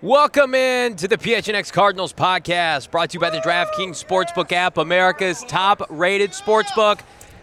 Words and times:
Welcome 0.00 0.54
in 0.54 0.94
to 0.94 1.08
the 1.08 1.16
PHNX 1.16 1.72
Cardinals 1.72 2.12
podcast, 2.12 2.92
brought 2.92 3.10
to 3.10 3.14
you 3.14 3.20
by 3.20 3.30
the 3.30 3.40
DraftKings 3.40 4.00
Sportsbook 4.00 4.52
app, 4.52 4.76
America's 4.76 5.42
top-rated 5.42 6.30
sportsbook. 6.30 7.00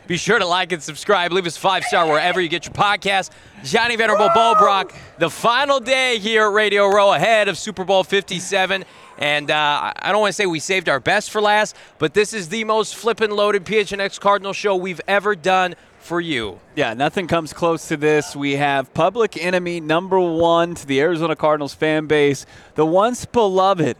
Be 0.07 0.16
sure 0.16 0.39
to 0.39 0.45
like 0.45 0.71
and 0.71 0.81
subscribe. 0.81 1.33
Leave 1.33 1.47
us 1.47 1.57
five 1.57 1.83
star 1.83 2.07
wherever 2.07 2.39
you 2.39 2.47
get 2.47 2.63
your 2.63 2.73
podcast. 2.73 3.31
Johnny 3.65 3.97
Venerable 3.97 4.30
Bo 4.33 4.55
Brock, 4.57 4.93
the 5.17 5.30
final 5.30 5.81
day 5.81 6.17
here 6.17 6.45
at 6.45 6.53
Radio 6.53 6.88
Row 6.88 7.11
ahead 7.11 7.49
of 7.49 7.57
Super 7.57 7.83
Bowl 7.83 8.05
57. 8.05 8.85
And 9.17 9.52
uh, 9.52 9.91
I 9.93 10.13
don't 10.13 10.21
want 10.21 10.30
to 10.30 10.33
say 10.33 10.45
we 10.45 10.59
saved 10.59 10.87
our 10.87 11.02
best 11.02 11.31
for 11.31 11.41
last, 11.41 11.75
but 11.97 12.13
this 12.13 12.33
is 12.33 12.47
the 12.47 12.63
most 12.63 12.95
flippin' 12.95 13.31
loaded 13.31 13.65
PHNX 13.65 14.17
Cardinal 14.17 14.53
show 14.53 14.77
we've 14.77 15.02
ever 15.09 15.35
done 15.35 15.75
for 16.06 16.22
you. 16.22 16.59
Yeah, 16.75 16.94
nothing 16.94 17.28
comes 17.28 17.52
close 17.52 17.88
to 17.88 17.98
this. 17.98 18.36
We 18.36 18.53
have 18.58 18.94
public 18.94 19.38
enemy 19.44 19.80
number 19.80 20.20
one 20.20 20.75
to 20.75 20.86
the 20.86 21.02
Arizona 21.02 21.36
Cardinals 21.36 21.73
fan 21.73 22.06
base, 22.06 22.45
the 22.75 22.86
once 22.86 23.25
beloved 23.25 23.98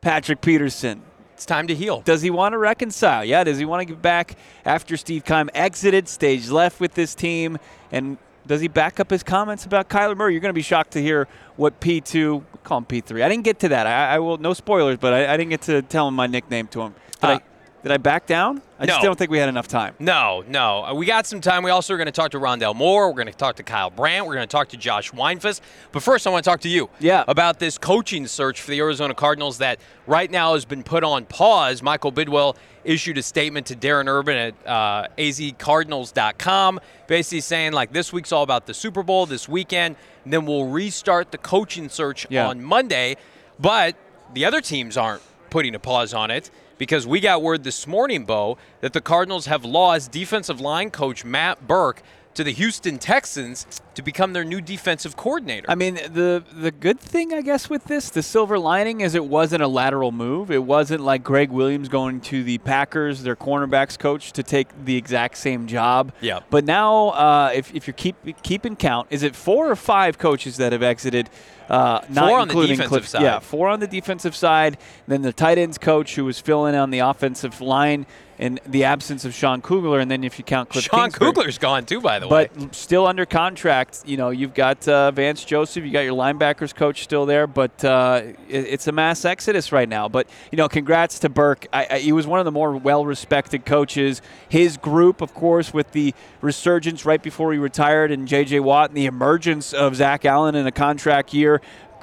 Patrick 0.00 0.42
Peterson. 0.42 1.02
It's 1.34 1.46
time 1.46 1.68
to 1.68 1.74
heal. 1.74 2.02
Does 2.02 2.20
he 2.20 2.30
want 2.30 2.52
to 2.52 2.58
reconcile? 2.58 3.24
Yeah, 3.24 3.44
does 3.44 3.58
he 3.58 3.64
want 3.64 3.80
to 3.80 3.84
get 3.94 4.02
back 4.02 4.36
after 4.64 4.96
Steve 4.96 5.24
Keim 5.24 5.48
exited, 5.54 6.08
stage 6.08 6.50
left 6.50 6.80
with 6.80 6.94
this 6.94 7.14
team? 7.14 7.58
And 7.92 8.18
does 8.46 8.60
he 8.60 8.68
back 8.68 8.98
up 8.98 9.08
his 9.08 9.22
comments 9.22 9.64
about 9.64 9.88
Kyler 9.88 10.16
Murray? 10.16 10.32
You're 10.32 10.40
going 10.40 10.50
to 10.50 10.54
be 10.54 10.62
shocked 10.62 10.92
to 10.92 11.02
hear 11.02 11.28
what 11.56 11.80
P2, 11.80 12.42
call 12.64 12.78
him 12.78 12.86
P3. 12.86 13.22
I 13.22 13.28
didn't 13.28 13.44
get 13.44 13.60
to 13.60 13.68
that. 13.68 13.86
I, 13.86 14.16
I 14.16 14.18
will, 14.18 14.36
no 14.38 14.52
spoilers, 14.52 14.98
but 14.98 15.12
I, 15.12 15.32
I, 15.32 15.36
didn't 15.36 15.50
get 15.50 15.62
to 15.62 15.82
tell 15.82 16.08
him 16.08 16.14
my 16.14 16.26
nickname 16.26 16.66
to 16.68 16.82
him. 16.82 16.94
Did, 17.20 17.24
uh, 17.24 17.32
I, 17.34 17.40
did 17.82 17.92
I 17.92 17.96
back 17.96 18.26
down? 18.26 18.60
I 18.80 18.86
no. 18.86 18.92
just 18.92 19.02
don't 19.02 19.16
think 19.16 19.30
we 19.30 19.38
had 19.38 19.48
enough 19.48 19.68
time. 19.68 19.94
No, 20.00 20.44
no. 20.48 20.84
Uh, 20.84 20.94
we 20.94 21.06
got 21.06 21.26
some 21.26 21.40
time. 21.40 21.62
We 21.62 21.70
also 21.70 21.94
are 21.94 21.96
going 21.96 22.06
to 22.06 22.12
talk 22.12 22.32
to 22.32 22.38
Rondale 22.38 22.74
Moore. 22.74 23.08
We're 23.08 23.14
going 23.14 23.26
to 23.26 23.32
talk 23.32 23.56
to 23.56 23.62
Kyle 23.62 23.90
Brandt. 23.90 24.26
We're 24.26 24.34
going 24.34 24.46
to 24.46 24.50
talk 24.50 24.68
to 24.70 24.76
Josh 24.76 25.12
Weinfuss. 25.12 25.60
But 25.92 26.02
first, 26.02 26.26
I 26.26 26.30
want 26.30 26.44
to 26.44 26.50
talk 26.50 26.60
to 26.60 26.68
you 26.68 26.90
yeah. 26.98 27.24
about 27.28 27.60
this 27.60 27.78
coaching 27.78 28.26
search 28.26 28.60
for 28.60 28.72
the 28.72 28.78
Arizona 28.80 29.14
Cardinals 29.14 29.58
that 29.58 29.78
right 30.06 30.30
now 30.30 30.54
has 30.54 30.64
been 30.64 30.82
put 30.82 31.04
on 31.04 31.24
pause. 31.24 31.82
Michael 31.82 32.10
Bidwell 32.10 32.56
issued 32.84 33.16
a 33.18 33.22
statement 33.22 33.66
to 33.66 33.76
Darren 33.76 34.08
Urban 34.08 34.36
at 34.36 34.66
uh, 34.66 35.08
azcardinals.com, 35.16 36.80
basically 37.06 37.40
saying, 37.40 37.72
like, 37.72 37.92
this 37.92 38.12
week's 38.12 38.32
all 38.32 38.42
about 38.42 38.66
the 38.66 38.74
Super 38.74 39.02
Bowl 39.02 39.26
this 39.26 39.48
weekend, 39.48 39.96
and 40.24 40.32
then 40.32 40.46
we'll 40.46 40.66
restart 40.66 41.30
the 41.30 41.38
coaching 41.38 41.88
search 41.88 42.26
yeah. 42.28 42.48
on 42.48 42.62
Monday. 42.62 43.16
But 43.60 43.96
the 44.34 44.44
other 44.44 44.60
teams 44.60 44.96
aren't 44.96 45.22
putting 45.50 45.74
a 45.74 45.78
pause 45.78 46.12
on 46.12 46.30
it 46.30 46.50
because 46.78 47.06
we 47.06 47.20
got 47.20 47.42
word 47.42 47.64
this 47.64 47.86
morning, 47.86 48.24
Bo, 48.24 48.56
that 48.80 48.92
the 48.92 49.00
Cardinals 49.00 49.46
have 49.46 49.64
lost 49.64 50.10
defensive 50.10 50.60
line 50.60 50.90
coach 50.90 51.24
Matt 51.24 51.66
Burke 51.66 52.02
to 52.38 52.44
the 52.44 52.52
Houston 52.52 52.98
Texans 52.98 53.66
to 53.96 54.02
become 54.02 54.32
their 54.32 54.44
new 54.44 54.60
defensive 54.60 55.16
coordinator. 55.16 55.68
I 55.68 55.74
mean, 55.74 55.96
the 55.96 56.44
the 56.52 56.70
good 56.70 57.00
thing 57.00 57.32
I 57.34 57.42
guess 57.42 57.68
with 57.68 57.86
this, 57.86 58.10
the 58.10 58.22
silver 58.22 58.60
lining 58.60 59.00
is 59.00 59.16
it 59.16 59.24
wasn't 59.24 59.64
a 59.64 59.66
lateral 59.66 60.12
move. 60.12 60.52
It 60.52 60.62
wasn't 60.62 61.00
like 61.00 61.24
Greg 61.24 61.50
Williams 61.50 61.88
going 61.88 62.20
to 62.20 62.44
the 62.44 62.58
Packers, 62.58 63.24
their 63.24 63.34
cornerbacks 63.34 63.98
coach, 63.98 64.30
to 64.34 64.44
take 64.44 64.68
the 64.84 64.96
exact 64.96 65.36
same 65.36 65.66
job. 65.66 66.12
Yeah. 66.20 66.38
But 66.48 66.64
now, 66.64 67.08
uh, 67.08 67.50
if 67.52 67.74
if 67.74 67.88
you're 67.88 67.94
keep 67.94 68.16
keeping 68.44 68.76
count, 68.76 69.08
is 69.10 69.24
it 69.24 69.34
four 69.34 69.68
or 69.68 69.76
five 69.76 70.18
coaches 70.18 70.58
that 70.58 70.70
have 70.70 70.82
exited? 70.84 71.30
Uh, 71.68 72.00
four 72.00 72.38
on 72.38 72.48
the 72.48 72.54
defensive 72.54 72.88
Cliff, 72.88 73.08
side. 73.08 73.22
Yeah, 73.22 73.38
four 73.40 73.68
on 73.68 73.80
the 73.80 73.86
defensive 73.86 74.34
side. 74.34 74.78
Then 75.06 75.22
the 75.22 75.32
tight 75.32 75.58
ends 75.58 75.78
coach 75.78 76.14
who 76.14 76.24
was 76.24 76.40
filling 76.40 76.74
on 76.74 76.90
the 76.90 77.00
offensive 77.00 77.60
line 77.60 78.06
in 78.38 78.60
the 78.64 78.84
absence 78.84 79.24
of 79.24 79.34
Sean 79.34 79.60
Kugler, 79.60 79.98
and 79.98 80.10
then 80.10 80.22
if 80.22 80.38
you 80.38 80.44
count 80.44 80.68
Cliff 80.68 80.84
Sean 80.84 81.10
Kingsbury, 81.10 81.32
Kugler's 81.32 81.58
gone 81.58 81.84
too, 81.84 82.00
by 82.00 82.20
the 82.20 82.28
way. 82.28 82.48
But 82.56 82.74
still 82.74 83.06
under 83.06 83.26
contract. 83.26 84.02
You 84.06 84.16
know, 84.16 84.30
you've 84.30 84.54
got 84.54 84.86
uh, 84.86 85.10
Vance 85.10 85.44
Joseph, 85.44 85.84
you 85.84 85.90
got 85.90 86.00
your 86.00 86.14
linebackers 86.14 86.74
coach 86.74 87.02
still 87.02 87.26
there, 87.26 87.46
but 87.46 87.84
uh, 87.84 88.22
it, 88.48 88.66
it's 88.66 88.86
a 88.86 88.92
mass 88.92 89.24
exodus 89.24 89.72
right 89.72 89.88
now. 89.88 90.08
But 90.08 90.28
you 90.52 90.56
know, 90.56 90.68
congrats 90.68 91.18
to 91.20 91.28
Burke. 91.28 91.66
I, 91.72 91.86
I, 91.90 91.98
he 91.98 92.12
was 92.12 92.26
one 92.26 92.38
of 92.38 92.44
the 92.44 92.52
more 92.52 92.76
well-respected 92.76 93.66
coaches. 93.66 94.22
His 94.48 94.76
group, 94.76 95.20
of 95.20 95.34
course, 95.34 95.74
with 95.74 95.90
the 95.90 96.14
resurgence 96.40 97.04
right 97.04 97.22
before 97.22 97.52
he 97.52 97.58
retired, 97.58 98.12
and 98.12 98.28
J.J. 98.28 98.60
Watt, 98.60 98.90
and 98.90 98.96
the 98.96 99.06
emergence 99.06 99.72
of 99.72 99.96
Zach 99.96 100.24
Allen 100.24 100.54
in 100.54 100.66
a 100.66 100.72
contract 100.72 101.34
year 101.34 101.57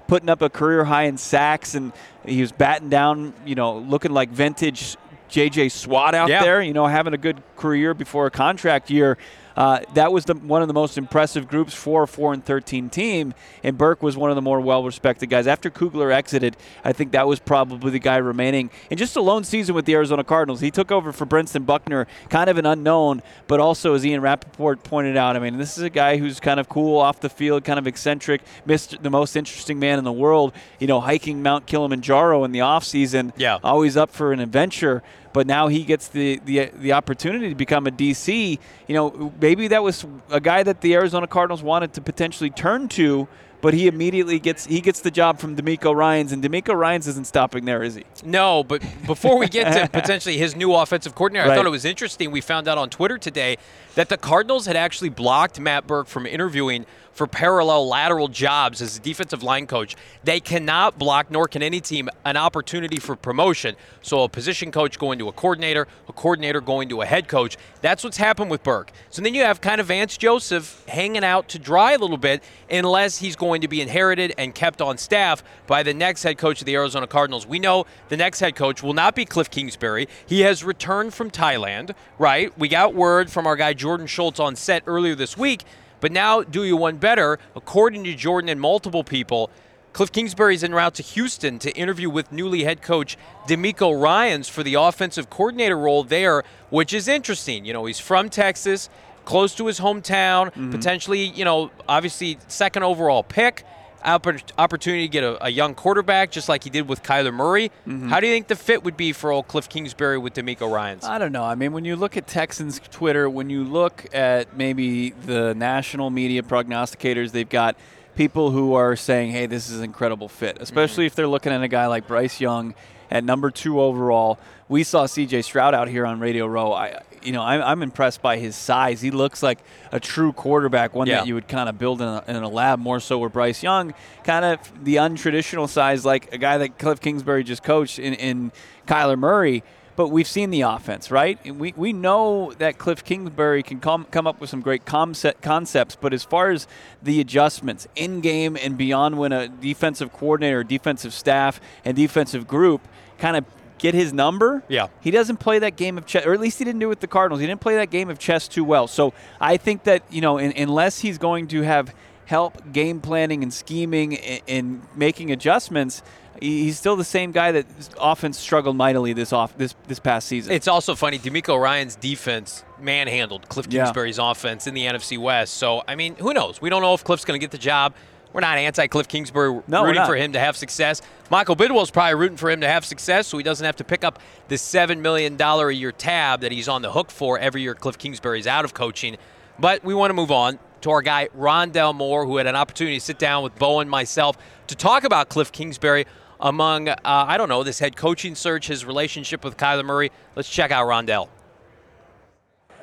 putting 0.08 0.30
up 0.30 0.42
a 0.42 0.50
career 0.50 0.84
high 0.84 1.04
in 1.04 1.18
sacks 1.18 1.76
and 1.76 1.92
he 2.26 2.42
was 2.42 2.52
batting 2.52 2.90
down, 2.90 3.34
you 3.46 3.56
know, 3.56 3.78
looking 3.78 4.12
like 4.12 4.30
vintage 4.30 4.98
J.J. 5.30 5.70
Swat 5.70 6.14
out 6.14 6.30
yeah. 6.30 6.44
there, 6.44 6.62
you 6.62 6.74
know, 6.74 6.86
having 6.86 7.14
a 7.14 7.18
good 7.18 7.42
career 7.58 7.94
before 7.94 8.28
a 8.28 8.32
contract 8.32 8.90
year. 8.90 9.18
Uh, 9.56 9.80
that 9.94 10.12
was 10.12 10.26
the, 10.26 10.34
one 10.34 10.62
of 10.62 10.68
the 10.68 10.74
most 10.74 10.98
impressive 10.98 11.48
groups 11.48 11.74
for 11.74 12.04
a 12.04 12.08
4 12.08 12.34
and 12.34 12.46
13 12.46 12.90
team, 12.90 13.34
and 13.64 13.78
Burke 13.78 14.04
was 14.04 14.18
one 14.18 14.30
of 14.30 14.36
the 14.36 14.42
more 14.42 14.60
well 14.60 14.84
respected 14.84 15.28
guys. 15.28 15.48
After 15.48 15.70
Kugler 15.70 16.12
exited, 16.12 16.58
I 16.84 16.92
think 16.94 17.12
that 17.14 17.28
was 17.28 17.40
probably 17.40 17.92
the 17.92 18.00
guy 18.00 18.18
remaining. 18.18 18.70
In 18.90 18.98
just 18.98 19.16
a 19.16 19.22
lone 19.22 19.44
season 19.44 19.76
with 19.76 19.86
the 19.86 19.94
Arizona 19.94 20.24
Cardinals, 20.24 20.60
he 20.60 20.72
took 20.72 20.92
over 20.92 21.12
for 21.12 21.26
Brentson 21.26 21.66
Buckner, 21.66 22.08
kind 22.30 22.50
of 22.50 22.58
an 22.58 22.66
unknown, 22.66 23.22
but 23.48 23.60
also, 23.60 23.94
as 23.94 24.06
Ian 24.06 24.22
Rapoport 24.22 24.84
pointed 24.84 25.18
out, 25.18 25.36
I 25.36 25.40
mean, 25.40 25.58
this 25.58 25.78
is 25.78 25.84
a 25.84 25.90
guy 25.90 26.18
who's 26.18 26.40
kind 26.40 26.60
of 26.60 26.68
cool 26.68 27.00
off 27.00 27.22
the 27.22 27.30
field, 27.30 27.64
kind 27.64 27.80
of 27.80 27.88
eccentric, 27.88 28.42
Mr. 28.68 29.02
the 29.02 29.10
most 29.10 29.36
interesting 29.36 29.80
man 29.80 29.98
in 29.98 30.04
the 30.04 30.12
world, 30.12 30.54
you 30.80 30.88
know, 30.88 31.00
hiking 31.00 31.42
Mount 31.42 31.66
Kilimanjaro 31.66 32.44
in 32.44 32.52
the 32.52 32.60
offseason, 32.60 33.32
yeah. 33.38 33.60
always 33.64 33.96
up 33.96 34.10
for 34.10 34.34
an 34.34 34.40
adventure 34.40 35.04
but 35.36 35.46
now 35.48 35.68
he 35.68 35.84
gets 35.84 36.08
the, 36.08 36.40
the 36.46 36.72
the 36.80 36.94
opportunity 36.94 37.50
to 37.50 37.56
become 37.56 37.88
a 37.88 37.92
DC. 37.92 38.58
You 38.88 38.96
know, 38.96 39.34
maybe 39.42 39.68
that 39.68 39.84
was 39.84 40.06
a 40.30 40.40
guy 40.40 40.64
that 40.64 40.80
the 40.80 40.94
Arizona 40.94 41.28
Cardinals 41.28 41.62
wanted 41.62 41.92
to 41.96 42.02
potentially 42.02 42.50
turn 42.50 42.88
to, 43.00 43.28
but 43.60 43.74
he 43.74 43.88
immediately 43.88 44.40
gets 44.40 44.66
he 44.66 44.80
gets 44.80 45.02
the 45.02 45.12
job 45.12 45.40
from 45.40 45.58
DeMeco 45.58 45.94
Ryans, 45.94 46.32
and 46.32 46.42
DeMeco 46.42 46.74
Ryans 46.74 47.06
isn't 47.10 47.28
stopping 47.28 47.66
there, 47.66 47.84
is 47.84 47.96
he? 47.96 48.06
No, 48.24 48.64
but 48.64 48.82
before 49.06 49.38
we 49.38 49.50
get 49.50 49.74
to 49.74 49.90
potentially 50.00 50.38
his 50.38 50.56
new 50.56 50.74
offensive 50.74 51.16
coordinator, 51.16 51.50
Right. 51.50 51.56
I 51.56 51.58
thought 51.58 51.66
it 51.66 51.70
was 51.70 51.84
interesting. 51.84 52.32
We 52.32 52.40
found 52.40 52.70
out 52.70 52.78
on 52.78 52.90
Twitter 52.90 53.18
today 53.18 53.58
that 53.96 54.08
the 54.08 54.18
Cardinals 54.18 54.68
had 54.68 54.78
actually 54.78 55.10
blocked 55.10 55.60
Matt 55.60 55.86
Burke 55.86 56.08
from 56.08 56.26
interviewing 56.26 56.86
for 57.16 57.26
parallel 57.26 57.88
lateral 57.88 58.28
jobs 58.28 58.82
as 58.82 58.98
a 58.98 59.00
defensive 59.00 59.42
line 59.42 59.66
coach. 59.66 59.96
They 60.24 60.40
cannot 60.40 61.00
block, 61.00 61.32
nor 61.32 61.48
can 61.48 61.64
any 61.64 61.80
team, 61.80 62.10
an 62.26 62.38
opportunity 62.38 62.98
for 63.00 63.16
promotion. 63.16 63.76
So 64.02 64.24
a 64.24 64.30
position 64.30 64.72
coach 64.72 65.00
going 65.00 65.18
to 65.20 65.30
a 65.30 65.32
coordinator, 65.32 65.88
a 66.08 66.14
coordinator 66.14 66.62
going 66.62 66.90
to 66.90 67.02
a 67.02 67.06
head 67.06 67.28
coach. 67.28 67.58
That's 67.82 68.04
what's 68.04 68.18
happened 68.18 68.52
with 68.52 68.64
Burke. 68.64 68.92
So 69.10 69.22
then 69.22 69.34
you 69.34 69.44
have 69.44 69.62
kind 69.62 69.80
of 69.80 69.88
Vance 69.88 70.18
Joseph 70.18 70.84
hanging 70.88 71.24
out 71.24 71.48
to 71.50 71.60
dry 71.60 71.94
a 71.94 71.98
little 71.98 72.18
bit 72.18 72.44
unless 72.70 73.20
he's 73.20 73.38
going 73.38 73.62
to 73.62 73.70
be 73.70 73.82
inherited 73.82 74.34
and 74.38 74.54
kept 74.54 74.82
on 74.82 74.98
staff 74.98 75.42
by 75.68 75.84
the 75.84 75.94
next 75.94 76.24
head 76.24 76.38
coach 76.38 76.60
of 76.60 76.66
the 76.66 76.76
Arizona 76.76 77.08
Cardinals. 77.08 77.48
We 77.48 77.60
know 77.60 77.86
the 78.10 78.18
next 78.18 78.42
head 78.42 78.58
coach 78.58 78.84
will 78.84 78.94
not 78.94 79.16
be 79.16 79.24
Cliff 79.24 79.50
Kingsbury. 79.50 80.10
He 80.26 80.42
has 80.42 80.66
returned 80.66 81.14
from 81.14 81.32
Thailand, 81.32 81.96
right? 82.20 82.56
We 82.58 82.68
got 82.68 82.94
word 82.94 83.32
from 83.32 83.48
our 83.48 83.56
guy 83.56 83.74
Jordan 83.74 84.06
Schultz 84.06 84.40
on 84.40 84.58
set 84.58 84.84
earlier 84.86 85.16
this 85.16 85.38
week 85.38 85.64
but 86.00 86.12
now, 86.12 86.42
do 86.42 86.64
you 86.64 86.78
one 86.78 86.98
better? 86.98 87.40
According 87.56 88.04
to 88.06 88.14
Jordan 88.14 88.50
and 88.50 88.60
multiple 88.60 89.04
people, 89.04 89.50
Cliff 89.94 90.12
Kingsbury 90.12 90.56
is 90.56 90.64
en 90.64 90.74
route 90.74 90.94
to 90.96 91.04
Houston 91.04 91.58
to 91.60 91.72
interview 91.72 92.10
with 92.10 92.30
newly 92.32 92.66
head 92.66 92.82
coach 92.82 93.18
DeMeco 93.48 93.98
Ryans 93.98 94.50
for 94.50 94.62
the 94.62 94.74
offensive 94.74 95.30
coordinator 95.30 95.78
role 95.78 96.04
there, 96.04 96.44
which 96.70 96.94
is 96.94 97.08
interesting. 97.08 97.64
You 97.64 97.72
know, 97.72 97.86
he's 97.86 98.00
from 98.00 98.30
Texas, 98.30 98.90
close 99.24 99.56
to 99.56 99.68
his 99.68 99.80
hometown, 99.80 100.48
mm-hmm. 100.48 100.72
potentially, 100.72 101.24
you 101.24 101.46
know, 101.46 101.72
obviously 101.88 102.38
second 102.50 102.84
overall 102.84 103.24
pick. 103.24 103.64
Oppor- 104.06 104.42
opportunity 104.58 105.08
to 105.08 105.12
get 105.12 105.24
a, 105.24 105.46
a 105.46 105.50
young 105.50 105.74
quarterback, 105.74 106.32
just 106.32 106.48
like 106.48 106.64
he 106.64 106.70
did 106.70 106.88
with 106.88 107.02
Kyler 107.02 107.34
Murray. 107.34 107.70
Mm-hmm. 107.88 108.10
How 108.10 108.20
do 108.20 108.28
you 108.28 108.34
think 108.34 108.48
the 108.48 108.56
fit 108.56 108.84
would 108.84 108.96
be 108.96 109.14
for 109.14 109.32
old 109.32 109.48
Cliff 109.48 109.68
Kingsbury 109.68 110.18
with 110.18 110.36
DeMeco 110.36 110.72
Ryans? 110.72 111.04
I 111.04 111.18
don't 111.18 111.32
know. 111.32 111.44
I 111.44 111.56
mean, 111.56 111.74
when 111.74 111.86
you 111.86 111.96
look 111.96 112.16
at 112.16 112.28
Texans 112.28 112.80
Twitter, 112.92 113.30
when 113.30 113.50
you 113.50 113.64
look 113.64 114.06
at 114.14 114.56
maybe 114.56 115.10
the 115.10 115.56
national 115.56 116.12
media 116.12 116.44
prognosticators, 116.44 117.32
they've 117.32 117.50
got 117.50 117.76
people 118.16 118.52
who 118.52 118.76
are 118.76 118.96
saying, 118.96 119.32
"Hey, 119.32 119.48
this 119.48 119.70
is 119.70 119.80
an 119.80 119.84
incredible 119.86 120.30
fit," 120.30 120.58
especially 120.60 121.06
if 121.06 121.16
they're 121.16 121.28
looking 121.28 121.52
at 121.52 121.64
a 121.64 121.68
guy 121.68 121.88
like 121.88 122.08
Bryce 122.08 122.40
Young 122.40 122.76
at 123.10 123.24
number 123.24 123.50
two 123.50 123.82
overall. 123.82 124.40
We 124.68 124.84
saw 124.84 125.06
C.J. 125.06 125.44
Stroud 125.44 125.74
out 125.74 125.88
here 125.88 126.06
on 126.06 126.20
Radio 126.20 126.48
Row. 126.48 126.74
I, 126.74 127.02
you 127.26 127.32
know, 127.32 127.42
I'm, 127.42 127.62
I'm 127.62 127.84
impressed 127.84 128.22
by 128.22 128.38
his 128.38 128.56
size. 128.56 129.02
He 129.02 129.12
looks 129.12 129.42
like 129.44 129.60
a 129.92 130.00
true 130.00 130.32
quarterback, 130.34 130.94
one 130.94 131.08
Yeah. 131.08 131.18
that 131.18 131.28
you 131.28 131.34
would 131.34 131.48
kind 131.48 131.68
of 131.68 131.78
build 131.78 132.02
in 132.02 132.08
a, 132.08 132.24
in 132.28 132.36
a 132.38 132.48
lab 132.50 132.80
more 132.80 133.00
so 133.00 133.18
with 133.20 133.34
Bryce 133.34 133.64
Young, 133.64 133.94
kind 134.24 134.46
of 134.46 134.60
the 134.84 134.96
untraditional 134.98 135.68
size, 135.68 136.06
like 136.06 136.32
a 136.34 136.38
guy 136.38 136.58
that 136.60 136.78
Cliff 136.80 137.02
Kingsbury 137.02 137.44
just 137.44 137.64
coached 137.64 138.00
in, 138.00 138.14
in 138.14 138.52
Kyler 138.88 139.18
Murray. 139.18 139.64
But 139.98 140.10
we've 140.10 140.28
seen 140.28 140.50
the 140.50 140.60
offense, 140.62 141.10
right? 141.10 141.40
And 141.46 141.58
we, 141.58 141.74
we 141.78 141.94
know 141.94 142.52
that 142.58 142.78
Cliff 142.78 143.02
Kingsbury 143.02 143.64
can 143.64 143.80
come, 143.80 144.04
come 144.12 144.28
up 144.28 144.42
with 144.42 144.50
some 144.50 144.60
great 144.60 144.86
concept, 144.86 145.42
concepts, 145.42 145.96
but 145.96 146.14
as 146.14 146.22
far 146.26 146.52
as 146.52 146.68
the 147.02 147.22
adjustments 147.22 147.88
in 147.96 148.20
game 148.20 148.58
and 148.62 148.78
beyond 148.78 149.18
when 149.18 149.32
a 149.32 149.48
defensive 149.48 150.12
coordinator, 150.12 150.66
defensive 150.66 151.14
staff, 151.14 151.62
and 151.86 151.96
defensive 151.96 152.46
group 152.46 152.82
kind 153.18 153.38
of 153.38 153.46
get 153.78 153.94
his 153.94 154.14
number, 154.14 154.64
Yeah. 154.68 154.88
he 155.02 155.12
doesn't 155.12 155.38
play 155.38 155.60
that 155.60 155.76
game 155.76 155.98
of 155.98 156.06
chess, 156.06 156.26
or 156.26 156.34
at 156.34 156.40
least 156.40 156.60
he 156.60 156.66
didn't 156.66 156.80
do 156.80 156.88
it 156.88 156.90
with 156.90 157.00
the 157.02 157.08
Cardinals. 157.08 157.42
He 157.42 157.48
didn't 157.48 157.62
play 157.62 157.76
that 157.76 157.90
game 157.90 158.10
of 158.10 158.18
chess 158.20 158.48
too 158.48 158.64
well. 158.64 158.88
So 158.88 159.14
I 159.40 159.58
think 159.58 159.84
that, 159.84 160.04
you 160.10 160.22
know, 160.22 160.38
in, 160.38 160.54
unless 160.58 161.00
he's 161.00 161.18
going 161.18 161.48
to 161.48 161.62
have 161.64 161.94
help 162.26 162.72
game 162.72 163.02
planning 163.02 163.44
and 163.44 163.54
scheming 163.54 164.18
and, 164.18 164.42
and 164.48 164.82
making 164.96 165.32
adjustments, 165.32 166.02
he's 166.42 166.78
still 166.78 166.96
the 166.96 167.04
same 167.04 167.32
guy 167.32 167.52
that 167.52 167.66
often 168.00 168.34
struggled 168.34 168.76
mightily 168.76 169.14
this 169.14 169.32
off 169.32 169.58
this 169.58 169.76
this 169.88 170.00
past 170.00 170.28
season. 170.28 170.52
It's 170.54 170.68
also 170.68 170.96
funny. 170.96 171.20
DeMeco 171.20 171.62
Ryan's 171.62 171.96
defense 171.96 172.64
manhandled 172.80 173.48
Cliff 173.50 173.68
Yeah. 173.70 173.84
Kingsbury's 173.84 174.18
offense 174.18 174.68
in 174.68 174.74
the 174.74 174.86
NFC 174.86 175.18
West. 175.18 175.54
So 175.56 175.84
I 175.88 175.96
mean, 175.96 176.16
who 176.16 176.34
knows? 176.34 176.62
We 176.62 176.70
don't 176.70 176.82
know 176.82 176.94
if 176.94 177.04
Cliff's 177.04 177.26
going 177.26 177.40
to 177.40 177.44
get 177.44 177.52
the 177.52 177.58
job. 177.58 177.94
We're 178.36 178.42
not 178.42 178.58
anti-Cliff 178.58 179.08
Kingsbury. 179.08 179.50
We're 179.50 179.64
No, 179.66 179.86
rooting 179.86 180.06
for 180.06 180.18
him 180.18 180.34
to 180.34 180.40
have 180.42 180.58
success. 180.58 181.02
Michael 181.30 181.56
Bidwell's 181.56 181.90
probably 181.90 182.16
rooting 182.16 182.36
for 182.36 182.52
him 182.52 182.60
to 182.60 182.68
have 182.68 182.84
success, 182.84 183.28
so 183.28 183.38
he 183.38 183.46
doesn't 183.46 183.66
have 183.66 183.78
to 183.78 183.86
pick 183.86 184.04
up 184.04 184.20
the 184.50 184.58
seven 184.58 185.02
million 185.02 185.38
dollar 185.38 185.70
a 185.70 185.74
year 185.74 185.94
tab 185.94 186.42
that 186.42 186.52
he's 186.52 186.68
on 186.68 186.82
the 186.82 186.92
hook 186.92 187.12
for 187.12 187.40
every 187.40 187.62
year. 187.62 187.74
Cliff 187.74 187.98
Kingsbury's 187.98 188.46
out 188.46 188.66
of 188.66 188.74
coaching. 188.74 189.16
But 189.58 189.86
we 189.86 189.94
want 189.94 190.10
to 190.10 190.14
move 190.14 190.32
on 190.32 190.60
to 190.82 190.92
our 190.92 191.02
guy 191.02 191.30
Rondale 191.30 191.96
Moore, 191.96 192.26
who 192.26 192.36
had 192.36 192.46
an 192.46 192.58
opportunity 192.58 192.98
to 192.98 193.06
sit 193.06 193.18
down 193.18 193.42
with 193.42 193.56
Bo 193.56 193.80
and 193.80 193.90
myself 193.90 194.38
to 194.68 194.76
talk 194.76 195.06
about 195.06 195.30
Cliff 195.30 195.54
Kingsbury 195.54 196.06
among 196.42 196.90
uh, 196.90 196.98
I 197.06 197.38
don't 197.38 197.48
know 197.48 197.64
this 197.64 197.80
head 197.80 197.96
coaching 197.96 198.36
search, 198.36 198.68
his 198.68 198.84
relationship 198.84 199.46
with 199.46 199.56
Kyler 199.56 199.86
Murray. 199.86 200.12
Let's 200.36 200.50
check 200.50 200.72
out 200.72 200.86
Rondale. 200.88 201.30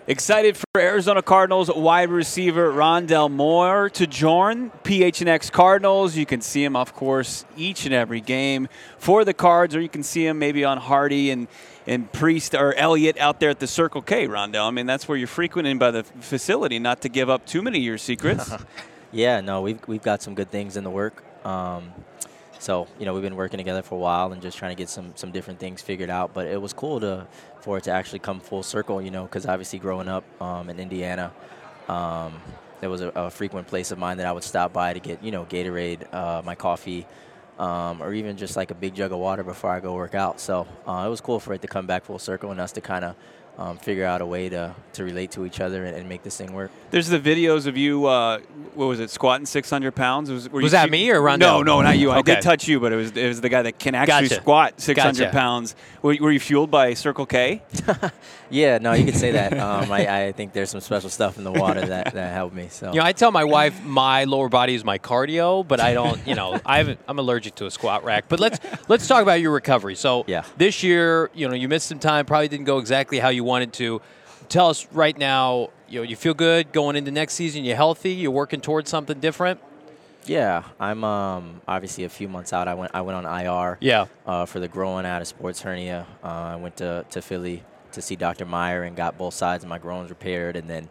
Excited 0.08 0.56
for 0.56 0.80
Arizona 0.80 1.22
Cardinals 1.22 1.70
wide 1.72 2.10
receiver 2.10 2.72
Rondale 2.72 3.30
Moore 3.30 3.88
to 3.90 4.04
join 4.04 4.70
PHNX 4.82 5.52
Cardinals. 5.52 6.16
You 6.16 6.26
can 6.26 6.40
see 6.40 6.64
him, 6.64 6.74
of 6.74 6.92
course, 6.92 7.44
each 7.56 7.86
and 7.86 7.94
every 7.94 8.20
game 8.20 8.66
for 8.98 9.24
the 9.24 9.32
Cards, 9.32 9.76
or 9.76 9.80
you 9.80 9.88
can 9.88 10.02
see 10.02 10.26
him 10.26 10.40
maybe 10.40 10.64
on 10.64 10.78
Hardy 10.78 11.30
and, 11.30 11.46
and 11.86 12.10
Priest 12.10 12.52
or 12.52 12.74
Elliott 12.74 13.16
out 13.18 13.38
there 13.38 13.50
at 13.50 13.60
the 13.60 13.68
Circle 13.68 14.02
K, 14.02 14.26
Rondale. 14.26 14.66
I 14.66 14.70
mean, 14.72 14.86
that's 14.86 15.06
where 15.06 15.16
you're 15.16 15.28
frequenting 15.28 15.78
by 15.78 15.92
the 15.92 16.02
facility, 16.02 16.80
not 16.80 17.02
to 17.02 17.08
give 17.08 17.30
up 17.30 17.46
too 17.46 17.62
many 17.62 17.78
of 17.78 17.84
your 17.84 17.98
secrets. 17.98 18.52
Yeah, 19.14 19.42
no, 19.42 19.60
we've 19.60 19.78
we've 19.86 20.02
got 20.02 20.22
some 20.22 20.34
good 20.34 20.50
things 20.50 20.78
in 20.78 20.84
the 20.84 20.90
work. 20.90 21.22
Um, 21.44 21.92
so 22.58 22.88
you 22.98 23.04
know, 23.04 23.12
we've 23.12 23.22
been 23.22 23.36
working 23.36 23.58
together 23.58 23.82
for 23.82 23.96
a 23.96 23.98
while 23.98 24.32
and 24.32 24.40
just 24.40 24.56
trying 24.56 24.70
to 24.70 24.74
get 24.74 24.88
some 24.88 25.12
some 25.16 25.32
different 25.32 25.60
things 25.60 25.82
figured 25.82 26.08
out. 26.08 26.32
But 26.32 26.46
it 26.46 26.60
was 26.60 26.72
cool 26.72 26.98
to 27.00 27.26
for 27.62 27.78
it 27.78 27.84
to 27.84 27.90
actually 27.90 28.18
come 28.18 28.40
full 28.40 28.62
circle. 28.62 29.00
You 29.00 29.10
know, 29.10 29.24
because 29.24 29.46
obviously 29.46 29.78
growing 29.78 30.08
up 30.08 30.24
um, 30.42 30.68
in 30.68 30.78
Indiana, 30.78 31.32
um, 31.88 32.40
there 32.80 32.90
was 32.90 33.00
a, 33.00 33.08
a 33.10 33.30
frequent 33.30 33.66
place 33.66 33.90
of 33.90 33.98
mine 33.98 34.18
that 34.18 34.26
I 34.26 34.32
would 34.32 34.44
stop 34.44 34.72
by 34.72 34.92
to 34.92 35.00
get 35.00 35.22
you 35.22 35.30
know 35.30 35.44
Gatorade, 35.44 36.12
uh, 36.12 36.42
my 36.44 36.54
coffee. 36.54 37.06
Um, 37.58 38.02
or 38.02 38.14
even 38.14 38.38
just 38.38 38.56
like 38.56 38.70
a 38.70 38.74
big 38.74 38.94
jug 38.94 39.12
of 39.12 39.18
water 39.18 39.44
before 39.44 39.70
I 39.70 39.78
go 39.78 39.94
work 39.94 40.14
out. 40.14 40.40
So 40.40 40.66
uh, 40.86 41.04
it 41.06 41.10
was 41.10 41.20
cool 41.20 41.38
for 41.38 41.52
it 41.52 41.60
to 41.62 41.68
come 41.68 41.86
back 41.86 42.04
full 42.04 42.18
circle 42.18 42.50
and 42.50 42.58
us 42.58 42.72
to 42.72 42.80
kind 42.80 43.04
of 43.04 43.14
um, 43.58 43.76
figure 43.76 44.04
out 44.06 44.20
a 44.20 44.26
way 44.26 44.48
to, 44.48 44.74
to 44.94 45.04
relate 45.04 45.30
to 45.32 45.44
each 45.44 45.60
other 45.60 45.84
and, 45.84 45.94
and 45.96 46.08
make 46.08 46.22
this 46.22 46.36
thing 46.36 46.52
work. 46.52 46.70
There's 46.90 47.08
the 47.08 47.20
videos 47.20 47.66
of 47.66 47.76
you, 47.76 48.06
uh, 48.06 48.38
what 48.74 48.86
was 48.86 48.98
it, 48.98 49.10
squatting 49.10 49.46
600 49.46 49.92
pounds? 49.94 50.30
Was, 50.30 50.48
were 50.48 50.56
Was 50.62 50.72
you 50.72 50.78
that 50.78 50.90
me 50.90 51.10
or 51.10 51.20
Rondale? 51.20 51.38
No, 51.38 51.62
no, 51.62 51.82
not 51.82 51.98
you. 51.98 52.10
I 52.10 52.18
Okay. 52.18 52.34
did 52.36 52.42
touch 52.42 52.66
you, 52.66 52.80
but 52.80 52.92
it 52.92 52.96
was 52.96 53.10
it 53.16 53.28
was 53.28 53.40
the 53.40 53.48
guy 53.50 53.62
that 53.62 53.78
can 53.78 53.94
actually 53.94 54.28
Gotcha. 54.28 54.40
squat 54.40 54.80
600 54.80 55.18
Gotcha. 55.24 55.32
pounds. 55.32 55.74
Were, 56.00 56.16
were 56.20 56.32
you 56.32 56.40
fueled 56.40 56.70
by 56.70 56.94
Circle 56.94 57.26
K? 57.26 57.62
Yeah, 58.52 58.78
no, 58.78 58.92
you 58.92 59.04
could 59.04 59.16
say 59.16 59.32
that. 59.32 59.52
Um, 59.62 59.90
I, 59.92 60.26
I 60.26 60.32
think 60.32 60.52
there's 60.52 60.70
some 60.70 60.80
special 60.80 61.08
stuff 61.08 61.38
in 61.38 61.44
the 61.44 61.52
water 61.52 61.80
that, 61.86 62.12
that 62.14 62.32
helped 62.34 62.54
me. 62.54 62.68
So 62.68 62.92
You 62.92 62.98
know, 63.00 63.04
I 63.06 63.12
tell 63.12 63.30
my 63.30 63.44
wife 63.44 63.82
my 63.84 64.24
lower 64.24 64.48
body 64.48 64.74
is 64.74 64.84
my 64.84 64.98
cardio, 64.98 65.66
but 65.66 65.80
I 65.80 65.94
don't. 65.94 66.20
You 66.26 66.34
know, 66.34 66.60
I 66.66 66.96
I'm 67.08 67.18
allergic 67.18 67.54
to 67.56 67.66
a 67.66 67.70
squat 67.70 68.04
rack. 68.04 68.24
But 68.28 68.38
let's 68.40 68.58
let's 68.88 69.06
talk 69.06 69.22
about 69.22 69.40
your 69.40 69.52
recovery. 69.52 69.94
So 69.94 70.24
Yeah. 70.26 70.44
this 70.58 70.82
year, 70.82 71.30
you 71.34 71.48
know, 71.48 71.54
you 71.54 71.68
missed 71.68 71.86
some 71.88 71.98
time. 71.98 72.26
Probably 72.26 72.48
didn't 72.48 72.66
go 72.66 72.78
exactly 72.78 73.18
how 73.18 73.30
you 73.30 73.44
wanted 73.44 73.72
to. 73.74 74.00
Tell 74.48 74.68
us 74.68 74.86
right 74.92 75.16
now. 75.16 75.70
You 75.88 76.00
know, 76.00 76.02
you 76.04 76.16
feel 76.16 76.34
good 76.34 76.72
going 76.72 76.96
into 76.96 77.10
next 77.10 77.34
season. 77.34 77.64
You're 77.64 77.76
healthy. 77.76 78.12
You're 78.12 78.30
working 78.32 78.60
towards 78.60 78.90
something 78.90 79.18
different. 79.20 79.60
yeah, 80.26 80.62
I'm 80.78 81.04
um, 81.04 81.60
obviously 81.66 82.04
a 82.04 82.08
few 82.08 82.28
months 82.28 82.52
out. 82.52 82.68
I 82.68 82.74
went 82.74 82.92
I 82.94 83.00
went 83.02 83.24
on 83.24 83.40
IR. 83.40 83.78
Yeah. 83.80 84.06
Uh, 84.26 84.44
for 84.46 84.60
the 84.60 84.68
growing 84.68 85.06
out 85.06 85.20
of 85.22 85.28
sports 85.28 85.60
hernia, 85.62 86.06
uh, 86.24 86.26
I 86.26 86.56
went 86.56 86.76
to, 86.78 87.04
to 87.10 87.20
Philly 87.22 87.62
to 87.92 88.02
see 88.02 88.16
Dr. 88.16 88.44
Meyer 88.44 88.82
and 88.82 88.96
got 88.96 89.16
both 89.18 89.34
sides 89.34 89.64
of 89.64 89.70
my 89.70 89.78
groins 89.78 90.10
repaired, 90.10 90.56
and 90.56 90.68
then. 90.68 90.88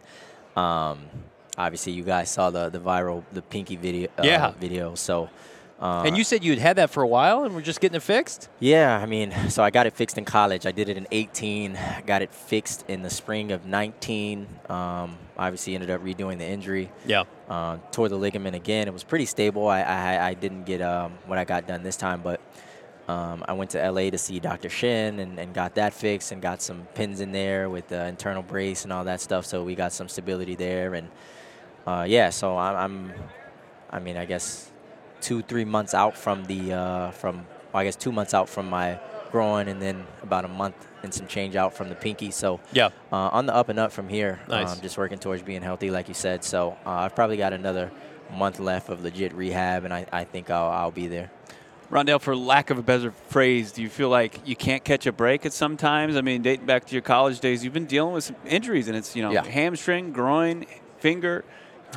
Um, 0.56 1.08
obviously, 1.56 1.92
you 1.92 2.02
guys 2.02 2.30
saw 2.30 2.50
the, 2.50 2.68
the 2.68 2.78
viral 2.78 3.24
the 3.32 3.42
pinky 3.42 3.76
video. 3.76 4.08
Uh, 4.18 4.22
Yeah. 4.24 4.50
Video. 4.52 4.94
So. 4.94 5.30
Uh, 5.80 6.04
and 6.06 6.16
you 6.16 6.22
said 6.22 6.44
you'd 6.44 6.58
had 6.60 6.76
that 6.76 6.90
for 6.90 7.02
a 7.02 7.06
while, 7.08 7.42
and 7.42 7.54
we're 7.56 7.60
just 7.60 7.80
getting 7.80 7.96
it 7.96 8.02
fixed. 8.04 8.48
Yeah, 8.60 8.96
I 8.96 9.06
mean, 9.06 9.32
so 9.48 9.64
I 9.64 9.70
got 9.70 9.86
it 9.88 9.94
fixed 9.94 10.16
in 10.16 10.24
college. 10.24 10.64
I 10.64 10.70
did 10.70 10.88
it 10.88 10.96
in 10.96 11.08
18, 11.10 11.76
got 12.06 12.22
it 12.22 12.32
fixed 12.32 12.84
in 12.86 13.02
the 13.02 13.10
spring 13.10 13.50
of 13.50 13.66
19. 13.66 14.46
Um, 14.68 15.18
obviously, 15.36 15.74
ended 15.74 15.90
up 15.90 16.00
redoing 16.04 16.38
the 16.38 16.46
injury. 16.46 16.92
Yeah. 17.04 17.24
Uh, 17.48 17.78
tore 17.90 18.08
the 18.08 18.14
ligament 18.16 18.54
again. 18.54 18.86
It 18.86 18.92
was 18.92 19.02
pretty 19.02 19.26
stable. 19.26 19.66
I, 19.66 19.80
I, 19.80 20.28
I 20.28 20.34
didn't 20.34 20.66
get 20.66 20.80
um, 20.82 21.14
what 21.26 21.38
I 21.38 21.44
got 21.44 21.66
done 21.66 21.82
this 21.82 21.96
time, 21.96 22.22
but 22.22 22.40
um, 23.08 23.44
I 23.48 23.52
went 23.52 23.70
to 23.70 23.90
LA 23.90 24.10
to 24.10 24.18
see 24.18 24.38
Dr. 24.40 24.68
Shin 24.68 25.18
and, 25.18 25.38
and 25.38 25.52
got 25.52 25.74
that 25.74 25.92
fixed 25.92 26.30
and 26.32 26.40
got 26.40 26.62
some 26.62 26.86
pins 26.94 27.20
in 27.20 27.32
there 27.32 27.68
with 27.68 27.88
the 27.88 28.06
internal 28.06 28.42
brace 28.42 28.84
and 28.84 28.92
all 28.92 29.04
that 29.04 29.20
stuff. 29.20 29.44
So 29.44 29.64
we 29.64 29.74
got 29.74 29.92
some 29.92 30.08
stability 30.08 30.54
there. 30.54 30.94
And 30.94 31.08
uh, 31.86 32.06
yeah, 32.08 32.30
so 32.30 32.56
I'm, 32.56 32.76
I'm, 32.76 33.12
I 33.90 33.98
mean, 33.98 34.16
I 34.16 34.24
guess 34.24 34.70
two, 35.20 35.42
three 35.42 35.64
months 35.64 35.94
out 35.94 36.16
from 36.16 36.44
the, 36.44 36.72
uh, 36.72 37.10
from, 37.10 37.44
well, 37.72 37.80
I 37.80 37.84
guess 37.84 37.96
two 37.96 38.12
months 38.12 38.34
out 38.34 38.48
from 38.48 38.70
my 38.70 38.98
groin 39.32 39.66
and 39.68 39.80
then 39.82 40.06
about 40.22 40.44
a 40.44 40.48
month 40.48 40.76
and 41.02 41.12
some 41.12 41.26
change 41.26 41.56
out 41.56 41.74
from 41.74 41.88
the 41.88 41.94
pinky. 41.96 42.30
So 42.30 42.60
Yeah. 42.72 42.90
uh, 43.12 43.16
on 43.32 43.46
the 43.46 43.54
up 43.54 43.68
and 43.68 43.78
up 43.80 43.90
from 43.90 44.08
here. 44.08 44.38
Nice. 44.48 44.72
Um, 44.72 44.80
just 44.80 44.96
working 44.96 45.18
towards 45.18 45.42
being 45.42 45.62
healthy, 45.62 45.90
like 45.90 46.06
you 46.06 46.14
said. 46.14 46.44
So 46.44 46.76
uh, 46.86 46.90
I've 46.90 47.16
probably 47.16 47.36
got 47.36 47.52
another 47.52 47.90
month 48.32 48.60
left 48.60 48.88
of 48.88 49.02
legit 49.02 49.34
rehab, 49.34 49.84
and 49.84 49.92
I, 49.92 50.06
I 50.12 50.24
think 50.24 50.50
I'll, 50.50 50.70
I'll 50.70 50.90
be 50.92 51.08
there. 51.08 51.30
Rondale, 51.92 52.18
for 52.22 52.34
lack 52.34 52.70
of 52.70 52.78
a 52.78 52.82
better 52.82 53.10
phrase, 53.28 53.70
do 53.70 53.82
you 53.82 53.90
feel 53.90 54.08
like 54.08 54.40
you 54.48 54.56
can't 54.56 54.82
catch 54.82 55.06
a 55.06 55.12
break 55.12 55.44
at 55.44 55.52
some 55.52 55.76
times? 55.76 56.16
I 56.16 56.22
mean, 56.22 56.40
dating 56.40 56.64
back 56.64 56.86
to 56.86 56.94
your 56.94 57.02
college 57.02 57.38
days, 57.38 57.62
you've 57.62 57.74
been 57.74 57.84
dealing 57.84 58.14
with 58.14 58.24
some 58.24 58.36
injuries, 58.46 58.88
and 58.88 58.96
it's, 58.96 59.14
you 59.14 59.22
know, 59.22 59.30
Yeah. 59.30 59.44
hamstring, 59.44 60.10
groin, 60.10 60.64
finger, 61.00 61.44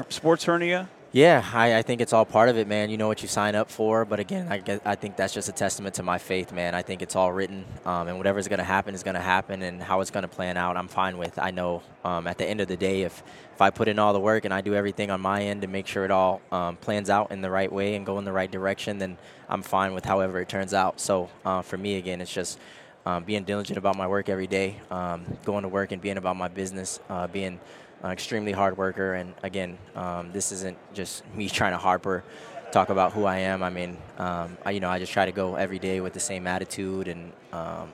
sports 0.09 0.43
hernia. 0.43 0.89
Yeah, 1.15 1.49
I, 1.53 1.77
I 1.77 1.81
think 1.81 2.01
it's 2.01 2.11
all 2.11 2.25
part 2.25 2.49
of 2.49 2.57
it, 2.57 2.67
man. 2.67 2.89
You 2.89 2.97
know 2.97 3.07
what 3.07 3.21
you 3.21 3.29
sign 3.29 3.55
up 3.55 3.71
for, 3.71 4.03
but 4.03 4.19
again, 4.19 4.47
I, 4.49 4.57
guess, 4.57 4.81
I 4.83 4.95
think 4.95 5.15
that's 5.15 5.33
just 5.33 5.47
a 5.47 5.53
testament 5.53 5.95
to 5.95 6.03
my 6.03 6.17
faith, 6.17 6.51
man. 6.51 6.75
I 6.75 6.81
think 6.81 7.01
it's 7.01 7.15
all 7.15 7.31
written, 7.31 7.63
um, 7.85 8.09
and 8.09 8.17
whatever's 8.17 8.49
going 8.49 8.59
to 8.59 8.65
happen 8.65 8.93
is 8.93 9.01
going 9.01 9.15
to 9.15 9.21
happen, 9.21 9.61
and 9.61 9.81
how 9.81 10.01
it's 10.01 10.11
going 10.11 10.23
to 10.23 10.27
plan 10.27 10.57
out, 10.57 10.75
I'm 10.75 10.89
fine 10.89 11.17
with. 11.17 11.39
I 11.39 11.51
know 11.51 11.83
um, 12.03 12.27
at 12.27 12.37
the 12.37 12.45
end 12.45 12.59
of 12.59 12.67
the 12.67 12.75
day, 12.75 13.03
if 13.03 13.23
if 13.53 13.61
I 13.61 13.69
put 13.69 13.87
in 13.87 13.97
all 13.97 14.11
the 14.11 14.19
work 14.19 14.43
and 14.43 14.53
I 14.53 14.59
do 14.59 14.75
everything 14.75 15.09
on 15.09 15.21
my 15.21 15.41
end 15.41 15.61
to 15.61 15.69
make 15.69 15.87
sure 15.87 16.03
it 16.03 16.11
all 16.11 16.41
um, 16.51 16.75
plans 16.75 17.09
out 17.09 17.31
in 17.31 17.39
the 17.39 17.49
right 17.49 17.71
way 17.71 17.95
and 17.95 18.05
go 18.05 18.19
in 18.19 18.25
the 18.25 18.33
right 18.33 18.51
direction, 18.51 18.97
then 18.97 19.17
I'm 19.47 19.61
fine 19.61 19.93
with 19.93 20.03
however 20.03 20.41
it 20.41 20.49
turns 20.49 20.73
out. 20.73 20.99
So 20.99 21.29
uh, 21.45 21.61
for 21.61 21.77
me, 21.77 21.95
again, 21.95 22.19
it's 22.19 22.33
just 22.33 22.59
um, 23.05 23.23
being 23.23 23.45
diligent 23.45 23.77
about 23.77 23.95
my 23.95 24.05
work 24.05 24.27
every 24.27 24.47
day, 24.47 24.81
um, 24.91 25.23
going 25.45 25.61
to 25.61 25.69
work 25.69 25.93
and 25.93 26.01
being 26.01 26.17
about 26.17 26.35
my 26.35 26.49
business, 26.49 26.99
uh, 27.09 27.27
being 27.27 27.61
an 28.03 28.11
extremely 28.11 28.51
hard 28.51 28.77
worker. 28.77 29.13
And 29.13 29.33
again, 29.43 29.77
um, 29.95 30.31
this 30.31 30.51
isn't 30.51 30.77
just 30.93 31.23
me 31.33 31.49
trying 31.49 31.71
to 31.73 31.77
harper, 31.77 32.23
talk 32.71 32.89
about 32.89 33.13
who 33.13 33.25
I 33.25 33.37
am. 33.39 33.63
I 33.63 33.69
mean, 33.69 33.97
um, 34.17 34.57
I, 34.65 34.71
you 34.71 34.79
know, 34.79 34.89
I 34.89 34.99
just 34.99 35.11
try 35.11 35.25
to 35.25 35.31
go 35.31 35.55
every 35.55 35.79
day 35.79 36.01
with 36.01 36.13
the 36.13 36.19
same 36.19 36.45
attitude 36.47 37.07
and 37.07 37.31
um, 37.53 37.91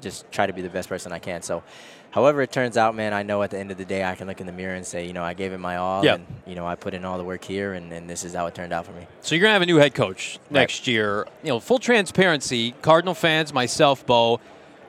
just 0.00 0.30
try 0.30 0.46
to 0.46 0.52
be 0.52 0.62
the 0.62 0.68
best 0.70 0.88
person 0.88 1.12
I 1.12 1.18
can. 1.18 1.42
So, 1.42 1.62
however 2.10 2.40
it 2.40 2.50
turns 2.50 2.76
out, 2.76 2.94
man, 2.94 3.12
I 3.12 3.22
know 3.22 3.42
at 3.42 3.50
the 3.50 3.58
end 3.58 3.70
of 3.70 3.76
the 3.76 3.84
day 3.84 4.02
I 4.04 4.14
can 4.14 4.26
look 4.28 4.40
in 4.40 4.46
the 4.46 4.52
mirror 4.52 4.74
and 4.74 4.86
say, 4.86 5.06
you 5.06 5.12
know, 5.12 5.22
I 5.22 5.34
gave 5.34 5.52
it 5.52 5.58
my 5.58 5.76
all, 5.76 6.04
Yep. 6.04 6.14
and 6.16 6.26
you 6.46 6.54
know, 6.54 6.66
I 6.66 6.74
put 6.74 6.94
in 6.94 7.04
all 7.04 7.18
the 7.18 7.24
work 7.24 7.44
here, 7.44 7.74
and, 7.74 7.92
and 7.92 8.08
this 8.08 8.24
is 8.24 8.32
how 8.34 8.46
it 8.46 8.54
turned 8.54 8.72
out 8.72 8.86
for 8.86 8.92
me. 8.92 9.06
So 9.20 9.34
you're 9.34 9.42
gonna 9.42 9.52
have 9.52 9.62
a 9.62 9.66
new 9.66 9.76
head 9.76 9.94
coach 9.94 10.38
next 10.50 10.86
year. 10.86 11.26
You 11.42 11.50
know, 11.50 11.60
full 11.60 11.78
transparency, 11.78 12.72
Cardinal 12.80 13.14
fans, 13.14 13.52
myself, 13.52 14.06
Bo, 14.06 14.40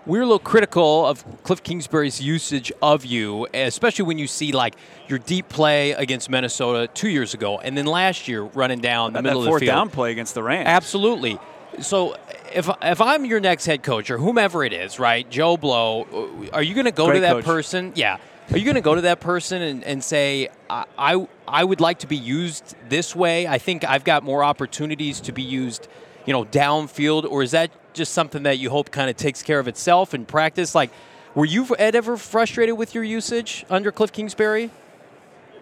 we 0.05 0.17
were 0.17 0.23
a 0.23 0.25
little 0.25 0.39
critical 0.39 1.05
of 1.05 1.23
Cliff 1.43 1.61
Kingsbury's 1.61 2.21
usage 2.21 2.71
of 2.81 3.05
you, 3.05 3.47
especially 3.53 4.05
when 4.05 4.17
you 4.17 4.27
see 4.27 4.51
like 4.51 4.75
your 5.07 5.19
deep 5.19 5.49
play 5.49 5.91
against 5.91 6.29
Minnesota 6.29 6.87
two 6.93 7.09
years 7.09 7.33
ago, 7.33 7.59
and 7.59 7.77
then 7.77 7.85
last 7.85 8.27
year 8.27 8.43
running 8.43 8.79
down 8.79 9.13
the 9.13 9.17
That, 9.21 9.23
middle 9.23 9.41
that 9.43 9.47
of 9.49 9.53
the 9.55 9.59
field. 9.61 9.75
down 9.75 9.89
play 9.89 10.11
against 10.11 10.33
the 10.33 10.43
Rams. 10.43 10.67
Absolutely. 10.67 11.37
So 11.81 12.15
if 12.53 12.69
if 12.81 13.01
I'm 13.01 13.25
your 13.25 13.39
next 13.39 13.65
head 13.65 13.83
coach 13.83 14.09
or 14.09 14.17
whomever 14.17 14.63
it 14.63 14.73
is, 14.73 14.99
right, 14.99 15.29
Joe 15.29 15.55
Blow, 15.57 16.03
uh, 16.51 16.55
are 16.55 16.63
you 16.63 16.73
going 16.73 16.85
to 16.85 16.91
go 16.91 17.11
to 17.11 17.19
that 17.19 17.33
coach. 17.33 17.45
person? 17.45 17.91
Yeah. 17.95 18.17
Are 18.51 18.57
you 18.57 18.65
going 18.65 18.75
to 18.75 18.81
go 18.81 18.95
to 18.95 19.01
that 19.01 19.19
person 19.19 19.61
and, 19.61 19.83
and 19.83 20.03
say, 20.03 20.49
I, 20.69 20.85
I 20.97 21.27
I 21.47 21.63
would 21.63 21.79
like 21.81 21.99
to 21.99 22.07
be 22.07 22.17
used 22.17 22.75
this 22.89 23.15
way? 23.15 23.45
I 23.47 23.59
think 23.59 23.83
I've 23.83 24.03
got 24.03 24.23
more 24.23 24.43
opportunities 24.43 25.21
to 25.21 25.31
be 25.31 25.43
used, 25.43 25.87
you 26.25 26.33
know, 26.33 26.45
downfield, 26.45 27.29
or 27.29 27.43
is 27.43 27.51
that 27.51 27.69
just 27.93 28.13
something 28.13 28.43
that 28.43 28.57
you 28.59 28.69
hope 28.69 28.91
kind 28.91 29.09
of 29.09 29.17
takes 29.17 29.41
care 29.43 29.59
of 29.59 29.67
itself 29.67 30.13
in 30.13 30.25
practice? 30.25 30.75
Like, 30.75 30.91
were 31.35 31.45
you 31.45 31.67
ever 31.77 32.17
frustrated 32.17 32.77
with 32.77 32.95
your 32.95 33.03
usage 33.03 33.65
under 33.69 33.91
Cliff 33.91 34.11
Kingsbury? 34.11 34.69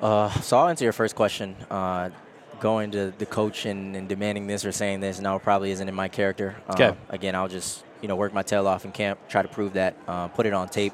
Uh, 0.02 0.30
so 0.42 0.58
I'll 0.58 0.68
answer 0.68 0.84
your 0.84 0.94
first 0.94 1.16
question. 1.16 1.56
Uh, 1.70 2.10
going 2.60 2.92
to 2.92 3.14
the 3.18 3.26
coach 3.26 3.66
and, 3.66 3.96
and 3.96 4.08
demanding 4.10 4.48
this 4.48 4.66
or 4.66 4.72
saying 4.72 5.00
this, 5.00 5.20
no, 5.20 5.38
probably 5.40 5.72
isn't 5.72 5.88
in 5.88 5.94
my 5.96 6.08
character. 6.08 6.56
Uh, 6.68 6.74
Okay. 6.74 6.98
Again, 7.10 7.36
I'll 7.36 7.48
just 7.48 7.84
you 8.02 8.08
know 8.08 8.16
work 8.16 8.34
my 8.34 8.44
tail 8.44 8.68
off 8.68 8.86
in 8.86 8.92
camp, 8.92 9.20
try 9.28 9.42
to 9.42 9.48
prove 9.48 9.74
that, 9.74 9.96
uh, 10.08 10.28
put 10.30 10.46
it 10.46 10.54
on 10.54 10.70
tape. 10.70 10.94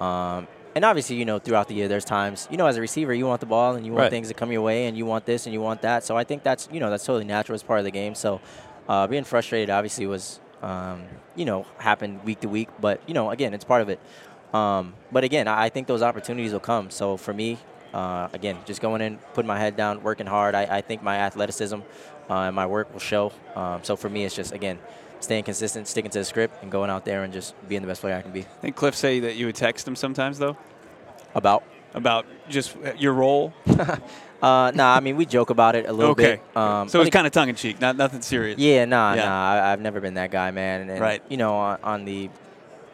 Um, 0.00 0.46
and 0.74 0.84
obviously, 0.84 1.16
you 1.16 1.24
know, 1.24 1.38
throughout 1.40 1.66
the 1.66 1.74
year, 1.74 1.88
there's 1.88 2.04
times, 2.04 2.46
you 2.50 2.56
know, 2.56 2.66
as 2.66 2.76
a 2.76 2.80
receiver, 2.80 3.12
you 3.12 3.26
want 3.26 3.40
the 3.40 3.46
ball 3.46 3.74
and 3.74 3.84
you 3.84 3.92
want 3.92 4.02
Right. 4.02 4.10
things 4.10 4.28
to 4.28 4.34
come 4.34 4.52
your 4.52 4.62
way, 4.62 4.86
and 4.86 4.96
you 4.96 5.04
want 5.04 5.26
this 5.26 5.46
and 5.46 5.52
you 5.52 5.60
want 5.60 5.82
that. 5.82 6.04
So 6.04 6.16
I 6.16 6.22
think 6.24 6.44
that's, 6.44 6.68
you 6.72 6.78
know, 6.78 6.90
that's 6.90 7.04
totally 7.04 7.24
natural 7.24 7.54
as 7.54 7.62
part 7.64 7.80
of 7.80 7.84
the 7.84 7.90
game. 7.90 8.14
So 8.14 8.40
uh, 8.88 9.06
being 9.08 9.24
frustrated 9.24 9.68
obviously 9.70 10.06
was, 10.06 10.38
um, 10.62 11.02
you 11.36 11.44
know, 11.44 11.66
happen 11.78 12.22
week 12.24 12.40
to 12.40 12.48
week. 12.48 12.68
But 12.80 13.00
you 13.06 13.14
know, 13.14 13.30
again, 13.30 13.54
it's 13.54 13.64
part 13.64 13.82
of 13.82 13.88
it. 13.88 14.00
Um, 14.54 14.94
but 15.12 15.24
again, 15.24 15.46
I, 15.46 15.68
think 15.68 15.86
those 15.86 16.02
opportunities 16.02 16.52
will 16.52 16.60
come. 16.60 16.90
So 16.90 17.16
for 17.16 17.32
me, 17.32 17.58
uh, 17.94 18.28
again, 18.32 18.56
just 18.64 18.80
going 18.80 19.00
in, 19.00 19.18
putting 19.34 19.46
my 19.46 19.58
head 19.58 19.76
down, 19.76 20.02
working 20.02 20.26
hard. 20.26 20.56
I, 20.56 20.78
I 20.78 20.80
think 20.80 21.02
my 21.02 21.18
athleticism 21.18 21.76
uh, 22.28 22.34
and 22.34 22.56
my 22.56 22.66
work 22.66 22.92
will 22.92 23.00
show. 23.00 23.32
Um, 23.54 23.84
so 23.84 23.94
for 23.96 24.08
me, 24.08 24.24
it's 24.24 24.34
just 24.34 24.52
again 24.52 24.78
staying 25.20 25.44
consistent, 25.44 25.86
sticking 25.86 26.10
to 26.10 26.18
the 26.18 26.24
script, 26.24 26.62
and 26.62 26.72
going 26.72 26.90
out 26.90 27.04
there 27.04 27.24
and 27.24 27.32
just 27.32 27.54
being 27.68 27.82
the 27.82 27.86
best 27.86 28.00
player 28.00 28.16
I 28.16 28.22
can 28.22 28.32
be. 28.32 28.46
Didn't 28.62 28.76
Cliff 28.76 28.94
say 28.94 29.20
that 29.20 29.36
you 29.36 29.46
would 29.46 29.54
text 29.54 29.86
him 29.86 29.94
sometimes 29.94 30.38
though 30.38 30.56
About. 31.34 31.62
about 31.94 32.26
just 32.48 32.76
your 32.98 33.12
role? 33.12 33.52
Uh, 34.42 34.70
nah, 34.74 34.94
I 34.96 35.00
mean 35.00 35.16
we 35.16 35.26
joke 35.26 35.50
about 35.50 35.76
it 35.76 35.86
a 35.86 35.92
little 35.92 36.12
okay. 36.12 36.40
bit. 36.52 36.56
Um, 36.56 36.88
so 36.88 37.00
it's 37.00 37.10
kind 37.10 37.26
of 37.26 37.32
tongue 37.32 37.48
in 37.50 37.54
cheek, 37.56 37.80
not 37.80 37.96
nothing 37.96 38.22
serious. 38.22 38.58
Yeah, 38.58 38.84
nah, 38.86 39.14
Yeah. 39.14 39.24
nah. 39.26 39.50
I, 39.52 39.72
I've 39.72 39.80
never 39.80 40.00
been 40.00 40.14
that 40.14 40.30
guy, 40.30 40.50
man. 40.50 40.88
And, 40.88 41.00
Right. 41.00 41.22
You 41.28 41.36
know, 41.36 41.54
on, 41.56 41.78
on 41.82 42.04
the 42.04 42.30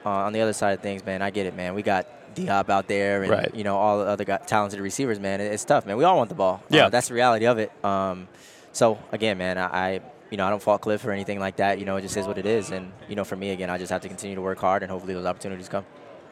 uh, 0.05 0.11
on 0.11 0.33
the 0.33 0.41
other 0.41 0.53
side 0.53 0.73
of 0.73 0.81
things, 0.81 1.05
man, 1.05 1.23
I 1.23 1.31
get 1.31 1.47
it, 1.47 1.55
man. 1.57 1.75
We 1.75 1.83
got 1.83 2.07
D 2.35 2.47
Hop 2.47 2.69
out 2.69 2.87
there, 2.88 3.23
and 3.23 3.31
Right. 3.31 3.55
you 3.55 3.65
know 3.65 3.76
all 3.76 3.99
the 4.00 4.07
other 4.07 4.25
guy, 4.25 4.38
talented 4.38 4.81
receivers, 4.81 5.19
man. 5.21 5.41
It- 5.41 5.53
it's 5.53 5.65
tough, 5.65 5.87
man. 5.87 5.97
We 5.97 6.05
all 6.05 6.17
want 6.17 6.29
the 6.29 6.35
ball. 6.35 6.62
Yeah. 6.69 6.87
Uh, 6.87 6.88
that's 6.91 7.09
the 7.09 7.15
reality 7.15 7.47
of 7.47 7.59
it. 7.59 7.71
Um, 7.85 8.29
so 8.73 8.99
again, 9.12 9.38
man, 9.38 9.57
I, 9.57 9.67
I 9.67 10.00
you 10.31 10.37
know 10.37 10.47
I 10.47 10.50
don't 10.50 10.62
fault 10.62 10.81
Cliff 10.83 11.05
or 11.07 11.12
anything 11.12 11.38
like 11.38 11.57
that. 11.57 11.79
You 11.79 11.85
know, 11.85 11.97
it 11.97 12.03
just 12.03 12.17
is 12.17 12.26
what 12.26 12.38
it 12.38 12.47
is, 12.47 12.71
and 12.73 12.93
you 13.09 13.15
know, 13.15 13.25
for 13.25 13.37
me, 13.37 13.50
again, 13.50 13.71
I 13.71 13.79
just 13.79 13.91
have 13.93 14.03
to 14.03 14.09
continue 14.09 14.35
to 14.37 14.43
work 14.43 14.59
hard, 14.59 14.83
and 14.83 14.91
hopefully 14.91 15.15
those 15.15 15.26
opportunities 15.26 15.69
come. 15.69 15.85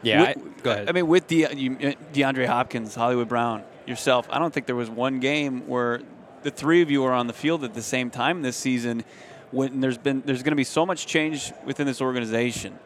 Yeah. 0.02 0.22
I, 0.24 0.34
go 0.62 0.70
ahead. 0.72 0.88
I 0.88 0.92
mean, 0.92 1.06
with 1.06 1.26
De- 1.28 1.54
you, 1.56 1.72
uh, 1.80 1.92
DeAndre 2.12 2.46
Hopkins, 2.46 2.94
Hollywood 2.94 3.28
Brown, 3.28 3.62
yourself, 3.86 4.26
I 4.30 4.38
don't 4.38 4.52
think 4.52 4.66
there 4.66 4.76
was 4.76 4.90
one 4.90 5.20
game 5.20 5.66
where 5.66 6.00
the 6.42 6.50
three 6.50 6.82
of 6.82 6.90
you 6.90 7.04
are 7.04 7.12
on 7.12 7.26
the 7.26 7.32
field 7.32 7.64
at 7.64 7.74
the 7.74 7.82
same 7.82 8.10
time 8.10 8.42
this 8.42 8.56
season. 8.56 9.04
When 9.50 9.80
there's 9.80 9.98
been 9.98 10.22
there's 10.26 10.42
going 10.42 10.52
to 10.52 10.56
be 10.56 10.64
so 10.64 10.84
much 10.84 11.06
change 11.06 11.52
within 11.64 11.86
this 11.86 12.00
organization. 12.00 12.78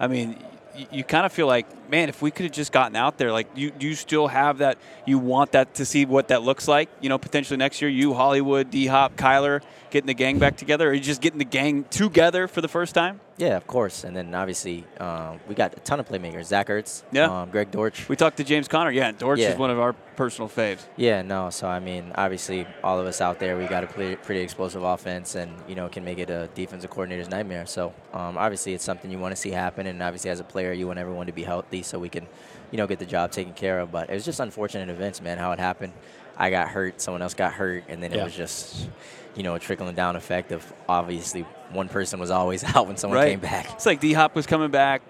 I 0.00 0.06
mean, 0.06 0.42
you, 0.74 0.86
you 0.90 1.04
kind 1.04 1.26
of 1.26 1.32
feel 1.32 1.46
like, 1.46 1.66
man, 1.90 2.08
if 2.08 2.22
we 2.22 2.30
could 2.30 2.44
have 2.44 2.52
just 2.52 2.72
gotten 2.72 2.96
out 2.96 3.18
there, 3.18 3.30
like, 3.30 3.46
you 3.54 3.72
you 3.78 3.94
still 3.94 4.28
have 4.28 4.58
that? 4.58 4.78
You 5.04 5.18
want 5.18 5.52
that 5.52 5.74
to 5.74 5.84
see 5.84 6.06
what 6.06 6.28
that 6.28 6.42
looks 6.42 6.66
like? 6.66 6.88
You 7.00 7.08
know, 7.08 7.18
potentially 7.18 7.56
next 7.56 7.82
year, 7.82 7.90
you, 7.90 8.14
Hollywood, 8.14 8.70
D 8.70 8.86
Hop, 8.86 9.16
Kyler, 9.16 9.62
getting 9.90 10.06
the 10.06 10.14
gang 10.14 10.38
back 10.38 10.56
together, 10.56 10.88
or 10.88 10.94
you 10.94 11.00
just 11.00 11.20
getting 11.20 11.38
the 11.38 11.44
gang 11.44 11.84
together 11.84 12.48
for 12.48 12.60
the 12.60 12.68
first 12.68 12.94
time? 12.94 13.20
Yeah, 13.36 13.56
of 13.56 13.66
course. 13.66 14.04
And 14.04 14.16
then 14.16 14.32
obviously 14.34 14.84
um, 15.00 15.40
we 15.48 15.56
got 15.56 15.74
a 15.76 15.80
ton 15.80 15.98
of 15.98 16.08
playmakers. 16.08 16.44
Zach 16.44 16.68
Ertz, 16.68 17.02
Yeah. 17.10 17.24
um, 17.42 17.50
Greg 17.50 17.70
Dortch. 17.72 18.08
We 18.08 18.14
talked 18.14 18.36
to 18.36 18.44
James 18.44 18.68
Conner. 18.68 18.90
Yeah, 18.92 19.10
Dortch 19.10 19.40
Yeah. 19.40 19.50
is 19.52 19.58
one 19.58 19.70
of 19.70 19.80
our 19.80 19.92
personal 19.92 20.48
faves. 20.48 20.82
Yeah, 20.96 21.22
no. 21.22 21.50
So 21.50 21.66
I 21.66 21.80
mean, 21.80 22.12
obviously, 22.14 22.64
all 22.84 23.00
of 23.00 23.06
us 23.08 23.20
out 23.20 23.40
there, 23.40 23.56
we 23.58 23.66
got 23.66 23.82
a 23.82 23.88
pretty, 23.88 24.14
pretty 24.16 24.40
explosive 24.40 24.84
offense, 24.84 25.34
and 25.34 25.50
you 25.66 25.74
know, 25.74 25.88
can 25.88 26.04
make 26.04 26.18
it 26.18 26.30
a 26.30 26.48
defensive 26.54 26.90
coordinator's 26.90 27.28
nightmare. 27.28 27.66
So 27.66 27.92
um, 28.12 28.38
obviously, 28.38 28.74
it's 28.74 28.84
something 28.84 29.10
you 29.10 29.18
want 29.18 29.34
to 29.34 29.40
see 29.40 29.50
happen, 29.50 29.88
and 29.88 30.00
obviously, 30.00 30.30
as 30.30 30.38
a 30.38 30.44
player, 30.44 30.72
you 30.72 30.86
want 30.86 31.00
everyone 31.00 31.26
to 31.26 31.32
be 31.32 31.42
healthy 31.42 31.82
so 31.82 31.98
we 31.98 32.08
can, 32.08 32.28
you 32.70 32.78
know, 32.78 32.86
get 32.86 33.00
the 33.00 33.06
job 33.06 33.32
taken 33.32 33.52
care 33.54 33.80
of. 33.80 33.90
But 33.90 34.10
it 34.10 34.14
was 34.14 34.24
just 34.24 34.38
unfortunate 34.38 34.88
events, 34.90 35.20
man. 35.20 35.38
How 35.38 35.50
it 35.50 35.58
happened. 35.58 35.92
I 36.36 36.50
got 36.50 36.68
hurt, 36.68 37.00
someone 37.00 37.22
else 37.22 37.34
got 37.34 37.52
hurt, 37.52 37.82
and 37.88 38.00
then 38.02 38.12
Yeah. 38.12 38.20
it 38.20 38.24
was 38.24 38.34
just, 38.36 38.88
you 39.36 39.42
know, 39.42 39.54
a 39.56 39.58
trickling 39.58 39.94
down 39.96 40.14
effect 40.16 40.50
of 40.52 40.72
obviously 40.88 41.44
one 41.74 41.88
person 41.88 42.18
was 42.20 42.30
always 42.30 42.64
out 42.74 42.86
when 42.86 42.96
someone 42.96 43.18
right. 43.20 43.30
came 43.30 43.40
back. 43.40 43.70
It's 43.72 43.86
like 43.86 44.00
D 44.00 44.12
Hop 44.12 44.34
was 44.34 44.46
coming 44.46 44.70
back. 44.70 45.02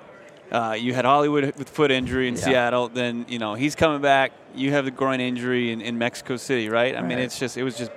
Uh, 0.51 0.77
you 0.79 0.93
had 0.95 1.05
Hollywood 1.05 1.57
with 1.57 1.69
foot 1.71 1.91
injury 1.91 2.29
in 2.29 2.35
Yeah. 2.35 2.41
Seattle. 2.41 2.89
Then 2.89 3.27
you 3.29 3.39
know 3.39 3.55
he's 3.55 3.75
coming 3.75 4.01
back. 4.01 4.33
You 4.55 4.71
have 4.73 4.85
the 4.85 4.91
groin 4.91 5.21
injury 5.21 5.73
in, 5.73 5.81
in 5.81 5.99
Mexico 5.99 6.37
City, 6.37 6.69
right? 6.69 6.97
I 6.97 7.03
mean, 7.03 7.19
it's 7.19 7.39
just 7.39 7.57
it 7.57 7.63
was 7.65 7.77
just 7.77 7.91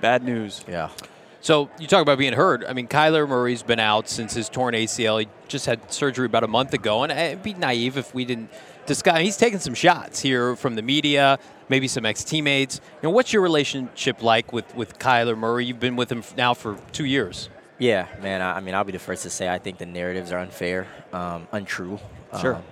bad 0.00 0.22
news. 0.22 0.64
Yeah. 0.68 0.90
So 1.40 1.68
you 1.78 1.86
talk 1.86 2.00
about 2.00 2.16
being 2.16 2.32
hurt. 2.32 2.64
I 2.66 2.72
mean, 2.72 2.88
Kyler 2.88 3.28
Murray's 3.28 3.62
been 3.62 3.78
out 3.78 4.08
since 4.08 4.32
his 4.32 4.48
torn 4.48 4.74
ACL. 4.74 5.20
He 5.20 5.28
just 5.46 5.66
had 5.66 5.92
surgery 5.92 6.24
about 6.24 6.42
a 6.42 6.48
month 6.48 6.72
ago, 6.72 7.02
and 7.02 7.12
it'd 7.12 7.42
be 7.42 7.52
naive 7.52 7.98
if 7.98 8.14
we 8.14 8.24
didn't 8.24 8.48
discuss. 8.86 9.18
He's 9.18 9.36
taking 9.36 9.58
some 9.58 9.74
shots 9.74 10.20
here 10.20 10.56
from 10.56 10.74
the 10.74 10.80
media, 10.82 11.38
maybe 11.68 11.86
some 11.86 12.06
ex-teammates. 12.06 12.80
You 13.02 13.08
know, 13.08 13.10
what's 13.10 13.32
your 13.34 13.42
relationship 13.42 14.22
like 14.22 14.52
with 14.54 14.74
with 14.74 14.98
Kyler 14.98 15.36
Murray? 15.36 15.66
You've 15.66 15.80
been 15.80 15.96
with 15.96 16.10
him 16.10 16.22
now 16.36 16.54
for 16.54 16.78
two 16.92 17.04
years. 17.04 17.50
Yeah, 17.78 18.06
man. 18.22 18.40
I, 18.40 18.58
I 18.58 18.60
mean, 18.60 18.74
I'll 18.74 18.84
be 18.84 18.92
the 18.92 18.98
first 18.98 19.24
to 19.24 19.30
say 19.30 19.48
I 19.48 19.58
think 19.58 19.78
the 19.78 19.86
narratives 19.86 20.32
are 20.32 20.38
unfair, 20.38 20.86
um, 21.12 21.48
untrue. 21.52 21.98
Sure. 22.40 22.56
Um, 22.56 22.62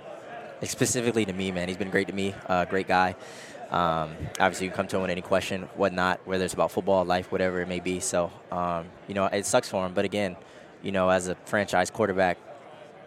specifically 0.63 1.25
to 1.25 1.33
me, 1.33 1.51
man. 1.51 1.69
He's 1.69 1.77
been 1.77 1.91
great 1.91 2.07
to 2.07 2.15
me. 2.15 2.35
Uh, 2.47 2.65
great 2.65 2.87
guy. 2.87 3.17
Um, 3.71 4.15
obviously, 4.39 4.67
you 4.67 4.71
can 4.71 4.77
come 4.77 4.87
to 4.89 4.97
him 4.97 5.03
with 5.03 5.11
any 5.11 5.23
question, 5.23 5.63
whatnot, 5.77 6.21
whether 6.25 6.45
it's 6.45 6.55
about 6.55 6.71
football, 6.71 7.05
life, 7.05 7.33
whatever 7.33 7.61
it 7.63 7.69
may 7.69 7.81
be. 7.81 8.01
So, 8.01 8.31
um, 8.51 8.87
you 9.09 9.15
know, 9.15 9.27
it 9.27 9.47
sucks 9.47 9.69
for 9.69 9.85
him. 9.87 9.95
But 9.95 10.05
again, 10.05 10.37
you 10.83 10.93
know, 10.93 11.09
as 11.09 11.29
a 11.29 11.35
franchise 11.47 11.91
quarterback, 11.91 12.39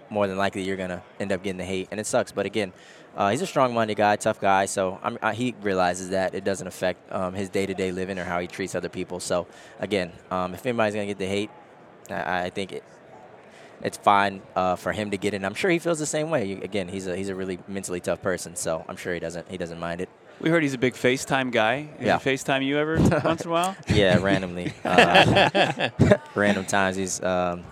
more 0.10 0.28
than 0.28 0.38
likely 0.38 0.64
you're 0.64 0.78
gonna 0.78 1.04
end 1.20 1.32
up 1.32 1.44
getting 1.44 1.58
the 1.58 1.66
hate, 1.66 1.88
and 1.92 2.00
it 2.00 2.06
sucks. 2.06 2.32
But 2.32 2.46
again, 2.46 2.74
uh, 3.16 3.30
he's 3.30 3.42
a 3.42 3.48
strong-minded 3.48 3.96
guy, 3.96 4.16
tough 4.16 4.42
guy. 4.42 4.66
So 4.66 5.00
I'm, 5.02 5.18
I, 5.22 5.34
he 5.34 5.56
realizes 5.62 6.10
that 6.10 6.36
it 6.36 6.44
doesn't 6.44 6.68
affect 6.68 7.12
um, 7.12 7.34
his 7.34 7.50
day-to-day 7.50 7.92
living 7.92 8.20
or 8.20 8.24
how 8.24 8.40
he 8.40 8.48
treats 8.48 8.76
other 8.76 8.90
people. 8.90 9.20
So 9.20 9.48
again, 9.80 10.12
um, 10.32 10.54
if 10.54 10.66
anybody's 10.66 10.96
gonna 10.96 11.06
get 11.06 11.20
the 11.20 11.28
hate, 11.28 11.50
I, 12.12 12.46
I 12.46 12.50
think 12.50 12.72
it, 12.72 12.84
it's 13.82 13.98
fine 13.98 14.42
uh, 14.56 14.76
for 14.76 14.92
him 14.92 15.12
to 15.12 15.18
get. 15.18 15.34
And 15.34 15.46
I'm 15.46 15.54
sure 15.54 15.70
he 15.72 15.80
feels 15.80 16.00
the 16.00 16.06
same 16.06 16.30
way. 16.30 16.54
Again, 16.54 16.88
he's 16.88 17.08
a 17.08 17.16
he's 17.16 17.30
a 17.30 17.36
really 17.36 17.60
mentally 17.68 18.00
tough 18.00 18.22
person, 18.22 18.56
so 18.56 18.84
I'm 18.88 18.96
sure 18.98 19.14
he 19.14 19.20
doesn't 19.20 19.50
he 19.50 19.58
doesn't 19.58 19.80
mind 19.80 20.02
it. 20.02 20.10
We 20.42 20.50
heard 20.50 20.64
he's 20.64 20.74
a 20.74 20.78
big 20.78 20.96
FaceTime 20.96 21.52
guy. 21.52 21.84
Did 21.84 22.08
Yeah. 22.08 22.20
he 22.20 22.30
FaceTime 22.32 22.66
you 22.66 22.78
ever 22.78 22.98
once 23.24 23.42
in 23.44 23.50
a 23.50 23.54
while? 23.54 23.76
Yeah, 23.88 24.18
randomly, 24.22 24.74
uh, 24.84 25.90
random 26.36 26.66
times 26.66 26.96
he's. 26.98 27.22
Um, 27.24 27.64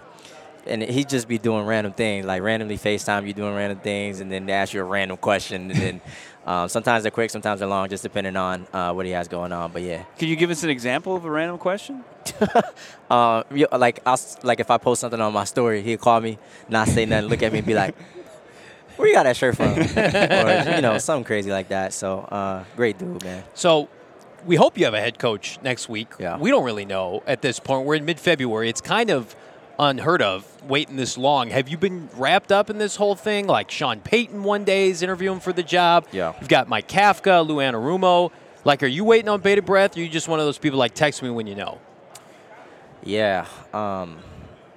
and 0.66 0.82
he'd 0.82 1.10
just 1.10 1.28
be 1.28 1.38
doing 1.38 1.66
random 1.66 1.92
things, 1.92 2.26
like 2.26 2.42
randomly 2.42 2.78
FaceTime 2.78 3.28
you 3.28 3.34
doing 3.34 3.54
random 3.54 3.80
things, 3.80 4.22
and 4.22 4.32
then 4.32 4.46
they 4.46 4.54
ask 4.54 4.74
you 4.74 4.80
a 4.80 4.86
random 4.86 5.18
question, 5.18 5.70
and 5.72 5.78
then 5.78 6.02
um, 6.46 6.68
sometimes 6.68 7.04
they're 7.04 7.12
quick, 7.12 7.30
sometimes 7.30 7.60
they're 7.60 7.70
long, 7.70 7.88
just 7.90 8.04
depending 8.04 8.36
on 8.36 8.68
uh, 8.74 8.92
what 8.94 9.06
he 9.06 9.12
has 9.14 9.28
going 9.28 9.52
on. 9.52 9.72
But 9.72 9.84
yeah, 9.84 10.04
Can 10.18 10.28
you 10.28 10.36
give 10.36 10.50
us 10.50 10.64
an 10.64 10.70
example 10.70 11.16
of 11.16 11.24
a 11.24 11.30
random 11.30 11.58
question? 11.58 12.04
uh, 13.10 13.44
like 13.72 14.02
I'll, 14.06 14.20
like 14.44 14.60
if 14.60 14.70
I 14.70 14.78
post 14.78 15.02
something 15.02 15.22
on 15.22 15.32
my 15.32 15.46
story, 15.46 15.82
he'll 15.82 15.98
call 15.98 16.20
me, 16.20 16.38
not 16.68 16.88
say 16.88 17.06
nothing, 17.06 17.30
look 17.30 17.44
at 17.44 17.52
me, 17.52 17.60
and 17.60 17.68
be 17.68 17.74
like, 17.74 17.96
"Where 18.98 19.08
you 19.08 19.14
got 19.14 19.24
that 19.24 19.38
shirt 19.38 19.56
from?" 19.56 19.70
or 19.78 20.76
you 20.76 20.82
know, 20.82 20.98
something 20.98 21.24
crazy 21.24 21.52
like 21.52 21.70
that. 21.70 21.94
So 21.94 22.20
uh, 22.20 22.66
great 22.76 22.98
dude, 22.98 23.24
man. 23.24 23.44
So 23.54 23.88
we 24.46 24.58
hope 24.58 24.78
you 24.78 24.86
have 24.86 24.94
a 24.94 25.00
head 25.00 25.20
coach 25.20 25.60
next 25.64 25.88
week. 25.88 26.10
Yeah. 26.20 26.38
We 26.38 26.50
don't 26.50 26.66
really 26.66 26.86
know 26.86 27.24
at 27.26 27.42
this 27.42 27.60
point. 27.60 27.86
We're 27.86 27.96
in 27.96 28.06
mid-February. 28.06 28.68
It's 28.68 28.82
kind 28.82 29.10
of 29.10 29.36
unheard 29.80 30.22
of 30.22 30.46
waiting 30.64 30.96
this 30.96 31.18
long. 31.18 31.50
Have 31.50 31.70
you 31.70 31.78
been 31.78 32.10
wrapped 32.16 32.52
up 32.52 32.70
in 32.70 32.78
this 32.78 32.96
whole 32.96 33.16
thing? 33.16 33.48
Like 33.48 33.72
Sean 33.72 34.00
Payton 34.00 34.44
one 34.44 34.64
day 34.64 34.90
is 34.90 35.02
interviewing 35.02 35.40
for 35.40 35.54
the 35.54 35.64
job. 35.64 36.08
Yeah. 36.12 36.34
You've 36.40 36.50
got 36.50 36.68
Mike 36.68 36.88
Kafka, 36.88 37.46
Lou 37.46 37.58
Anarumo. 37.58 38.32
Like, 38.66 38.82
are 38.84 38.88
you 38.88 39.04
waiting 39.04 39.30
on 39.30 39.42
bated 39.42 39.66
breath? 39.66 39.98
Or 39.98 40.00
are 40.00 40.04
you 40.04 40.10
just 40.10 40.28
one 40.28 40.40
of 40.40 40.46
those 40.46 40.58
people 40.58 40.80
like 40.80 40.94
text 40.94 41.22
me 41.22 41.30
when 41.30 41.48
you 41.48 41.56
know? 41.56 41.80
Yeah, 43.04 43.48
um, 43.74 44.20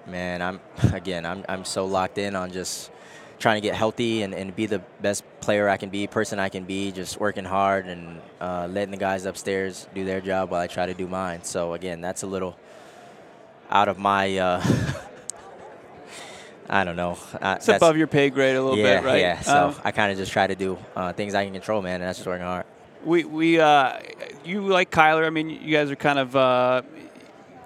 man, 0.06 0.42
I'm 0.42 0.60
again, 0.92 1.24
I'm 1.24 1.44
I'm 1.48 1.64
so 1.64 1.86
locked 1.86 2.18
in 2.18 2.34
on 2.34 2.50
just 2.50 2.90
trying 3.38 3.60
to 3.60 3.60
get 3.60 3.76
healthy 3.76 4.22
and, 4.22 4.34
and 4.34 4.56
be 4.56 4.66
the 4.66 4.78
best 5.00 5.22
player 5.40 5.68
I 5.68 5.76
can 5.76 5.90
be, 5.90 6.06
person 6.06 6.38
I 6.38 6.48
can 6.48 6.64
be, 6.64 6.90
just 6.90 7.20
working 7.20 7.44
hard 7.44 7.86
and 7.86 8.20
uh, 8.40 8.66
letting 8.70 8.90
the 8.90 8.96
guys 8.96 9.26
upstairs 9.26 9.86
do 9.94 10.04
their 10.06 10.22
job 10.22 10.50
while 10.50 10.60
I 10.60 10.66
try 10.66 10.86
to 10.86 10.94
do 10.94 11.06
mine. 11.06 11.44
So 11.44 11.74
again, 11.74 12.00
that's 12.00 12.22
a 12.22 12.26
little 12.26 12.56
out 13.70 13.88
of 13.88 13.98
my. 13.98 14.36
Uh, 14.36 14.62
I 16.68 16.84
don't 16.84 16.96
know. 16.96 17.16
Uh, 17.40 17.54
It's 17.58 17.68
above 17.68 17.96
your 17.96 18.08
pay 18.08 18.28
grade 18.30 18.56
a 18.56 18.62
little 18.62 18.76
yeah, 18.78 19.00
bit, 19.00 19.06
right? 19.06 19.20
Yeah, 19.20 19.40
so 19.40 19.68
Um, 19.68 19.76
I 19.84 19.92
kind 19.92 20.10
of 20.10 20.18
just 20.18 20.32
try 20.32 20.46
to 20.46 20.54
do 20.54 20.76
uh, 20.96 21.12
things 21.12 21.34
I 21.34 21.44
can 21.44 21.52
control, 21.52 21.80
man, 21.80 22.00
and 22.00 22.08
that's 22.08 22.18
just 22.18 22.26
working 22.26 22.44
hard. 22.44 22.64
We 23.04 23.24
we 23.24 23.60
uh, 23.60 24.00
you 24.44 24.62
like 24.62 24.90
Kyler. 24.90 25.24
I 25.26 25.30
mean, 25.30 25.48
you 25.48 25.76
guys 25.76 25.92
are 25.92 25.96
kind 25.96 26.18
of 26.18 26.34
uh, 26.34 26.82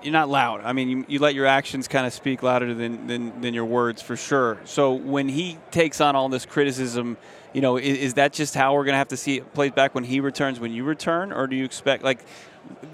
you're 0.03 0.13
not 0.13 0.29
loud. 0.29 0.61
I 0.65 0.75
mean, 0.75 0.89
you, 0.91 1.05
you 1.09 1.19
let 1.19 1.35
your 1.35 1.47
actions 1.47 1.89
kind 1.89 2.07
of 2.07 2.13
speak 2.13 2.43
louder 2.43 2.75
than, 2.75 3.07
than 3.07 3.41
than 3.41 3.55
your 3.55 3.65
words 3.65 4.03
for 4.03 4.17
sure. 4.17 4.59
So 4.65 4.93
when 4.93 5.29
he 5.31 5.57
takes 5.71 6.01
on 6.03 6.15
all 6.15 6.29
this 6.29 6.45
criticism, 6.45 7.17
you 7.55 7.63
know, 7.63 7.79
is, 7.79 7.99
is 7.99 8.15
that 8.15 8.35
just 8.35 8.55
how 8.55 8.75
we're 8.75 8.85
gonna 8.85 8.99
have 8.99 9.09
to 9.09 9.17
see 9.17 9.39
it 9.39 9.55
played 9.55 9.75
back 9.75 9.95
when 9.95 10.05
he 10.05 10.21
returns, 10.21 10.61
when 10.61 10.73
you 10.73 10.85
return, 10.85 11.33
or 11.33 11.47
do 11.47 11.57
you 11.57 11.65
expect 11.65 12.03
like? 12.03 12.21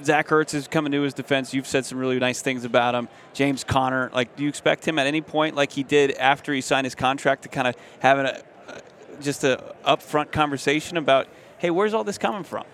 Zach 0.04 0.28
Ertz 0.28 0.54
is 0.54 0.68
coming 0.68 0.92
to 0.92 1.02
his 1.02 1.14
defense. 1.14 1.52
You've 1.54 1.66
said 1.66 1.84
some 1.84 1.98
really 1.98 2.18
nice 2.18 2.40
things 2.42 2.64
about 2.64 2.94
him. 2.94 3.08
James 3.34 3.64
Conner, 3.64 4.10
like, 4.14 4.34
do 4.36 4.42
you 4.42 4.48
expect 4.48 4.86
him 4.86 4.98
at 4.98 5.06
any 5.06 5.20
point, 5.20 5.54
like 5.56 5.72
he 5.72 5.82
did 5.82 6.12
after 6.12 6.52
he 6.52 6.60
signed 6.60 6.84
his 6.84 6.94
contract, 6.94 7.42
to 7.42 7.48
kind 7.48 7.66
of 7.68 7.74
have 8.00 8.18
a, 8.18 8.42
just 9.20 9.42
a 9.44 9.74
upfront 9.84 10.30
conversation 10.32 10.96
about, 10.96 11.26
hey, 11.58 11.70
where's 11.70 11.94
all 11.94 12.04
this 12.04 12.18
coming 12.18 12.44
from? 12.44 12.64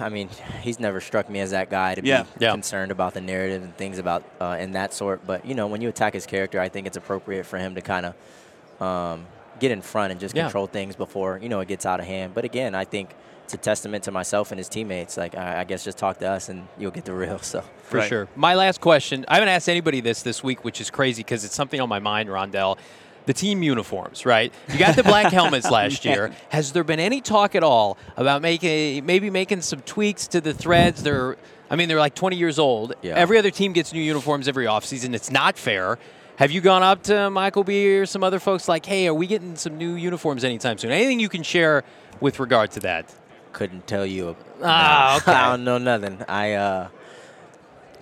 I 0.00 0.08
mean, 0.10 0.28
he's 0.62 0.80
never 0.80 1.00
struck 1.00 1.30
me 1.30 1.40
as 1.40 1.50
that 1.52 1.70
guy 1.70 1.94
to 1.94 2.04
Yeah. 2.04 2.22
be 2.22 2.44
Yeah. 2.44 2.50
concerned 2.52 2.90
about 2.90 3.14
the 3.14 3.20
narrative 3.20 3.62
and 3.62 3.76
things 3.76 3.98
about 3.98 4.24
uh, 4.40 4.56
in 4.58 4.72
that 4.72 4.92
sort. 4.92 5.26
But 5.26 5.46
you 5.46 5.54
know, 5.54 5.66
when 5.68 5.80
you 5.80 5.88
attack 5.88 6.14
his 6.14 6.26
character, 6.26 6.60
I 6.60 6.68
think 6.68 6.86
it's 6.86 6.96
appropriate 6.96 7.46
for 7.46 7.58
him 7.58 7.74
to 7.76 7.80
kind 7.80 8.06
of 8.06 8.82
um, 8.82 9.26
get 9.60 9.70
in 9.70 9.80
front 9.80 10.10
and 10.12 10.20
just 10.20 10.34
Yeah. 10.34 10.42
control 10.44 10.66
things 10.66 10.96
before 10.96 11.38
you 11.42 11.48
know 11.48 11.60
it 11.60 11.68
gets 11.68 11.86
out 11.86 12.00
of 12.00 12.06
hand. 12.06 12.34
But 12.34 12.44
again, 12.44 12.74
I 12.74 12.84
think 12.84 13.10
it's 13.46 13.54
a 13.54 13.58
testament 13.58 14.02
to 14.04 14.10
myself 14.10 14.50
and 14.50 14.58
his 14.58 14.68
teammates. 14.68 15.16
Like 15.16 15.36
I, 15.36 15.60
I 15.60 15.64
guess 15.64 15.84
just 15.84 15.98
talk 15.98 16.18
to 16.18 16.28
us 16.28 16.48
and 16.48 16.66
you'll 16.78 16.90
get 16.90 17.04
the 17.04 17.12
real. 17.12 17.38
So 17.38 17.62
For 17.84 17.98
Right. 17.98 18.08
sure. 18.08 18.28
My 18.34 18.54
last 18.56 18.80
question. 18.80 19.24
I 19.28 19.34
haven't 19.34 19.50
asked 19.50 19.68
anybody 19.68 20.00
this 20.00 20.22
this 20.22 20.42
week, 20.42 20.64
which 20.64 20.80
is 20.80 20.90
crazy 20.90 21.20
because 21.22 21.44
it's 21.44 21.54
something 21.54 21.80
on 21.80 21.88
my 21.88 22.00
mind, 22.00 22.28
Rondale. 22.28 22.76
The 23.26 23.32
team 23.32 23.62
uniforms, 23.62 24.26
right? 24.26 24.52
You 24.68 24.78
got 24.80 24.96
the 24.96 25.04
black 25.04 25.32
helmets 25.40 25.70
last 25.70 26.04
year. 26.04 26.32
Has 26.48 26.72
there 26.72 26.82
been 26.82 26.98
any 27.00 27.20
talk 27.20 27.54
at 27.54 27.62
all 27.62 27.98
about 28.16 28.42
making 28.42 29.06
maybe 29.06 29.30
making 29.30 29.60
some 29.62 29.80
tweaks 29.82 30.26
to 30.28 30.40
the 30.40 30.52
threads? 30.52 31.04
They're, 31.04 31.36
I 31.70 31.76
mean, 31.76 31.88
they're 31.88 32.00
like 32.00 32.16
20 32.16 32.34
years 32.36 32.58
old. 32.58 32.94
Yeah. 33.02 33.14
Every 33.14 33.38
other 33.38 33.52
team 33.52 33.72
gets 33.72 33.92
new 33.92 34.02
uniforms 34.02 34.48
every 34.48 34.66
offseason. 34.66 35.14
It's 35.14 35.30
not 35.30 35.56
fair. 35.56 35.98
Have 36.36 36.50
you 36.50 36.60
gone 36.60 36.82
up 36.82 37.04
to 37.04 37.30
Michael 37.30 37.62
B 37.64 37.96
or 37.98 38.06
some 38.06 38.24
other 38.24 38.38
folks 38.40 38.68
like, 38.68 38.84
hey, 38.86 39.06
are 39.06 39.14
we 39.14 39.26
getting 39.28 39.54
some 39.56 39.78
new 39.78 39.94
uniforms 39.94 40.42
anytime 40.42 40.78
soon? 40.78 40.90
Anything 40.90 41.18
you 41.20 41.28
can 41.28 41.42
share 41.44 41.82
with 42.20 42.38
regard 42.40 42.72
to 42.72 42.80
that? 42.80 43.14
Couldn't 43.56 43.86
tell 43.86 44.04
you. 44.04 44.36
Ah, 44.62 45.12
no, 45.12 45.16
okay. 45.32 45.32
I 45.32 45.48
don't 45.50 45.64
know 45.64 45.78
nothing. 45.78 46.22
I 46.28 46.52
uh, 46.52 46.88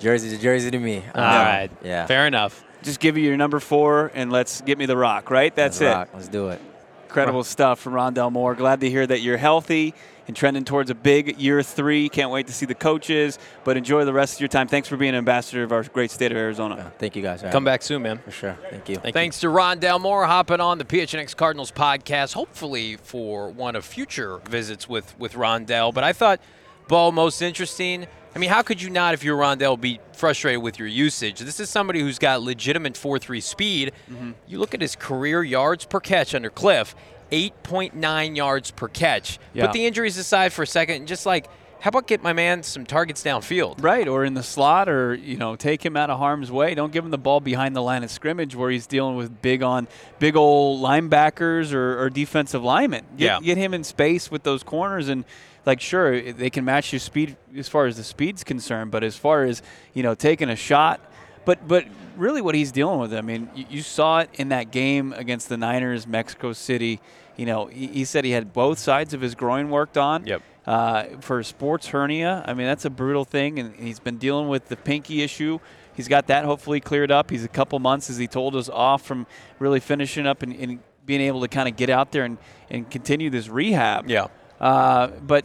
jersey's 0.00 0.32
a 0.32 0.38
jersey 0.38 0.68
to 0.72 0.78
me. 0.80 0.96
All 1.14 1.22
Um, 1.22 1.46
right. 1.46 1.70
Yeah. 1.84 2.06
Fair 2.06 2.26
enough. 2.26 2.64
Just 2.82 2.98
give 2.98 3.16
you 3.16 3.24
your 3.24 3.36
number 3.36 3.60
four 3.60 4.10
and 4.14 4.32
let's 4.32 4.60
get 4.62 4.78
me 4.78 4.86
the 4.86 4.96
rock, 4.96 5.30
right? 5.30 5.54
That's 5.54 5.80
Let's 5.80 5.92
it. 5.92 5.96
rock. 5.96 6.08
Let's 6.12 6.26
do 6.28 6.48
it. 6.48 6.60
Incredible 7.04 7.44
stuff 7.44 7.78
from 7.78 7.92
Rondale 7.92 8.32
Moore. 8.32 8.56
Glad 8.56 8.80
to 8.80 8.90
hear 8.90 9.06
that 9.06 9.20
you're 9.20 9.36
healthy 9.36 9.94
and 10.26 10.36
trending 10.36 10.64
towards 10.64 10.90
a 10.90 10.94
big 10.94 11.38
year 11.38 11.62
three. 11.62 12.08
Can't 12.08 12.30
wait 12.30 12.46
to 12.46 12.52
see 12.52 12.66
the 12.66 12.74
coaches, 12.74 13.38
but 13.64 13.76
enjoy 13.76 14.04
the 14.04 14.12
rest 14.12 14.34
of 14.34 14.40
your 14.40 14.48
time. 14.48 14.68
Thanks 14.68 14.88
for 14.88 14.96
being 14.96 15.10
an 15.10 15.16
ambassador 15.16 15.62
of 15.62 15.72
our 15.72 15.82
great 15.82 16.10
state 16.10 16.32
of 16.32 16.38
Arizona. 16.38 16.92
Thank 16.98 17.16
you 17.16 17.22
guys. 17.22 17.42
for 17.42 17.50
Come 17.50 17.64
back 17.64 17.82
soon, 17.82 18.02
man. 18.02 18.18
for 18.18 18.30
sure. 18.30 18.56
Thank 18.70 18.88
you. 18.88 18.96
Thanks 18.96 19.40
to 19.40 19.48
Rondale 19.48 20.00
Moore 20.00 20.26
hopping 20.26 20.60
on 20.60 20.78
the 20.78 20.84
PHNX 20.84 21.36
Cardinals 21.36 21.70
podcast, 21.70 22.32
hopefully 22.34 22.96
for 22.96 23.50
one 23.50 23.76
of 23.76 23.84
future 23.84 24.38
visits 24.48 24.88
with 24.88 25.18
with 25.18 25.34
Rondale. 25.34 25.92
But 25.92 26.04
I 26.04 26.12
thought, 26.12 26.40
Bo, 26.88 27.10
most 27.12 27.42
interesting. 27.42 28.06
I 28.34 28.38
mean, 28.40 28.50
how 28.50 28.62
could 28.62 28.82
you 28.82 28.90
not, 28.90 29.14
if 29.14 29.22
you're 29.22 29.38
Rondale, 29.38 29.80
be 29.80 30.00
frustrated 30.12 30.60
with 30.60 30.76
your 30.76 30.88
usage? 30.88 31.38
This 31.38 31.60
is 31.60 31.70
somebody 31.70 32.00
who's 32.00 32.18
got 32.18 32.42
legitimate 32.42 32.94
4-3 32.94 33.40
speed. 33.40 33.92
Mm-hmm. 34.10 34.32
You 34.48 34.58
look 34.58 34.74
at 34.74 34.80
his 34.80 34.96
career 34.96 35.44
yards 35.44 35.84
per 35.84 36.00
catch 36.00 36.34
under 36.34 36.50
Cliff, 36.50 36.96
8.9 37.30 38.36
yards 38.36 38.70
per 38.70 38.88
catch. 38.88 39.38
Yeah. 39.52 39.66
Put 39.66 39.72
the 39.72 39.86
injuries 39.86 40.18
aside 40.18 40.52
for 40.52 40.62
a 40.62 40.66
second, 40.66 40.96
and 40.96 41.08
just 41.08 41.26
like, 41.26 41.48
how 41.80 41.88
about 41.88 42.06
get 42.06 42.22
my 42.22 42.32
man 42.32 42.62
some 42.62 42.86
targets 42.86 43.22
downfield? 43.22 43.82
Right, 43.82 44.08
or 44.08 44.24
in 44.24 44.32
the 44.34 44.42
slot, 44.42 44.88
or 44.88 45.14
you 45.14 45.36
know, 45.36 45.54
take 45.56 45.84
him 45.84 45.96
out 45.96 46.08
of 46.08 46.18
harm's 46.18 46.50
way. 46.50 46.74
Don't 46.74 46.92
give 46.92 47.04
him 47.04 47.10
the 47.10 47.18
ball 47.18 47.40
behind 47.40 47.76
the 47.76 47.82
line 47.82 48.02
of 48.02 48.10
scrimmage 48.10 48.56
where 48.56 48.70
he's 48.70 48.86
dealing 48.86 49.16
with 49.16 49.42
big 49.42 49.62
on 49.62 49.86
big 50.18 50.34
old 50.36 50.82
linebackers 50.82 51.72
or, 51.74 52.00
or 52.02 52.08
defensive 52.10 52.62
linemen. 52.64 53.04
Get, 53.16 53.24
Yeah. 53.26 53.40
get 53.40 53.58
him 53.58 53.74
in 53.74 53.84
space 53.84 54.30
with 54.30 54.42
those 54.42 54.62
corners 54.62 55.08
and. 55.08 55.24
Like 55.66 55.80
sure, 55.80 56.20
they 56.20 56.50
can 56.50 56.66
match 56.66 56.92
your 56.92 57.00
speed 57.00 57.38
as 57.56 57.70
far 57.70 57.86
as 57.86 57.96
the 57.96 58.04
speed's 58.04 58.44
concerned, 58.44 58.90
but 58.90 59.02
as 59.02 59.16
far 59.16 59.44
as 59.44 59.62
you 59.94 60.02
know, 60.02 60.14
taking 60.14 60.50
a 60.50 60.56
shot, 60.56 61.00
but 61.44 61.66
but 61.66 61.84
really 62.16 62.40
what 62.40 62.54
he's 62.54 62.70
dealing 62.72 63.00
with, 63.00 63.12
I 63.12 63.20
mean, 63.20 63.48
you, 63.54 63.64
you 63.68 63.82
saw 63.82 64.20
it 64.20 64.30
in 64.34 64.50
that 64.50 64.70
game 64.70 65.12
against 65.12 65.48
the 65.48 65.56
Niners, 65.56 66.06
Mexico 66.06 66.52
City. 66.52 67.00
You 67.36 67.46
know, 67.46 67.66
he, 67.66 67.88
he 67.88 68.04
said 68.04 68.24
he 68.24 68.30
had 68.30 68.52
both 68.52 68.78
sides 68.78 69.12
of 69.14 69.20
his 69.20 69.34
groin 69.34 69.68
worked 69.70 69.98
on 69.98 70.24
Yep. 70.26 70.42
uh, 70.66 71.04
for 71.20 71.42
sports 71.42 71.88
hernia. 71.88 72.44
I 72.46 72.54
mean, 72.54 72.66
that's 72.66 72.84
a 72.84 72.90
brutal 72.90 73.24
thing, 73.24 73.58
and 73.58 73.74
he's 73.74 73.98
been 73.98 74.18
dealing 74.18 74.48
with 74.48 74.68
the 74.68 74.76
pinky 74.76 75.22
issue. 75.22 75.58
He's 75.96 76.08
got 76.08 76.26
that 76.28 76.44
hopefully 76.44 76.80
cleared 76.80 77.10
up. 77.10 77.30
He's 77.30 77.44
a 77.44 77.48
couple 77.48 77.78
months, 77.80 78.08
as 78.10 78.16
he 78.18 78.26
told 78.28 78.54
us, 78.56 78.68
off 78.68 79.02
from 79.02 79.26
really 79.58 79.80
finishing 79.80 80.26
up 80.26 80.42
and, 80.42 80.54
and 80.54 80.78
being 81.06 81.20
able 81.20 81.40
to 81.40 81.48
kind 81.48 81.68
of 81.68 81.76
get 81.76 81.90
out 81.90 82.12
there 82.12 82.24
and, 82.24 82.38
and 82.70 82.88
continue 82.90 83.30
this 83.30 83.48
rehab. 83.48 84.08
Yeah. 84.08 84.28
Uh, 84.60 85.08
but 85.22 85.44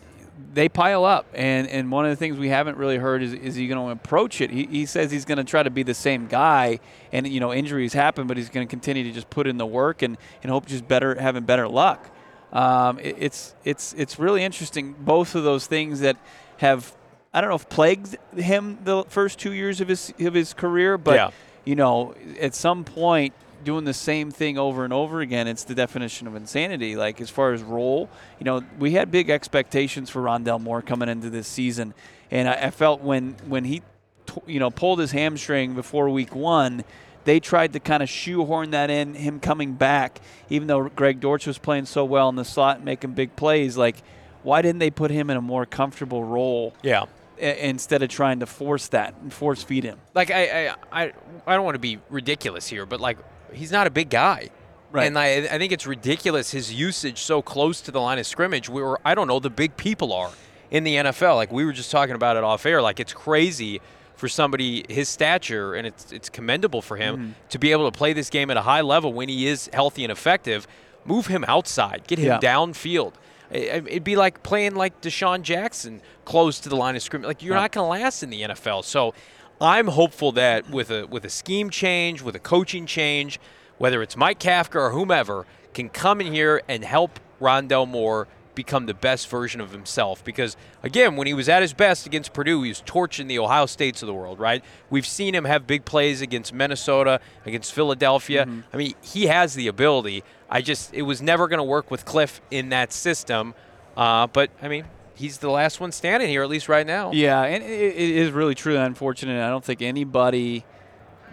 they 0.53 0.69
pile 0.69 1.05
up, 1.05 1.25
and, 1.33 1.67
and 1.67 1.91
one 1.91 2.05
of 2.05 2.11
the 2.11 2.15
things 2.15 2.37
we 2.37 2.49
haven't 2.49 2.77
really 2.77 2.97
heard 2.97 3.21
is 3.21 3.33
is 3.33 3.55
he 3.55 3.67
going 3.67 3.83
to 3.85 3.91
approach 3.91 4.41
it? 4.41 4.49
He, 4.51 4.65
he 4.65 4.85
says 4.85 5.11
he's 5.11 5.25
going 5.25 5.37
to 5.37 5.43
try 5.43 5.63
to 5.63 5.69
be 5.69 5.83
the 5.83 5.93
same 5.93 6.27
guy, 6.27 6.79
and 7.11 7.27
you 7.27 7.39
know 7.39 7.53
injuries 7.53 7.93
happen, 7.93 8.25
but 8.27 8.37
he's 8.37 8.49
going 8.49 8.65
to 8.67 8.69
continue 8.69 9.03
to 9.03 9.11
just 9.11 9.29
put 9.29 9.47
in 9.47 9.57
the 9.57 9.65
work 9.65 10.01
and, 10.01 10.17
and 10.43 10.51
hope 10.51 10.65
just 10.65 10.87
better 10.87 11.15
having 11.19 11.43
better 11.43 11.67
luck. 11.67 12.09
Um, 12.53 12.99
it- 12.99 13.15
it's 13.19 13.55
it's 13.63 13.93
it's 13.93 14.17
really 14.19 14.43
interesting. 14.43 14.93
Both 14.99 15.35
of 15.35 15.43
those 15.43 15.67
things 15.67 15.99
that 15.99 16.17
have 16.57 16.93
I 17.33 17.41
don't 17.41 17.49
know 17.49 17.55
if 17.55 17.69
plagued 17.69 18.17
him 18.35 18.79
the 18.83 19.03
first 19.03 19.37
two 19.39 19.53
years 19.53 19.81
of 19.81 19.87
his 19.87 20.13
of 20.19 20.33
his 20.33 20.53
career, 20.53 20.97
but 20.97 21.15
Yeah. 21.15 21.29
you 21.65 21.75
know 21.75 22.15
at 22.39 22.55
some 22.55 22.83
point 22.83 23.33
doing 23.63 23.85
the 23.85 23.93
same 23.93 24.31
thing 24.31 24.57
over 24.57 24.83
and 24.83 24.93
over 24.93 25.21
again, 25.21 25.47
it's 25.47 25.63
the 25.63 25.75
definition 25.75 26.27
of 26.27 26.35
insanity. 26.35 26.95
Like 26.95 27.19
as 27.21 27.29
far 27.29 27.53
as 27.53 27.61
role, 27.61 28.09
you 28.39 28.45
know, 28.45 28.63
we 28.77 28.91
had 28.93 29.11
big 29.11 29.29
expectations 29.29 30.09
for 30.09 30.21
Rondale 30.21 30.61
Moore 30.61 30.81
coming 30.81 31.09
into 31.09 31.29
this 31.29 31.47
season, 31.47 31.93
and 32.31 32.47
I, 32.49 32.53
I 32.67 32.71
felt 32.71 33.01
when 33.01 33.35
when 33.47 33.63
he, 33.65 33.81
t- 34.25 34.41
you 34.47 34.59
know, 34.59 34.69
pulled 34.71 34.99
his 34.99 35.11
hamstring 35.11 35.73
before 35.75 36.09
week 36.09 36.35
one. 36.35 36.83
They 37.25 37.39
tried 37.41 37.73
to 37.73 37.79
kind 37.79 38.01
of 38.01 38.09
shoehorn 38.09 38.71
that 38.71 38.89
in, 38.89 39.13
him 39.13 39.39
coming 39.41 39.73
back, 39.73 40.19
even 40.49 40.67
though 40.67 40.87
Greg 40.89 41.19
Dortch 41.19 41.45
was 41.45 41.57
playing 41.59 41.85
so 41.85 42.05
well 42.05 42.29
in 42.29 42.35
the 42.35 42.45
slot, 42.45 42.81
making 42.83 43.11
big 43.11 43.35
plays. 43.35 43.77
Like, 43.77 43.97
why 44.41 44.61
didn't 44.63 44.79
they 44.79 44.89
put 44.89 45.11
him 45.11 45.29
in 45.29 45.35
a 45.37 45.41
more 45.41 45.65
comfortable 45.65 46.23
role 46.23 46.73
Yeah. 46.81 47.05
instead 47.37 48.01
of 48.01 48.09
trying 48.09 48.39
to 48.39 48.45
force 48.45 48.87
that 48.87 49.13
and 49.21 49.31
force 49.33 49.61
feed 49.61 49.83
him? 49.83 49.99
like 50.15 50.31
I, 50.31 50.69
I, 50.69 50.75
I, 50.91 51.13
I 51.45 51.55
don't 51.55 51.65
want 51.65 51.75
to 51.75 51.79
be 51.79 51.99
ridiculous 52.09 52.67
here, 52.67 52.85
but 52.85 52.99
like 53.01 53.17
he's 53.53 53.71
not 53.71 53.87
a 53.87 53.89
big 53.89 54.09
guy. 54.09 54.49
Right. 54.91 55.05
And 55.05 55.17
I, 55.19 55.35
I 55.53 55.57
think 55.59 55.71
it's 55.71 55.85
ridiculous 55.85 56.51
his 56.51 56.73
usage 56.73 57.19
so 57.21 57.41
close 57.43 57.79
to 57.81 57.91
the 57.91 58.01
line 58.01 58.17
of 58.17 58.25
scrimmage 58.25 58.69
where 58.69 58.97
I 59.05 59.13
don't 59.13 59.27
know 59.27 59.39
the 59.39 59.51
big 59.51 59.77
people 59.77 60.11
are 60.13 60.31
in 60.71 60.83
the 60.83 60.95
NFL. 60.95 61.35
Like 61.35 61.51
we 61.51 61.63
were 61.63 61.73
just 61.73 61.91
talking 61.91 62.15
about 62.15 62.37
it 62.37 62.43
off 62.43 62.65
air. 62.65 62.81
Like 62.81 62.99
it's 62.99 63.13
crazy 63.13 63.81
for 64.15 64.27
somebody 64.27 64.83
his 64.89 65.07
stature, 65.07 65.75
and 65.75 65.85
it's 65.87 66.11
it's 66.11 66.27
commendable 66.29 66.81
for 66.81 66.97
him 66.97 67.15
Mm-hmm. 67.15 67.31
to 67.49 67.59
be 67.59 67.71
able 67.71 67.89
to 67.89 67.97
play 67.97 68.13
this 68.13 68.29
game 68.31 68.49
at 68.49 68.57
a 68.57 68.61
high 68.63 68.81
level 68.81 69.13
when 69.13 69.29
he 69.29 69.47
is 69.47 69.69
healthy 69.73 70.03
and 70.03 70.11
effective. 70.11 70.67
Move 71.05 71.27
him 71.27 71.45
outside, 71.47 72.03
get 72.07 72.17
him 72.19 72.25
Yeah. 72.25 72.39
downfield. 72.39 73.13
It'd 73.51 74.03
be 74.03 74.15
like 74.15 74.43
playing 74.43 74.75
like 74.75 75.01
DeSean 75.01 75.41
Jackson 75.43 76.01
close 76.25 76.59
to 76.61 76.69
the 76.69 76.75
line 76.75 76.95
of 76.95 77.01
scrimmage. 77.01 77.27
Like 77.27 77.41
you're 77.43 77.55
Yeah. 77.55 77.61
not 77.61 77.71
going 77.71 77.85
to 77.85 77.89
last 78.03 78.21
in 78.23 78.29
the 78.29 78.41
NFL. 78.41 78.83
So 78.83 79.13
I'm 79.61 79.87
hopeful 79.87 80.31
that 80.33 80.69
with 80.69 80.89
a 80.89 81.05
with 81.05 81.25
a 81.25 81.29
scheme 81.29 81.69
change, 81.69 82.21
with 82.21 82.35
a 82.35 82.39
coaching 82.39 82.85
change, 82.85 83.39
whether 83.77 84.01
it's 84.01 84.15
Mike 84.15 84.39
Kafka 84.39 84.75
or 84.75 84.91
whomever, 84.91 85.45
can 85.73 85.89
come 85.89 86.21
in 86.21 86.31
here 86.31 86.61
and 86.67 86.83
help 86.83 87.19
Rondale 87.41 87.87
Moore 87.87 88.27
become 88.55 88.87
the 88.87 88.93
best 88.93 89.29
version 89.29 89.61
of 89.61 89.71
himself. 89.71 90.23
Because 90.23 90.57
again, 90.83 91.15
when 91.15 91.27
he 91.27 91.33
was 91.33 91.47
at 91.47 91.61
his 91.61 91.73
best 91.73 92.05
against 92.05 92.33
Purdue, 92.33 92.63
he 92.63 92.69
was 92.69 92.81
torching 92.85 93.27
the 93.27 93.39
Ohio 93.39 93.65
States 93.65 94.01
of 94.01 94.07
the 94.07 94.13
world, 94.13 94.39
right? 94.39 94.63
We've 94.89 95.05
seen 95.05 95.33
him 95.33 95.45
have 95.45 95.67
big 95.67 95.85
plays 95.85 96.21
against 96.21 96.53
Minnesota, 96.53 97.19
against 97.45 97.73
Philadelphia. 97.73 98.45
I 98.73 98.77
mean, 98.77 98.95
he 99.01 99.27
has 99.27 99.55
the 99.55 99.67
ability. 99.67 100.23
I 100.49 100.61
just 100.61 100.93
it 100.93 101.03
was 101.03 101.21
never 101.21 101.47
going 101.47 101.59
to 101.59 101.63
work 101.63 101.91
with 101.91 102.05
Cliff 102.05 102.41
in 102.51 102.69
that 102.69 102.91
system. 102.91 103.55
Uh, 103.95 104.27
but 104.27 104.49
I 104.61 104.67
mean, 104.67 104.85
he's 105.19 105.37
the 105.39 105.49
last 105.51 105.79
one 105.79 105.91
standing 105.91 106.29
here, 106.29 106.41
at 106.41 106.49
least 106.49 106.69
right 106.69 106.87
now. 106.87 107.11
Yeah, 107.11 107.41
and 107.43 107.63
it, 107.63 107.69
it 107.69 107.97
is 108.17 108.31
really 108.31 108.55
truly 108.55 108.79
unfortunate. 108.79 109.45
I 109.45 109.49
don't 109.49 109.63
think 109.63 109.81
anybody 109.81 110.65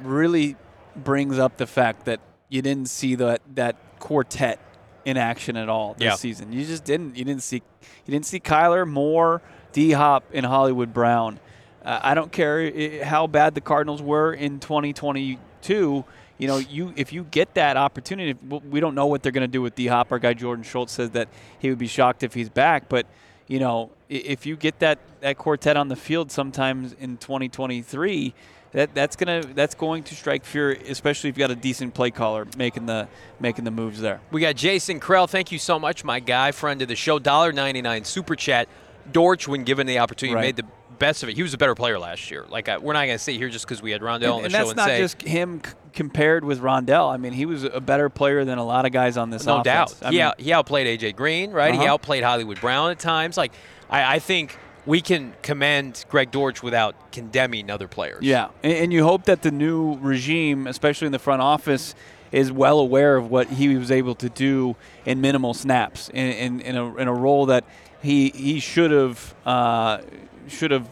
really 0.03 0.57
brings 0.95 1.39
up 1.39 1.57
the 1.57 1.67
fact 1.67 2.05
that 2.07 2.21
you 2.49 2.63
didn't 2.63 2.89
see 2.89 3.15
that 3.15 3.41
that 3.55 3.77
quartet 3.99 4.59
in 5.05 5.17
action 5.17 5.57
at 5.57 5.69
all 5.69 5.95
this 5.95 6.05
Yeah. 6.05 6.15
season. 6.17 6.53
You 6.53 6.65
just 6.67 6.85
didn't. 6.85 7.17
You 7.17 7.25
didn't 7.25 7.43
see 7.43 7.63
you 8.05 8.13
didn't 8.13 8.27
see 8.27 8.41
Kyler 8.41 8.87
Moore, 8.87 9.41
D 9.73 9.93
Hop, 9.93 10.25
and 10.33 10.45
Hollywood 10.45 10.93
Brown. 10.93 11.39
Uh, 11.85 12.01
I 12.03 12.15
don't 12.15 12.33
care 12.33 13.05
how 13.05 13.27
bad 13.29 13.55
the 13.55 13.61
Cardinals 13.61 14.03
were 14.03 14.33
in 14.35 14.59
2022. 14.59 16.05
You 16.39 16.47
know, 16.49 16.59
you 16.59 16.93
if 16.97 17.13
you 17.13 17.25
get 17.25 17.55
that 17.55 17.77
opportunity, 17.77 18.35
we 18.71 18.81
don't 18.81 18.95
know 18.95 19.07
what 19.07 19.23
they're 19.23 19.33
going 19.33 19.43
to 19.49 19.49
do 19.49 19.63
with 19.63 19.75
D 19.75 19.87
Hop. 19.87 20.13
Our 20.13 20.19
guy 20.19 20.35
Jordan 20.35 20.65
Schultz 20.65 20.93
says 20.93 21.11
that 21.11 21.29
he 21.59 21.71
would 21.71 21.79
be 21.79 21.87
shocked 21.87 22.23
if 22.23 22.35
he's 22.35 22.51
back, 22.51 22.89
but 22.89 23.07
you 23.47 23.59
know, 23.59 23.91
if 24.09 24.47
you 24.47 24.57
get 24.57 24.79
that 24.81 24.99
that 25.21 25.39
quartet 25.39 25.77
on 25.77 25.89
the 25.89 25.97
field 25.97 26.31
sometimes 26.31 26.93
in 26.95 27.17
2023, 27.17 28.35
that 28.73 28.95
that's 28.95 29.17
gonna 29.17 29.43
that's 29.55 29.75
going 29.75 30.03
to 30.05 30.15
strike 30.15 30.45
fear, 30.45 30.73
especially 30.73 31.31
if 31.31 31.39
you 31.39 31.45
got 31.45 31.51
a 31.51 31.57
decent 31.57 31.95
play 31.95 32.11
caller 32.11 32.47
making 32.57 32.87
the 32.87 33.09
making 33.41 33.65
the 33.65 33.71
moves 33.71 34.01
there. 34.01 34.21
We 34.31 34.41
got 34.41 34.57
Jason 34.57 35.01
Krell. 35.01 35.29
Thank 35.29 35.53
you 35.53 35.59
so 35.59 35.79
much, 35.79 36.05
my 36.05 36.21
guy, 36.21 36.53
friend 36.53 36.83
of 36.83 36.89
the 36.89 36.97
show. 36.97 37.19
$1.99 37.19 38.05
super 38.07 38.37
chat. 38.37 38.69
Dortch, 39.13 39.47
when 39.47 39.63
given 39.65 39.87
the 39.87 40.01
opportunity, 40.01 40.35
Right. 40.35 40.43
made 40.43 40.57
the 40.57 40.67
best 40.99 41.23
of 41.23 41.29
it. 41.29 41.37
He 41.37 41.43
was 41.43 41.55
a 41.55 41.59
better 41.59 41.75
player 41.77 41.99
last 41.99 42.31
year. 42.31 42.45
Like 42.49 42.69
I, 42.69 42.79
we're 42.79 42.93
not 42.93 43.07
going 43.07 43.17
to 43.19 43.23
sit 43.23 43.37
here 43.37 43.49
just 43.49 43.65
because 43.67 43.81
we 43.81 43.93
had 43.93 44.01
Rondale 44.01 44.15
And, 44.15 44.25
on 44.25 44.39
the 44.41 44.45
and 44.47 44.53
show 44.53 44.65
that's 44.65 44.77
not 44.77 44.89
just 44.89 45.23
him 45.23 45.63
compared 45.97 46.45
with 46.45 46.61
Rondale. 46.61 47.13
I 47.13 47.17
mean, 47.17 47.33
he 47.33 47.45
was 47.47 47.65
a 47.65 47.81
better 47.81 48.09
player 48.09 48.45
than 48.45 48.59
a 48.59 48.65
lot 48.65 48.87
of 48.87 48.93
guys 48.93 49.17
on 49.17 49.31
this 49.31 49.45
no 49.47 49.55
offense. 49.61 49.95
doubt. 49.95 50.07
I 50.07 50.11
he, 50.11 50.17
mean, 50.19 50.21
out, 50.23 50.41
he 50.41 50.53
outplayed 50.53 50.87
AJ 51.01 51.17
Green, 51.17 51.51
right? 51.51 51.75
He 51.75 51.81
Uh-huh. 51.81 51.95
outplayed 51.95 52.23
Hollywood 52.23 52.61
Brown 52.61 52.91
at 52.93 53.01
times. 53.01 53.37
Like 53.37 53.53
I, 53.91 54.17
I 54.17 54.19
think 54.21 54.57
we 54.85 55.01
can 55.01 55.33
commend 55.43 56.05
Greg 56.09 56.31
Dortch 56.31 56.63
without 56.63 56.95
condemning 57.11 57.71
other 57.71 57.89
players. 57.89 58.23
Yeah, 58.23 58.49
and, 58.63 58.73
and 58.75 58.93
you 58.93 59.03
hope 59.03 59.25
that 59.25 59.43
the 59.43 59.51
new 59.51 59.97
regime, 59.99 60.69
especially 60.69 61.07
in 61.07 61.13
the 61.13 61.19
front 61.19 61.43
office, 61.43 61.95
is 62.31 62.53
well 62.53 62.79
aware 62.79 63.17
of 63.17 63.31
what 63.31 63.49
he 63.49 63.77
was 63.77 63.91
able 63.91 64.15
to 64.17 64.29
do 64.29 64.77
in 65.05 65.21
minimal 65.21 65.55
snaps 65.55 66.09
in, 66.11 66.27
in, 66.27 66.61
in, 66.61 66.77
a, 66.77 66.95
in 66.97 67.09
a 67.09 67.15
role 67.15 67.47
that 67.47 67.65
he 68.03 68.29
he 68.31 68.61
should 68.61 68.91
have 68.91 69.35
uh, 69.47 69.99
should 70.47 70.71
have 70.71 70.87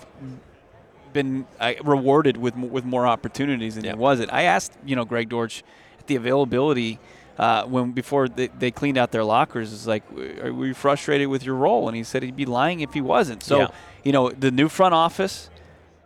been 1.14 1.46
uh, 1.58 1.72
rewarded 1.82 2.36
with 2.36 2.54
with 2.56 2.84
more 2.84 3.06
opportunities 3.06 3.76
than 3.76 3.84
Yeah. 3.84 3.92
he 3.92 3.98
wasn't. 3.98 4.30
I 4.32 4.42
asked 4.42 4.72
you 4.84 4.94
know 4.96 5.06
Greg 5.06 5.30
Dortch 5.30 5.62
at 5.98 6.06
the 6.06 6.16
availability. 6.16 6.98
Uh, 7.36 7.64
when 7.64 7.90
before 7.90 8.28
they, 8.28 8.46
they 8.46 8.70
cleaned 8.70 8.96
out 8.96 9.10
their 9.10 9.24
lockers, 9.24 9.72
is 9.72 9.88
like, 9.88 10.04
are 10.40 10.52
we 10.52 10.72
frustrated 10.72 11.26
with 11.26 11.44
your 11.44 11.56
role? 11.56 11.88
And 11.88 11.96
he 11.96 12.04
said 12.04 12.22
he'd 12.22 12.36
be 12.36 12.46
lying 12.46 12.78
if 12.78 12.92
he 12.94 13.00
wasn't. 13.00 13.42
So, 13.42 13.58
Yeah. 13.58 13.68
you 14.04 14.12
know, 14.12 14.30
the 14.30 14.52
new 14.52 14.68
front 14.68 14.94
office, 14.94 15.50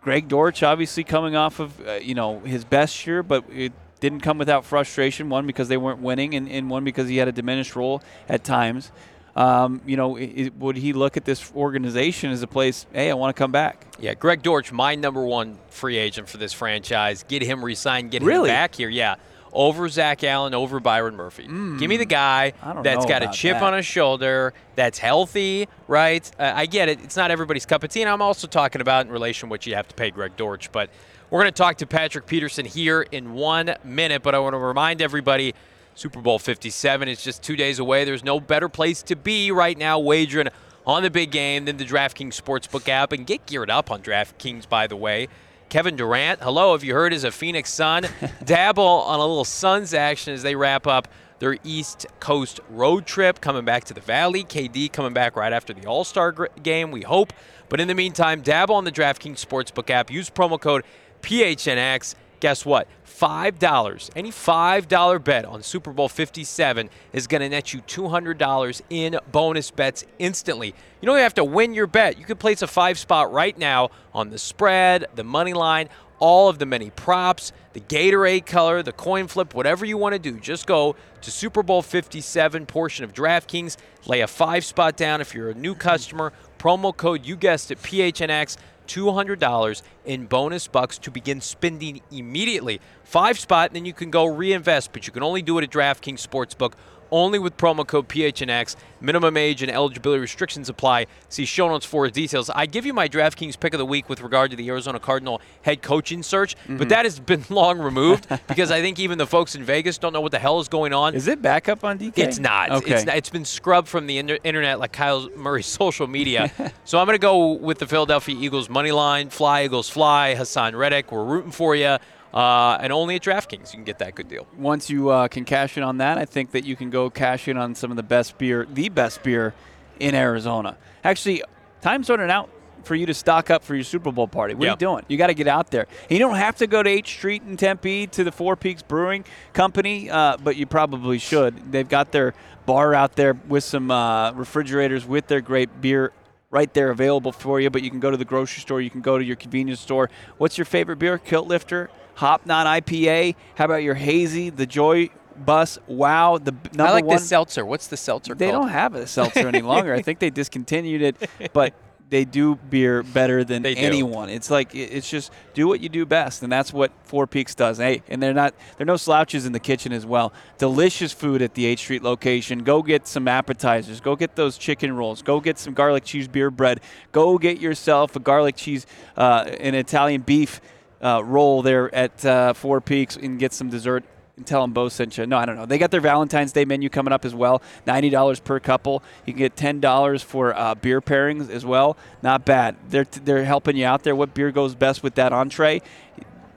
Greg 0.01 0.27
Dortch 0.27 0.63
obviously 0.63 1.03
coming 1.03 1.35
off 1.35 1.59
of 1.59 1.87
uh, 1.87 1.93
you 2.01 2.15
know 2.15 2.39
his 2.39 2.63
best 2.65 3.05
year, 3.05 3.21
but 3.21 3.43
it 3.53 3.73
didn't 3.99 4.21
come 4.21 4.39
without 4.39 4.65
frustration. 4.65 5.29
One 5.29 5.45
because 5.45 5.67
they 5.67 5.77
weren't 5.77 6.01
winning, 6.01 6.33
and, 6.33 6.49
and 6.49 6.67
one 6.67 6.83
because 6.83 7.07
he 7.09 7.17
had 7.17 7.27
a 7.27 7.31
diminished 7.31 7.75
role 7.75 8.01
at 8.27 8.43
times. 8.43 8.91
Um, 9.35 9.81
you 9.85 9.95
know, 9.95 10.17
i 10.17 10.21
i 10.21 10.51
would 10.57 10.75
he 10.75 10.93
look 10.93 11.15
at 11.17 11.25
this 11.25 11.51
organization 11.55 12.31
as 12.31 12.41
a 12.41 12.47
place? 12.47 12.85
Hey, 12.91 13.09
I 13.09 13.13
want 13.13 13.35
to 13.35 13.39
come 13.39 13.51
back. 13.51 13.85
Yeah, 13.99 14.13
Greg 14.13 14.41
Dortch, 14.41 14.71
my 14.71 14.95
number 14.95 15.23
one 15.23 15.57
free 15.69 15.97
agent 15.97 16.27
for 16.27 16.37
this 16.37 16.51
franchise. 16.53 17.23
Get 17.27 17.41
him 17.41 17.63
re-signed. 17.63 18.11
Get 18.11 18.21
Really? 18.23 18.49
him 18.49 18.55
back 18.55 18.75
here. 18.75 18.89
Yeah, 18.89 19.15
over 19.53 19.87
Zach 19.89 20.23
Allen, 20.23 20.53
over 20.53 20.79
Byron 20.79 21.15
Murphy. 21.15 21.43
Give 21.43 21.89
me 21.89 21.97
the 21.97 22.05
guy 22.05 22.53
that's 22.83 23.05
got 23.05 23.23
a 23.23 23.29
chip 23.31 23.55
that. 23.55 23.63
on 23.63 23.73
his 23.73 23.85
shoulder, 23.85 24.53
that's 24.75 24.97
healthy, 24.99 25.67
right? 25.87 26.29
Uh, 26.39 26.51
I 26.55 26.65
get 26.65 26.89
it. 26.89 26.99
It's 27.03 27.15
not 27.15 27.31
everybody's 27.31 27.65
cup 27.65 27.83
of 27.83 27.89
tea, 27.91 28.01
and 28.01 28.09
I'm 28.09 28.21
also 28.21 28.47
talking 28.47 28.81
about 28.81 29.05
in 29.05 29.11
relation 29.11 29.47
to 29.47 29.51
what 29.51 29.65
you 29.65 29.75
have 29.75 29.87
to 29.87 29.95
pay 29.95 30.11
Greg 30.11 30.35
Dortch. 30.37 30.71
But 30.71 30.89
we're 31.29 31.41
going 31.41 31.53
to 31.53 31.57
talk 31.57 31.77
to 31.77 31.87
Patrick 31.87 32.25
Peterson 32.25 32.65
here 32.65 33.01
in 33.03 33.33
one 33.33 33.75
minute. 33.83 34.23
But 34.23 34.33
I 34.35 34.39
want 34.39 34.53
to 34.53 34.57
remind 34.59 35.01
everybody. 35.01 35.53
Super 35.99 36.21
Bowl 36.21 36.39
57 36.39 37.09
is 37.09 37.21
just 37.21 37.43
two 37.43 37.57
days 37.57 37.77
away. 37.77 38.05
There's 38.05 38.23
no 38.23 38.39
better 38.39 38.69
place 38.69 39.03
to 39.03 39.17
be 39.17 39.51
right 39.51 39.77
now 39.77 39.99
wagering 39.99 40.47
on 40.87 41.03
the 41.03 41.09
big 41.09 41.29
game 41.29 41.65
than 41.65 41.75
the 41.75 41.83
DraftKings 41.83 42.41
Sportsbook 42.41 42.87
app. 42.87 43.11
And 43.11 43.27
get 43.27 43.45
geared 43.45 43.69
up 43.69 43.91
on 43.91 44.01
DraftKings, 44.01 44.69
by 44.69 44.87
the 44.87 44.95
way. 44.95 45.27
Kevin 45.67 45.97
Durant, 45.97 46.39
hello, 46.39 46.71
have 46.71 46.85
you 46.85 46.93
heard, 46.93 47.11
is 47.11 47.25
a 47.25 47.31
Phoenix 47.31 47.73
Sun. 47.73 48.07
Dabble 48.45 48.81
on 48.81 49.19
a 49.19 49.25
little 49.25 49.43
Suns 49.43 49.93
action 49.93 50.33
as 50.33 50.41
they 50.41 50.55
wrap 50.55 50.87
up 50.87 51.09
their 51.39 51.57
East 51.65 52.05
Coast 52.21 52.61
road 52.69 53.05
trip, 53.05 53.41
coming 53.41 53.65
back 53.65 53.83
to 53.83 53.93
the 53.93 53.99
Valley. 53.99 54.45
KD 54.45 54.93
coming 54.93 55.11
back 55.11 55.35
right 55.35 55.51
after 55.51 55.73
the 55.73 55.85
All 55.85 56.05
Star 56.05 56.31
game, 56.63 56.91
we 56.91 57.01
hope. 57.01 57.33
But 57.67 57.81
in 57.81 57.89
the 57.89 57.93
meantime, 57.93 58.39
dabble 58.39 58.75
on 58.75 58.85
the 58.85 58.91
DraftKings 58.93 59.45
Sportsbook 59.45 59.89
app. 59.89 60.09
Use 60.09 60.29
promo 60.29 60.61
code 60.61 60.85
PHNX. 61.23 62.15
Guess 62.39 62.65
what? 62.65 62.87
$5. 63.05 64.09
Any 64.15 64.31
$5 64.31 65.23
bet 65.23 65.45
on 65.45 65.61
Super 65.61 65.91
Bowl 65.91 66.07
57 66.07 66.89
is 67.11 67.27
going 67.27 67.41
to 67.41 67.49
net 67.49 67.73
you 67.73 67.81
$200 67.81 68.81
in 68.89 69.19
bonus 69.31 69.71
bets 69.71 70.05
instantly. 70.19 70.67
You 70.67 71.05
don't 71.05 71.15
even 71.15 71.23
have 71.23 71.33
to 71.35 71.43
win 71.43 71.73
your 71.73 71.87
bet. 71.87 72.17
You 72.17 72.25
can 72.25 72.37
place 72.37 72.61
a 72.61 72.67
five 72.67 72.97
spot 72.97 73.31
right 73.31 73.57
now 73.57 73.89
on 74.13 74.29
the 74.29 74.37
spread, 74.37 75.05
the 75.15 75.23
money 75.23 75.53
line, 75.53 75.89
all 76.19 76.49
of 76.49 76.59
the 76.59 76.65
many 76.65 76.89
props, 76.89 77.51
the 77.73 77.79
Gatorade 77.79 78.45
color, 78.45 78.83
the 78.83 78.91
coin 78.91 79.27
flip, 79.27 79.53
whatever 79.53 79.85
you 79.85 79.97
want 79.97 80.13
to 80.13 80.19
do. 80.19 80.39
Just 80.39 80.67
go 80.67 80.95
to 81.21 81.31
Super 81.31 81.63
Bowl 81.63 81.81
57 81.81 82.65
portion 82.65 83.05
of 83.05 83.13
DraftKings, 83.13 83.77
lay 84.05 84.21
a 84.21 84.27
five 84.27 84.65
spot 84.65 84.97
down 84.97 85.21
if 85.21 85.33
you're 85.33 85.49
a 85.49 85.55
new 85.55 85.75
customer. 85.75 86.33
Promo 86.57 86.95
code, 86.95 87.25
you 87.25 87.37
guessed 87.37 87.71
it, 87.71 87.81
PHNX. 87.81 88.57
$200 88.89 89.81
in 90.05 90.25
bonus 90.25 90.67
bucks 90.67 90.97
to 90.97 91.11
begin 91.11 91.39
spending 91.39 92.01
immediately. 92.11 92.81
Five 93.03 93.39
spot, 93.39 93.69
and 93.69 93.75
then 93.75 93.85
you 93.85 93.93
can 93.93 94.09
go 94.09 94.25
reinvest, 94.25 94.91
but 94.91 95.05
you 95.07 95.13
can 95.13 95.23
only 95.23 95.41
do 95.41 95.57
it 95.59 95.63
at 95.63 95.69
DraftKings 95.69 96.25
Sportsbook. 96.25 96.73
Only 97.11 97.39
with 97.39 97.57
promo 97.57 97.85
code 97.87 98.07
PHNX. 98.07 98.75
Minimum 99.01 99.37
age 99.37 99.61
and 99.61 99.71
eligibility 99.71 100.19
restrictions 100.19 100.67
apply. 100.69 101.07
See 101.29 101.45
show 101.45 101.67
notes 101.69 101.85
for 101.85 102.07
details. 102.09 102.49
I 102.49 102.65
give 102.65 102.85
you 102.85 102.93
my 102.93 103.07
DraftKings 103.07 103.57
pick 103.59 103.73
of 103.73 103.77
the 103.77 103.85
week 103.85 104.09
with 104.09 104.21
regard 104.21 104.51
to 104.51 104.57
the 104.57 104.67
Arizona 104.69 104.99
Cardinal 104.99 105.41
head 105.61 105.81
coaching 105.81 106.21
search, 106.21 106.55
Mm-hmm. 106.57 106.77
but 106.77 106.89
that 106.89 107.05
has 107.05 107.19
been 107.19 107.43
long 107.49 107.79
removed 107.79 108.27
because 108.47 108.71
I 108.71 108.81
think 108.81 108.99
even 108.99 109.17
the 109.17 109.25
folks 109.27 109.55
in 109.55 109.63
Vegas 109.63 109.97
don't 109.97 110.11
know 110.13 110.21
what 110.21 110.31
the 110.31 110.39
hell 110.39 110.59
is 110.59 110.67
going 110.67 110.93
on. 110.93 111.15
Is 111.15 111.27
it 111.27 111.41
back 111.41 111.69
up 111.69 111.83
on 111.83 111.97
DK? 111.97 112.17
It's 112.17 112.39
not. 112.39 112.71
Okay. 112.71 112.95
It's, 112.95 113.05
not. 113.05 113.15
it's 113.15 113.29
been 113.29 113.45
scrubbed 113.45 113.87
from 113.87 114.05
the 114.07 114.17
inter- 114.17 114.37
internet 114.43 114.79
like 114.79 114.91
Kyle 114.91 115.29
Murray's 115.35 115.65
social 115.79 116.07
media. 116.07 116.51
so 116.83 116.99
I'm 116.99 117.05
going 117.05 117.15
to 117.17 117.21
go 117.21 117.53
with 117.53 117.79
the 117.79 117.87
Philadelphia 117.87 118.35
Eagles 118.37 118.69
money 118.69 118.91
line. 118.91 119.29
Fly 119.29 119.63
Eagles 119.65 119.89
fly. 119.89 120.35
Haason 120.37 120.77
Reddick. 120.77 121.11
We're 121.11 121.23
rooting 121.23 121.51
for 121.51 121.75
you. 121.75 121.97
Uh, 122.33 122.77
and 122.81 122.93
only 122.93 123.15
at 123.15 123.23
DraftKings 123.23 123.73
you 123.73 123.77
can 123.77 123.83
get 123.83 123.99
that 123.99 124.15
good 124.15 124.27
deal. 124.27 124.45
Once 124.57 124.89
you 124.89 125.09
uh, 125.09 125.27
can 125.27 125.45
cash 125.45 125.77
in 125.77 125.83
on 125.83 125.97
that, 125.97 126.17
I 126.17 126.25
think 126.25 126.51
that 126.51 126.63
you 126.63 126.75
can 126.75 126.89
go 126.89 127.09
cash 127.09 127.47
in 127.47 127.57
on 127.57 127.75
some 127.75 127.91
of 127.91 127.97
the 127.97 128.03
best 128.03 128.37
beer, 128.37 128.67
the 128.71 128.89
best 128.89 129.23
beer 129.23 129.53
in 129.99 130.15
Arizona. 130.15 130.77
Actually, 131.03 131.43
time's 131.81 132.09
running 132.09 132.29
out 132.29 132.49
for 132.83 132.95
you 132.95 133.05
to 133.05 133.13
stock 133.13 133.49
up 133.49 133.63
for 133.63 133.75
your 133.75 133.83
Super 133.83 134.11
Bowl 134.11 134.27
party. 134.27 134.53
What 134.53 134.67
are 134.67 134.71
you 134.71 134.77
doing? 134.77 135.03
You 135.07 135.17
got 135.17 135.27
to 135.27 135.33
get 135.33 135.47
out 135.47 135.69
there. 135.71 135.87
And 136.03 136.11
you 136.11 136.19
don't 136.19 136.35
have 136.35 136.55
to 136.57 136.67
go 136.67 136.81
to 136.81 136.89
H 136.89 137.09
Street 137.09 137.43
in 137.43 137.57
Tempe 137.57 138.07
to 138.07 138.23
the 138.23 138.31
Four 138.31 138.55
Peaks 138.55 138.81
Brewing 138.81 139.25
Company, 139.53 140.09
uh, 140.09 140.37
but 140.37 140.55
you 140.55 140.65
probably 140.65 141.17
should. 141.17 141.71
They've 141.71 141.87
got 141.87 142.11
their 142.11 142.33
bar 142.65 142.93
out 142.93 143.15
there 143.15 143.33
with 143.47 143.63
some 143.63 143.91
uh, 143.91 144.31
refrigerators 144.33 145.05
with 145.05 145.27
their 145.27 145.41
great 145.41 145.81
beer 145.81 146.11
right 146.51 146.73
there 146.73 146.89
available 146.89 147.31
for 147.31 147.59
you. 147.59 147.69
But 147.69 147.83
you 147.83 147.89
can 147.89 147.99
go 147.99 148.11
to 148.11 148.17
the 148.17 148.25
grocery 148.25 148.61
store. 148.61 148.81
You 148.81 148.89
can 148.89 149.01
go 149.01 149.17
to 149.17 149.23
your 149.23 149.35
convenience 149.35 149.79
store. 149.79 150.09
What's 150.37 150.57
your 150.57 150.65
favorite 150.65 150.97
beer? 150.97 151.17
Kilt 151.17 151.47
Lifter, 151.47 151.89
Hop 152.15 152.45
Knot 152.45 152.65
IPA. 152.67 153.35
How 153.55 153.65
about 153.65 153.83
your 153.83 153.95
hazy, 153.95 154.49
the 154.49 154.65
Joy 154.65 155.09
Bus? 155.37 155.77
Wow, 155.87 156.37
the 156.37 156.51
number 156.51 156.83
I 156.83 156.91
like 156.91 157.05
one. 157.05 157.17
the 157.17 157.23
seltzer. 157.23 157.65
What's 157.65 157.87
the 157.87 157.97
seltzer 157.97 158.33
They 158.35 158.49
called? 158.51 158.63
don't 158.63 158.71
have 158.71 158.95
a 158.95 159.07
seltzer 159.07 159.47
any 159.47 159.61
longer. 159.61 159.93
I 159.93 160.01
think 160.01 160.19
they 160.19 160.29
discontinued 160.31 161.01
it, 161.01 161.29
but 161.53 161.73
they 162.09 162.25
do 162.25 162.55
beer 162.55 163.03
better 163.03 163.43
than 163.43 163.61
They 163.61 163.75
do. 163.75 163.81
anyone. 163.81 164.29
It's 164.29 164.49
like 164.49 164.73
it's 164.73 165.09
just 165.09 165.31
do 165.53 165.67
what 165.67 165.79
you 165.79 165.89
do 165.89 166.05
best, 166.05 166.41
and 166.43 166.51
that's 166.51 166.73
what 166.73 166.91
Four 167.03 167.27
Peaks 167.27 167.53
does. 167.53 167.77
Hey, 167.77 168.01
and 168.07 168.21
they're 168.21 168.33
not 168.33 168.53
they're 168.77 168.85
no 168.85 168.97
slouches 168.97 169.45
in 169.45 169.51
the 169.51 169.59
kitchen 169.59 169.91
as 169.93 170.05
well. 170.05 170.33
Delicious 170.57 171.13
food 171.13 171.41
at 171.41 171.53
the 171.53 171.65
H 171.65 171.79
Street 171.79 172.01
location. 172.01 172.63
Go 172.63 172.81
get 172.81 173.07
some 173.07 173.27
appetizers. 173.27 174.01
Go 174.01 174.15
get 174.15 174.35
those 174.35 174.57
chicken 174.57 174.95
rolls. 174.95 175.21
Go 175.21 175.39
get 175.39 175.59
some 175.59 175.73
garlic 175.73 176.03
cheese 176.03 176.27
beer 176.27 176.49
bread. 176.49 176.81
Go 177.11 177.37
get 177.37 177.59
yourself 177.59 178.15
a 178.15 178.19
garlic 178.19 178.55
cheese, 178.55 178.85
uh, 179.15 179.45
an 179.59 179.75
Italian 179.75 180.21
beef 180.21 180.61
uh, 181.01 181.23
roll 181.23 181.61
there 181.61 181.93
at 181.93 182.25
uh, 182.25 182.53
Four 182.53 182.81
Peaks, 182.81 183.15
and 183.17 183.37
get 183.39 183.53
some 183.53 183.69
dessert 183.69 184.03
and 184.39 184.47
tell 184.47 184.61
them 184.61 184.73
Bo 184.73 184.89
sent 184.89 185.17
you. 185.17 185.27
No, 185.27 185.37
I 185.37 185.45
don't 185.45 185.55
know. 185.55 185.65
They 185.65 185.77
got 185.77 185.91
their 185.91 186.01
Valentine's 186.01 186.51
Day 186.51 186.65
menu 186.65 186.89
coming 186.89 187.13
up 187.13 187.25
as 187.25 187.35
well. 187.35 187.61
Ninety 187.85 188.09
dollars 188.09 188.39
per 188.39 188.59
couple. 188.59 189.03
You 189.25 189.33
can 189.33 189.39
get 189.39 189.55
ten 189.55 189.79
dollars 189.79 190.23
for 190.23 190.57
uh, 190.57 190.73
beer 190.73 191.01
pairings 191.01 191.49
as 191.49 191.65
well. 191.65 191.97
Not 192.23 192.45
bad. 192.45 192.77
They're 192.89 193.05
they're 193.05 193.45
helping 193.45 193.77
you 193.77 193.85
out 193.85 194.03
there. 194.03 194.15
What 194.15 194.33
beer 194.33 194.51
goes 194.51 194.73
best 194.73 195.03
with 195.03 195.15
that 195.15 195.31
entree? 195.31 195.81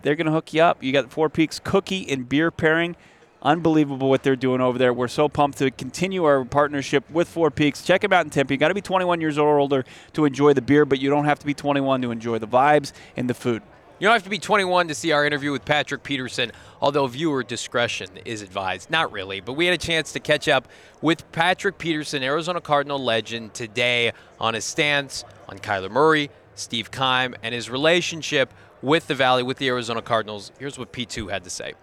They're 0.03 0.17
gonna 0.17 0.33
hook 0.33 0.55
you 0.55 0.63
up. 0.63 0.83
You 0.83 0.93
got 0.93 1.11
Four 1.11 1.29
Peaks 1.29 1.61
cookie 1.63 2.11
and 2.11 2.29
beer 2.29 2.51
pairing. 2.51 2.97
Unbelievable 3.43 4.09
what 4.09 4.23
they're 4.23 4.37
doing 4.37 4.61
over 4.61 4.79
there. 4.79 4.93
We're 4.95 5.09
so 5.09 5.29
pumped 5.29 5.59
to 5.59 5.73
continue 5.73 6.25
our 6.25 6.45
partnership 6.45 7.11
with 7.11 7.29
Four 7.29 7.51
Peaks. 7.51 7.83
Check 7.83 8.03
them 8.03 8.13
out 8.13 8.25
in 8.25 8.31
Tempe. 8.31 8.55
You 8.55 8.59
got 8.59 8.69
to 8.69 8.75
be 8.75 8.81
21 8.81 9.21
years 9.21 9.37
old 9.37 9.49
or 9.49 9.59
older 9.59 9.85
to 10.13 10.25
enjoy 10.25 10.53
the 10.53 10.63
beer, 10.63 10.85
but 10.85 11.01
you 11.01 11.11
don't 11.11 11.25
have 11.25 11.41
to 11.41 11.47
be 11.47 11.53
21 11.53 12.03
to 12.03 12.13
enjoy 12.13 12.39
the 12.39 12.47
vibes 12.47 12.93
and 13.17 13.29
the 13.29 13.35
food. 13.35 13.63
You 14.03 14.09
don't 14.09 14.15
have 14.15 14.25
to 14.25 14.31
be 14.31 14.41
21 14.41 14.89
to 14.89 14.97
see 14.97 15.13
our 15.13 15.25
interview 15.25 15.53
with 15.53 15.65
Patrick 15.65 16.03
Peterson, 16.03 16.51
although 16.81 17.07
viewer 17.07 17.45
discretion 17.45 18.09
is 18.25 18.43
advised. 18.43 18.91
Not 18.91 19.13
really, 19.13 19.39
but 19.39 19.53
we 19.53 19.67
had 19.67 19.75
a 19.75 19.79
chance 19.79 20.11
to 20.15 20.19
catch 20.19 20.49
up 20.49 20.67
with 21.01 21.31
Patrick 21.31 21.79
Peterson, 21.79 22.25
Arizona 22.25 22.61
Cardinal 22.61 22.99
legend, 22.99 23.55
today 23.55 24.11
on 24.41 24.55
his 24.55 24.65
stance 24.65 25.25
on 25.49 25.61
Kyler 25.61 25.89
Murray, 25.89 26.31
Steve 26.57 26.91
Keim, 26.91 27.37
and 27.45 27.55
his 27.55 27.71
relationship 27.71 28.53
with 28.83 29.07
the 29.07 29.15
Valley, 29.15 29.45
with 29.45 29.59
the 29.59 29.69
Arizona 29.69 30.03
Cardinals. 30.03 30.51
Here's 30.59 30.77
what 30.77 30.93
P2 30.93 31.31
had 31.31 31.45
to 31.45 31.51
say. 31.51 31.75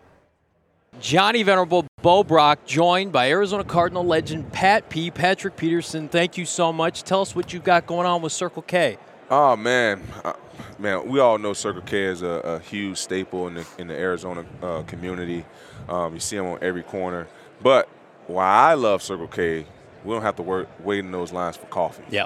Johnny 1.00 1.42
Venerable, 1.42 1.86
Bo 2.02 2.26
Brock, 2.26 2.66
joined 2.66 3.14
by 3.14 3.30
Arizona 3.30 3.64
Cardinal 3.64 4.04
legend 4.04 4.52
Pat 4.52 4.90
P. 4.90 5.10
Patrick 5.10 5.56
Peterson. 5.56 6.10
Thank 6.10 6.38
you 6.38 6.44
so 6.44 6.74
much. 6.74 7.04
Tell 7.04 7.22
us 7.22 7.34
what 7.34 7.54
you've 7.54 7.64
got 7.64 7.88
going 7.88 8.06
on 8.06 8.22
with 8.22 8.34
Circle 8.34 8.64
K. 8.64 8.98
Oh 9.32 9.56
man, 9.56 10.02
uh, 10.26 10.34
man, 10.78 11.08
we 11.08 11.20
all 11.20 11.38
know 11.38 11.54
Circle 11.54 11.82
K 11.84 12.04
is 12.04 12.22
a, 12.22 12.28
a 12.28 12.60
huge 12.60 12.98
staple 12.98 13.48
in 13.48 13.56
the 13.56 13.68
in 13.78 13.88
the 13.88 13.96
Arizona 13.96 14.46
uh, 14.62 14.84
community. 14.84 15.46
Um, 15.88 16.14
you 16.14 16.20
see 16.20 16.38
them 16.38 16.46
on 16.48 16.60
every 16.62 16.84
corner. 16.84 17.28
But 17.62 17.90
why 18.28 18.46
I 18.46 18.74
love 18.76 19.02
Circle 19.02 19.28
K, 19.28 19.66
we 20.04 20.14
don't 20.14 20.22
have 20.22 20.36
to 20.38 20.44
work 20.44 20.68
wait 20.84 21.00
in 21.00 21.12
those 21.12 21.32
lines 21.32 21.58
for 21.58 21.66
coffee. 21.68 22.04
Yeah. 22.10 22.26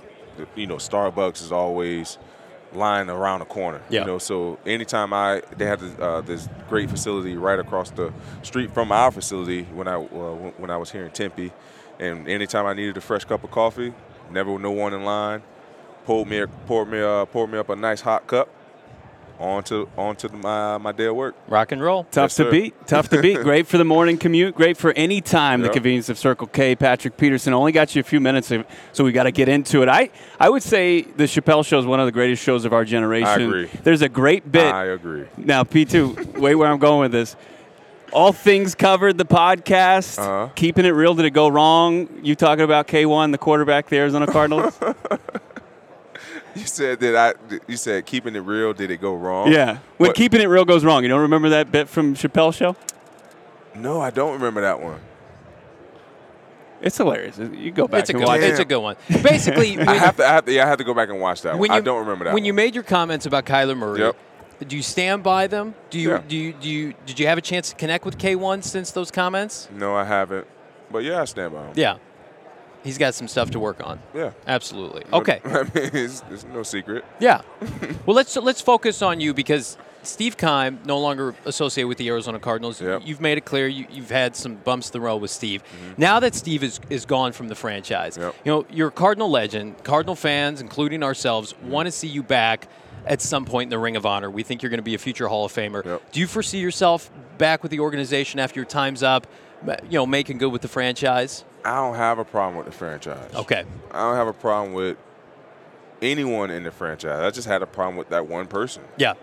You 0.55 0.67
know, 0.67 0.75
Starbucks 0.75 1.41
is 1.41 1.51
always 1.51 2.17
line 2.73 3.09
around 3.09 3.39
the 3.39 3.45
corner. 3.45 3.81
Yeah. 3.89 4.01
You 4.01 4.07
know, 4.07 4.17
so 4.17 4.59
anytime 4.65 5.13
I 5.13 5.41
they 5.57 5.65
have 5.65 5.79
this, 5.79 5.99
uh, 5.99 6.21
this 6.21 6.49
great 6.69 6.89
facility 6.89 7.37
right 7.37 7.59
across 7.59 7.91
the 7.91 8.11
street 8.41 8.73
from 8.73 8.91
our 8.91 9.11
facility 9.11 9.63
when 9.63 9.87
I 9.87 9.95
uh, 9.95 10.51
when 10.57 10.69
I 10.69 10.77
was 10.77 10.91
here 10.91 11.05
in 11.05 11.11
Tempe, 11.11 11.51
and 11.99 12.27
anytime 12.27 12.65
I 12.65 12.73
needed 12.73 12.97
a 12.97 13.01
fresh 13.01 13.25
cup 13.25 13.43
of 13.43 13.51
coffee, 13.51 13.93
never 14.31 14.57
no 14.59 14.71
one 14.71 14.93
in 14.93 15.03
line. 15.03 15.43
Poured 16.05 16.27
me 16.27 16.45
poured 16.67 16.89
me 16.89 17.01
uh, 17.01 17.25
poured 17.25 17.49
me 17.51 17.57
up 17.57 17.69
a 17.69 17.75
nice 17.75 18.01
hot 18.01 18.27
cup. 18.27 18.49
On 19.39 19.63
to 19.63 19.89
on 19.97 20.15
my 20.41 20.77
my 20.77 20.91
day 20.91 21.05
of 21.07 21.15
work. 21.15 21.35
Rock 21.47 21.71
and 21.71 21.81
roll. 21.81 22.03
Tough 22.05 22.25
Yes, 22.25 22.35
to 22.35 22.43
sir. 22.43 22.51
beat. 22.51 22.87
Tough 22.87 23.09
to 23.09 23.21
beat. 23.21 23.39
Great 23.41 23.67
for 23.67 23.77
the 23.77 23.83
morning 23.83 24.17
commute. 24.17 24.53
Great 24.55 24.77
for 24.77 24.91
any 24.93 25.21
time. 25.21 25.61
The 25.61 25.69
convenience 25.69 26.07
of 26.07 26.17
Circle 26.19 26.47
K. 26.47 26.75
Patrick 26.75 27.17
Peterson 27.17 27.51
only 27.51 27.71
got 27.71 27.95
you 27.95 27.99
a 27.99 28.03
few 28.03 28.19
minutes, 28.21 28.47
so- 28.47 28.63
so 28.93 29.03
we 29.03 29.11
got 29.11 29.23
to 29.23 29.31
get 29.31 29.49
into 29.49 29.81
it. 29.81 29.89
I 29.89 30.11
I 30.39 30.49
would 30.49 30.61
say 30.63 31.01
the 31.01 31.23
Chappelle 31.23 31.65
Show 31.65 31.79
is 31.79 31.85
one 31.85 31.99
of 31.99 32.05
the 32.05 32.11
greatest 32.11 32.43
shows 32.43 32.63
of 32.63 32.73
our 32.73 32.85
generation. 32.85 33.41
agree. 33.41 33.69
There's 33.83 34.03
a 34.03 34.07
great 34.09 34.49
bit. 34.49 34.71
I 34.73 34.85
agree. 34.85 35.25
Now, 35.35 35.63
P2, 35.63 36.37
wait 36.37 36.55
where 36.55 36.69
I'm 36.71 36.79
going 36.79 36.99
with 36.99 37.11
this. 37.11 37.35
All 38.13 38.31
things 38.31 38.75
covered, 38.75 39.17
the 39.17 39.25
podcast, 39.25 40.19
Uh-huh. 40.19 40.49
keeping 40.53 40.85
it 40.85 40.89
real. 40.91 41.15
Did 41.15 41.25
it 41.25 41.31
go 41.31 41.47
wrong? 41.47 42.07
You 42.21 42.35
talking 42.35 42.63
about 42.63 42.87
K1, 42.87 43.31
the 43.31 43.39
quarterback, 43.39 43.85
of 43.85 43.89
the 43.89 43.97
Arizona 43.97 44.27
Cardinals? 44.27 44.79
You 46.59 46.65
said 46.67 46.99
that 46.99 47.15
I. 47.15 47.57
You 47.67 47.77
said 47.77 48.05
keeping 48.05 48.35
it 48.35 48.39
real. 48.41 48.73
Did 48.73 48.91
it 48.91 49.01
go 49.01 49.15
wrong? 49.15 49.51
yeah. 49.51 49.77
When 49.97 50.09
What- 50.09 50.15
keeping 50.15 50.41
it 50.41 50.45
real 50.45 50.65
goes 50.65 50.83
wrong, 50.85 51.03
you 51.03 51.09
don't 51.09 51.21
remember 51.21 51.49
that 51.49 51.71
bit 51.71 51.89
from 51.89 52.13
Chappelle 52.15 52.53
Show? 52.53 52.75
No, 53.75 53.99
I 54.01 54.11
don't 54.11 54.33
remember 54.33 54.61
that 54.61 54.79
one. 54.81 54.99
It's 56.81 56.97
hilarious. 56.97 57.37
You 57.37 57.71
go 57.71 57.87
back 57.87 58.01
It's 58.01 58.09
a 58.09 58.13
and 58.13 58.21
good. 58.21 58.27
watch 58.27 58.41
One. 58.41 58.49
It's 58.49 58.59
a 58.59 58.65
good 58.65 58.79
one. 58.79 58.95
Basically, 59.21 59.79
I 59.87 59.93
have 59.95 60.17
to. 60.17 60.25
I 60.25 60.27
have 60.33 60.45
to. 60.45 60.51
Yeah, 60.53 60.65
I 60.65 60.67
have 60.67 60.77
to 60.79 60.83
go 60.83 60.93
back 60.93 61.09
and 61.09 61.19
watch 61.19 61.41
that. 61.43 61.53
when 61.57 61.69
one. 61.69 61.69
you 61.71 61.75
I 61.75 61.81
don't 61.81 61.99
remember 61.99 62.25
that. 62.25 62.33
when 62.33 62.41
one. 62.43 62.45
you 62.45 62.53
made 62.53 62.75
your 62.75 62.83
comments 62.83 63.25
about 63.25 63.45
Kyler 63.45 63.77
Murray. 63.77 63.99
Yep. 64.01 64.15
Do 64.67 64.75
you 64.75 64.83
stand 64.83 65.23
by 65.23 65.47
them? 65.47 65.75
Do 65.89 65.99
you 65.99 66.11
Yeah. 66.11 66.21
do 66.27 66.35
you 66.37 66.53
do 66.53 66.69
you 66.69 66.93
did 67.05 67.19
you 67.19 67.27
have 67.27 67.37
a 67.37 67.41
chance 67.41 67.69
to 67.69 67.75
connect 67.75 68.05
with 68.05 68.17
K1 68.17 68.63
since 68.63 68.91
those 68.91 69.11
comments? 69.11 69.69
No, 69.73 69.95
I 69.95 70.03
haven't. 70.03 70.45
But 70.91 70.99
yeah, 70.99 71.21
I 71.21 71.25
stand 71.25 71.53
by 71.53 71.63
them. 71.63 71.71
Yeah. 71.75 71.97
He's 72.83 72.97
got 72.97 73.15
some 73.15 73.27
stuff 73.27 73.51
to 73.51 73.59
work 73.59 73.85
on. 73.85 73.99
Yeah. 74.13 74.31
Absolutely. 74.45 75.03
Okay. 75.11 75.39
I 75.45 75.63
mean, 75.63 75.69
it's, 75.73 76.23
it's 76.29 76.43
no 76.45 76.63
secret. 76.63 77.05
Yeah. 77.19 77.41
well, 78.05 78.15
let's 78.15 78.35
let's 78.35 78.61
focus 78.61 79.01
on 79.01 79.21
you 79.21 79.33
because 79.33 79.77
Steve 80.03 80.35
Keim 80.35 80.79
no 80.85 80.99
longer 80.99 81.33
associated 81.45 81.87
with 81.87 81.97
the 81.97 82.09
Arizona 82.09 82.39
Cardinals. 82.39 82.81
Yep. 82.81 83.03
You've 83.05 83.21
made 83.21 83.37
it 83.37 83.45
clear 83.45 83.67
you, 83.67 83.87
you've 83.89 84.11
had 84.11 84.35
some 84.35 84.55
bumps 84.55 84.89
in 84.89 84.93
the 84.93 85.01
road 85.01 85.17
with 85.17 85.31
Steve. 85.31 85.63
Mm-hmm. 85.63 85.93
Now 86.01 86.19
that 86.19 86.35
Steve 86.35 86.61
is, 86.61 86.79
is 86.89 87.05
gone 87.05 87.31
from 87.31 87.47
the 87.47 87.55
franchise, 87.55 88.17
Yep. 88.17 88.35
you 88.43 88.51
know 88.51 88.65
you're 88.69 88.89
a 88.89 88.91
Cardinal 88.91 89.29
legend. 89.29 89.81
Cardinal 89.83 90.15
fans, 90.15 90.59
including 90.59 91.03
ourselves, 91.03 91.53
mm-hmm. 91.53 91.69
want 91.69 91.87
to 91.87 91.91
see 91.91 92.07
you 92.07 92.21
back 92.21 92.67
at 93.05 93.21
some 93.21 93.45
point 93.45 93.67
in 93.67 93.69
the 93.69 93.79
Ring 93.79 93.95
of 93.95 94.05
Honor. 94.05 94.29
We 94.29 94.43
think 94.43 94.61
you're 94.61 94.69
going 94.69 94.79
to 94.79 94.83
be 94.83 94.95
a 94.95 94.99
future 94.99 95.27
Hall 95.27 95.45
of 95.45 95.53
Famer. 95.53 95.85
Yep. 95.85 96.11
Do 96.11 96.19
you 96.19 96.27
foresee 96.27 96.59
yourself 96.59 97.09
back 97.37 97.63
with 97.63 97.71
the 97.71 97.79
organization 97.79 98.39
after 98.39 98.59
your 98.59 98.65
time's 98.65 99.03
up? 99.03 99.27
You 99.65 99.99
know, 99.99 100.05
making 100.05 100.39
good 100.39 100.51
with 100.51 100.61
the 100.61 100.67
franchise. 100.67 101.45
I 101.65 101.75
don't 101.75 101.95
have 101.95 102.19
a 102.19 102.25
problem 102.25 102.57
with 102.57 102.65
the 102.65 102.71
franchise. 102.71 103.31
Okay. 103.33 103.63
I 103.91 103.99
don't 103.99 104.15
have 104.15 104.27
a 104.27 104.33
problem 104.33 104.73
with 104.73 104.97
anyone 106.01 106.49
in 106.51 106.63
the 106.63 106.71
franchise. 106.71 107.21
I 107.21 107.29
just 107.31 107.47
had 107.47 107.61
a 107.61 107.65
problem 107.67 107.95
with 107.97 108.09
that 108.09 108.27
one 108.27 108.47
person 108.47 108.83
Yeah. 108.97 109.13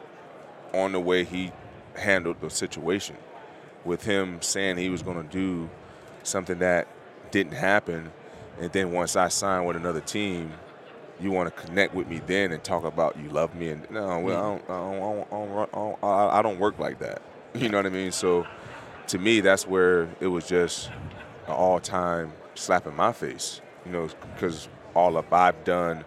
on 0.73 0.93
the 0.93 1.01
way 1.01 1.25
he 1.25 1.53
handled 1.97 2.41
the 2.41 2.51
situation. 2.51 3.17
With 3.85 4.05
him 4.05 4.41
saying 4.43 4.77
he 4.79 4.89
was 4.91 5.03
going 5.03 5.17
to 5.23 5.29
do 5.29 5.69
something 6.23 6.59
that 6.59 6.87
didn't 7.31 7.53
happen, 7.55 8.13
and 8.61 8.71
then 8.73 8.93
once 8.93 9.17
I 9.17 9.29
signed 9.29 9.67
with 9.67 9.77
another 9.77 10.01
team, 10.01 10.53
you 11.19 11.31
want 11.31 11.55
to 11.55 11.63
connect 11.63 11.95
with 11.95 12.09
me 12.09 12.21
then 12.27 12.53
and 12.53 12.63
talk 12.65 12.85
about 12.85 13.17
you 13.19 13.29
love 13.31 13.55
me 13.55 13.69
and 13.71 13.91
no, 13.91 14.19
well, 14.21 14.61
mm-hmm. 14.67 14.73
I 14.73 14.77
don't, 14.77 14.93
I 14.93 14.97
don't, 14.97 14.97
I 14.97 15.01
don't, 15.01 15.33
I 15.33 15.65
don't, 15.67 15.69
I 15.73 15.77
don't, 15.77 16.05
I- 16.05 16.39
I 16.39 16.43
don't 16.43 16.59
work 16.59 16.79
like 16.79 16.99
that. 17.01 17.21
You 17.55 17.69
know 17.69 17.79
what 17.79 17.87
I 17.87 17.91
mean? 17.91 18.13
So 18.13 18.47
to 19.09 19.19
me, 19.19 19.41
that's 19.41 19.67
where 19.67 20.09
it 20.21 20.29
was 20.29 20.47
just 20.47 20.91
an 21.51 21.57
all-time 21.57 22.33
slap 22.55 22.87
in 22.87 22.95
my 22.97 23.13
face. 23.13 23.61
You 23.87 23.93
know, 23.93 24.09
because 24.35 24.69
all 24.95 25.17
of 25.17 25.33
I've 25.33 25.65
done 25.65 26.05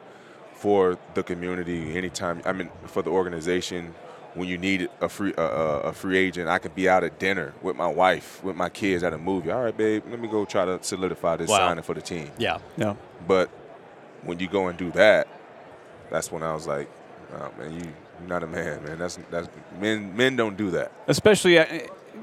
for 0.53 0.97
the 1.15 1.23
community, 1.23 1.95
anytime 1.97 2.41
I 2.45 2.51
mean 2.53 2.69
for 2.85 3.01
the 3.01 3.09
organization, 3.09 3.93
when 4.35 4.47
you 4.47 4.57
need 4.57 4.89
a 5.01 5.09
free 5.09 5.33
a, 5.37 5.41
a, 5.41 5.79
a 5.89 5.93
free 5.93 6.17
agent, 6.17 6.49
I 6.49 6.59
could 6.59 6.75
be 6.75 6.87
out 6.87 7.03
at 7.03 7.19
dinner 7.19 7.53
with 7.61 7.75
my 7.75 7.87
wife, 7.87 8.43
with 8.43 8.55
my 8.55 8.69
kids 8.69 9.03
at 9.03 9.13
a 9.13 9.17
movie. 9.17 9.51
All 9.51 9.63
right, 9.63 9.75
babe, 9.75 10.03
let 10.09 10.19
me 10.19 10.27
go 10.27 10.45
try 10.45 10.65
to 10.65 10.79
solidify 10.81 11.37
this 11.37 11.49
Wow. 11.49 11.57
signing 11.57 11.83
for 11.83 11.93
the 11.95 12.01
team. 12.01 12.29
Yeah. 12.37 12.59
yeah 12.77 12.95
But 13.27 13.49
when 14.23 14.39
you 14.39 14.47
go 14.47 14.67
and 14.67 14.77
do 14.77 14.91
that, 14.91 15.27
that's 16.09 16.31
when 16.31 16.43
I 16.43 16.53
was 16.53 16.67
like, 16.67 16.89
oh, 17.33 17.51
man, 17.59 17.73
you 17.73 17.87
you're 18.19 18.29
not 18.29 18.43
a 18.43 18.47
man, 18.47 18.83
man. 18.83 18.99
That's 18.99 19.17
that's 19.31 19.49
men 19.79 20.15
men 20.15 20.35
don't 20.35 20.55
do 20.55 20.69
that. 20.71 20.91
especially 21.07 21.57
uh, 21.57 21.65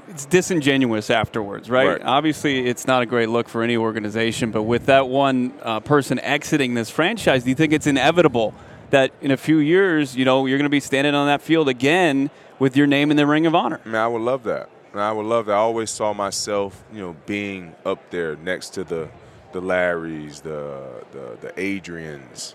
it's 0.09 0.26
disingenuous 0.26 1.11
afterwards, 1.11 1.70
right? 1.70 1.88
Right. 1.88 2.03
Obviously, 2.03 2.66
it's 2.66 2.87
not 2.87 3.03
a 3.03 3.07
great 3.07 3.29
look 3.29 3.48
for 3.48 3.62
any 3.62 3.76
organization, 3.76 4.50
but 4.50 4.64
with 4.64 4.87
that 4.87 5.09
one 5.09 5.53
uh, 5.62 5.81
person 5.81 6.18
exiting 6.20 6.74
this 6.74 6.90
franchise, 6.90 7.44
do 7.44 7.50
you 7.50 7.55
think 7.55 7.72
it's 7.72 7.87
inevitable 7.87 8.55
that 8.90 9.12
in 9.20 9.31
a 9.31 9.37
few 9.37 9.59
years, 9.59 10.16
you 10.16 10.24
know, 10.24 10.46
you're 10.46 10.59
going 10.59 10.64
to 10.64 10.70
be 10.70 10.81
standing 10.81 11.14
on 11.14 11.26
that 11.26 11.42
field 11.42 11.68
again 11.68 12.31
with 12.59 12.76
your 12.76 12.87
name 12.87 13.11
in 13.11 13.16
the 13.16 13.26
Ring 13.26 13.46
of 13.46 13.55
Honor? 13.55 13.81
I 13.85 13.88
mean, 13.88 13.96
I 13.96 14.09
would 14.09 14.22
love 14.22 14.42
that. 14.44 14.68
And 14.92 15.00
I 15.00 15.12
would 15.12 15.26
love 15.26 15.46
that. 15.46 15.53
I 15.53 15.59
always 15.59 15.90
saw 15.90 16.12
myself, 16.12 16.83
you 16.92 17.00
know, 17.00 17.16
being 17.26 17.74
up 17.87 18.11
there 18.11 18.37
next 18.37 18.70
to 18.70 18.85
the 18.85 19.09
the 19.53 19.61
Larrys, 19.61 20.42
the 20.42 21.05
the, 21.12 21.38
the 21.40 21.53
Adrians, 21.53 22.55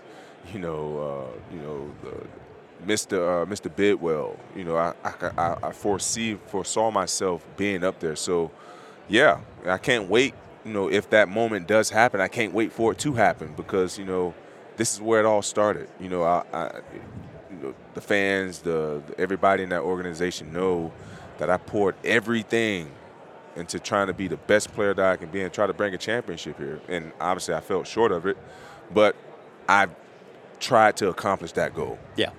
you 0.52 0.58
know, 0.58 1.30
uh, 1.32 1.54
you 1.54 1.60
know, 1.60 1.90
the 2.02 2.26
Mr. 2.84 3.42
Uh, 3.42 3.46
Mr. 3.46 3.74
Bidwell. 3.74 4.36
You 4.54 4.64
know, 4.64 4.76
I, 4.76 4.94
I 5.04 5.56
I 5.62 5.72
foresee 5.72 6.38
foresaw 6.46 6.90
myself 6.90 7.44
being 7.56 7.84
up 7.84 8.00
there. 8.00 8.16
So, 8.16 8.50
yeah, 9.08 9.40
I 9.64 9.78
can't 9.78 10.08
wait. 10.08 10.34
You 10.64 10.72
know, 10.72 10.90
if 10.90 11.10
that 11.10 11.28
moment 11.28 11.68
does 11.68 11.90
happen, 11.90 12.20
I 12.20 12.28
can't 12.28 12.52
wait 12.52 12.72
for 12.72 12.92
it 12.92 12.98
to 12.98 13.12
happen 13.12 13.54
because 13.56 13.98
you 13.98 14.04
know, 14.04 14.34
this 14.76 14.94
is 14.94 15.00
where 15.00 15.20
it 15.20 15.26
all 15.26 15.42
started. 15.42 15.88
You 16.00 16.08
know, 16.08 16.22
I, 16.22 16.42
I 16.52 16.80
you 17.50 17.58
know, 17.62 17.74
the 17.94 18.00
fans, 18.00 18.60
the, 18.60 19.02
the 19.06 19.20
everybody 19.20 19.62
in 19.62 19.68
that 19.70 19.82
organization 19.82 20.52
know 20.52 20.92
that 21.38 21.50
I 21.50 21.56
poured 21.56 21.94
everything 22.04 22.90
into 23.56 23.78
trying 23.80 24.08
to 24.08 24.12
be 24.12 24.28
the 24.28 24.36
best 24.36 24.72
player 24.74 24.92
that 24.94 25.12
I 25.12 25.16
can 25.16 25.30
be 25.30 25.40
and 25.40 25.52
try 25.52 25.66
to 25.66 25.72
bring 25.72 25.94
a 25.94 25.98
championship 25.98 26.58
here. 26.58 26.80
And 26.88 27.12
obviously, 27.20 27.54
I 27.54 27.60
fell 27.60 27.84
short 27.84 28.12
of 28.12 28.26
it, 28.26 28.36
but 28.92 29.16
I 29.68 29.88
tried 30.60 30.96
to 30.98 31.08
accomplish 31.08 31.52
that 31.52 31.74
goal. 31.74 31.98
Yeah. 32.16 32.30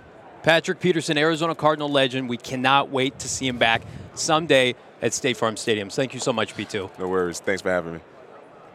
Patrick 0.47 0.79
Peterson, 0.79 1.17
Arizona 1.17 1.53
Cardinal 1.53 1.89
legend. 1.89 2.29
We 2.29 2.37
cannot 2.37 2.89
wait 2.89 3.19
to 3.19 3.27
see 3.27 3.45
him 3.49 3.57
back 3.57 3.81
someday 4.13 4.75
at 5.01 5.13
State 5.13 5.35
Farm 5.35 5.57
Stadium. 5.57 5.89
Thank 5.89 6.13
you 6.13 6.21
so 6.21 6.31
much, 6.31 6.55
P2. 6.55 6.97
No 6.99 7.09
worries. 7.09 7.41
Thanks 7.41 7.61
for 7.61 7.69
having 7.69 7.95
me. 7.95 7.99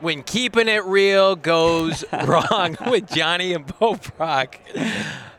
When 0.00 0.22
keeping 0.22 0.68
it 0.68 0.85
real 0.85 1.35
goes 1.35 2.04
wrong 2.26 2.76
with 2.88 3.11
Johnny 3.11 3.54
and 3.54 3.64
Bo 3.78 3.96
Brock, 4.18 4.58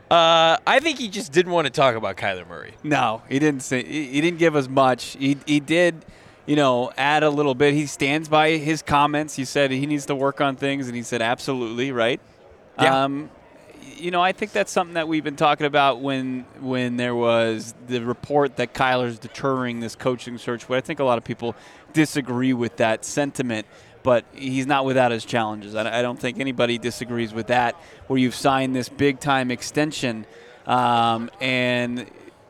uh, 0.09 0.57
I 0.65 0.79
think 0.81 0.97
he 0.97 1.07
just 1.07 1.31
didn't 1.31 1.51
want 1.51 1.67
to 1.67 1.71
talk 1.71 1.93
about 1.93 2.17
Kyler 2.17 2.47
Murray. 2.47 2.73
No, 2.81 3.21
he 3.29 3.37
didn't 3.37 3.61
say. 3.61 3.83
He, 3.83 4.07
he 4.07 4.21
didn't 4.21 4.39
give 4.39 4.55
us 4.55 4.67
much. 4.67 5.15
He 5.15 5.37
he 5.45 5.59
did, 5.59 6.03
you 6.47 6.55
know, 6.55 6.91
add 6.97 7.21
a 7.21 7.29
little 7.29 7.53
bit. 7.53 7.75
He 7.75 7.85
stands 7.85 8.27
by 8.27 8.57
his 8.57 8.81
comments. 8.81 9.35
He 9.35 9.45
said 9.45 9.69
he 9.69 9.85
needs 9.85 10.07
to 10.07 10.15
work 10.15 10.41
on 10.41 10.55
things, 10.55 10.87
and 10.87 10.95
he 10.95 11.03
said 11.03 11.21
absolutely 11.21 11.91
right. 11.91 12.19
Yeah. 12.79 13.03
Um, 13.03 13.29
you 14.03 14.11
know, 14.11 14.21
I 14.21 14.33
think 14.33 14.51
that's 14.51 14.71
something 14.71 14.95
that 14.95 15.07
we've 15.07 15.23
been 15.23 15.37
talking 15.37 15.65
about 15.65 16.01
when 16.01 16.45
when 16.59 16.97
there 16.97 17.15
was 17.15 17.73
the 17.87 18.01
report 18.01 18.57
that 18.57 18.73
Kyler's 18.73 19.17
deterring 19.17 19.79
this 19.79 19.95
coaching 19.95 20.37
search. 20.37 20.67
But 20.67 20.77
I 20.77 20.81
think 20.81 20.99
a 20.99 21.05
lot 21.05 21.17
of 21.17 21.23
people 21.23 21.55
disagree 21.93 22.51
with 22.51 22.77
that 22.77 23.05
sentiment. 23.05 23.65
But 24.03 24.25
he's 24.33 24.67
not 24.67 24.83
without 24.83 25.13
his 25.13 25.23
challenges. 25.23 25.73
I 25.73 25.99
I 25.99 26.01
don't 26.01 26.19
think 26.19 26.37
anybody 26.41 26.77
disagrees 26.77 27.33
with 27.33 27.47
that. 27.47 27.75
Where 28.07 28.19
you've 28.19 28.35
signed 28.35 28.75
this 28.75 28.89
big 28.89 29.21
time 29.21 29.49
extension, 29.51 30.25
um, 30.67 31.31
and 31.39 32.05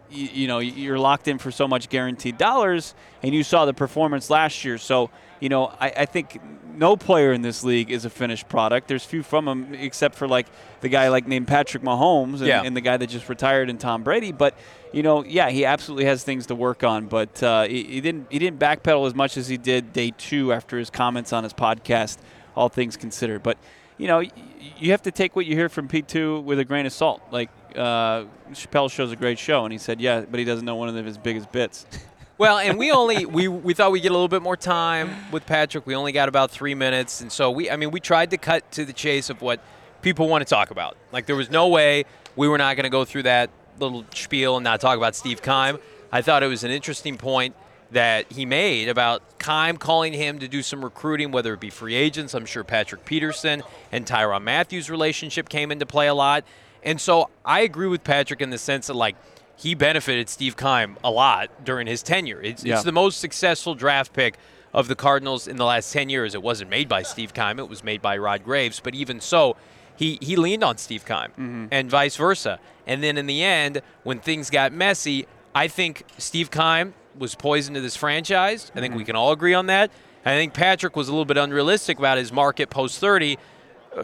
you, 0.09 0.29
you 0.33 0.47
know 0.47 0.57
you're 0.57 0.97
locked 0.97 1.27
in 1.27 1.37
for 1.37 1.51
so 1.51 1.67
much 1.67 1.87
guaranteed 1.87 2.39
dollars, 2.39 2.95
and 3.21 3.31
you 3.35 3.43
saw 3.43 3.65
the 3.65 3.75
performance 3.75 4.31
last 4.31 4.65
year. 4.65 4.79
So 4.79 5.11
you 5.43 5.49
know 5.49 5.63
I, 5.85 5.89
I 6.03 6.05
think 6.05 6.39
no 6.75 6.95
player 6.97 7.31
in 7.33 7.41
this 7.43 7.63
league 7.63 7.91
is 7.91 8.03
a 8.05 8.09
finished 8.09 8.49
product. 8.49 8.87
There's 8.87 9.05
few 9.05 9.21
from 9.21 9.45
them 9.45 9.75
except 9.75 10.15
for 10.15 10.27
like 10.27 10.47
the 10.81 10.89
guy 10.89 11.09
like 11.09 11.27
named 11.27 11.47
Patrick 11.47 11.83
Mahomes 11.83 12.39
and, 12.39 12.47
Yeah. 12.47 12.63
and 12.65 12.75
the 12.75 12.81
guy 12.81 12.97
that 12.97 13.07
just 13.17 13.29
retired 13.29 13.69
and 13.69 13.79
Tom 13.79 14.01
Brady. 14.03 14.31
But 14.31 14.57
you 14.91 15.03
know, 15.03 15.23
yeah, 15.23 15.49
he 15.51 15.65
absolutely 15.65 16.05
has 16.05 16.23
things 16.23 16.47
to 16.47 16.55
work 16.55 16.83
on. 16.83 17.05
But 17.07 17.43
uh, 17.43 17.63
he, 17.67 17.83
he 17.83 18.01
didn't 18.01 18.25
he 18.31 18.39
didn't 18.39 18.59
backpedal 18.59 19.05
as 19.05 19.13
much 19.13 19.37
as 19.37 19.47
he 19.47 19.57
did 19.57 19.93
day 19.93 20.11
two 20.17 20.51
after 20.51 20.79
his 20.79 20.89
comments 20.89 21.31
on 21.33 21.43
his 21.43 21.53
podcast. 21.53 22.17
All 22.55 22.69
things 22.69 22.97
considered, 22.97 23.43
but 23.43 23.57
you 23.97 24.07
know, 24.07 24.17
y- 24.19 24.31
you 24.79 24.91
have 24.91 25.01
to 25.03 25.11
take 25.11 25.35
what 25.35 25.45
you 25.45 25.55
hear 25.55 25.69
from 25.69 25.87
P2 25.87 26.43
with 26.43 26.57
a 26.59 26.65
grain 26.65 26.85
of 26.87 26.93
salt. 26.93 27.21
Like 27.31 27.49
uh, 27.75 28.25
Chappelle 28.51 28.89
shows 28.91 29.11
a 29.11 29.15
great 29.15 29.37
show, 29.37 29.63
and 29.65 29.71
he 29.71 29.77
said, 29.79 29.99
yeah, 30.01 30.21
but 30.21 30.39
he 30.39 30.45
doesn't 30.45 30.65
know 30.65 30.75
one 30.75 30.89
of 30.89 31.05
his 31.05 31.17
biggest 31.19 31.51
bits. 31.51 31.85
Well, 32.37 32.57
and 32.57 32.79
we 32.79 32.91
only 32.91 33.25
we 33.25 33.47
we 33.47 33.73
thought 33.73 33.91
we'd 33.91 34.01
get 34.01 34.11
a 34.11 34.15
little 34.15 34.27
bit 34.27 34.41
more 34.41 34.57
time 34.57 35.31
with 35.31 35.45
Patrick. 35.45 35.85
We 35.85 35.95
only 35.95 36.11
got 36.11 36.29
about 36.29 36.49
three 36.49 36.73
minutes, 36.73 37.21
and 37.21 37.31
so 37.31 37.51
we 37.51 37.69
I 37.69 37.75
mean 37.75 37.91
we 37.91 37.99
tried 37.99 38.31
to 38.31 38.37
cut 38.37 38.71
to 38.71 38.85
the 38.85 38.93
chase 38.93 39.29
of 39.29 39.41
what 39.41 39.59
people 40.01 40.27
want 40.27 40.41
to 40.41 40.49
talk 40.49 40.71
about. 40.71 40.97
Like 41.11 41.27
there 41.27 41.35
was 41.35 41.51
no 41.51 41.67
way 41.67 42.05
we 42.35 42.47
were 42.47 42.57
not 42.57 42.75
going 42.75 42.85
to 42.85 42.89
go 42.89 43.05
through 43.05 43.23
that 43.23 43.51
little 43.79 44.03
spiel 44.13 44.57
and 44.57 44.63
not 44.63 44.81
talk 44.81 44.97
about 44.97 45.15
Steve 45.15 45.41
Keim. 45.43 45.77
I 46.11 46.21
thought 46.21 46.41
it 46.43 46.47
was 46.47 46.63
an 46.63 46.71
interesting 46.71 47.17
point 47.17 47.55
that 47.91 48.31
he 48.31 48.45
made 48.45 48.89
about 48.89 49.21
Keim 49.37 49.77
calling 49.77 50.13
him 50.13 50.39
to 50.39 50.47
do 50.47 50.63
some 50.63 50.83
recruiting, 50.83 51.31
whether 51.31 51.53
it 51.53 51.59
be 51.59 51.69
free 51.69 51.95
agents. 51.95 52.33
I'm 52.33 52.45
sure 52.45 52.63
Patrick 52.63 53.05
Peterson 53.05 53.61
and 53.91 54.05
Tyrann 54.05 54.43
Mathieu's 54.43 54.89
relationship 54.89 55.49
came 55.49 55.71
into 55.71 55.85
play 55.85 56.07
a 56.07 56.13
lot. 56.13 56.43
And 56.81 56.99
so 56.99 57.29
I 57.45 57.61
agree 57.61 57.87
with 57.87 58.03
Patrick 58.03 58.41
in 58.41 58.49
the 58.49 58.57
sense 58.57 58.87
that, 58.87 58.95
like, 58.95 59.15
he 59.55 59.75
benefited 59.75 60.29
Steve 60.29 60.57
Keim 60.57 60.97
a 61.03 61.11
lot 61.11 61.49
during 61.63 61.87
his 61.87 62.01
tenure. 62.03 62.41
It's, 62.41 62.63
Yeah. 62.63 62.75
it's 62.75 62.83
the 62.83 62.91
most 62.91 63.19
successful 63.19 63.75
draft 63.75 64.13
pick 64.13 64.35
of 64.73 64.87
the 64.87 64.95
Cardinals 64.95 65.47
in 65.47 65.57
the 65.57 65.65
last 65.65 65.91
10 65.93 66.09
years. 66.09 66.33
It 66.33 66.41
wasn't 66.41 66.69
made 66.69 66.89
by 66.89 67.03
Steve 67.03 67.33
Keim, 67.33 67.59
it 67.59 67.69
was 67.69 67.83
made 67.83 68.01
by 68.01 68.17
Rod 68.17 68.43
Graves. 68.43 68.79
But 68.79 68.95
even 68.95 69.19
so, 69.21 69.55
he, 69.95 70.17
he 70.21 70.35
leaned 70.35 70.63
on 70.63 70.77
Steve 70.77 71.05
Keim 71.05 71.69
and 71.71 71.89
vice 71.89 72.15
versa. 72.15 72.59
And 72.87 73.03
then 73.03 73.17
in 73.17 73.27
the 73.27 73.43
end, 73.43 73.81
when 74.03 74.19
things 74.19 74.49
got 74.49 74.73
messy, 74.73 75.27
I 75.53 75.67
think 75.67 76.03
Steve 76.17 76.49
Keim 76.49 76.95
was 77.17 77.35
poison 77.35 77.75
to 77.75 77.81
this 77.81 77.95
franchise. 77.95 78.71
I 78.75 78.79
think 78.79 78.95
we 78.95 79.05
can 79.05 79.15
all 79.15 79.31
agree 79.31 79.53
on 79.53 79.67
that. 79.67 79.91
I 80.25 80.31
think 80.31 80.53
Patrick 80.53 80.95
was 80.95 81.09
a 81.09 81.11
little 81.11 81.25
bit 81.25 81.37
unrealistic 81.37 81.99
about 81.99 82.17
his 82.17 82.31
market 82.31 82.69
post 82.71 82.97
30 82.99 83.35
uh, 83.35 83.39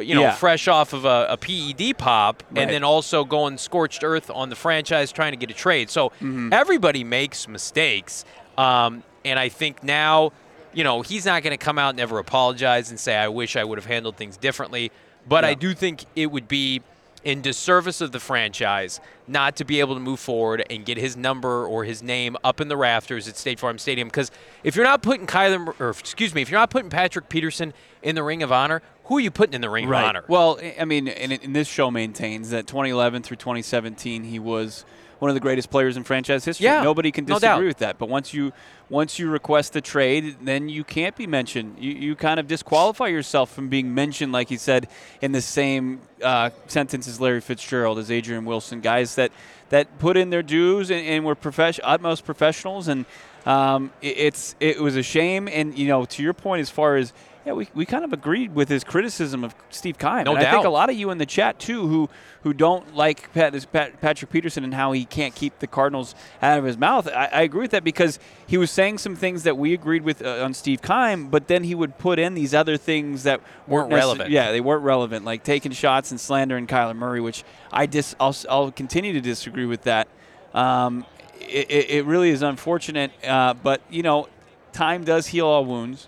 you 0.01 0.15
know, 0.15 0.21
Yeah. 0.21 0.31
fresh 0.35 0.67
off 0.67 0.93
of 0.93 1.05
a, 1.05 1.27
a 1.31 1.37
PED 1.37 1.97
pop, 1.97 2.43
Right. 2.51 2.61
and 2.63 2.71
then 2.71 2.83
also 2.83 3.23
going 3.25 3.57
scorched 3.57 4.03
earth 4.03 4.29
on 4.29 4.49
the 4.49 4.55
franchise 4.55 5.11
trying 5.11 5.31
to 5.31 5.37
get 5.37 5.49
a 5.49 5.53
trade. 5.53 5.89
So 5.89 6.11
everybody 6.51 7.03
makes 7.03 7.47
mistakes, 7.47 8.25
um, 8.57 9.03
and 9.25 9.37
I 9.39 9.49
think 9.49 9.83
now, 9.83 10.31
you 10.73 10.83
know, 10.83 11.01
he's 11.01 11.25
not 11.25 11.43
going 11.43 11.57
to 11.57 11.63
come 11.63 11.77
out 11.79 11.89
and 11.91 11.99
ever 11.99 12.19
apologize 12.19 12.89
and 12.89 12.99
say, 12.99 13.15
"I 13.15 13.27
wish 13.27 13.55
I 13.55 13.63
would 13.63 13.77
have 13.77 13.85
handled 13.87 14.15
things 14.17 14.37
differently." 14.37 14.91
But 15.27 15.43
I 15.45 15.53
do 15.53 15.73
think 15.73 16.05
it 16.15 16.27
would 16.31 16.47
be 16.47 16.81
in 17.25 17.41
disservice 17.41 17.99
of 17.99 18.13
the 18.13 18.19
franchise 18.19 19.01
not 19.27 19.57
to 19.57 19.65
be 19.65 19.81
able 19.81 19.93
to 19.93 19.99
move 19.99 20.19
forward 20.19 20.65
and 20.69 20.85
get 20.85 20.97
his 20.97 21.17
number 21.17 21.67
or 21.67 21.83
his 21.83 22.01
name 22.01 22.37
up 22.45 22.61
in 22.61 22.69
the 22.69 22.77
rafters 22.77 23.27
at 23.27 23.35
State 23.35 23.59
Farm 23.59 23.77
Stadium. 23.77 24.07
Because 24.07 24.31
if 24.63 24.75
you're 24.75 24.85
not 24.85 25.01
putting 25.03 25.27
Kyler, 25.27 25.73
or 25.79 25.89
excuse 25.89 26.33
me, 26.33 26.41
if 26.41 26.49
you're 26.49 26.59
not 26.59 26.69
putting 26.69 26.89
Patrick 26.89 27.27
Peterson 27.27 27.73
in 28.01 28.15
the 28.15 28.23
Ring 28.23 28.41
of 28.41 28.51
Honor, 28.53 28.81
who 29.09 29.17
are 29.17 29.19
you 29.19 29.31
putting 29.31 29.53
in 29.55 29.61
the 29.61 29.69
Ring 29.69 29.85
of 29.85 29.91
Honor? 29.91 30.23
Well, 30.29 30.57
I- 30.61 30.75
I 30.79 30.85
mean, 30.85 31.07
and, 31.09 31.33
and 31.33 31.53
this 31.55 31.67
show 31.67 31.91
maintains 31.91 32.51
that 32.51 32.65
2011 32.67 33.23
through 33.23 33.37
2017, 33.37 34.23
he 34.23 34.39
was 34.39 34.85
one 35.17 35.29
of 35.29 35.35
the 35.35 35.41
greatest 35.41 35.69
players 35.69 35.97
in 35.97 36.03
franchise 36.05 36.45
history. 36.45 36.63
Yeah, 36.63 36.81
Nobody 36.81 37.11
can 37.11 37.25
disagree 37.25 37.47
doubt. 37.47 37.63
with 37.65 37.77
that. 37.79 37.97
But 37.97 38.07
once 38.07 38.33
you 38.33 38.53
once 38.89 39.19
you 39.19 39.29
request 39.29 39.75
a 39.75 39.81
trade, 39.81 40.37
then 40.41 40.69
you 40.69 40.83
can't 40.83 41.15
be 41.15 41.27
mentioned. 41.27 41.75
You, 41.77 41.91
you 41.91 42.15
kind 42.15 42.39
of 42.39 42.47
disqualify 42.47 43.07
yourself 43.07 43.51
from 43.51 43.67
being 43.67 43.93
mentioned, 43.93 44.31
like 44.31 44.47
he 44.49 44.57
said, 44.57 44.87
in 45.21 45.31
the 45.33 45.41
same 45.41 45.99
uh, 46.23 46.51
sentence 46.67 47.07
as 47.07 47.19
Larry 47.19 47.41
Fitzgerald, 47.41 47.99
as 47.99 48.09
Adrian 48.09 48.45
Wilson, 48.45 48.79
guys 48.79 49.15
that 49.15 49.31
that 49.69 49.99
put 49.99 50.15
in 50.17 50.29
their 50.29 50.41
dues 50.41 50.89
and, 50.89 51.05
and 51.05 51.25
were 51.25 51.35
profession, 51.35 51.83
utmost 51.85 52.23
professionals. 52.25 52.87
And 52.87 53.05
um, 53.45 53.91
it, 54.01 54.17
it's 54.17 54.55
it 54.59 54.79
was 54.79 54.95
a 54.95 55.03
shame. 55.03 55.47
And 55.47 55.77
you 55.77 55.87
know, 55.87 56.05
to 56.05 56.23
your 56.23 56.33
point, 56.33 56.61
as 56.61 56.69
far 56.69 56.95
as 56.97 57.13
yeah, 57.45 57.53
we, 57.53 57.69
we 57.73 57.85
kind 57.85 58.03
of 58.03 58.11
agreed 58.11 58.53
with 58.53 58.67
his 58.67 58.83
criticism 58.83 59.43
of 59.45 59.55
Steve 59.69 59.97
Keim. 59.97 60.25
No 60.25 60.35
and 60.35 60.45
I 60.45 60.51
think 60.51 60.65
a 60.65 60.69
lot 60.69 60.89
of 60.89 60.97
you 60.97 61.09
in 61.09 61.17
the 61.19 61.25
chat 61.25 61.57
too 61.57 61.87
who 61.87 62.09
who 62.43 62.53
don't 62.53 62.95
like 62.95 63.31
Pat, 63.33 63.53
this 63.53 63.65
Pat, 63.65 63.99
Patrick 64.01 64.29
Peterson 64.29 64.63
and 64.63 64.73
how 64.73 64.91
he 64.91 65.05
can't 65.05 65.33
keep 65.33 65.57
the 65.59 65.67
Cardinals 65.67 66.15
out 66.41 66.59
of 66.59 66.65
his 66.65 66.77
mouth. 66.77 67.07
I, 67.07 67.25
I 67.31 67.41
agree 67.41 67.61
with 67.61 67.71
that 67.71 67.83
because 67.83 68.19
he 68.45 68.57
was 68.57 68.69
saying 68.71 68.97
some 68.97 69.15
things 69.15 69.43
that 69.43 69.57
we 69.57 69.73
agreed 69.73 70.03
with 70.03 70.21
uh, 70.21 70.43
on 70.43 70.53
Steve 70.53 70.81
Keim, 70.81 71.29
but 71.29 71.47
then 71.47 71.63
he 71.63 71.75
would 71.75 71.97
put 71.97 72.19
in 72.19 72.33
these 72.33 72.53
other 72.53 72.77
things 72.77 73.23
that 73.23 73.41
Weren't 73.67 73.89
necess- 73.89 73.95
relevant. 73.95 74.29
Yeah, 74.31 74.51
they 74.51 74.61
weren't 74.61 74.83
relevant, 74.83 75.25
like 75.25 75.43
taking 75.43 75.71
shots 75.71 76.11
and 76.11 76.19
slandering 76.19 76.67
Kyler 76.67 76.95
Murray, 76.95 77.21
which 77.21 77.43
I 77.71 77.85
dis 77.85 78.15
I'll, 78.19 78.35
I'll 78.49 78.71
continue 78.71 79.13
to 79.13 79.21
disagree 79.21 79.65
with 79.65 79.83
that. 79.83 80.07
Um, 80.53 81.05
it, 81.39 81.71
it, 81.71 81.89
it 81.89 82.05
really 82.05 82.29
is 82.29 82.41
unfortunate, 82.41 83.11
uh, 83.25 83.53
but 83.53 83.81
you 83.89 84.03
know, 84.03 84.27
time 84.71 85.03
does 85.03 85.27
heal 85.27 85.47
all 85.47 85.65
wounds 85.65 86.07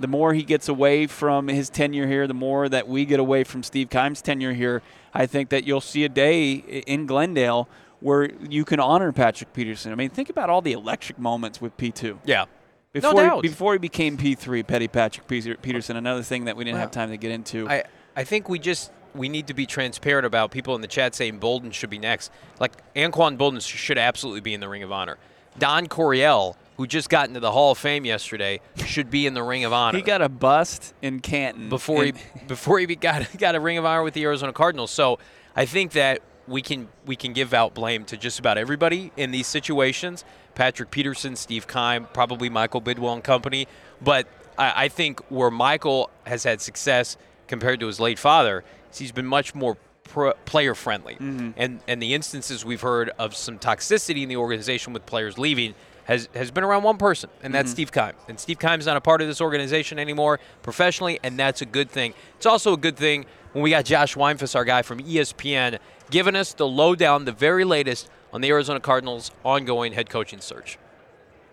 the 0.00 0.08
more 0.08 0.32
he 0.32 0.42
gets 0.42 0.68
away 0.68 1.06
from 1.06 1.48
his 1.48 1.68
tenure 1.68 2.06
here, 2.06 2.26
the 2.26 2.34
more 2.34 2.68
that 2.68 2.88
we 2.88 3.04
get 3.04 3.20
away 3.20 3.44
from 3.44 3.62
Steve 3.62 3.90
Keim's 3.90 4.22
tenure 4.22 4.52
here, 4.52 4.82
I 5.12 5.26
think 5.26 5.48
that 5.50 5.64
you'll 5.64 5.80
see 5.80 6.04
a 6.04 6.08
day 6.08 6.52
in 6.52 7.06
Glendale 7.06 7.68
where 8.00 8.30
you 8.48 8.64
can 8.64 8.78
honor 8.78 9.12
Patrick 9.12 9.52
Peterson. 9.52 9.90
I 9.90 9.96
mean, 9.96 10.10
think 10.10 10.30
about 10.30 10.50
all 10.50 10.62
the 10.62 10.72
electric 10.72 11.18
moments 11.18 11.60
with 11.60 11.76
P2. 11.76 12.18
yeah. 12.24 12.44
Before, 12.90 13.12
no 13.12 13.20
he, 13.20 13.28
doubt. 13.28 13.42
before 13.42 13.72
he 13.74 13.78
became 13.78 14.16
P3, 14.16 14.66
Petty 14.66 14.88
Patrick 14.88 15.28
Peterson, 15.28 15.96
another 15.96 16.22
thing 16.22 16.46
that 16.46 16.56
we 16.56 16.64
didn't 16.64 16.78
have 16.78 16.90
time 16.90 17.10
to 17.10 17.18
get 17.18 17.30
into. 17.30 17.68
I, 17.68 17.84
I 18.16 18.24
think 18.24 18.48
we 18.48 18.58
just 18.58 18.90
we 19.18 19.28
need 19.28 19.48
to 19.48 19.54
be 19.54 19.66
transparent 19.66 20.24
about 20.24 20.50
people 20.50 20.74
in 20.74 20.80
the 20.80 20.88
chat 20.88 21.14
saying 21.14 21.40
Boldin 21.40 21.72
should 21.72 21.90
be 21.90 21.98
next. 21.98 22.30
Like 22.60 22.72
Anquan 22.94 23.36
Boldin 23.36 23.60
should 23.60 23.98
absolutely 23.98 24.40
be 24.40 24.54
in 24.54 24.60
the 24.60 24.68
Ring 24.68 24.82
of 24.82 24.92
Honor. 24.92 25.18
Don 25.58 25.88
Coryell, 25.88 26.56
who 26.76 26.86
just 26.86 27.08
got 27.10 27.28
into 27.28 27.40
the 27.40 27.50
Hall 27.50 27.72
of 27.72 27.78
Fame 27.78 28.04
yesterday, 28.04 28.60
should 28.86 29.10
be 29.10 29.26
in 29.26 29.34
the 29.34 29.42
Ring 29.42 29.64
of 29.64 29.72
Honor. 29.72 29.98
he 29.98 30.04
got 30.04 30.22
a 30.22 30.28
bust 30.28 30.94
in 31.02 31.20
Canton. 31.20 31.68
before 31.68 32.04
he 32.04 32.12
before 32.46 32.78
he 32.78 32.86
got 32.86 33.26
got 33.36 33.54
a 33.54 33.60
Ring 33.60 33.76
of 33.76 33.84
Honor 33.84 34.04
with 34.04 34.14
the 34.14 34.24
Arizona 34.24 34.52
Cardinals. 34.52 34.90
So 34.90 35.18
I 35.56 35.66
think 35.66 35.92
that 35.92 36.22
we 36.46 36.62
can 36.62 36.88
we 37.04 37.16
can 37.16 37.32
give 37.32 37.52
out 37.52 37.74
blame 37.74 38.04
to 38.06 38.16
just 38.16 38.38
about 38.38 38.56
everybody 38.56 39.12
in 39.16 39.32
these 39.32 39.46
situations. 39.46 40.24
Patrick 40.54 40.90
Peterson, 40.90 41.36
Steve 41.36 41.68
Keim, 41.68 42.06
probably 42.12 42.48
Michael 42.48 42.80
Bidwill 42.80 43.14
and 43.14 43.22
company. 43.24 43.68
But 44.00 44.26
I, 44.56 44.84
I 44.84 44.88
think 44.88 45.20
where 45.28 45.50
Michael 45.50 46.10
has 46.24 46.44
had 46.44 46.60
success 46.60 47.16
compared 47.46 47.80
to 47.80 47.86
his 47.86 47.98
late 47.98 48.18
father, 48.18 48.64
he's 48.96 49.12
been 49.12 49.26
much 49.26 49.54
more 49.54 49.76
pro- 50.04 50.34
player 50.44 50.74
friendly. 50.74 51.14
Mm-hmm. 51.14 51.50
And 51.56 51.80
and 51.86 52.02
the 52.02 52.14
instances 52.14 52.64
we've 52.64 52.80
heard 52.80 53.10
of 53.18 53.34
some 53.34 53.58
toxicity 53.58 54.22
in 54.22 54.28
the 54.28 54.36
organization 54.36 54.92
with 54.92 55.06
players 55.06 55.38
leaving 55.38 55.74
has, 56.04 56.26
has 56.34 56.50
been 56.50 56.64
around 56.64 56.84
one 56.84 56.96
person, 56.96 57.28
and 57.42 57.52
that's 57.52 57.68
mm-hmm. 57.68 57.74
Steve 57.74 57.92
Keim. 57.92 58.12
And 58.28 58.40
Steve 58.40 58.58
Keim's 58.58 58.86
not 58.86 58.96
a 58.96 59.00
part 59.00 59.20
of 59.20 59.28
this 59.28 59.42
organization 59.42 59.98
anymore 59.98 60.40
professionally, 60.62 61.20
and 61.22 61.38
that's 61.38 61.60
a 61.60 61.66
good 61.66 61.90
thing. 61.90 62.14
It's 62.36 62.46
also 62.46 62.72
a 62.72 62.78
good 62.78 62.96
thing 62.96 63.26
when 63.52 63.62
we 63.62 63.70
got 63.70 63.84
Josh 63.84 64.14
Weinfuss, 64.14 64.56
our 64.56 64.64
guy 64.64 64.80
from 64.80 65.00
ESPN, 65.00 65.78
giving 66.10 66.34
us 66.34 66.54
the 66.54 66.66
lowdown, 66.66 67.26
the 67.26 67.32
very 67.32 67.64
latest 67.64 68.08
on 68.32 68.40
the 68.40 68.48
Arizona 68.48 68.80
Cardinals' 68.80 69.30
ongoing 69.44 69.92
head 69.92 70.08
coaching 70.08 70.40
search. 70.40 70.78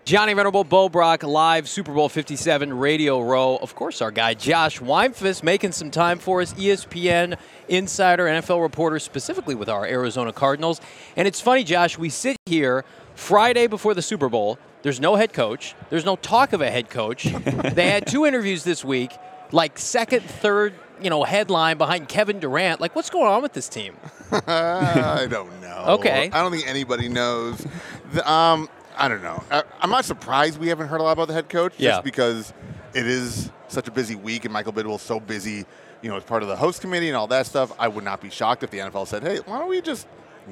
Johnny 0.06 0.34
Venerable, 0.34 0.62
Bo 0.62 0.88
Brock, 0.88 1.24
live 1.24 1.68
Super 1.68 1.92
Bowl 1.92 2.08
57 2.08 2.72
Radio 2.72 3.20
Row. 3.20 3.56
Of 3.56 3.74
course, 3.74 4.00
our 4.00 4.12
guy 4.12 4.34
Josh 4.34 4.78
Weinfuss 4.78 5.42
making 5.42 5.72
some 5.72 5.90
time 5.90 6.20
for 6.20 6.40
us, 6.40 6.54
ESPN 6.54 7.36
insider, 7.66 8.26
NFL 8.26 8.62
reporter, 8.62 9.00
specifically 9.00 9.56
with 9.56 9.68
our 9.68 9.84
Arizona 9.84 10.32
Cardinals. 10.32 10.80
And 11.16 11.26
it's 11.26 11.40
funny, 11.40 11.64
Josh, 11.64 11.98
we 11.98 12.08
sit 12.08 12.36
here 12.46 12.84
Friday 13.16 13.66
before 13.66 13.94
the 13.94 14.00
Super 14.00 14.28
Bowl. 14.28 14.60
There's 14.82 15.00
no 15.00 15.16
head 15.16 15.32
coach. 15.32 15.74
There's 15.90 16.04
no 16.04 16.14
talk 16.14 16.52
of 16.52 16.60
a 16.60 16.70
head 16.70 16.88
coach. 16.88 17.24
they 17.74 17.90
had 17.90 18.06
two 18.06 18.26
interviews 18.26 18.62
this 18.62 18.84
week, 18.84 19.10
like 19.50 19.76
second, 19.76 20.22
third, 20.22 20.72
you 21.02 21.10
know, 21.10 21.24
headline 21.24 21.78
behind 21.78 22.08
Kevin 22.08 22.38
Durant. 22.38 22.80
Like, 22.80 22.94
what's 22.94 23.10
going 23.10 23.26
on 23.26 23.42
with 23.42 23.54
this 23.54 23.68
team? 23.68 23.96
I 24.30 25.26
don't 25.28 25.60
know. 25.60 25.84
Okay. 25.98 26.30
I 26.32 26.42
don't 26.42 26.52
think 26.52 26.68
anybody 26.68 27.08
knows. 27.08 27.66
The, 28.12 28.30
um, 28.30 28.68
I 28.96 29.08
don't 29.08 29.22
know. 29.22 29.42
I, 29.50 29.62
I'm 29.80 29.90
not 29.90 30.04
surprised 30.04 30.58
we 30.58 30.68
haven't 30.68 30.88
heard 30.88 31.00
a 31.00 31.04
lot 31.04 31.12
about 31.12 31.28
the 31.28 31.34
head 31.34 31.48
coach, 31.48 31.74
Yeah. 31.78 31.92
just 31.92 32.04
because 32.04 32.52
it 32.94 33.06
is 33.06 33.50
such 33.68 33.88
a 33.88 33.90
busy 33.90 34.14
week 34.14 34.44
and 34.44 34.52
Michael 34.52 34.72
Bidwill's 34.72 35.02
so 35.02 35.20
busy, 35.20 35.64
you 36.02 36.08
know, 36.10 36.16
as 36.16 36.24
part 36.24 36.42
of 36.42 36.48
the 36.48 36.56
host 36.56 36.80
committee 36.80 37.08
and 37.08 37.16
all 37.16 37.26
that 37.28 37.46
stuff. 37.46 37.72
I 37.78 37.88
would 37.88 38.04
not 38.04 38.20
be 38.20 38.30
shocked 38.30 38.62
if 38.62 38.70
the 38.70 38.78
NFL 38.78 39.06
said, 39.06 39.22
"Hey, 39.22 39.38
why 39.38 39.58
don't 39.58 39.68
we 39.68 39.80
just 39.80 40.06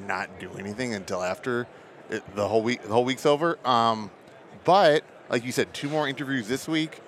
not 0.07 0.29
do 0.39 0.51
anything 0.59 0.93
until 0.93 1.23
after 1.23 1.65
it, 2.09 2.23
the 2.35 2.47
whole 2.47 2.61
week, 2.61 2.81
the 2.83 2.89
whole 2.89 3.05
week's 3.05 3.25
over?" 3.25 3.57
Um, 3.67 4.11
but 4.63 5.03
like 5.29 5.43
you 5.45 5.51
said, 5.51 5.73
two 5.73 5.89
more 5.89 6.07
interviews 6.07 6.47
this 6.47 6.67
week. 6.67 6.99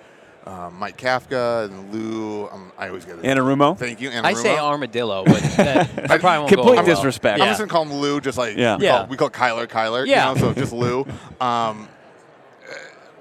Um, 0.46 0.74
Mike 0.78 0.96
Kafka 0.96 1.66
and 1.66 1.92
Lou. 1.92 2.48
Um, 2.48 2.72
I 2.78 2.88
always 2.88 3.04
get 3.04 3.18
it. 3.18 3.24
Anarumo? 3.24 3.76
Thank 3.76 4.00
you. 4.00 4.10
Anarumo. 4.10 4.24
I 4.24 4.32
say 4.34 4.56
armadillo, 4.58 5.24
but 5.24 5.42
that, 5.56 5.78
I 6.10 6.18
probably 6.18 6.38
won't 6.38 6.50
go 6.50 6.56
Complete 6.56 6.78
over 6.78 6.86
well. 6.86 6.96
disrespect. 6.96 7.34
I'm 7.40 7.46
Yeah. 7.46 7.50
just 7.52 7.58
gonna 7.60 7.70
call 7.70 7.82
him 7.84 7.92
Lou, 7.94 8.20
just 8.20 8.38
like 8.38 8.56
Yeah. 8.56 8.76
we, 8.76 8.84
Yeah. 8.84 8.98
Call, 8.98 9.06
we 9.08 9.16
call 9.16 9.30
Kyler 9.30 9.66
Kyler. 9.66 10.06
Yeah. 10.06 10.32
You 10.32 10.34
know, 10.40 10.40
so 10.40 10.54
just 10.54 10.72
Lou. 10.72 11.06
Um, 11.40 11.88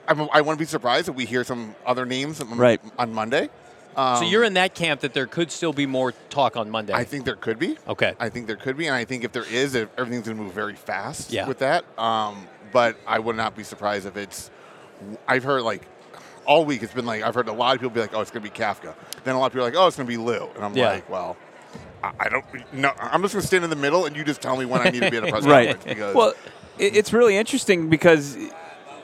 I'm, 0.07 0.21
I 0.31 0.41
wouldn't 0.41 0.59
be 0.59 0.65
surprised 0.65 1.09
if 1.09 1.15
we 1.15 1.25
hear 1.25 1.43
some 1.43 1.75
other 1.85 2.05
names 2.05 2.41
Right. 2.43 2.79
on 2.97 3.13
Monday. 3.13 3.49
Um, 3.97 4.17
So 4.17 4.23
you're 4.25 4.43
in 4.45 4.53
that 4.53 4.73
camp 4.73 5.01
that 5.01 5.13
there 5.13 5.25
could 5.27 5.51
still 5.51 5.73
be 5.73 5.85
more 5.85 6.13
talk 6.29 6.55
on 6.55 6.69
Monday. 6.69 6.93
I 6.93 7.03
think 7.03 7.25
there 7.25 7.35
could 7.35 7.59
be. 7.59 7.77
Okay. 7.87 8.13
I 8.19 8.29
think 8.29 8.47
there 8.47 8.55
could 8.55 8.77
be, 8.77 8.85
and 8.87 8.95
I 8.95 9.03
think 9.05 9.23
if 9.25 9.31
there 9.33 9.43
is, 9.43 9.75
if 9.75 9.89
everything's 9.97 10.25
going 10.27 10.37
to 10.37 10.43
move 10.43 10.53
very 10.53 10.75
fast 10.75 11.31
Yeah. 11.33 11.47
with 11.47 11.59
that. 11.59 11.83
Um, 11.99 12.47
but 12.71 12.95
I 13.05 13.19
would 13.19 13.35
not 13.35 13.55
be 13.55 13.63
surprised 13.63 14.05
if 14.05 14.15
it's. 14.15 14.49
I've 15.27 15.43
heard 15.43 15.63
like 15.63 15.81
all 16.47 16.65
week 16.65 16.81
it's 16.81 16.93
been 16.93 17.05
like 17.05 17.21
I've 17.23 17.35
heard 17.35 17.47
a 17.47 17.53
lot 17.53 17.75
of 17.75 17.81
people 17.81 17.93
be 17.93 17.99
like, 18.01 18.13
"Oh, 18.15 18.21
it's 18.21 18.31
going 18.31 18.43
to 18.43 18.49
be 18.49 18.55
Kafka." 18.57 18.95
Then 19.23 19.35
a 19.35 19.39
lot 19.39 19.47
of 19.47 19.51
people 19.53 19.67
are 19.67 19.69
like, 19.69 19.77
"Oh, 19.79 19.85
it's 19.87 19.97
going 19.97 20.07
to 20.07 20.11
be 20.11 20.17
Lou," 20.17 20.49
and 20.55 20.63
I'm 20.65 20.75
Yeah. 20.75 20.89
like, 20.93 21.09
"Well." 21.09 21.37
I 22.03 22.11
I 22.19 22.29
don't 22.29 22.45
no. 22.73 22.91
I'm 22.99 23.21
just 23.23 23.33
gonna 23.33 23.45
stand 23.45 23.63
in 23.63 23.69
the 23.71 23.75
middle, 23.75 24.05
and 24.05 24.15
you 24.15 24.23
just 24.23 24.39
tell 24.41 24.55
me 24.55 24.65
when 24.65 24.81
I 24.81 24.91
need 24.91 25.01
to 25.01 25.09
be 25.11 25.17
at 25.17 25.23
a 25.23 25.27
press 25.31 25.43
right. 25.45 25.83
Because 25.83 26.15
Well, 26.15 26.33
it, 26.77 26.95
it's 26.95 27.11
really 27.11 27.35
interesting 27.35 27.89
because 27.89 28.37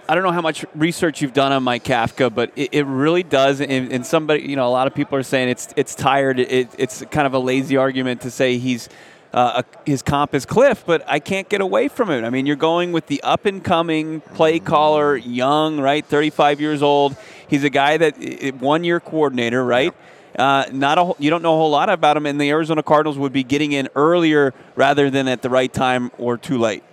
I 0.07 0.13
don't 0.13 0.23
know 0.23 0.31
how 0.31 0.41
much 0.41 0.63
research 0.75 1.19
you've 1.21 1.33
done 1.33 1.51
on 1.51 1.63
Mike 1.63 1.83
Kafka, 1.83 2.33
but 2.33 2.51
it, 2.55 2.69
it 2.71 2.83
really 2.85 3.23
does. 3.23 3.61
And, 3.61 3.91
and 3.91 4.05
somebody, 4.05 4.43
you 4.43 4.55
know, 4.55 4.67
a 4.67 4.69
lot 4.69 4.85
of 4.85 4.93
people 4.93 5.17
are 5.17 5.23
saying 5.23 5.49
it's 5.49 5.73
it's 5.75 5.95
tired. 5.95 6.39
It, 6.39 6.69
it's 6.77 7.03
kind 7.09 7.25
of 7.25 7.33
a 7.33 7.39
lazy 7.39 7.77
argument 7.77 8.21
to 8.21 8.31
say 8.31 8.57
he's. 8.59 8.89
Uh, 9.33 9.63
a, 9.63 9.89
his 9.89 10.03
comp 10.03 10.35
is 10.35 10.45
Cliff, 10.45 10.83
but 10.85 11.03
I 11.07 11.19
can't 11.19 11.49
get 11.49 11.59
away 11.59 11.87
from 11.87 12.11
it. 12.11 12.23
I 12.23 12.29
mean, 12.29 12.45
you're 12.45 12.55
going 12.55 12.91
with 12.91 13.07
the 13.07 13.21
up 13.23 13.45
and 13.47 13.63
coming 13.63 14.21
play 14.21 14.59
caller, 14.59 15.15
young, 15.17 15.79
right, 15.79 16.05
35 16.05 16.61
years 16.61 16.83
old. 16.83 17.15
He's 17.47 17.63
a 17.63 17.69
guy 17.71 17.97
that 17.97 18.13
one 18.59 18.83
year 18.83 18.99
coordinator, 18.99 19.65
right? 19.65 19.93
Uh, 20.37 20.65
not 20.71 20.97
a 20.97 21.13
you 21.19 21.29
don't 21.29 21.41
know 21.41 21.53
a 21.53 21.57
whole 21.57 21.69
lot 21.71 21.89
about 21.89 22.15
him, 22.17 22.25
and 22.25 22.39
the 22.41 22.49
Arizona 22.49 22.81
Cardinals 22.83 23.17
would 23.17 23.33
be 23.33 23.43
getting 23.43 23.71
in 23.71 23.87
earlier 23.95 24.53
rather 24.75 25.09
than 25.09 25.27
at 25.27 25.41
the 25.41 25.49
right 25.49 25.71
time 25.71 26.11
or 26.17 26.37
too 26.37 26.57
late. 26.57 26.83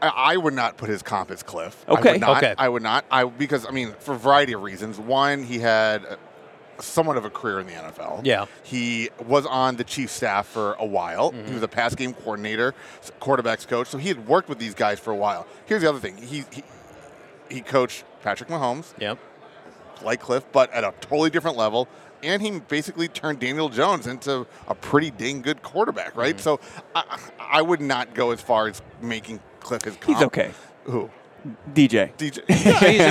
I, 0.00 0.08
I 0.08 0.36
would 0.36 0.54
not 0.54 0.76
put 0.76 0.88
his 0.90 1.02
comp 1.02 1.30
as 1.30 1.42
Cliff. 1.42 1.84
I 1.88 1.92
Okay. 1.92 2.12
would 2.12 2.20
not. 2.20 2.36
Okay. 2.38 2.54
I 2.58 2.68
would 2.68 2.82
not. 2.82 3.04
I 3.10 3.24
because 3.24 3.66
I 3.66 3.70
mean 3.70 3.92
for 3.98 4.14
a 4.14 4.18
variety 4.18 4.52
of 4.52 4.62
reasons. 4.62 4.98
One, 4.98 5.42
he 5.42 5.58
had 5.58 6.04
a- 6.04 6.18
somewhat 6.80 7.16
of 7.16 7.24
a 7.24 7.30
career 7.30 7.60
in 7.60 7.66
the 7.66 7.72
NFL. 7.72 8.20
Yeah. 8.24 8.46
He 8.62 9.10
was 9.26 9.46
on 9.46 9.76
the 9.76 9.84
chief 9.84 10.10
staff 10.10 10.46
for 10.46 10.74
a 10.74 10.86
while. 10.86 11.32
He 11.32 11.52
was 11.52 11.62
a 11.62 11.68
pass 11.68 11.94
game 11.94 12.12
coordinator, 12.14 12.74
quarterbacks 13.20 13.66
coach. 13.66 13.88
So 13.88 13.98
he 13.98 14.08
had 14.08 14.26
worked 14.26 14.48
with 14.48 14.58
these 14.58 14.74
guys 14.74 14.98
for 15.00 15.12
a 15.12 15.16
while. 15.16 15.46
Here's 15.66 15.82
the 15.82 15.88
other 15.88 15.98
thing. 16.00 16.16
He 16.16 16.44
he, 16.52 16.62
he 17.50 17.60
coached 17.60 18.04
Patrick 18.22 18.48
Mahomes, 18.48 18.92
Yep. 19.00 19.18
like 20.02 20.20
Cliff, 20.20 20.44
but 20.52 20.72
at 20.72 20.84
a 20.84 20.92
totally 21.00 21.30
different 21.30 21.56
level. 21.56 21.88
And 22.22 22.42
he 22.42 22.58
basically 22.58 23.06
turned 23.06 23.38
Daniel 23.38 23.68
Jones 23.68 24.06
into 24.08 24.44
a 24.66 24.74
pretty 24.74 25.10
dang 25.12 25.40
good 25.40 25.62
quarterback, 25.62 26.16
right? 26.16 26.34
Mm-hmm. 26.36 26.42
So 26.42 26.60
I, 26.94 27.18
I 27.38 27.62
would 27.62 27.80
not 27.80 28.12
go 28.14 28.32
as 28.32 28.40
far 28.40 28.66
as 28.66 28.82
making 29.00 29.38
Cliff 29.60 29.82
his 29.84 29.94
comp. 29.96 30.16
He's 30.18 30.26
okay. 30.26 30.50
Who? 30.84 31.10
DJ. 31.72 32.12
DJ. 32.16 32.42
he's, 32.48 32.66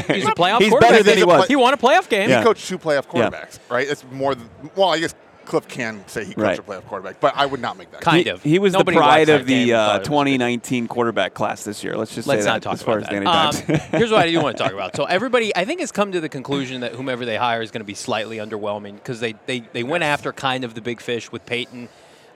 a, 0.10 0.14
he's 0.14 0.26
a 0.26 0.32
playoff 0.36 0.60
He's 0.60 0.70
quarterback. 0.70 0.92
better 0.92 1.04
than 1.04 1.14
He's 1.14 1.18
he 1.18 1.24
was. 1.26 1.38
play- 1.40 1.48
He 1.48 1.56
won 1.56 1.74
a 1.74 1.78
playoff 1.78 2.10
game. 2.10 2.30
Yeah. 2.30 2.40
He 2.40 2.44
coached 2.46 2.68
two 2.68 2.78
playoff 2.78 3.06
Yeah. 3.14 3.30
quarterbacks, 3.30 3.60
right? 3.70 3.88
It's 3.88 4.04
more 4.12 4.36
than, 4.36 4.50
well, 4.76 4.90
I 4.90 5.00
guess 5.00 5.14
Cliff 5.46 5.66
can 5.70 6.04
say 6.08 6.26
he 6.26 6.34
coached 6.34 6.38
Right. 6.46 6.60
a 6.60 6.62
playoff 6.62 6.86
quarterback, 6.88 7.22
but 7.22 7.32
I 7.38 7.46
would 7.46 7.62
not 7.62 7.78
make 7.78 7.90
that. 7.92 8.02
Kind 8.02 8.26
he, 8.26 8.30
of. 8.30 8.44
He 8.44 8.60
was 8.60 8.74
Nobody 8.74 8.98
the 8.98 9.02
pride 9.02 9.30
of 9.30 9.46
the 9.46 9.74
uh, 9.74 9.78
thought 9.78 9.96
it 9.96 10.00
was 10.00 10.08
good. 10.10 10.12
2019 10.12 10.88
quarterback 10.90 11.34
class 11.34 11.64
this 11.64 11.86
year. 11.86 11.96
Let's 11.96 12.14
just 12.14 12.28
Let's 12.28 12.42
say 12.44 12.48
not 12.50 12.56
that 12.56 12.64
talk 12.64 12.74
as 12.74 12.84
far 12.84 12.98
about 12.98 13.14
as 13.14 13.62
that. 13.62 13.68
Danny 13.68 13.78
Um, 13.78 13.80
here's 14.00 14.12
what 14.12 14.20
I 14.28 14.30
do 14.30 14.42
want 14.42 14.58
to 14.58 14.64
talk 14.64 14.74
about. 14.74 14.94
So 14.98 15.06
everybody, 15.06 15.56
I 15.56 15.64
think, 15.64 15.80
has 15.80 15.94
come 15.94 16.12
to 16.12 16.20
the 16.20 16.28
conclusion 16.28 16.82
that 16.82 16.96
whomever 16.96 17.24
they 17.26 17.38
hire 17.38 17.62
is 17.62 17.72
going 17.72 17.80
to 17.80 17.86
be 17.86 17.94
slightly 17.94 18.38
underwhelming 18.40 18.96
because 18.96 19.22
they, 19.22 19.36
they, 19.46 19.62
they 19.72 19.84
went 19.84 20.04
after 20.04 20.34
kind 20.34 20.66
of 20.66 20.74
the 20.74 20.82
big 20.82 21.00
fish 21.00 21.32
with 21.32 21.46
Peyton, 21.46 21.88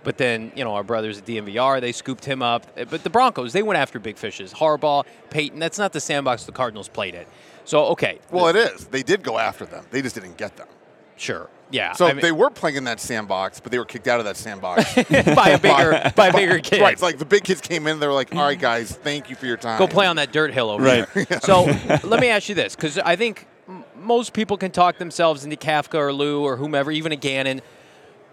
but 0.03 0.17
then 0.17 0.51
you 0.55 0.63
know 0.63 0.73
our 0.75 0.83
brothers 0.83 1.17
at 1.19 1.25
DNVR 1.25 1.79
they 1.81 1.91
scooped 1.91 2.25
him 2.25 2.41
up. 2.41 2.65
Eh, 2.77 2.85
but 2.89 3.03
the 3.03 3.09
Broncos 3.09 3.53
they 3.53 3.63
went 3.63 3.77
after 3.77 3.99
big 3.99 4.17
fishes. 4.17 4.53
Harbaugh, 4.53 5.05
Peyton. 5.29 5.59
That's 5.59 5.77
not 5.77 5.93
the 5.93 5.99
sandbox 6.01 6.45
the 6.45 6.51
Cardinals 6.51 6.87
played 6.87 7.15
in. 7.15 7.25
So 7.65 7.85
okay, 7.87 8.19
Well, 8.31 8.47
it 8.47 8.55
is. 8.55 8.85
They 8.87 9.03
did 9.03 9.23
go 9.23 9.37
after 9.37 9.65
them. 9.65 9.85
They 9.91 10.01
just 10.01 10.15
didn't 10.15 10.37
get 10.37 10.57
them. 10.57 10.67
sure, 11.15 11.49
yeah. 11.69 11.93
So 11.93 12.07
I 12.07 12.13
mean, 12.13 12.21
they 12.23 12.31
were 12.31 12.49
playing 12.49 12.75
in 12.77 12.83
that 12.85 12.99
sandbox, 12.99 13.59
but 13.59 13.71
they 13.71 13.77
were 13.77 13.85
kicked 13.85 14.07
out 14.07 14.19
of 14.19 14.25
that 14.25 14.35
sandbox. 14.37 14.95
by 15.35 15.49
a 15.49 15.59
bigger 15.59 16.11
by 16.15 16.27
a 16.29 16.33
bigger 16.33 16.57
kid. 16.59 16.81
Right. 16.81 16.93
It's 16.93 17.01
like 17.03 17.19
the 17.19 17.25
big 17.25 17.43
kids 17.43 17.61
came 17.61 17.85
in. 17.85 17.99
They 17.99 18.07
were 18.07 18.13
like, 18.13 18.33
all 18.35 18.41
right, 18.41 18.59
guys, 18.59 18.91
thank 18.91 19.29
you 19.29 19.35
for 19.35 19.45
your 19.45 19.57
time. 19.57 19.77
Go 19.77 19.87
play 19.87 20.07
on 20.07 20.15
that 20.15 20.31
dirt 20.33 20.51
hill 20.53 20.69
over 20.71 20.83
Right. 20.83 21.07
there. 21.13 21.39
So 21.41 21.63
let 22.03 22.19
me 22.19 22.29
ask 22.29 22.49
you 22.49 22.55
this, 22.55 22.75
because 22.75 22.97
I 22.97 23.15
think 23.15 23.45
m- 23.69 23.83
most 24.01 24.33
people 24.33 24.57
can 24.57 24.71
talk 24.71 24.97
themselves 24.97 25.43
into 25.43 25.55
Kafka 25.55 25.99
or 25.99 26.11
Lou 26.11 26.43
or 26.43 26.57
whomever, 26.57 26.91
even 26.91 27.11
a 27.11 27.15
Gannon. 27.15 27.61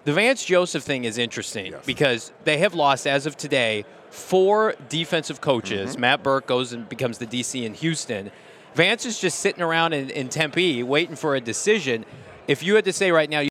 The 0.09 0.15
Vance 0.15 0.43
Joseph 0.43 0.85
thing 0.85 1.05
is 1.05 1.19
interesting 1.19 1.75
because 1.85 2.33
they 2.45 2.57
have 2.61 2.73
lost, 2.73 3.07
as 3.07 3.27
of 3.27 3.37
today, 3.37 3.85
four 4.09 4.75
defensive 4.89 5.43
coaches. 5.43 5.91
Mm-hmm. 5.91 6.01
Matt 6.01 6.23
Burke 6.23 6.47
goes 6.47 6.73
and 6.73 6.89
becomes 6.89 7.19
the 7.19 7.27
DC 7.27 7.63
in 7.63 7.75
Houston. 7.75 8.31
Vance 8.75 9.05
is 9.05 9.21
just 9.21 9.41
sitting 9.41 9.61
around 9.61 9.93
in, 9.93 10.09
in 10.09 10.31
Tempe 10.31 10.83
waiting 10.83 11.15
for 11.15 11.37
a 11.37 11.43
decision. 11.43 12.07
If 12.47 12.63
you 12.63 12.75
had 12.75 12.87
to 12.87 12.93
say 12.95 13.13
right 13.13 13.29
now, 13.29 13.41
you- 13.41 13.51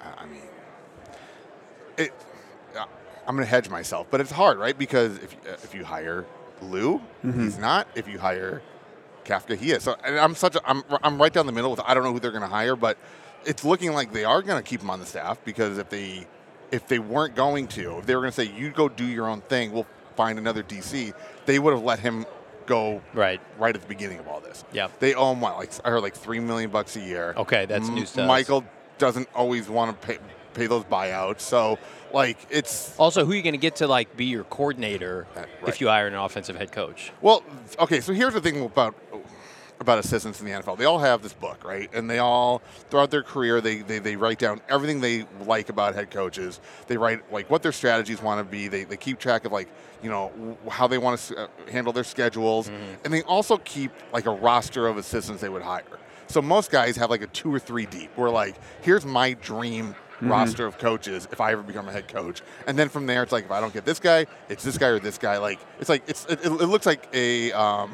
I 0.00 0.26
mean, 0.26 0.42
it. 1.98 2.12
I'm 3.26 3.34
going 3.34 3.44
to 3.44 3.50
hedge 3.50 3.68
myself, 3.68 4.06
but 4.08 4.20
it's 4.20 4.30
hard, 4.30 4.56
right? 4.56 4.78
Because 4.78 5.16
if 5.18 5.34
uh, 5.48 5.54
if 5.64 5.74
you 5.74 5.84
hire 5.84 6.26
Lou, 6.62 7.00
he's 7.24 7.58
not. 7.58 7.88
If 7.96 8.06
you 8.06 8.20
hire 8.20 8.62
Kafka, 9.24 9.56
he 9.56 9.72
is. 9.72 9.82
So, 9.82 9.96
and 10.04 10.16
I'm 10.16 10.36
such 10.36 10.54
a. 10.54 10.60
I'm 10.64 10.84
I'm 11.02 11.20
right 11.20 11.32
down 11.32 11.46
the 11.46 11.52
middle 11.52 11.72
with. 11.72 11.80
I 11.80 11.92
don't 11.92 12.04
know 12.04 12.12
who 12.12 12.20
they're 12.20 12.30
going 12.30 12.42
to 12.42 12.48
hire, 12.48 12.76
but 12.76 12.98
it's 13.44 13.64
looking 13.64 13.92
like 13.92 14.12
they 14.12 14.24
are 14.24 14.42
going 14.42 14.62
to 14.62 14.68
keep 14.68 14.80
him 14.82 14.90
on 14.90 15.00
the 15.00 15.06
staff 15.06 15.38
because 15.44 15.78
if 15.78 15.88
they 15.90 16.26
if 16.70 16.86
they 16.86 16.98
weren't 16.98 17.34
going 17.34 17.66
to, 17.68 17.98
if 17.98 18.06
they 18.06 18.14
were 18.14 18.20
going 18.22 18.32
to 18.32 18.36
say 18.46 18.52
you 18.56 18.70
go 18.70 18.88
do 18.88 19.04
your 19.04 19.26
own 19.28 19.40
thing, 19.42 19.72
we'll 19.72 19.86
find 20.16 20.38
another 20.38 20.62
DC, 20.62 21.12
they 21.46 21.58
would 21.58 21.72
have 21.74 21.82
let 21.82 21.98
him 21.98 22.24
go 22.66 23.02
Right. 23.12 23.40
right 23.58 23.74
at 23.74 23.80
the 23.82 23.88
beginning 23.88 24.18
of 24.20 24.28
all 24.28 24.38
this. 24.40 24.64
Yeah. 24.72 24.88
They 25.00 25.14
owe 25.14 25.32
him 25.32 25.40
what? 25.40 25.56
Like 25.56 25.72
I 25.84 25.90
heard 25.90 26.02
like 26.02 26.14
three 26.14 26.38
million 26.40 26.70
bucks 26.70 26.94
a 26.96 27.00
year. 27.00 27.34
Okay, 27.36 27.66
that's 27.66 27.88
M- 27.88 27.94
news 27.96 28.12
to 28.12 28.22
us. 28.22 28.28
Michael 28.28 28.64
doesn't 28.98 29.28
always 29.34 29.68
want 29.68 30.00
to 30.00 30.06
pay 30.06 30.18
pay 30.52 30.66
those 30.66 30.82
buyouts, 30.84 31.40
so 31.40 31.78
like 32.12 32.36
it's 32.50 32.96
also 32.98 33.24
who 33.24 33.30
are 33.32 33.34
you 33.36 33.42
going 33.42 33.52
to 33.54 33.58
get 33.58 33.76
to 33.76 33.86
like 33.86 34.16
be 34.16 34.24
your 34.26 34.42
coordinator 34.44 35.26
Uh, 35.36 35.42
if 35.68 35.80
you 35.80 35.86
hire 35.86 36.08
an 36.08 36.14
offensive 36.14 36.56
head 36.56 36.70
coach? 36.72 37.12
well, 37.20 37.42
okay. 37.78 38.00
So 38.00 38.12
here's 38.12 38.34
the 38.34 38.40
thing 38.40 38.62
about 38.64 38.94
about 39.80 39.98
assistants 39.98 40.40
in 40.40 40.46
the 40.46 40.52
NFL. 40.52 40.76
They 40.76 40.84
all 40.84 40.98
have 40.98 41.22
this 41.22 41.32
book, 41.32 41.64
right? 41.64 41.90
And 41.94 42.08
they 42.08 42.18
all 42.18 42.60
throughout 42.90 43.10
their 43.10 43.22
career 43.22 43.60
they, 43.62 43.76
they, 43.76 43.98
they 43.98 44.14
write 44.14 44.38
down 44.38 44.60
everything 44.68 45.00
they 45.00 45.26
like 45.46 45.70
about 45.70 45.94
head 45.94 46.10
coaches. 46.10 46.60
They 46.86 46.98
write 46.98 47.32
like 47.32 47.48
what 47.50 47.62
their 47.62 47.72
strategies 47.72 48.20
want 48.22 48.46
to 48.46 48.50
be. 48.50 48.68
They, 48.68 48.84
they 48.84 48.98
keep 48.98 49.18
track 49.18 49.46
of 49.46 49.52
like 49.52 49.68
you 50.02 50.10
know 50.10 50.56
how 50.68 50.86
they 50.86 50.98
want 50.98 51.18
to 51.20 51.44
uh, 51.44 51.46
handle 51.70 51.92
their 51.92 52.04
schedules, 52.04 52.70
and 53.04 53.12
they 53.12 53.22
also 53.22 53.56
keep 53.58 53.90
like 54.12 54.26
a 54.26 54.30
roster 54.30 54.86
of 54.86 54.96
assistants 54.98 55.40
they 55.42 55.48
would 55.48 55.62
hire. 55.62 55.84
So 56.26 56.40
most 56.40 56.70
guys 56.70 56.96
have 56.96 57.10
like 57.10 57.22
a 57.22 57.26
two 57.26 57.52
or 57.52 57.58
three 57.58 57.86
deep. 57.86 58.10
Where 58.16 58.30
like 58.30 58.56
here's 58.82 59.04
my 59.06 59.32
dream. 59.34 59.94
Roster 60.22 60.66
of 60.66 60.76
coaches 60.76 61.26
if 61.32 61.40
I 61.40 61.52
ever 61.52 61.62
become 61.62 61.88
a 61.88 61.92
head 61.92 62.06
coach, 62.06 62.42
and 62.66 62.78
then 62.78 62.90
from 62.90 63.06
there 63.06 63.22
it's 63.22 63.32
like 63.32 63.46
if 63.46 63.50
I 63.50 63.58
don't 63.58 63.72
get 63.72 63.86
this 63.86 63.98
guy, 63.98 64.26
it's 64.50 64.62
this 64.62 64.76
guy 64.76 64.88
or 64.88 64.98
this 64.98 65.16
guy. 65.16 65.38
Like 65.38 65.58
it's 65.78 65.88
like 65.88 66.02
it's 66.06 66.26
it, 66.26 66.44
it 66.44 66.50
looks 66.50 66.84
like 66.84 67.08
a 67.14 67.52
um, 67.52 67.90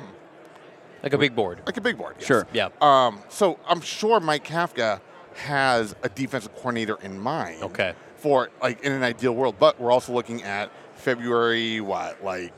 Like 1.06 1.12
a 1.12 1.18
big 1.18 1.36
board. 1.36 1.60
like 1.66 1.76
a 1.76 1.80
big 1.80 1.96
board. 1.96 2.16
yes. 2.18 2.26
Sure. 2.26 2.46
Yeah. 2.52 2.68
Um, 2.80 3.20
so 3.28 3.58
I'm 3.68 3.80
sure 3.80 4.18
Mike 4.18 4.44
Kafka 4.44 5.00
has 5.36 5.94
a 6.02 6.08
defensive 6.08 6.52
coordinator 6.56 6.98
in 7.02 7.20
mind. 7.20 7.62
Okay. 7.62 7.94
For 8.16 8.50
like 8.60 8.82
in 8.82 8.90
an 8.92 9.02
ideal 9.04 9.32
world, 9.34 9.54
but 9.60 9.80
we're 9.80 9.92
also 9.92 10.12
looking 10.12 10.42
at 10.42 10.70
February 10.96 11.80
what 11.80 12.24
like 12.24 12.52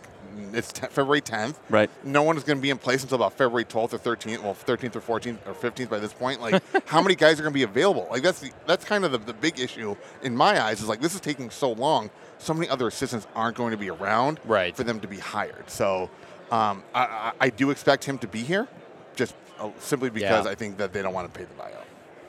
it's 0.54 0.72
te- 0.72 0.86
February 0.86 1.20
10th. 1.20 1.56
Right. 1.68 1.90
No 2.04 2.22
one 2.22 2.36
is 2.38 2.44
going 2.44 2.56
to 2.58 2.62
be 2.62 2.70
in 2.70 2.78
place 2.78 3.02
until 3.02 3.16
about 3.16 3.32
February 3.34 3.64
12th 3.64 3.92
or 3.92 3.98
13th. 3.98 4.42
Well, 4.42 4.54
13th 4.54 4.96
or 4.96 5.00
14th 5.20 5.38
or 5.46 5.52
15th 5.52 5.88
by 5.90 5.98
this 5.98 6.12
point. 6.12 6.40
Like, 6.40 6.62
how 6.86 7.02
many 7.02 7.16
guys 7.16 7.38
are 7.38 7.42
going 7.42 7.52
to 7.52 7.58
be 7.58 7.64
available? 7.64 8.06
Like 8.10 8.22
that's 8.22 8.40
the 8.40 8.50
that's 8.66 8.84
kind 8.84 9.04
of 9.04 9.12
the, 9.12 9.18
the 9.18 9.34
big 9.34 9.58
issue 9.60 9.94
in 10.22 10.34
my 10.34 10.62
eyes. 10.62 10.80
Is 10.80 10.88
like 10.88 11.00
this 11.02 11.14
is 11.14 11.20
taking 11.20 11.50
so 11.50 11.72
long. 11.72 12.10
So 12.38 12.54
many 12.54 12.68
other 12.70 12.86
assistants 12.86 13.26
aren't 13.34 13.56
going 13.56 13.72
to 13.72 13.76
be 13.76 13.90
around 13.90 14.38
Right. 14.44 14.74
for 14.76 14.84
them 14.84 15.00
to 15.00 15.08
be 15.08 15.18
hired. 15.18 15.68
So 15.68 16.08
um, 16.50 16.82
I, 16.94 17.32
I, 17.40 17.50
do 17.50 17.70
expect 17.70 18.04
him 18.04 18.18
to 18.18 18.26
be 18.26 18.40
here, 18.40 18.66
just 19.16 19.34
uh, 19.58 19.70
simply 19.78 20.10
because 20.10 20.46
Yeah. 20.46 20.50
I 20.50 20.54
think 20.54 20.78
that 20.78 20.92
they 20.92 21.02
don't 21.02 21.12
want 21.12 21.32
to 21.32 21.38
pay 21.38 21.44
the 21.44 21.62
buyout. 21.62 21.84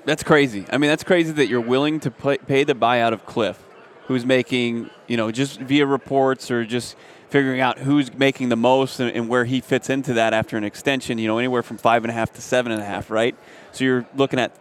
That's 0.05 0.23
crazy. 0.23 0.65
I 0.71 0.77
mean, 0.77 0.89
that's 0.89 1.03
crazy 1.03 1.31
that 1.33 1.47
you're 1.47 1.61
willing 1.61 1.99
to 2.01 2.11
pay 2.11 2.63
the 2.63 2.73
buyout 2.73 3.13
of 3.13 3.25
Cliff, 3.25 3.63
who's 4.07 4.25
making, 4.25 4.89
you 5.07 5.17
know, 5.17 5.31
just 5.31 5.59
via 5.59 5.85
reports 5.85 6.51
or 6.51 6.65
just 6.65 6.95
figuring 7.29 7.61
out 7.61 7.77
who's 7.77 8.13
making 8.13 8.49
the 8.49 8.55
most 8.55 8.99
and, 8.99 9.15
and 9.15 9.29
where 9.29 9.45
he 9.45 9.61
fits 9.61 9.89
into 9.89 10.13
that 10.13 10.33
after 10.33 10.57
an 10.57 10.63
extension, 10.63 11.17
you 11.17 11.27
know, 11.27 11.37
anywhere 11.37 11.61
from 11.61 11.77
five 11.77 12.03
and 12.03 12.11
a 12.11 12.13
half 12.13 12.33
to 12.33 12.41
seven 12.41 12.71
and 12.71 12.81
a 12.81 12.85
half, 12.85 13.11
right? 13.11 13.35
So 13.71 13.83
you're 13.83 14.05
looking 14.15 14.39
at 14.39 14.51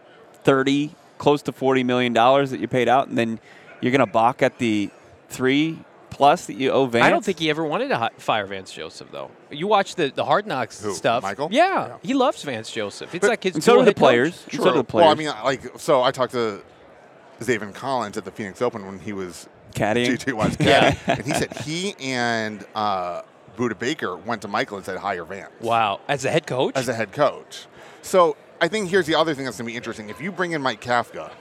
30, 0.43 0.93
close 1.17 1.41
to 1.43 1.51
$40 1.51 1.83
million 1.85 2.13
that 2.13 2.59
you 2.59 2.67
paid 2.67 2.87
out, 2.87 3.07
and 3.07 3.17
then 3.17 3.39
you're 3.81 3.91
going 3.91 4.05
to 4.05 4.11
balk 4.11 4.41
at 4.43 4.57
the 4.59 4.91
three, 5.29 5.79
plus 6.09 6.45
that 6.47 6.53
you 6.55 6.71
owe 6.71 6.85
Vance? 6.85 7.05
I 7.05 7.09
don't 7.09 7.23
think 7.23 7.39
he 7.39 7.49
ever 7.49 7.63
wanted 7.63 7.89
to 7.89 7.97
hi- 7.97 8.09
fire 8.17 8.45
Vance 8.45 8.71
Joseph, 8.71 9.09
though. 9.11 9.31
You 9.51 9.67
watch 9.67 9.95
the, 9.95 10.11
the 10.13 10.25
Hard 10.25 10.45
Knocks 10.47 10.81
Who, 10.81 10.93
stuff. 10.93 11.23
Michael? 11.23 11.49
Yeah, 11.51 11.87
Yeah. 11.87 11.97
he 12.03 12.13
loves 12.13 12.41
Vance 12.43 12.71
Joseph. 12.71 13.13
It's 13.15 13.21
But- 13.21 13.29
like 13.29 13.43
his 13.43 13.55
And 13.55 13.63
so 13.63 13.77
do 13.79 13.85
the 13.85 13.93
players. 13.93 14.43
And 14.51 14.61
so 14.61 14.71
do 14.71 14.77
the 14.77 14.83
players. 14.83 15.03
Well, 15.05 15.11
I 15.11 15.15
mean, 15.15 15.27
like, 15.45 15.79
so 15.79 16.01
I 16.03 16.11
talked 16.11 16.33
to 16.33 16.61
Zaven 17.39 17.73
Collins 17.73 18.17
at 18.17 18.25
the 18.25 18.31
Phoenix 18.31 18.61
Open 18.61 18.85
when 18.85 18.99
he 18.99 19.13
was 19.13 19.47
Caddying. 19.73 20.17
JJ 20.17 20.33
Watt's 20.33 20.55
caddy, 20.57 20.97
and 21.07 21.23
he 21.25 21.33
said 21.33 21.55
he 21.59 21.95
and 21.99 22.65
uh, 22.75 23.21
Budda 23.55 23.77
Baker 23.77 24.17
went 24.17 24.41
to 24.41 24.47
Michael 24.47 24.77
and 24.77 24.85
said 24.85 24.97
hire 24.97 25.23
Vance 25.23 25.51
Wow, 25.61 25.99
as 26.07 26.25
a 26.25 26.31
head 26.31 26.47
coach. 26.47 26.75
as 26.75 26.89
a 26.89 26.93
head 26.93 27.11
coach. 27.11 27.67
So 28.01 28.35
I 28.59 28.67
think 28.67 28.89
here's 28.89 29.05
the 29.05 29.15
other 29.15 29.35
thing 29.35 29.45
that's 29.45 29.57
going 29.57 29.67
to 29.67 29.71
be 29.71 29.77
interesting. 29.77 30.09
If 30.09 30.19
you 30.19 30.31
bring 30.31 30.53
in 30.53 30.61
Mike 30.61 30.81
Kafka 30.81 31.31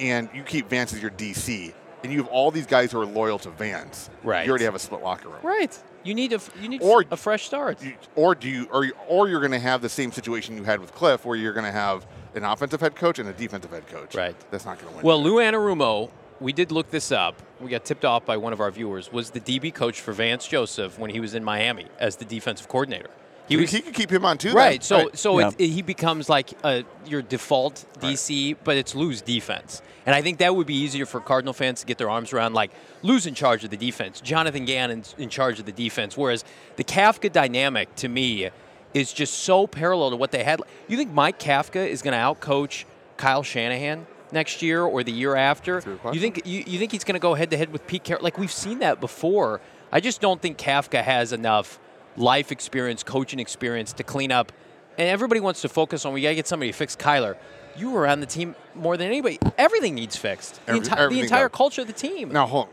and 0.00 0.28
you 0.34 0.42
keep 0.42 0.68
Vance 0.68 0.92
as 0.92 1.00
your 1.00 1.12
DC, 1.12 1.72
and 2.02 2.12
you 2.12 2.18
have 2.22 2.28
all 2.28 2.50
these 2.50 2.66
guys 2.66 2.92
who 2.92 3.00
are 3.00 3.06
loyal 3.06 3.38
to 3.40 3.50
Vance, 3.50 4.10
Right. 4.22 4.44
you 4.44 4.50
already 4.50 4.64
have 4.64 4.74
a 4.74 4.78
split 4.78 5.02
locker 5.02 5.28
room. 5.28 5.38
right. 5.42 5.76
You 6.04 6.14
need 6.14 6.32
a 6.32 6.40
you 6.60 6.68
need 6.68 6.82
Or- 6.82 7.04
a 7.12 7.16
fresh 7.16 7.46
start. 7.46 7.80
You- 7.82 7.94
or 8.16 8.34
do 8.34 8.48
you, 8.48 8.66
or, 8.72 8.84
you- 8.84 8.94
or 9.06 9.28
you're 9.28 9.38
going 9.40 9.52
to 9.52 9.60
have 9.60 9.82
the 9.82 9.88
same 9.88 10.10
situation 10.10 10.56
you 10.56 10.64
had 10.64 10.80
with 10.80 10.92
Cliff, 10.94 11.24
where 11.24 11.36
you're 11.36 11.52
going 11.52 11.64
to 11.66 11.70
have 11.70 12.04
an 12.34 12.42
offensive 12.44 12.80
head 12.80 12.96
coach 12.96 13.20
and 13.20 13.28
a 13.28 13.32
defensive 13.32 13.70
head 13.70 13.86
coach. 13.86 14.14
Right. 14.16 14.34
That's 14.50 14.64
not 14.64 14.78
going 14.80 14.90
to 14.90 14.96
win. 14.96 15.06
Well, 15.06 15.22
Lou 15.22 15.36
Anarumo, 15.36 16.10
we 16.40 16.52
did 16.52 16.72
look 16.72 16.90
this 16.90 17.12
up. 17.12 17.40
We 17.60 17.70
got 17.70 17.84
tipped 17.84 18.04
off 18.04 18.24
by 18.24 18.36
one 18.36 18.52
of 18.52 18.60
our 18.60 18.72
viewers. 18.72 19.12
Was 19.12 19.30
the 19.30 19.38
DB 19.38 19.70
coach 19.72 20.00
for 20.00 20.12
Vance 20.12 20.48
Joseph 20.48 20.98
when 20.98 21.10
he 21.10 21.20
was 21.20 21.34
in 21.36 21.44
Miami 21.44 21.86
as 22.00 22.16
the 22.16 22.24
defensive 22.24 22.66
coordinator? 22.66 23.10
He, 23.60 23.66
he 23.66 23.80
could 23.80 23.94
keep 23.94 24.10
him 24.10 24.24
on 24.24 24.38
too. 24.38 24.48
then. 24.48 24.56
Right. 24.56 24.84
So 24.84 25.10
so 25.14 25.38
Yeah. 25.38 25.48
It, 25.48 25.54
it- 25.58 25.68
he 25.68 25.82
becomes 25.82 26.28
like 26.28 26.50
uh, 26.64 26.82
your 27.06 27.22
default 27.22 27.84
DC, 28.00 28.56
but 28.64 28.76
it's 28.76 28.94
Lou's 28.94 29.20
defense. 29.22 29.82
And 30.04 30.14
I 30.14 30.22
think 30.22 30.38
that 30.38 30.56
would 30.56 30.66
be 30.66 30.74
easier 30.74 31.06
for 31.06 31.20
Cardinal 31.20 31.52
fans 31.52 31.80
to 31.80 31.86
get 31.86 31.96
their 31.98 32.10
arms 32.10 32.32
around. 32.32 32.54
Like 32.54 32.72
Lou's 33.02 33.26
in 33.26 33.34
charge 33.34 33.62
of 33.64 33.70
the 33.70 33.76
defense, 33.76 34.20
Jonathan 34.20 34.64
Gannon's 34.64 35.14
in 35.18 35.28
charge 35.28 35.60
of 35.60 35.66
the 35.66 35.72
defense. 35.72 36.16
Whereas 36.16 36.44
the 36.76 36.84
Kafka 36.84 37.30
dynamic 37.32 37.94
to 37.96 38.08
me 38.08 38.50
is 38.94 39.12
just 39.12 39.34
so 39.40 39.66
parallel 39.66 40.10
to 40.10 40.16
what 40.16 40.32
they 40.32 40.42
had. 40.44 40.60
You 40.88 40.96
think 40.96 41.12
Mike 41.12 41.38
Kafka 41.38 41.86
is 41.88 42.02
going 42.02 42.12
to 42.12 42.18
outcoach 42.18 42.84
Kyle 43.16 43.42
Shanahan? 43.42 44.06
Next 44.32 44.62
year 44.62 44.82
or 44.82 45.04
the 45.04 45.12
year 45.12 45.36
after, 45.36 45.82
you 46.10 46.18
think 46.18 46.46
you, 46.46 46.64
you 46.66 46.78
think 46.78 46.90
he's 46.90 47.04
going 47.04 47.16
to 47.16 47.20
go 47.20 47.34
head 47.34 47.50
to 47.50 47.56
head 47.58 47.70
with 47.70 47.86
Pete 47.86 48.02
Carroll? 48.02 48.22
Like 48.24 48.38
we've 48.38 48.50
seen 48.50 48.78
that 48.78 48.98
before. 48.98 49.60
I 49.92 50.00
just 50.00 50.22
don't 50.22 50.40
think 50.40 50.56
Kafka 50.56 51.02
has 51.02 51.34
enough 51.34 51.78
life 52.16 52.52
experience, 52.52 53.02
coaching 53.02 53.38
experience 53.40 53.92
to 53.94 54.02
clean 54.02 54.30
up. 54.32 54.52
And 54.98 55.08
everybody 55.08 55.40
wants 55.40 55.62
to 55.62 55.68
focus 55.68 56.04
on 56.04 56.12
we 56.12 56.22
got 56.22 56.30
to 56.30 56.34
get 56.34 56.46
somebody 56.46 56.70
to 56.70 56.76
fix 56.76 56.94
Kyler. 56.96 57.36
You 57.76 57.90
were 57.90 58.06
on 58.06 58.20
the 58.20 58.26
team 58.26 58.54
more 58.74 58.96
than 58.98 59.06
anybody. 59.06 59.38
Everything 59.56 59.94
needs 59.94 60.16
fixed. 60.16 60.64
The, 60.66 60.72
Every- 60.72 60.86
enti- 60.86 61.10
the 61.10 61.20
entire 61.20 61.48
does. 61.48 61.56
culture 61.56 61.80
of 61.80 61.86
the 61.86 61.92
team. 61.94 62.30
Now, 62.30 62.46
hold 62.46 62.68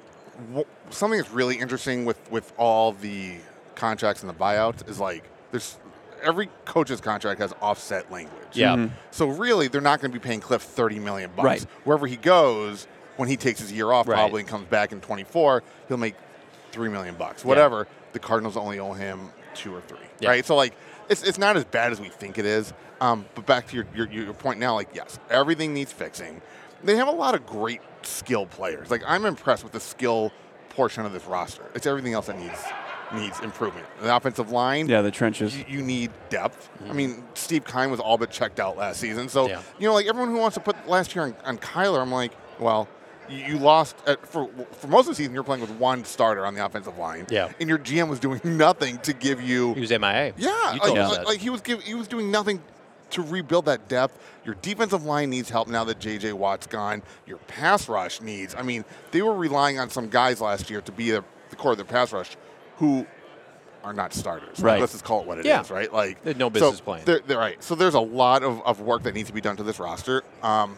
on. 0.55 0.65
Something 0.89 1.19
that's 1.19 1.31
really 1.31 1.57
interesting 1.57 2.03
with, 2.05 2.19
with 2.31 2.51
all 2.57 2.91
the 2.93 3.35
contracts 3.75 4.21
and 4.23 4.29
the 4.29 4.33
buyouts 4.33 4.87
is 4.89 4.99
like 4.99 5.23
there's 5.51 5.77
every 6.21 6.49
coach's 6.65 6.99
contract 6.99 7.39
has 7.39 7.53
offset 7.61 8.11
language. 8.11 8.35
Yeah. 8.53 8.75
Mm-hmm. 8.75 8.93
So 9.11 9.27
really, 9.29 9.67
they're 9.69 9.79
not 9.81 10.01
going 10.01 10.11
to 10.11 10.19
be 10.19 10.21
paying 10.23 10.39
Cliff 10.41 10.61
thirty 10.61 10.99
million 10.99 11.29
bucks. 11.35 11.45
Right. 11.45 11.61
Wherever 11.85 12.07
he 12.07 12.17
goes, 12.17 12.87
when 13.17 13.29
he 13.29 13.37
takes 13.37 13.59
his 13.59 13.71
year 13.71 13.91
off, 13.91 14.07
Right. 14.07 14.15
probably 14.15 14.41
and 14.41 14.49
comes 14.49 14.67
back 14.67 14.91
in 14.91 14.99
twenty 15.01 15.23
four, 15.23 15.63
he'll 15.87 15.97
make 15.97 16.15
three 16.71 16.89
million 16.89 17.15
bucks. 17.15 17.43
Whatever. 17.45 17.87
The 18.14 18.20
Cardinals 18.20 18.57
only 18.57 18.80
owe 18.80 18.93
him 18.93 19.30
two 19.55 19.74
or 19.76 19.82
three. 19.82 19.97
Yeah. 20.20 20.30
Right. 20.30 20.45
So 20.45 20.55
like, 20.55 20.74
it's, 21.10 21.24
it's 21.24 21.38
not 21.38 21.57
as 21.57 21.66
bad 21.66 21.91
as 21.91 21.99
we 21.99 22.10
think 22.10 22.38
it 22.38 22.45
is. 22.45 22.74
Um, 23.01 23.26
but 23.36 23.45
back 23.45 23.68
to 23.70 23.76
your, 23.76 23.86
your 23.95 24.07
your 24.12 24.34
point 24.34 24.60
now, 24.60 24.76
like 24.76 24.89
yes, 24.93 25.20
everything 25.30 25.74
needs 25.74 25.91
fixing. 25.91 26.41
They 26.84 26.95
have 26.97 27.07
a 27.07 27.12
lot 27.12 27.34
of 27.36 27.45
great 27.45 27.82
skill 28.03 28.45
players. 28.45 28.91
Like 28.91 29.03
I'm 29.07 29.26
impressed 29.26 29.64
with 29.64 29.72
the 29.74 29.80
skill 29.80 30.32
portion 30.70 31.05
of 31.05 31.14
this 31.14 31.26
roster. 31.26 31.64
It's 31.76 31.86
everything 31.88 32.14
else 32.14 32.28
that 32.28 32.38
needs 32.38 32.62
needs 33.16 33.39
improvement. 33.39 33.88
The 34.01 34.16
offensive 34.16 34.51
line, 34.51 34.88
Yeah, 34.88 35.01
the 35.01 35.10
trenches. 35.12 35.57
you, 35.57 35.66
you 35.68 35.82
need 35.82 36.12
depth. 36.30 36.70
I 36.88 36.93
mean, 36.93 37.24
Steve 37.34 37.66
Keim 37.66 37.89
was 37.89 37.99
all 37.99 38.18
but 38.20 38.30
checked 38.30 38.60
out 38.60 38.78
last 38.78 38.99
season. 38.99 39.30
So, 39.30 39.47
Yeah. 39.47 39.62
you 39.80 39.88
know, 39.88 39.95
like 39.95 40.05
everyone 40.05 40.30
who 40.30 40.38
wants 40.38 40.53
to 40.55 40.60
put 40.62 40.88
last 40.88 41.16
year 41.16 41.24
on, 41.26 41.36
on 41.43 41.57
Kyler, 41.57 41.99
I'm 42.01 42.12
like, 42.12 42.34
well, 42.60 42.88
you, 43.30 43.57
lost 43.57 43.95
at, 44.07 44.25
for 44.27 44.49
for 44.71 44.88
most 44.88 45.05
of 45.05 45.11
the 45.11 45.15
season. 45.15 45.34
You're 45.34 45.43
playing 45.43 45.61
with 45.61 45.71
one 45.71 46.03
starter 46.05 46.45
on 46.45 46.53
the 46.53 46.65
offensive 46.65 46.97
line. 46.97 47.27
Yeah. 47.30 47.51
and 47.59 47.69
your 47.69 47.77
GM 47.80 48.09
was 48.09 48.19
doing 48.19 48.41
nothing 48.57 48.97
to 48.99 49.13
give 49.13 49.41
you. 49.41 49.73
He 49.73 49.82
was 49.82 49.89
MIA. 49.91 50.34
yeah, 50.38 50.73
You 50.73 50.80
like, 50.80 50.82
like, 50.82 50.93
that. 50.95 51.25
like 51.25 51.39
he 51.39 51.49
was 51.49 51.61
give, 51.61 51.82
he 51.84 51.93
was 51.95 52.07
doing 52.07 52.32
nothing 52.32 52.61
to 53.11 53.21
rebuild 53.23 53.65
that 53.65 53.88
depth. 53.88 54.17
Your 54.45 54.55
defensive 54.61 55.03
line 55.03 55.30
needs 55.30 55.49
help 55.49 55.67
now 55.67 55.84
that 55.84 55.99
J.J. 55.99 56.34
Watt's 56.34 56.67
gone. 56.67 57.01
Your 57.25 57.38
pass 57.47 57.89
rush 57.89 58.21
needs. 58.21 58.53
I 58.55 58.61
mean, 58.61 58.86
they 59.11 59.21
were 59.21 59.34
relying 59.34 59.80
on 59.80 59.89
some 59.89 60.09
guys 60.09 60.41
last 60.41 60.69
year 60.69 60.82
to 60.82 60.91
be 60.91 61.11
the, 61.11 61.23
the 61.49 61.55
core 61.55 61.71
of 61.71 61.77
their 61.77 61.86
pass 61.86 62.13
rush, 62.13 62.36
who 62.77 63.05
are 63.84 63.93
not 63.93 64.13
starters. 64.13 64.59
Right. 64.59 64.80
Let's 64.80 64.91
just 64.91 65.05
call 65.05 65.21
it 65.21 65.27
what 65.27 65.38
it 65.39 65.41
is, 65.41 65.45
Yeah. 65.47 65.63
right? 65.71 65.91
Like 65.91 66.23
no 66.25 66.47
so 66.47 66.49
business 66.49 66.82
playing. 66.82 67.05
They're, 67.05 67.21
they're 67.25 67.38
right. 67.38 67.61
So 67.63 67.75
there's 67.75 67.93
a 67.95 67.99
lot 67.99 68.43
of, 68.43 68.61
of 68.61 68.82
work 68.82 69.03
that 69.03 69.13
needs 69.15 69.30
to 69.30 69.34
be 69.34 69.41
done 69.41 69.55
to 69.57 69.63
this 69.63 69.80
roster. 69.80 70.23
Um, 70.43 70.75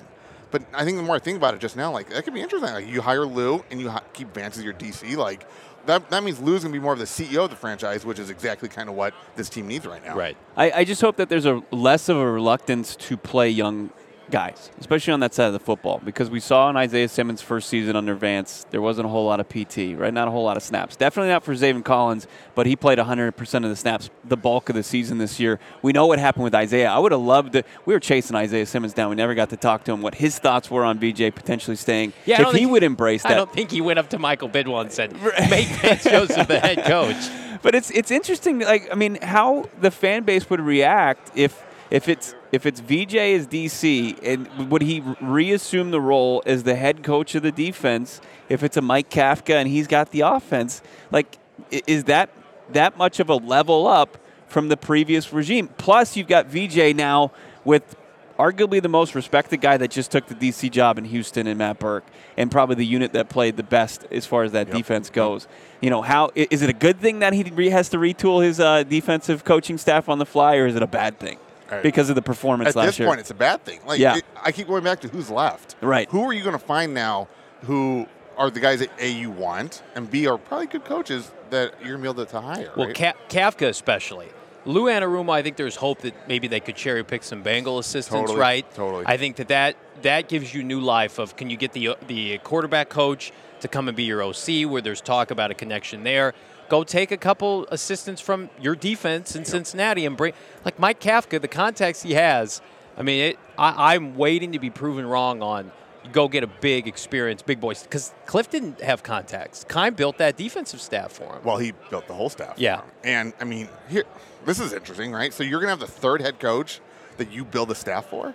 but 0.51 0.63
I 0.73 0.83
think 0.85 0.97
the 0.97 1.03
more 1.03 1.15
I 1.15 1.19
think 1.19 1.37
about 1.37 1.53
it 1.53 1.59
just 1.59 1.75
now, 1.75 1.91
like 1.91 2.09
that 2.09 2.23
could 2.23 2.33
be 2.33 2.41
interesting. 2.41 2.71
Like 2.71 2.87
you 2.87 3.01
hire 3.01 3.25
Lou 3.25 3.63
and 3.71 3.79
you 3.79 3.89
hi- 3.89 4.01
keep 4.13 4.33
Vance 4.33 4.57
as 4.57 4.63
your 4.63 4.73
DC. 4.73 5.15
Like 5.15 5.47
that, 5.85 6.09
that 6.09 6.23
means 6.23 6.39
Lou's 6.39 6.63
gonna 6.63 6.73
be 6.73 6.79
more 6.79 6.93
of 6.93 6.99
the 6.99 7.05
CEO 7.05 7.45
of 7.45 7.49
the 7.49 7.55
franchise, 7.55 8.05
which 8.05 8.19
is 8.19 8.29
exactly 8.29 8.69
kind 8.69 8.89
of 8.89 8.95
what 8.95 9.13
this 9.35 9.49
team 9.49 9.67
needs 9.67 9.85
right 9.85 10.03
now. 10.03 10.15
Right. 10.15 10.37
I, 10.55 10.71
I 10.71 10.83
just 10.83 11.01
hope 11.01 11.15
that 11.15 11.29
there's 11.29 11.45
a 11.45 11.63
less 11.71 12.09
of 12.09 12.17
a 12.17 12.29
reluctance 12.29 12.95
to 12.97 13.17
play 13.17 13.49
young 13.49 13.89
guys, 14.31 14.71
especially 14.79 15.13
on 15.13 15.19
that 15.19 15.33
side 15.33 15.47
of 15.47 15.53
the 15.53 15.59
football, 15.59 16.01
because 16.03 16.29
we 16.29 16.39
saw 16.39 16.69
in 16.69 16.77
Isaiah 16.77 17.07
Simmons' 17.07 17.41
first 17.41 17.69
season 17.69 17.95
under 17.95 18.15
Vance, 18.15 18.65
there 18.71 18.81
wasn't 18.81 19.05
a 19.05 19.09
whole 19.09 19.25
lot 19.25 19.39
of 19.39 19.49
PT, 19.49 19.97
right? 19.97 20.13
Not 20.13 20.27
a 20.27 20.31
whole 20.31 20.43
lot 20.43 20.57
of 20.57 20.63
snaps. 20.63 20.95
Definitely 20.95 21.29
not 21.29 21.43
for 21.43 21.53
Zaven 21.53 21.83
Collins, 21.83 22.27
but 22.55 22.65
he 22.65 22.75
played 22.75 22.97
100% 22.97 23.55
of 23.55 23.69
the 23.69 23.75
snaps 23.75 24.09
the 24.23 24.37
bulk 24.37 24.69
of 24.69 24.75
the 24.75 24.83
season 24.83 25.17
this 25.17 25.39
year. 25.39 25.59
We 25.81 25.91
know 25.91 26.07
what 26.07 26.19
happened 26.19 26.45
with 26.45 26.55
Isaiah. 26.55 26.89
I 26.89 26.97
would 26.97 27.11
have 27.11 27.21
loved 27.21 27.53
to. 27.53 27.63
We 27.85 27.93
were 27.93 27.99
chasing 27.99 28.35
Isaiah 28.35 28.65
Simmons 28.65 28.93
down. 28.93 29.09
We 29.09 29.15
never 29.15 29.35
got 29.35 29.49
to 29.49 29.57
talk 29.57 29.83
to 29.85 29.91
him. 29.91 30.01
What 30.01 30.15
his 30.15 30.39
thoughts 30.39 30.71
were 30.71 30.83
on 30.83 30.99
BJ 30.99 31.33
potentially 31.33 31.75
staying. 31.75 32.13
Yeah, 32.25 32.47
if 32.47 32.55
he 32.55 32.65
would 32.65 32.83
embrace 32.83 33.23
that. 33.23 33.33
I 33.33 33.35
don't 33.35 33.51
think 33.51 33.71
he 33.71 33.81
went 33.81 33.99
up 33.99 34.09
to 34.09 34.19
Michael 34.19 34.49
Bidwill 34.49 34.81
and 34.81 34.91
said, 34.91 35.13
"Make 35.49 35.67
Vance 35.67 36.03
Joseph 36.03 36.47
the 36.47 36.59
head 36.59 36.83
coach." 36.85 37.15
But 37.61 37.75
it's 37.75 37.91
it's 37.91 38.09
interesting. 38.09 38.59
Like 38.59 38.89
I 38.91 38.95
mean, 38.95 39.19
how 39.21 39.69
the 39.79 39.91
fan 39.91 40.23
base 40.23 40.49
would 40.49 40.61
react 40.61 41.31
if 41.35 41.63
if 41.91 42.09
it's 42.09 42.33
if 42.51 42.65
it's 42.65 42.79
VJ 42.79 43.15
as 43.15 43.47
DC 43.47 44.19
and 44.23 44.69
would 44.69 44.81
he 44.81 45.01
reassume 45.21 45.91
the 45.91 46.01
role 46.01 46.43
as 46.45 46.63
the 46.63 46.75
head 46.75 47.03
coach 47.03 47.33
of 47.35 47.43
the 47.43 47.51
defense 47.51 48.19
if 48.49 48.61
it's 48.63 48.75
a 48.77 48.81
Mike 48.81 49.09
Kafka 49.09 49.55
and 49.55 49.69
he's 49.69 49.87
got 49.87 50.11
the 50.11 50.21
offense? 50.21 50.81
Like, 51.11 51.37
is 51.69 52.05
that 52.05 52.29
that 52.71 52.97
much 52.97 53.19
of 53.19 53.29
a 53.29 53.35
level 53.35 53.87
up 53.87 54.17
from 54.47 54.67
the 54.69 54.77
previous 54.77 55.31
regime? 55.31 55.69
Plus, 55.77 56.17
you've 56.17 56.27
got 56.27 56.47
VJ 56.47 56.95
now 56.95 57.31
with 57.63 57.95
arguably 58.37 58.81
the 58.81 58.89
most 58.89 59.13
respected 59.13 59.61
guy 59.61 59.77
that 59.77 59.91
just 59.91 60.11
took 60.11 60.25
the 60.27 60.35
DC 60.35 60.71
job 60.71 60.97
in 60.97 61.05
Houston 61.05 61.47
and 61.47 61.57
Matt 61.57 61.79
Burke, 61.79 62.05
and 62.35 62.49
probably 62.49 62.75
the 62.75 62.85
unit 62.85 63.13
that 63.13 63.29
played 63.29 63.55
the 63.55 63.63
best 63.63 64.05
as 64.11 64.25
far 64.25 64.43
as 64.43 64.51
that 64.51 64.71
defense 64.71 65.09
goes. 65.09 65.47
You 65.79 65.89
know, 65.89 66.01
how 66.01 66.31
is 66.35 66.61
it 66.61 66.69
a 66.69 66.73
good 66.73 66.99
thing 66.99 67.19
that 67.19 67.33
he 67.33 67.69
has 67.69 67.89
to 67.89 67.97
retool 67.97 68.43
his 68.43 68.59
uh, 68.59 68.83
defensive 68.83 69.45
coaching 69.45 69.77
staff 69.77 70.09
on 70.09 70.17
the 70.17 70.25
fly, 70.25 70.55
or 70.55 70.65
is 70.65 70.75
it 70.75 70.81
a 70.81 70.87
bad 70.87 71.19
thing 71.19 71.37
Right. 71.71 71.83
because 71.83 72.09
of 72.09 72.15
the 72.15 72.21
performance 72.21 72.69
At 72.69 72.75
last 72.75 72.85
this 72.87 72.99
year? 72.99 73.07
point, 73.07 73.19
it's 73.21 73.31
a 73.31 73.35
bad 73.35 73.63
thing. 73.63 73.79
Like, 73.85 73.99
Yeah. 73.99 74.17
it- 74.17 74.25
I 74.43 74.51
keep 74.51 74.67
going 74.67 74.83
back 74.83 74.99
to 75.01 75.07
who's 75.07 75.29
left. 75.29 75.75
Right. 75.81 76.09
Who 76.11 76.23
are 76.23 76.33
you 76.33 76.43
going 76.43 76.57
to 76.57 76.63
find 76.63 76.93
now 76.93 77.27
who 77.63 78.07
are 78.37 78.49
the 78.49 78.59
guys 78.59 78.79
that 78.79 78.89
A 78.99 79.07
you 79.09 79.31
want 79.31 79.81
and 79.95 80.09
B 80.09 80.27
are 80.27 80.37
probably 80.37 80.67
good 80.67 80.83
coaches 80.85 81.31
that 81.49 81.73
you're 81.79 81.97
going 81.97 82.03
to 82.03 82.13
be 82.13 82.21
able 82.21 82.25
to 82.25 82.41
hire? 82.41 82.71
Well, 82.75 82.87
right? 82.87 82.95
Ka- 82.95 83.13
Kafka 83.29 83.67
especially. 83.69 84.27
Lou 84.65 84.83
Anarumo, 84.85 85.31
I 85.33 85.41
think 85.41 85.55
there's 85.55 85.75
hope 85.77 86.01
that 86.01 86.13
maybe 86.27 86.47
they 86.47 86.59
could 86.59 86.75
cherry 86.75 87.03
pick 87.03 87.23
some 87.23 87.41
Bengal 87.41 87.79
assistants, 87.79 88.21
Totally, 88.29 88.39
right? 88.39 88.73
totally. 88.75 89.05
I 89.07 89.17
think 89.17 89.37
that, 89.37 89.47
that 89.47 89.75
that 90.03 90.27
gives 90.29 90.53
you 90.53 90.63
new 90.63 90.79
life 90.79 91.17
of 91.19 91.35
can 91.35 91.49
you 91.49 91.57
get 91.57 91.73
the 91.73 91.89
uh, 91.89 91.95
the 92.07 92.37
quarterback 92.39 92.89
coach 92.89 93.31
to 93.61 93.67
come 93.67 93.87
and 93.87 93.95
be 93.97 94.03
your 94.03 94.21
OC 94.23 94.65
where 94.69 94.81
there's 94.81 95.01
talk 95.01 95.31
about 95.31 95.49
a 95.51 95.53
connection 95.55 96.03
there. 96.03 96.33
Go 96.71 96.85
take 96.85 97.11
a 97.11 97.17
couple 97.17 97.67
assistants 97.69 98.21
from 98.21 98.49
your 98.61 98.77
defense 98.77 99.35
in 99.35 99.43
Cincinnati 99.43 100.05
and 100.05 100.15
bring 100.15 100.31
like 100.63 100.79
Mike 100.79 101.01
Kafka, 101.01 101.41
the 101.41 101.49
contacts 101.49 102.01
he 102.01 102.13
has. 102.13 102.61
I 102.95 103.01
mean, 103.03 103.21
it, 103.31 103.39
I, 103.57 103.93
I'm 103.93 104.15
waiting 104.15 104.53
to 104.53 104.59
be 104.59 104.69
proven 104.69 105.05
wrong 105.05 105.41
on. 105.41 105.73
Go 106.13 106.29
get 106.29 106.45
a 106.45 106.47
big 106.47 106.87
experience, 106.87 107.41
big 107.41 107.59
boys, 107.59 107.83
because 107.83 108.13
Cliff 108.25 108.49
didn't 108.49 108.79
have 108.79 109.03
contacts. 109.03 109.65
Keim 109.67 109.95
built 109.95 110.17
that 110.19 110.37
defensive 110.37 110.79
staff 110.79 111.11
for 111.11 111.25
him. 111.35 111.43
Well, 111.43 111.57
he 111.57 111.73
built 111.89 112.07
the 112.07 112.13
whole 112.13 112.29
staff. 112.29 112.53
Yeah. 112.55 112.83
And 113.03 113.33
I 113.41 113.43
mean, 113.43 113.67
here, 113.89 114.05
this 114.45 114.61
is 114.61 114.71
interesting, 114.71 115.11
right? 115.11 115.33
So 115.33 115.43
you're 115.43 115.59
going 115.59 115.75
to 115.75 115.77
have 115.77 115.81
the 115.81 115.87
third 116.01 116.21
head 116.21 116.39
coach 116.39 116.79
that 117.17 117.33
you 117.33 117.43
build 117.43 117.69
a 117.71 117.75
staff 117.75 118.05
for. 118.05 118.33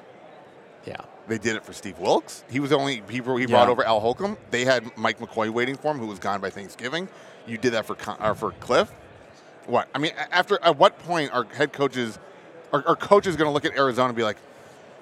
yeah. 0.84 1.01
They 1.26 1.39
did 1.39 1.57
it 1.57 1.64
for 1.64 1.72
Steve 1.72 1.99
Wilks. 1.99 2.45
He 2.49 2.61
was 2.61 2.70
only 2.70 3.03
he 3.09 3.16
Yeah. 3.16 3.47
brought 3.47 3.68
over 3.68 3.82
Al 3.84 3.99
Holcomb. 3.99 4.37
They 4.53 4.64
had 4.64 4.97
Mike 4.97 5.18
McCoy 5.18 5.51
waiting 5.51 5.76
for 5.76 5.91
him, 5.91 5.99
who 5.99 6.07
was 6.07 6.18
gone 6.20 6.41
by 6.41 6.51
Thanksgiving. 6.51 7.09
You 7.47 7.59
did 7.59 7.73
that 7.73 7.87
for 7.87 7.95
Con- 7.95 8.19
or 8.21 8.35
for 8.35 8.53
Cliff. 8.53 8.91
What 9.67 9.89
I 9.95 9.99
mean, 9.99 10.13
after 10.31 10.59
at 10.63 10.77
what 10.79 10.99
point 11.01 11.33
are 11.33 11.45
head 11.45 11.73
coaches, 11.73 12.19
are, 12.73 12.87
are 12.87 12.97
coaches 12.97 13.37
going 13.37 13.49
to 13.49 13.53
look 13.53 13.65
at 13.65 13.77
Arizona 13.77 14.09
and 14.09 14.17
be 14.17 14.23
like, 14.23 14.39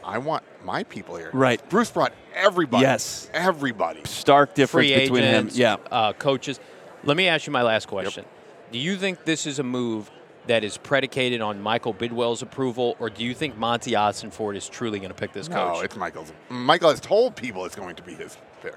I 0.03 0.19
want 0.19 0.43
my 0.65 0.85
people 0.85 1.17
here. 1.17 1.31
Right. 1.33 1.67
Bruce 1.71 1.91
brought 1.91 2.13
everybody. 2.35 2.83
Yes. 2.83 3.31
Everybody. 3.33 4.01
Stark 4.05 4.55
difference 4.55 4.89
free 4.89 5.01
between 5.01 5.25
agents, 5.25 5.55
him. 5.57 5.61
Yeah. 5.61 5.77
uh, 5.91 6.13
coaches. 6.13 6.61
Let 7.05 7.17
me 7.17 7.29
ask 7.29 7.47
you 7.47 7.53
my 7.53 7.63
last 7.63 7.89
question. 7.89 8.25
Do 8.73 8.79
you 8.79 8.97
think 8.97 9.25
this 9.25 9.47
is 9.47 9.59
a 9.59 9.63
move 9.63 10.11
that 10.47 10.65
is 10.65 10.77
predicated 10.77 11.41
on 11.41 11.61
Michael 11.61 11.95
Bidwill's 11.95 12.43
approval, 12.43 12.97
or 12.99 13.09
do 13.09 13.25
you 13.25 13.35
think 13.35 13.57
Monti 13.57 13.93
Ossenfort 13.93 14.57
is 14.57 14.69
truly 14.69 14.99
going 14.99 15.11
to 15.11 15.15
pick 15.15 15.33
this 15.33 15.49
coach? 15.49 15.77
No, 15.77 15.81
it's 15.81 15.97
Michael's. 15.97 16.33
Michael 16.51 16.91
has 16.91 17.01
told 17.01 17.37
people 17.37 17.65
it's 17.65 17.77
going 17.77 17.97
to 17.97 18.03
be 18.03 18.15
his 18.15 18.37
pick. 18.63 18.77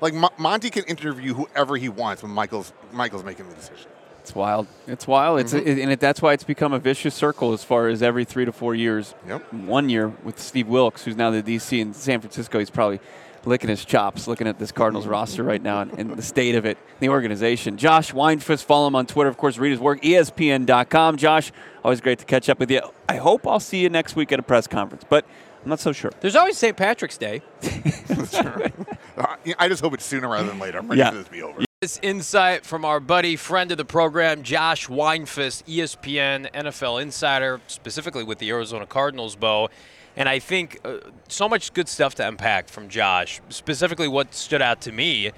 Like 0.00 0.14
Mo- 0.14 0.30
Monty 0.38 0.70
can 0.70 0.84
interview 0.84 1.34
whoever 1.34 1.76
he 1.76 1.88
wants, 1.88 2.22
but 2.22 2.28
Michael's 2.28 2.72
Michael's 2.92 3.24
making 3.24 3.48
the 3.48 3.54
decision. 3.54 3.90
It's 4.20 4.34
wild. 4.34 4.66
It's 4.86 5.06
wild. 5.06 5.40
It's 5.40 5.54
Mm-hmm. 5.54 5.80
and 5.80 5.92
it, 5.92 6.00
that's 6.00 6.20
why 6.20 6.34
it's 6.34 6.44
become 6.44 6.72
a 6.72 6.78
vicious 6.78 7.14
circle 7.14 7.52
as 7.52 7.64
far 7.64 7.88
as 7.88 8.02
every 8.02 8.24
three 8.24 8.44
to 8.44 8.52
four 8.52 8.74
years. 8.74 9.14
Yep. 9.26 9.52
One 9.52 9.88
year 9.88 10.08
with 10.24 10.38
Steve 10.38 10.68
Wilks, 10.68 11.04
who's 11.04 11.16
now 11.16 11.30
the 11.30 11.42
DC 11.42 11.78
in 11.80 11.94
San 11.94 12.20
Francisco, 12.20 12.58
he's 12.58 12.70
probably 12.70 13.00
licking 13.46 13.70
his 13.70 13.86
chops 13.86 14.28
looking 14.28 14.46
at 14.46 14.58
this 14.58 14.70
Cardinals 14.70 15.06
roster 15.06 15.42
right 15.42 15.62
now 15.62 15.80
and, 15.80 15.98
and 15.98 16.14
the 16.14 16.22
state 16.22 16.54
of 16.54 16.66
it, 16.66 16.76
the 17.00 17.08
organization. 17.08 17.78
Josh 17.78 18.12
Weinfuss, 18.12 18.62
follow 18.62 18.86
him 18.86 18.94
on 18.94 19.06
Twitter. 19.06 19.30
Of 19.30 19.38
course, 19.38 19.56
read 19.56 19.70
his 19.70 19.80
work, 19.80 20.02
ESPN.com. 20.02 21.16
Josh, 21.16 21.50
always 21.82 22.02
great 22.02 22.18
to 22.18 22.26
catch 22.26 22.50
up 22.50 22.58
with 22.58 22.70
you. 22.70 22.82
I 23.08 23.16
hope 23.16 23.46
I'll 23.46 23.58
see 23.58 23.78
you 23.80 23.88
next 23.88 24.14
week 24.16 24.30
at 24.32 24.38
a 24.38 24.42
press 24.42 24.66
conference, 24.66 25.04
but 25.08 25.24
I'm 25.62 25.68
not 25.70 25.80
so 25.80 25.92
sure. 25.92 26.10
There's 26.20 26.36
always 26.36 26.56
St. 26.56 26.76
Patrick's 26.76 27.18
Day. 27.18 27.42
I 29.58 29.68
just 29.68 29.82
hope 29.82 29.94
it's 29.94 30.04
sooner 30.04 30.28
rather 30.28 30.48
than 30.48 30.58
later. 30.58 30.78
I'm 30.78 30.88
ready 30.88 31.00
Yeah. 31.00 31.10
for 31.10 31.16
this 31.18 31.26
to 31.26 31.30
be 31.32 31.42
over. 31.42 31.62
This 31.80 31.98
insight 32.02 32.64
from 32.66 32.84
our 32.84 33.00
buddy, 33.00 33.36
friend 33.36 33.70
of 33.70 33.78
the 33.78 33.84
program, 33.84 34.42
Josh 34.42 34.88
Weinfuss, 34.88 35.62
E 35.66 35.78
ESPN 35.78 36.50
NFL 36.52 37.00
insider, 37.02 37.60
specifically 37.68 38.22
with 38.24 38.38
the 38.38 38.50
Arizona 38.50 38.86
Cardinals, 38.86 39.34
Bo. 39.36 39.68
And 40.16 40.28
I 40.28 40.38
think 40.40 40.78
uh, 40.84 40.98
so 41.28 41.48
much 41.48 41.72
good 41.72 41.88
stuff 41.88 42.14
to 42.16 42.26
unpack 42.28 42.68
from 42.68 42.88
Josh. 42.88 43.40
Specifically, 43.48 44.08
what 44.08 44.34
stood 44.34 44.60
out 44.60 44.80
to 44.82 44.92
me, 44.92 45.30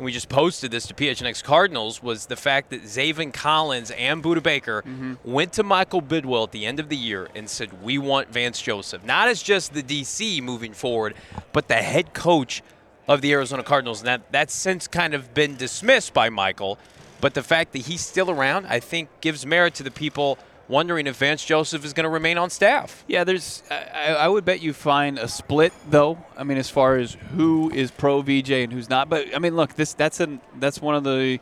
and 0.00 0.06
we 0.06 0.12
just 0.12 0.30
posted 0.30 0.70
this 0.70 0.86
to 0.86 0.94
PHNX 0.94 1.44
Cardinals, 1.44 2.02
was 2.02 2.24
the 2.24 2.34
fact 2.34 2.70
that 2.70 2.84
Zaven 2.84 3.34
Collins 3.34 3.90
and 3.90 4.24
Budda 4.24 4.42
Baker 4.42 4.80
mm-hmm. 4.80 5.16
went 5.22 5.52
to 5.52 5.62
Michael 5.62 6.00
Bidwill 6.00 6.44
at 6.44 6.52
the 6.52 6.64
end 6.64 6.80
of 6.80 6.88
the 6.88 6.96
year 6.96 7.28
and 7.34 7.50
said, 7.50 7.82
We 7.82 7.98
want 7.98 8.32
Vance 8.32 8.62
Joseph, 8.62 9.04
not 9.04 9.28
as 9.28 9.42
just 9.42 9.74
the 9.74 9.82
DC 9.82 10.42
moving 10.42 10.72
forward, 10.72 11.14
but 11.52 11.68
the 11.68 11.74
head 11.74 12.14
coach 12.14 12.62
of 13.08 13.20
the 13.20 13.30
Arizona 13.32 13.62
Cardinals. 13.62 14.00
And 14.00 14.06
that, 14.06 14.32
that's 14.32 14.54
since 14.54 14.88
kind 14.88 15.12
of 15.12 15.34
been 15.34 15.56
dismissed 15.56 16.14
by 16.14 16.30
Michael. 16.30 16.78
But 17.20 17.34
the 17.34 17.42
fact 17.42 17.72
that 17.72 17.80
he's 17.80 18.00
still 18.00 18.30
around, 18.30 18.68
I 18.68 18.80
think, 18.80 19.10
gives 19.20 19.44
merit 19.44 19.74
to 19.74 19.82
the 19.82 19.90
people 19.90 20.38
wondering 20.70 21.06
if 21.06 21.16
Vance 21.16 21.44
Joseph 21.44 21.84
is 21.84 21.92
going 21.92 22.04
to 22.04 22.10
remain 22.10 22.38
on 22.38 22.48
staff. 22.48 23.04
Yeah, 23.06 23.24
there's. 23.24 23.62
I, 23.70 24.14
I 24.14 24.28
would 24.28 24.44
bet 24.44 24.62
you 24.62 24.72
find 24.72 25.18
a 25.18 25.28
split 25.28 25.72
though. 25.90 26.16
I 26.38 26.44
mean, 26.44 26.56
as 26.56 26.70
far 26.70 26.96
as 26.96 27.14
who 27.34 27.70
is 27.70 27.90
pro 27.90 28.22
VJ 28.22 28.50
and 28.52 28.72
who's 28.72 28.88
not. 28.88 29.08
But 29.10 29.34
I 29.34 29.38
mean, 29.38 29.56
look, 29.56 29.74
this 29.74 29.92
that's 29.92 30.20
an 30.20 30.40
that's 30.58 30.80
one 30.80 30.94
of 30.94 31.04
the 31.04 31.40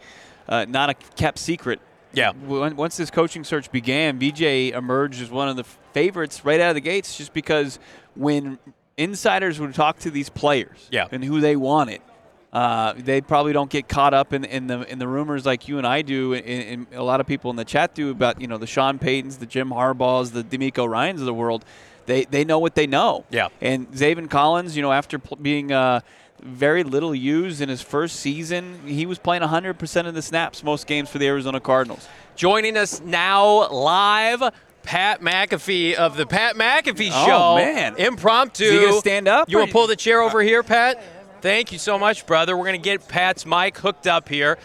uh, 0.48 0.64
not 0.68 0.90
a 0.90 0.94
kept 0.94 1.38
secret. 1.38 1.80
Yeah. 2.12 2.32
When, 2.32 2.74
once 2.76 2.96
this 2.96 3.10
coaching 3.10 3.44
search 3.44 3.70
began, 3.70 4.18
VJ 4.18 4.72
emerged 4.74 5.20
as 5.20 5.30
one 5.30 5.48
of 5.48 5.56
the 5.56 5.64
favorites 5.92 6.44
right 6.44 6.58
out 6.58 6.70
of 6.70 6.74
the 6.74 6.80
gates, 6.80 7.16
just 7.18 7.34
because 7.34 7.78
when 8.16 8.58
insiders 8.96 9.60
would 9.60 9.74
talk 9.74 9.98
to 10.00 10.10
these 10.10 10.28
players 10.28 10.88
Yeah. 10.90 11.06
and 11.12 11.22
who 11.22 11.40
they 11.40 11.54
wanted. 11.54 12.00
Uh, 12.58 12.92
they 12.96 13.20
probably 13.20 13.52
don't 13.52 13.70
get 13.70 13.88
caught 13.88 14.12
up 14.12 14.32
in, 14.32 14.44
in 14.44 14.66
the 14.66 14.80
in 14.90 14.98
the 14.98 15.06
rumors 15.06 15.46
like 15.46 15.68
you 15.68 15.78
and 15.78 15.86
I 15.86 16.02
do, 16.02 16.34
and, 16.34 16.44
and 16.44 16.86
a 16.92 17.04
lot 17.04 17.20
of 17.20 17.26
people 17.28 17.50
in 17.50 17.56
the 17.56 17.64
chat 17.64 17.94
do 17.94 18.10
about 18.10 18.40
you 18.40 18.48
know 18.48 18.58
the 18.58 18.66
Sean 18.66 18.98
Paytons, 18.98 19.38
the 19.38 19.46
Jim 19.46 19.70
Harbaughs, 19.70 20.32
the 20.32 20.42
DeMeco 20.42 20.88
Ryans 20.88 21.20
of 21.20 21.26
the 21.26 21.34
world. 21.34 21.64
They 22.06 22.24
they 22.24 22.44
know 22.44 22.58
what 22.58 22.74
they 22.74 22.88
know. 22.88 23.24
Yeah. 23.30 23.50
And 23.60 23.88
Zaven 23.92 24.28
Collins, 24.28 24.74
you 24.74 24.82
know, 24.82 24.90
after 24.90 25.20
pl- 25.20 25.36
being 25.36 25.70
uh, 25.70 26.00
very 26.42 26.82
little 26.82 27.14
used 27.14 27.60
in 27.60 27.68
his 27.68 27.80
first 27.80 28.16
season, 28.16 28.80
he 28.84 29.06
was 29.06 29.20
playing 29.20 29.44
100% 29.44 30.06
of 30.08 30.14
the 30.14 30.22
snaps 30.22 30.64
most 30.64 30.88
games 30.88 31.08
for 31.08 31.18
the 31.18 31.28
Arizona 31.28 31.60
Cardinals. 31.60 32.08
Joining 32.34 32.76
us 32.76 33.00
now 33.00 33.68
live, 33.70 34.42
Pat 34.82 35.20
McAfee 35.20 35.94
of 35.94 36.16
the 36.16 36.26
Pat 36.26 36.56
McAfee 36.56 37.10
Show. 37.10 37.52
Oh, 37.52 37.56
man. 37.56 37.94
Impromptu. 37.98 38.64
Is 38.64 38.72
he 38.72 38.86
gonna 38.86 38.98
stand 38.98 39.28
up, 39.28 39.48
You 39.48 39.58
want 39.58 39.68
to 39.68 39.72
pull 39.72 39.86
the 39.86 39.94
chair 39.94 40.22
over 40.22 40.42
here, 40.42 40.64
Pat? 40.64 41.00
Thank 41.40 41.72
you 41.72 41.78
so 41.78 41.98
much, 41.98 42.26
brother. 42.26 42.56
We're 42.56 42.64
going 42.64 42.80
to 42.80 42.84
get 42.84 43.06
Pat's 43.06 43.46
mic 43.46 43.78
hooked 43.78 44.06
up 44.06 44.28
here. 44.28 44.58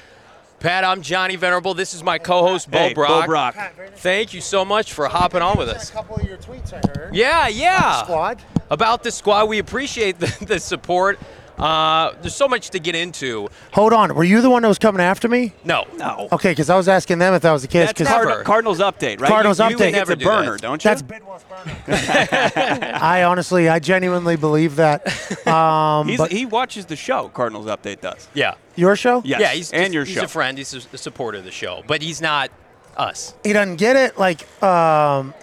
Pat, 0.59 0.84
I'm 0.84 1.01
Johnny 1.01 1.36
Venerable. 1.36 1.74
This 1.74 1.93
is 1.93 2.03
my 2.03 2.17
co-host, 2.17 2.71
Bo 2.71 2.78
Hey, 2.78 2.93
Bo 2.93 3.26
Brock. 3.26 3.26
Brock. 3.28 3.74
Thank 3.97 4.34
you 4.34 4.41
so 4.41 4.63
much 4.63 4.93
for 4.93 5.07
hopping 5.07 5.41
on 5.41 5.57
with 5.57 5.67
us. 5.69 5.89
A 5.89 5.93
couple 5.93 6.15
of 6.15 6.24
your 6.24 6.38
tweets 6.38 6.74
I 6.74 6.99
heard. 6.99 7.13
Yeah, 7.13 7.47
yeah. 7.49 8.03
Squad. 8.03 8.41
About 8.69 9.03
the 9.03 9.11
squad, 9.11 9.49
we 9.49 9.59
appreciate 9.59 10.19
the, 10.19 10.45
the 10.45 10.59
support. 10.59 11.19
Uh, 11.58 12.14
there's 12.22 12.36
so 12.36 12.47
much 12.47 12.72
to 12.72 12.80
get 12.80 12.95
into. 12.95 13.47
Hold 13.74 13.93
on. 13.93 14.16
Were 14.16 14.24
you 14.24 14.41
the 14.41 14.49
one 14.49 14.64
that 14.64 14.68
was 14.68 14.80
coming 14.80 15.01
after 15.01 15.28
me? 15.30 15.54
No. 15.64 15.86
No. 15.97 16.28
Okay, 16.32 16.51
because 16.51 16.70
I 16.70 16.76
was 16.76 16.88
asking 16.88 17.20
them 17.20 17.34
if 17.36 17.43
that 17.43 17.51
was 17.51 17.62
the 17.62 17.68
case. 17.68 17.88
That's 17.88 17.97
'cause 17.99 18.10
never- 18.10 18.26
Card- 18.26 18.45
Cardinals 18.45 18.80
update, 18.80 19.22
right? 19.22 19.30
Cardinals 19.30 19.60
you, 19.60 19.70
you 19.70 19.78
update. 19.78 19.88
It's 19.89 19.95
Never 19.97 20.14
a 20.14 20.16
do 20.16 20.26
burner, 20.26 20.51
that. 20.54 20.62
don't 20.62 20.84
you? 20.84 20.89
that's 20.89 21.01
Bidwill's 21.04 21.43
burner. 21.43 22.97
I 23.01 23.24
honestly, 23.24 23.70
I 23.70 23.80
genuinely 23.80 24.36
believe 24.36 24.76
that. 24.78 25.06
Um, 25.47 26.08
He's, 26.08 26.18
but 26.18 26.32
he 26.32 26.45
watches 26.45 26.86
the 26.88 26.95
show. 26.95 27.30
Cardinals 27.30 27.68
update 27.68 28.01
does. 28.01 28.28
Yeah. 28.34 28.56
your 28.76 28.95
show? 28.95 29.22
Yes. 29.24 29.41
Yeah, 29.41 29.49
he's 29.49 29.72
and 29.72 29.84
just- 29.86 29.93
your 29.93 30.06
he's 30.06 30.16
show. 30.16 30.24
a 30.24 30.28
friend. 30.28 30.58
He's 30.58 30.74
a, 30.74 30.82
a 30.93 30.97
supporter 30.97 31.38
of 31.38 31.43
the 31.43 31.51
show, 31.51 31.84
but 31.86 32.01
he's 32.01 32.20
not 32.22 32.49
us. 32.97 33.36
He 33.43 33.54
doesn't 33.54 33.76
get 33.76 33.95
it. 33.95 34.18
Like, 34.18 34.41
um, 34.64 35.34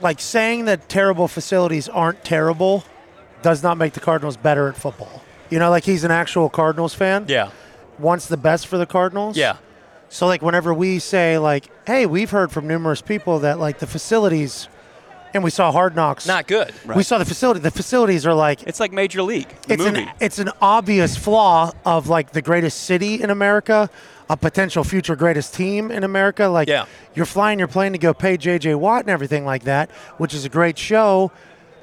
like 0.00 0.20
saying 0.20 0.66
that 0.66 0.88
terrible 0.88 1.26
facilities 1.28 1.88
aren't 1.88 2.24
terrible 2.24 2.84
does 3.42 3.62
not 3.62 3.76
make 3.76 3.92
the 3.92 4.00
Cardinals 4.00 4.36
better 4.36 4.68
at 4.68 4.76
football. 4.76 5.20
You 5.52 5.58
know, 5.58 5.70
like 5.70 5.84
he's 5.84 6.02
an 6.04 6.10
actual 6.10 6.48
Cardinals 6.48 6.94
fan. 6.94 7.26
Yeah. 7.28 7.50
Wants 7.98 8.26
the 8.26 8.36
best 8.36 8.66
for 8.66 8.78
the 8.78 8.86
Cardinals. 8.86 9.36
Yeah. 9.36 9.56
So 10.08 10.26
like 10.26 10.42
whenever 10.42 10.72
we 10.74 10.98
say 10.98 11.38
like, 11.38 11.68
hey, 11.86 12.06
we've 12.06 12.30
heard 12.30 12.50
from 12.50 12.66
numerous 12.66 13.02
people 13.02 13.40
that 13.40 13.58
like 13.58 13.78
the 13.78 13.86
facilities, 13.86 14.68
and 15.34 15.42
we 15.44 15.50
saw 15.50 15.70
Hard 15.72 15.94
Knocks. 15.96 16.26
Not 16.26 16.46
good. 16.46 16.72
Right. 16.84 16.96
We 16.96 17.02
saw 17.02 17.18
the 17.18 17.24
facility. 17.24 17.60
The 17.60 17.70
facilities 17.70 18.26
are 18.26 18.34
like 18.34 18.62
It's 18.64 18.80
like 18.80 18.92
Major 18.92 19.22
League. 19.22 19.48
It's 19.68 19.82
movie. 19.82 20.02
an 20.02 20.10
it's 20.20 20.38
an 20.38 20.50
obvious 20.60 21.16
flaw 21.16 21.72
of 21.84 22.08
like 22.08 22.32
the 22.32 22.42
greatest 22.42 22.80
city 22.84 23.22
in 23.22 23.30
America, 23.30 23.88
a 24.30 24.36
potential 24.36 24.84
future 24.84 25.16
greatest 25.16 25.54
team 25.54 25.90
in 25.90 26.02
America. 26.04 26.46
Like 26.48 26.68
Yeah. 26.68 26.86
you're 27.14 27.26
flying 27.26 27.58
your 27.58 27.68
plane 27.68 27.92
to 27.92 27.98
go 27.98 28.12
pay 28.14 28.36
J.J. 28.36 28.74
Watt 28.74 29.02
and 29.02 29.10
everything 29.10 29.44
like 29.44 29.64
that, 29.64 29.90
which 30.18 30.32
is 30.34 30.44
a 30.44 30.48
great 30.50 30.76
show. 30.78 31.30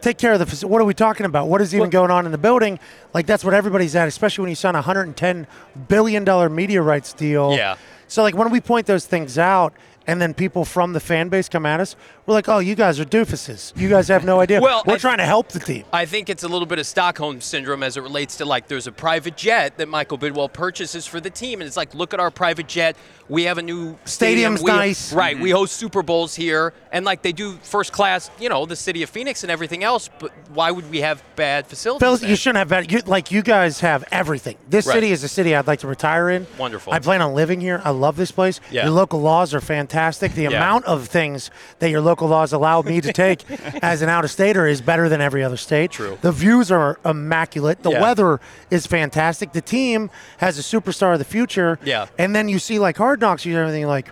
Take 0.02 0.18
care 0.18 0.34
of 0.34 0.40
the. 0.40 0.68
What 0.68 0.82
are 0.82 0.86
we 0.86 0.94
talking 0.94 1.26
about? 1.26 1.48
What 1.48 1.62
is 1.62 1.76
even 1.76 1.90
going 1.90 2.12
on 2.12 2.26
in 2.26 2.32
the 2.32 2.38
building? 2.38 2.80
Like 3.14 3.26
that's 3.26 3.44
what 3.44 3.54
everybody's 3.54 3.96
at, 3.96 4.08
especially 4.08 4.44
when 4.44 4.50
you 4.50 4.56
sign 4.56 4.76
a 4.76 4.80
110 4.80 5.48
billion 5.88 6.24
dollar 6.24 6.50
media 6.50 6.82
rights 6.82 7.14
deal. 7.14 7.54
Yeah. 7.56 7.76
So 8.08 8.24
like 8.24 8.36
when 8.36 8.50
we 8.50 8.62
point 8.62 8.88
those 8.88 9.06
things 9.06 9.38
out. 9.38 9.74
And 10.08 10.20
then 10.20 10.34
people 10.34 10.66
from 10.66 10.94
the 10.94 11.00
fan 11.00 11.30
base 11.30 11.48
come 11.50 11.68
at 11.68 11.80
us. 11.80 11.96
We're 12.30 12.36
like, 12.36 12.48
"Oh, 12.48 12.60
you 12.60 12.76
guys 12.76 13.00
are 13.00 13.06
doofuses. 13.06 13.74
You 13.76 13.90
guys 13.90 14.08
have 14.10 14.24
no 14.24 14.40
idea. 14.40 14.62
Well, 14.62 14.84
we're 14.86 14.94
I- 14.94 14.98
trying 15.00 15.18
to 15.18 15.26
help 15.26 15.50
the 15.50 15.60
team." 15.60 15.84
I 15.92 16.06
think 16.06 16.30
it's 16.30 16.44
a 16.44 16.48
little 16.48 16.68
bit 16.68 16.78
of 16.78 16.86
Stockholm 16.86 17.42
syndrome 17.42 17.82
as 17.82 17.98
it 17.98 18.02
relates 18.02 18.38
to 18.38 18.46
like 18.46 18.68
there's 18.68 18.86
a 18.86 18.92
private 18.92 19.36
jet 19.36 19.78
that 19.78 19.88
Michael 19.88 20.20
Bidwill 20.20 20.54
purchases 20.54 21.08
for 21.08 21.20
the 21.20 21.32
team, 21.32 21.60
and 21.60 21.68
it's 21.68 21.76
like, 21.76 21.96
look 21.96 22.14
at 22.14 22.20
our 22.20 22.30
private 22.30 22.68
jet. 22.68 22.96
We 23.30 23.44
have 23.46 23.58
a 23.58 23.64
new 23.64 23.98
stadium. 24.06 24.58
Stadium's 24.58 24.62
We- 24.62 24.72
nice. 24.72 25.12
right? 25.12 25.40
We 25.40 25.50
mm-hmm. 25.50 25.58
host 25.58 25.76
Super 25.78 26.04
Bowls 26.04 26.36
here, 26.36 26.72
and 26.92 27.04
like 27.04 27.24
they 27.24 27.32
do 27.32 27.58
first 27.64 27.92
class, 27.92 28.30
you 28.40 28.48
know, 28.48 28.68
the 28.68 28.76
city 28.76 29.02
of 29.02 29.10
Phoenix 29.10 29.44
and 29.44 29.52
everything 29.52 29.84
else. 29.84 30.08
But 30.20 30.32
why 30.54 30.70
would 30.70 30.90
we 30.92 31.02
have 31.02 31.24
bad 31.36 31.66
facilities? 31.66 32.20
Phil, 32.20 32.30
you 32.30 32.36
shouldn't 32.36 32.58
have 32.58 32.70
bad. 32.70 32.92
You, 32.92 33.00
like 33.08 33.32
you 33.32 33.42
guys 33.42 33.80
have 33.80 34.04
everything. 34.12 34.58
This 34.70 34.86
Right. 34.86 34.94
city 34.96 35.12
is 35.12 35.24
a 35.24 35.28
city 35.28 35.56
I'd 35.56 35.66
like 35.66 35.80
to 35.80 35.88
retire 35.88 36.30
in. 36.30 36.46
Wonderful. 36.60 36.94
I 36.94 37.00
plan 37.00 37.24
on 37.24 37.34
living 37.34 37.60
here. 37.60 37.82
I 37.84 37.90
love 37.90 38.18
this 38.18 38.30
place. 38.32 38.60
Yeah. 38.70 38.84
Your 38.84 38.92
local 38.92 39.20
laws 39.20 39.56
are 39.56 39.62
fantastic. 39.62 40.36
The 40.36 40.44
Yeah. 40.44 40.50
amount 40.50 40.86
of 40.86 41.08
things 41.08 41.50
that 41.80 41.90
your 41.90 42.02
local 42.02 42.19
laws 42.28 42.52
allow 42.54 42.82
me 42.82 43.00
to 43.02 43.14
take 43.14 43.50
as 43.84 44.02
an 44.02 44.10
out-of-stater 44.10 44.68
is 44.68 44.82
better 44.82 45.08
than 45.10 45.22
every 45.22 45.44
other 45.44 45.58
state. 45.58 45.92
True. 45.92 46.18
The 46.22 46.32
views 46.32 46.72
are 46.72 47.00
immaculate. 47.06 47.84
The 47.84 47.92
Yeah. 47.92 48.02
weather 48.02 48.40
is 48.70 48.86
fantastic. 48.88 49.54
The 49.54 49.62
team 49.62 50.10
has 50.40 50.58
a 50.60 50.62
superstar 50.62 51.14
of 51.14 51.20
the 51.20 51.26
future. 51.26 51.80
Yeah. 51.84 52.08
And 52.18 52.36
then 52.36 52.50
you 52.50 52.60
see 52.60 52.80
like 52.80 52.98
Hard 52.98 53.22
Knocks, 53.22 53.46
you 53.46 53.58
everything 53.58 53.86
like. 53.88 54.10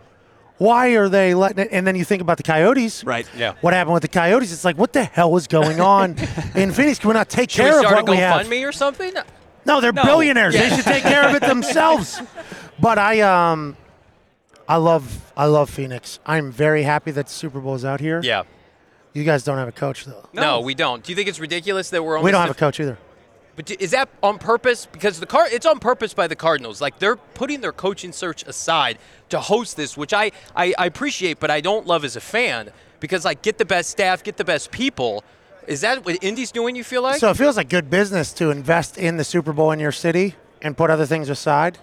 Why 0.59 0.95
are 0.95 1.07
they 1.07 1.35
letting 1.35 1.59
it? 1.65 1.69
And 1.71 1.85
then 1.85 1.95
you 1.95 2.03
think 2.03 2.19
about 2.19 2.37
the 2.37 2.43
Coyotes. 2.43 3.03
Right. 3.03 3.27
Yeah. 3.37 3.53
What 3.61 3.75
happened 3.75 3.93
with 3.93 4.01
the 4.01 4.07
Coyotes? 4.07 4.51
It's 4.51 4.65
like, 4.65 4.75
what 4.75 4.91
the 4.91 5.03
hell 5.03 5.37
is 5.37 5.45
going 5.45 5.79
on 5.79 6.15
in 6.55 6.71
Phoenix? 6.71 6.97
Can 6.97 7.09
we 7.09 7.13
not 7.13 7.29
take 7.29 7.51
Should 7.51 7.61
care 7.61 7.77
of 7.79 7.85
what 7.91 8.09
we 8.09 8.17
have? 8.17 8.47
GoFundMe 8.47 8.67
or 8.67 8.71
something? 8.71 9.13
No, 9.67 9.81
they're 9.81 9.93
billionaires. 9.93 10.55
They 10.55 10.69
should 10.69 10.83
take 10.83 11.03
care 11.03 11.29
of 11.29 11.35
it 11.35 11.41
themselves. 11.47 12.19
But 12.79 12.97
I 12.97 13.21
um 13.21 13.77
I 14.67 14.77
love 14.77 15.31
I 15.35 15.45
love 15.45 15.69
Phoenix. 15.69 16.19
I'm 16.25 16.51
very 16.51 16.83
happy 16.83 17.11
that 17.11 17.27
the 17.27 17.31
Super 17.33 17.59
Bowl 17.59 17.75
is 17.75 17.85
out 17.85 17.99
here. 17.99 18.21
Yeah. 18.23 18.43
You 19.13 19.23
guys 19.23 19.43
don't 19.43 19.57
have 19.57 19.67
a 19.67 19.71
coach 19.71 20.05
though. 20.05 20.27
No. 20.33 20.59
we 20.59 20.75
don't. 20.75 21.03
Do 21.03 21.11
you 21.11 21.15
think 21.15 21.27
it's 21.27 21.39
ridiculous 21.39 21.89
that 21.89 22.03
we're 22.03 22.17
almost 22.17 22.25
We 22.25 22.31
don't 22.31 22.41
have 22.41 22.51
a 22.51 22.59
coach 22.59 22.79
either. 22.79 22.97
But 23.55 23.71
is 23.81 23.89
that 23.91 24.09
on 24.21 24.37
purpose? 24.37 24.85
Because 24.85 25.19
the 25.19 25.25
car, 25.25 25.47
it's 25.49 25.65
on 25.65 25.79
purpose 25.79 26.13
by 26.13 26.27
the 26.27 26.35
Cardinals. 26.35 26.79
Like 26.79 26.99
they're 26.99 27.15
putting 27.15 27.61
their 27.61 27.71
coaching 27.71 28.11
search 28.11 28.43
aside 28.43 28.99
to 29.29 29.39
host 29.39 29.75
this, 29.75 29.97
which 29.97 30.13
I, 30.13 30.31
I, 30.55 30.75
I 30.77 30.85
appreciate, 30.85 31.39
but 31.39 31.49
I 31.49 31.59
don't 31.59 31.87
love 31.87 32.05
as 32.05 32.15
a 32.15 32.21
fan 32.21 32.69
because 32.99 33.25
like 33.25 33.41
get 33.41 33.57
the 33.57 33.65
best 33.65 33.89
staff, 33.89 34.23
get 34.23 34.37
the 34.37 34.45
best 34.45 34.69
people. 34.69 35.23
Is 35.65 35.81
that 35.81 36.05
what 36.05 36.23
Indy's 36.23 36.51
doing? 36.51 36.75
You 36.75 36.83
feel 36.83 37.01
like? 37.01 37.19
So 37.19 37.31
it 37.31 37.37
feels 37.37 37.57
like 37.57 37.67
good 37.67 37.89
business 37.89 38.31
to 38.33 38.51
invest 38.51 38.97
in 38.97 39.17
the 39.17 39.23
Super 39.23 39.51
Bowl 39.53 39.71
in 39.71 39.79
your 39.79 39.91
city 39.91 40.35
and 40.61 40.77
put 40.77 40.91
other 40.91 41.07
things 41.07 41.27
aside. 41.27 41.79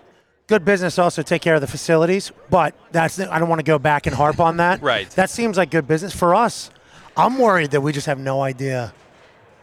Good 0.47 0.65
business 0.65 0.99
also 0.99 1.23
take 1.23 1.43
care 1.43 1.55
of 1.55 1.61
the 1.61 1.67
facilities, 1.67 2.33
but 2.51 2.75
that's 2.93 3.19
I 3.19 3.39
don't 3.39 3.49
want 3.49 3.61
to 3.61 3.65
go 3.65 3.79
back 3.79 4.07
and 4.07 4.15
harp 4.15 4.41
on 4.41 4.59
that. 4.59 4.81
Right. 4.83 5.09
That 5.11 5.31
seems 5.31 5.57
like 5.57 5.71
good 5.71 5.89
business 5.89 6.15
for 6.15 6.35
us. 6.35 6.71
I'm 7.17 7.39
worried 7.39 7.71
that 7.71 7.81
we 7.81 7.93
just 7.93 8.07
have 8.07 8.19
no 8.19 8.43
idea. 8.43 8.93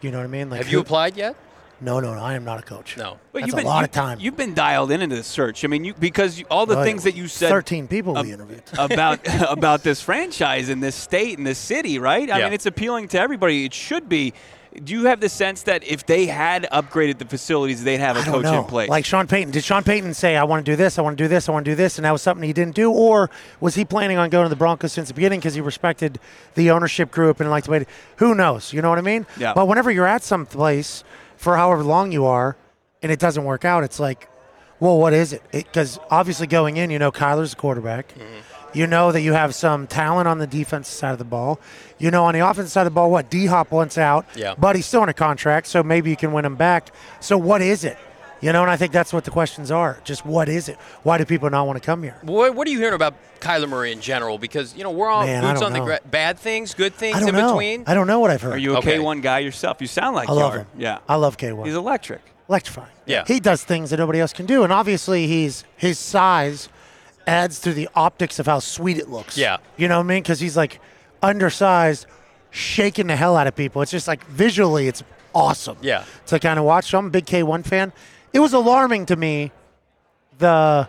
You 0.02 0.10
know 0.12 0.18
what 0.18 0.24
I 0.24 0.28
mean? 0.28 0.50
Like 0.50 0.60
Have 0.60 0.70
you 0.70 0.78
who- 0.78 0.82
applied 0.82 1.16
yet? 1.18 1.36
No, 1.84 2.00
no, 2.00 2.14
no. 2.14 2.22
I 2.22 2.36
am 2.36 2.44
not 2.46 2.60
a 2.60 2.62
coach. 2.62 2.96
No. 2.96 3.18
But 3.32 3.40
That's 3.40 3.48
you've 3.48 3.54
a 3.56 3.58
been, 3.58 3.66
lot 3.66 3.80
you- 3.80 3.86
of 3.86 3.92
time. 3.92 4.20
You've 4.20 4.38
been 4.38 4.54
dialed 4.54 4.92
in 4.92 5.02
into 5.02 5.16
this 5.16 5.26
search. 5.26 5.64
I 5.66 5.68
mean, 5.68 5.84
you 5.84 5.94
because 5.96 6.38
you, 6.40 6.46
all 6.50 6.68
the 6.68 6.76
Oh, 6.76 6.80
yeah. 6.80 6.84
things 6.86 7.04
that 7.06 7.16
you 7.16 7.28
said 7.28 7.50
13 7.50 7.88
people 7.88 8.16
ab- 8.18 8.26
we 8.26 8.34
interviewed. 8.34 8.62
about 8.78 9.20
about 9.50 9.82
this 9.84 10.00
franchise 10.02 10.70
in 10.70 10.80
this 10.80 10.96
state 10.96 11.38
in 11.40 11.44
this 11.44 11.58
city, 11.58 11.98
right? 12.00 12.30
I 12.30 12.38
Yeah. 12.40 12.46
mean, 12.46 12.54
it's 12.54 12.68
appealing 12.68 13.08
to 13.10 13.20
everybody. 13.20 13.66
It 13.66 13.74
should 13.74 14.08
be. 14.08 14.34
Do 14.84 14.94
you 14.94 15.06
have 15.06 15.20
the 15.20 15.28
sense 15.28 15.64
that 15.64 15.84
if 15.84 16.06
they 16.06 16.28
had 16.28 16.64
upgraded 16.72 17.18
the 17.18 17.26
facilities, 17.26 17.84
they'd 17.84 17.98
have 17.98 18.16
a 18.16 18.24
coach 18.24 18.44
know. 18.44 18.60
in 18.60 18.64
place? 18.66 18.90
Like 18.90 19.04
Sean 19.04 19.28
Payton. 19.28 19.52
Did 19.52 19.64
Sean 19.66 19.84
Payton 19.84 20.14
say, 20.14 20.38
I 20.38 20.46
want 20.46 20.66
to 20.66 20.72
do 20.72 20.78
this, 20.78 20.98
I 20.98 21.02
want 21.02 21.18
to 21.18 21.24
do 21.24 21.28
this, 21.28 21.50
I 21.50 21.52
want 21.52 21.66
to 21.66 21.72
do 21.72 21.76
this, 21.76 21.98
and 21.98 22.06
that 22.06 22.12
was 22.12 22.22
something 22.22 22.46
he 22.46 22.54
didn't 22.54 22.76
do? 22.76 22.90
Or 22.90 23.30
was 23.60 23.76
he 23.76 23.84
planning 23.84 24.18
on 24.18 24.30
going 24.30 24.46
to 24.46 24.50
the 24.50 24.56
Broncos 24.56 24.94
since 24.94 25.10
the 25.10 25.14
beginning 25.14 25.40
because 25.40 25.56
he 25.56 25.62
respected 25.62 26.20
the 26.56 26.72
ownership 26.72 27.12
group 27.12 27.42
and 27.42 27.50
liked 27.50 27.66
the 27.66 27.72
way 27.72 27.80
to, 27.80 27.86
Who 28.18 28.34
knows? 28.34 28.72
You 28.72 28.82
know 28.82 28.90
what 28.90 28.98
I 28.98 29.02
mean? 29.02 29.26
Yeah. 29.38 29.54
But 29.54 29.68
whenever 29.68 29.92
you're 29.92 30.08
at 30.08 30.24
some 30.24 30.46
place 30.46 31.04
for 31.36 31.58
however 31.58 31.84
long 31.84 32.14
you 32.14 32.26
are 32.26 32.56
and 33.02 33.12
it 33.12 33.20
doesn't 33.20 33.44
work 33.44 33.66
out, 33.66 33.84
it's 33.84 34.00
like, 34.00 34.30
well, 34.80 34.98
what 34.98 35.14
is 35.14 35.34
it? 35.34 35.44
Because 35.52 36.00
obviously 36.10 36.48
going 36.48 36.78
in, 36.78 36.90
you 36.90 36.98
know 36.98 37.12
Kyler's 37.12 37.52
the 37.52 37.58
quarterback. 37.58 38.14
Mm-hmm. 38.14 38.51
You 38.74 38.88
know 38.88 39.12
that 39.12 39.22
you 39.22 39.34
have 39.34 39.54
some 39.54 39.86
talent 39.88 40.28
on 40.28 40.38
the 40.38 40.48
defensive 40.48 40.94
side 40.94 41.12
of 41.12 41.18
the 41.18 41.26
ball. 41.26 41.60
You 41.98 42.10
know 42.12 42.24
on 42.26 42.34
the 42.34 42.40
offensive 42.40 42.72
side 42.72 42.82
of 42.88 42.94
the 42.94 42.96
ball, 42.96 43.12
what? 43.12 43.30
D 43.30 43.46
Hop 43.48 43.72
wants 43.72 43.98
out, 43.98 44.26
Yeah. 44.36 44.54
but 44.58 44.76
he's 44.76 44.86
still 44.86 45.02
on 45.02 45.10
a 45.10 45.14
contract, 45.14 45.68
so 45.68 45.84
maybe 45.84 46.10
you 46.10 46.16
can 46.16 46.32
win 46.32 46.46
him 46.46 46.56
back. 46.56 46.92
So 47.20 47.38
what 47.38 47.62
is 47.62 47.84
it? 47.84 47.98
You 48.40 48.52
know, 48.52 48.62
and 48.64 48.72
I 48.72 48.76
think 48.78 48.92
that's 48.92 49.14
what 49.14 49.24
the 49.24 49.30
questions 49.30 49.70
are. 49.70 50.00
Just 50.04 50.26
what 50.26 50.50
is 50.50 50.68
it? 50.68 50.78
Why 51.04 51.20
do 51.20 51.26
people 51.26 51.48
not 51.52 51.68
want 51.68 51.80
to 51.80 51.86
come 51.86 52.02
here? 52.02 52.16
What, 52.24 52.56
what 52.56 52.68
are 52.68 52.72
you 52.72 52.80
hearing 52.80 52.96
about 52.96 53.14
Kyler 53.40 53.70
Murray 53.70 53.92
in 53.92 54.02
general? 54.02 54.40
Because 54.40 54.76
you 54.76 54.84
know 54.84 54.90
we're 54.90 55.10
all 55.10 55.26
Man, 55.28 55.44
I 55.44 55.50
boots 55.52 55.60
don't 55.60 55.68
on 55.68 55.74
the 55.74 55.80
know. 55.80 55.86
gra- 55.86 56.00
bad 56.10 56.40
things, 56.40 56.74
good 56.74 56.96
things 56.96 57.18
I 57.18 57.20
don't 57.20 57.30
in 57.30 57.36
know. 57.36 57.50
between. 57.50 57.84
I 57.86 57.94
don't 57.94 58.08
know 58.08 58.20
what 58.20 58.32
I've 58.32 58.42
heard. 58.42 58.54
Are 58.54 58.58
you 58.58 58.74
a 58.76 58.78
Okay. 58.80 58.98
K1 58.98 59.22
guy 59.22 59.40
yourself? 59.40 59.78
You 59.80 59.86
sound 59.88 60.16
like 60.16 60.28
I 60.28 60.34
you 60.34 60.40
love 60.40 60.54
are. 60.56 60.60
him. 60.60 60.68
Yeah. 60.78 61.00
I 61.08 61.16
love 61.18 61.38
K1. 61.38 61.66
He's 61.66 61.76
electric. 61.76 62.22
electrifying. 62.50 62.90
Yeah. 63.06 63.26
He 63.28 63.40
does 63.40 63.64
things 63.64 63.92
that 63.92 63.98
nobody 63.98 64.20
else 64.20 64.34
can 64.34 64.46
do, 64.48 64.64
and 64.64 64.74
obviously 64.74 65.28
he's 65.28 65.64
his 65.78 66.00
size 66.00 66.68
adds 67.32 67.60
to 67.62 67.74
the 67.74 67.88
optics 67.96 68.40
of 68.40 68.46
how 68.46 68.60
sweet 68.60 68.98
it 68.98 69.10
looks. 69.10 69.38
Yeah. 69.38 69.58
You 69.78 69.88
know 69.88 69.98
what 69.98 70.04
I 70.06 70.08
mean? 70.08 70.22
Because 70.24 70.40
he's 70.40 70.58
like 70.58 70.80
undersized, 71.24 72.06
shaking 72.52 73.08
the 73.08 73.16
hell 73.16 73.38
out 73.38 73.48
of 73.48 73.56
people. 73.56 73.82
It's 73.82 73.92
just 73.92 74.08
like 74.08 74.24
visually, 74.26 74.88
it's 74.88 75.04
awesome. 75.34 75.78
Yeah. 75.82 76.04
To 76.28 76.40
kind 76.40 76.60
of 76.60 76.66
watch. 76.66 76.90
So 76.90 76.98
I'm 76.98 77.08
a 77.08 77.10
big 77.10 77.26
K1 77.26 77.66
fan. 77.66 77.94
It 78.34 78.40
was 78.40 78.54
alarming 78.54 79.06
to 79.08 79.16
me, 79.16 79.52
the 80.38 80.88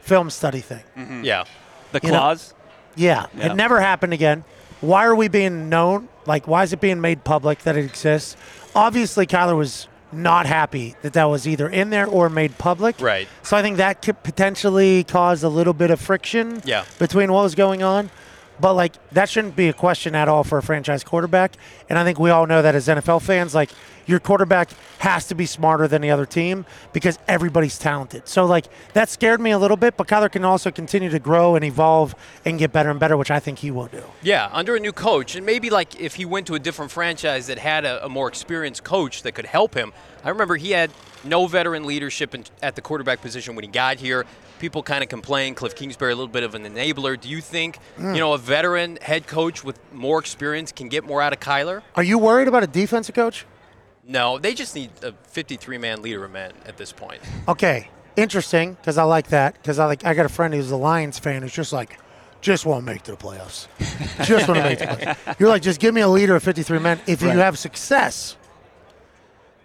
film 0.00 0.30
study 0.30 0.60
thing. 0.60 0.82
Mm-hmm. 0.96 1.24
Yeah. 1.24 1.44
The 1.92 2.00
You 2.02 2.10
know- 2.12 2.18
clause. 2.18 2.54
Yeah, 2.94 3.26
Yeah. 3.34 3.46
it 3.52 3.54
never 3.56 3.80
happened 3.80 4.12
again. 4.12 4.44
Why 4.82 5.06
are 5.06 5.14
we 5.14 5.28
being 5.28 5.68
known? 5.70 6.08
Like, 6.26 6.46
why 6.46 6.62
is 6.62 6.72
it 6.74 6.80
being 6.80 7.00
made 7.00 7.24
public 7.24 7.60
that 7.60 7.76
it 7.76 7.84
exists? 7.84 8.36
Obviously, 8.74 9.26
Kyler 9.26 9.56
was 9.56 9.88
not 10.12 10.46
happy 10.46 10.94
that 11.02 11.12
that 11.14 11.24
was 11.24 11.46
either 11.48 11.68
in 11.68 11.90
there 11.90 12.06
or 12.06 12.28
made 12.28 12.58
public. 12.58 13.00
Right. 13.00 13.28
So 13.42 13.56
I 13.56 13.62
think 13.62 13.78
that 13.78 14.02
could 14.02 14.22
potentially 14.22 15.04
cause 15.04 15.42
a 15.42 15.48
little 15.48 15.72
bit 15.74 15.90
of 15.90 16.00
friction 16.00 16.62
Yeah. 16.64 16.84
between 16.98 17.32
what 17.32 17.42
was 17.42 17.54
going 17.54 17.82
on. 17.82 18.10
But 18.62 18.74
like 18.74 18.94
that 19.10 19.28
shouldn't 19.28 19.56
be 19.56 19.68
a 19.68 19.72
question 19.72 20.14
at 20.14 20.28
all 20.28 20.44
for 20.44 20.56
a 20.56 20.62
franchise 20.62 21.02
quarterback. 21.02 21.56
And 21.90 21.98
I 21.98 22.04
think 22.04 22.20
we 22.20 22.30
all 22.30 22.46
know 22.46 22.62
that 22.62 22.76
as 22.76 22.86
NFL 22.86 23.20
fans, 23.20 23.56
like 23.56 23.70
your 24.06 24.20
quarterback 24.20 24.70
has 25.00 25.26
to 25.26 25.34
be 25.34 25.46
smarter 25.46 25.88
than 25.88 26.00
the 26.00 26.12
other 26.12 26.24
team 26.24 26.64
because 26.92 27.18
everybody's 27.26 27.76
talented. 27.76 28.28
So 28.28 28.46
like 28.46 28.66
that 28.92 29.08
scared 29.08 29.40
me 29.40 29.50
a 29.50 29.58
little 29.58 29.76
bit, 29.76 29.96
but 29.96 30.06
Kyler 30.06 30.30
can 30.30 30.44
also 30.44 30.70
continue 30.70 31.10
to 31.10 31.18
grow 31.18 31.56
and 31.56 31.64
evolve 31.64 32.14
and 32.44 32.56
get 32.56 32.72
better 32.72 32.88
and 32.88 33.00
better, 33.00 33.16
which 33.16 33.32
I 33.32 33.40
think 33.40 33.58
he 33.58 33.72
will 33.72 33.88
do. 33.88 34.04
Yeah, 34.22 34.48
under 34.52 34.76
a 34.76 34.80
new 34.80 34.92
coach, 34.92 35.34
and 35.34 35.44
maybe 35.44 35.68
like 35.68 35.98
if 36.00 36.14
he 36.14 36.24
went 36.24 36.46
to 36.46 36.54
a 36.54 36.60
different 36.60 36.92
franchise 36.92 37.48
that 37.48 37.58
had 37.58 37.84
a, 37.84 38.04
a 38.04 38.08
more 38.08 38.28
experienced 38.28 38.84
coach 38.84 39.22
that 39.24 39.32
could 39.32 39.46
help 39.46 39.74
him. 39.74 39.92
I 40.22 40.28
remember 40.28 40.54
he 40.54 40.70
had 40.70 40.92
no 41.24 41.46
veteran 41.46 41.84
leadership 41.84 42.34
in, 42.34 42.44
at 42.62 42.74
the 42.76 42.80
quarterback 42.82 43.20
position 43.20 43.54
when 43.54 43.64
he 43.64 43.70
got 43.70 43.98
here. 43.98 44.24
People 44.58 44.82
kind 44.82 45.02
of 45.02 45.08
complain 45.08 45.54
Cliff 45.54 45.74
Kingsbury 45.74 46.12
a 46.12 46.14
little 46.16 46.28
bit 46.32 46.42
of 46.44 46.54
an 46.54 46.64
enabler. 46.64 47.20
Do 47.20 47.28
you 47.28 47.40
think 47.40 47.78
Mm. 47.98 48.14
you 48.14 48.20
know 48.20 48.32
a 48.32 48.38
veteran 48.38 48.96
head 49.02 49.26
coach 49.26 49.64
with 49.64 49.78
more 49.92 50.18
experience 50.20 50.70
can 50.72 50.88
get 50.88 51.04
more 51.04 51.20
out 51.20 51.32
of 51.32 51.40
Kyler? 51.40 51.82
Are 51.96 52.02
you 52.04 52.18
worried 52.18 52.48
about 52.48 52.62
a 52.62 52.66
defensive 52.68 53.14
coach? 53.14 53.44
No, 54.06 54.38
they 54.38 54.52
just 54.54 54.74
need 54.74 54.90
a 55.02 55.12
53-man 55.32 56.02
leader 56.02 56.24
of 56.24 56.30
men 56.32 56.52
at 56.66 56.76
this 56.76 56.90
point. 56.92 57.20
Okay, 57.48 57.88
interesting 58.16 58.74
because 58.74 58.98
I 58.98 59.04
like 59.04 59.28
that 59.28 59.54
because 59.54 59.78
I 59.78 59.86
like 59.86 60.04
I 60.04 60.14
got 60.14 60.26
a 60.26 60.28
friend 60.28 60.52
who's 60.54 60.70
a 60.70 60.76
Lions 60.76 61.18
fan 61.18 61.42
who's 61.42 61.52
just 61.52 61.72
like, 61.72 61.98
just 62.40 62.66
want 62.66 62.84
to 62.84 62.92
make 62.92 63.02
to 63.02 63.12
the 63.12 63.16
playoffs, 63.16 63.68
just 64.24 64.48
want 64.48 64.58
to 64.58 64.64
make 64.64 64.78
the 64.80 64.86
playoffs. 64.86 65.36
You're 65.40 65.48
like, 65.48 65.62
just 65.62 65.78
give 65.80 65.94
me 65.94 66.00
a 66.00 66.08
leader 66.08 66.34
of 66.36 66.42
53 66.42 66.78
men. 66.80 67.00
If 67.06 67.22
you 67.22 67.28
have 67.28 67.58
success 67.58 68.36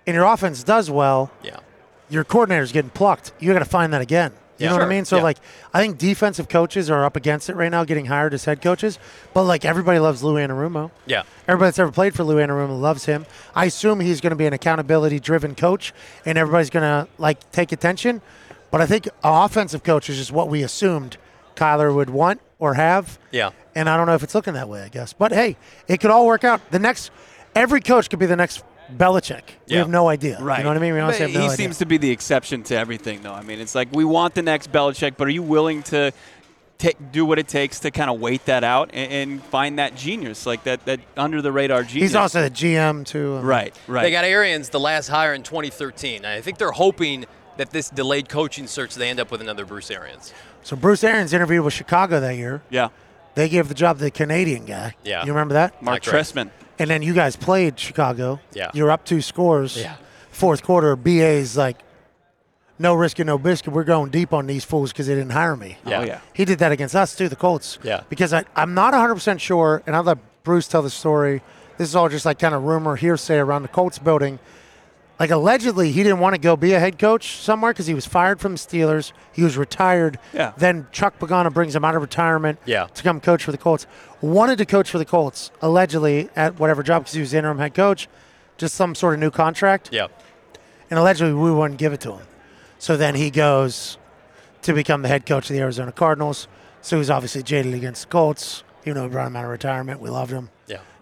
and 0.07 0.15
your 0.15 0.25
offense 0.25 0.63
does 0.63 0.89
well, 0.89 1.29
Yeah. 1.43 1.57
your 2.09 2.23
coordinator's 2.23 2.71
getting 2.71 2.89
plucked. 2.89 3.31
You 3.39 3.53
got 3.53 3.59
to 3.59 3.65
find 3.65 3.93
that 3.93 4.01
again. 4.01 4.31
You 4.57 4.63
Yeah. 4.63 4.69
know 4.71 4.77
what 4.77 4.85
I 4.85 4.89
mean? 4.89 5.05
So 5.05 5.17
Yeah. 5.17 5.23
like, 5.23 5.37
I 5.71 5.79
think 5.81 5.99
defensive 5.99 6.49
coaches 6.49 6.89
are 6.89 7.05
up 7.05 7.15
against 7.15 7.47
it 7.47 7.55
right 7.55 7.69
now, 7.69 7.83
getting 7.83 8.05
hired 8.07 8.33
as 8.33 8.45
head 8.45 8.59
coaches. 8.59 8.97
But 9.35 9.43
like, 9.43 9.65
everybody 9.65 9.99
loves 9.99 10.23
Lou 10.23 10.33
Anarumo. 10.35 10.89
Yeah. 11.05 11.21
Everybody 11.47 11.67
that's 11.67 11.77
ever 11.79 11.91
played 11.91 12.15
for 12.15 12.23
Lou 12.23 12.37
Anarumo 12.37 12.79
loves 12.81 13.05
him. 13.05 13.27
I 13.55 13.65
assume 13.65 13.99
he's 13.99 14.19
going 14.19 14.31
to 14.31 14.35
be 14.35 14.47
an 14.47 14.53
accountability-driven 14.53 15.53
coach, 15.53 15.93
and 16.25 16.39
everybody's 16.39 16.71
going 16.71 16.81
to 16.83 17.07
like 17.19 17.51
take 17.51 17.71
attention. 17.71 18.21
But 18.71 18.81
I 18.81 18.87
think 18.87 19.05
an 19.05 19.11
offensive 19.23 19.83
coach 19.83 20.09
is 20.09 20.17
just 20.17 20.31
what 20.31 20.49
we 20.49 20.63
assumed 20.63 21.17
Kyler 21.55 21.93
would 21.93 22.09
want 22.09 22.41
or 22.57 22.73
have. 22.73 23.19
Yeah. 23.31 23.51
And 23.75 23.87
I 23.87 23.95
don't 23.95 24.07
know 24.07 24.15
if 24.15 24.23
it's 24.23 24.33
looking 24.33 24.55
that 24.55 24.67
way. 24.67 24.81
I 24.81 24.87
guess, 24.89 25.13
but 25.13 25.31
hey, 25.31 25.55
it 25.87 25.97
could 25.99 26.09
all 26.09 26.25
work 26.25 26.43
out. 26.43 26.61
The 26.71 26.79
next, 26.79 27.11
every 27.55 27.79
coach 27.79 28.09
could 28.09 28.17
be 28.17 28.25
the 28.25 28.35
next 28.35 28.63
Belichick. 28.95 29.41
We 29.67 29.73
Yeah. 29.73 29.79
have 29.79 29.89
no 29.89 30.07
idea. 30.07 30.37
Right. 30.39 30.59
You 30.59 30.63
know 30.63 30.69
what 30.69 30.77
I 30.77 30.79
mean? 30.81 30.93
We 30.93 30.99
honestly 30.99 31.25
But 31.25 31.31
have 31.31 31.33
no 31.35 31.39
he 31.41 31.45
idea. 31.53 31.57
seems 31.57 31.77
to 31.79 31.85
be 31.85 31.97
the 31.97 32.09
exception 32.11 32.63
to 32.63 32.75
everything, 32.77 33.21
though. 33.21 33.33
I 33.33 33.41
mean, 33.41 33.59
it's 33.59 33.75
like 33.75 33.89
we 33.91 34.05
want 34.05 34.33
the 34.35 34.41
next 34.41 34.71
Belichick, 34.71 35.13
but 35.17 35.27
are 35.27 35.31
you 35.31 35.43
willing 35.43 35.83
to 35.83 36.11
ta 36.77 36.89
do 37.11 37.25
what 37.25 37.39
it 37.39 37.47
takes 37.47 37.79
to 37.81 37.91
kind 37.91 38.09
of 38.09 38.19
wait 38.19 38.45
that 38.45 38.63
out 38.63 38.91
and, 38.93 39.11
and 39.11 39.43
find 39.45 39.79
that 39.79 39.95
genius, 39.95 40.45
like 40.45 40.63
that, 40.65 40.85
that 40.85 40.99
under 41.17 41.41
the 41.41 41.51
radar 41.51 41.83
genius? 41.83 42.11
He's 42.11 42.15
also 42.15 42.41
the 42.41 42.49
GM 42.51 43.03
too. 43.05 43.37
right, 43.39 43.75
right. 43.87 44.03
They 44.03 44.11
got 44.11 44.23
Arians, 44.25 44.69
the 44.69 44.79
last 44.79 45.07
hire 45.07 45.33
in 45.33 45.43
2013. 45.43 46.23
I 46.23 46.39
think 46.41 46.57
they're 46.59 46.71
hoping 46.71 47.25
that 47.57 47.71
this 47.71 47.89
delayed 47.89 48.29
coaching 48.29 48.67
search, 48.67 48.93
they 48.93 49.09
end 49.09 49.19
up 49.19 49.31
with 49.31 49.41
another 49.41 49.65
Bruce 49.65 49.89
Arians. 49.89 50.31
So 50.61 50.75
Bruce 50.75 51.03
Arians 51.03 51.33
interviewed 51.33 51.65
with 51.65 51.73
Chicago 51.73 52.19
that 52.19 52.35
year. 52.35 52.61
yeah, 52.69 52.89
They 53.37 53.49
gave 53.49 53.67
the 53.67 53.75
job 53.75 53.99
to 53.99 54.03
the 54.03 54.09
Canadian 54.09 54.65
guy. 54.65 54.95
Yeah. 55.03 55.23
You 55.23 55.31
remember 55.31 55.53
that? 55.53 55.79
Mark 55.83 56.03
Not 56.05 56.11
correct. 56.11 56.33
Trestman. 56.33 56.49
And 56.79 56.89
then 56.89 57.03
you 57.03 57.13
guys 57.13 57.35
played 57.35 57.79
Chicago. 57.79 58.39
Yeah. 58.51 58.71
You're 58.73 58.89
up 58.89 59.05
two 59.05 59.21
scores. 59.21 59.77
Yeah. 59.77 59.95
Fourth 60.31 60.63
quarter, 60.63 60.95
BA's 60.95 61.55
like, 61.55 61.77
no 62.79 62.95
risk 62.95 63.19
and 63.19 63.27
no 63.27 63.37
biscuit. 63.37 63.73
We're 63.73 63.83
going 63.83 64.09
deep 64.09 64.33
on 64.33 64.47
these 64.47 64.65
fools 64.65 64.91
because 64.91 65.05
they 65.05 65.13
didn't 65.13 65.33
hire 65.33 65.55
me. 65.55 65.77
Yeah. 65.85 65.99
Oh 65.99 66.03
yeah. 66.03 66.19
He 66.33 66.45
did 66.45 66.57
that 66.59 66.71
against 66.71 66.95
us 66.95 67.15
too, 67.15 67.29
the 67.29 67.35
Colts. 67.35 67.77
Yeah. 67.83 68.01
Because 68.09 68.33
I, 68.33 68.43
I'm 68.55 68.73
not 68.73 68.95
100% 68.95 69.39
sure, 69.39 69.83
and 69.85 69.95
I'll 69.95 70.01
let 70.03 70.17
Bruce 70.43 70.67
tell 70.67 70.81
the 70.81 70.89
story. 70.89 71.43
This 71.77 71.89
is 71.89 71.95
all 71.95 72.09
just 72.09 72.25
like 72.25 72.39
kind 72.39 72.55
of 72.55 72.63
rumor, 72.63 72.95
hearsay 72.95 73.37
around 73.37 73.61
the 73.61 73.67
Colts 73.67 73.99
building. 73.99 74.39
Like 75.19 75.31
allegedly, 75.31 75.91
he 75.91 76.03
didn't 76.03 76.19
want 76.19 76.35
to 76.35 76.39
go 76.41 76.55
be 76.55 76.73
a 76.73 76.79
head 76.79 76.99
coach 76.99 77.37
somewhere 77.37 77.73
because 77.73 77.87
he 77.87 77.95
was 77.95 78.05
fired 78.05 78.39
from 78.39 78.51
the 78.51 78.57
Steelers. 78.59 79.13
He 79.33 79.41
was 79.43 79.57
retired. 79.57 80.19
Yeah. 80.31 80.53
Then 80.57 80.85
Chuck 80.91 81.17
Pagano 81.17 81.51
brings 81.51 81.75
him 81.75 81.83
out 81.83 81.95
of 81.95 82.01
retirement 82.03 82.59
Yeah. 82.65 82.85
to 82.93 83.01
come 83.03 83.19
coach 83.19 83.43
for 83.43 83.51
the 83.51 83.57
Colts. 83.57 83.87
Wanted 84.21 84.59
to 84.59 84.65
coach 84.65 84.91
for 84.91 84.99
the 84.99 85.05
Colts, 85.05 85.49
allegedly 85.61 86.29
at 86.35 86.59
whatever 86.59 86.83
job 86.83 87.03
because 87.03 87.13
he 87.13 87.19
was 87.19 87.33
interim 87.33 87.57
head 87.57 87.73
coach, 87.73 88.07
just 88.57 88.75
some 88.75 88.93
sort 88.93 89.15
of 89.15 89.19
new 89.19 89.31
contract 89.31 89.89
Yeah. 89.91 90.07
and 90.91 90.99
allegedly 90.99 91.33
we 91.33 91.51
wouldn't 91.51 91.79
give 91.79 91.93
it 91.93 92.01
to 92.01 92.13
him. 92.13 92.27
So 92.77 92.95
then 92.95 93.15
he 93.15 93.31
goes 93.31 93.97
to 94.61 94.73
become 94.73 95.01
the 95.01 95.07
head 95.07 95.25
coach 95.25 95.49
of 95.49 95.55
the 95.55 95.61
Arizona 95.61 95.91
Cardinals. 95.91 96.47
So 96.81 96.97
he's 96.97 97.09
obviously 97.09 97.41
jaded 97.41 97.73
against 97.73 98.03
the 98.03 98.07
Colts. 98.09 98.63
You 98.85 98.93
know, 98.93 99.03
we 99.03 99.09
brought 99.09 99.27
him 99.27 99.35
out 99.35 99.45
of 99.45 99.49
retirement. 99.49 99.99
We 99.99 100.09
loved 100.11 100.31
him. 100.31 100.49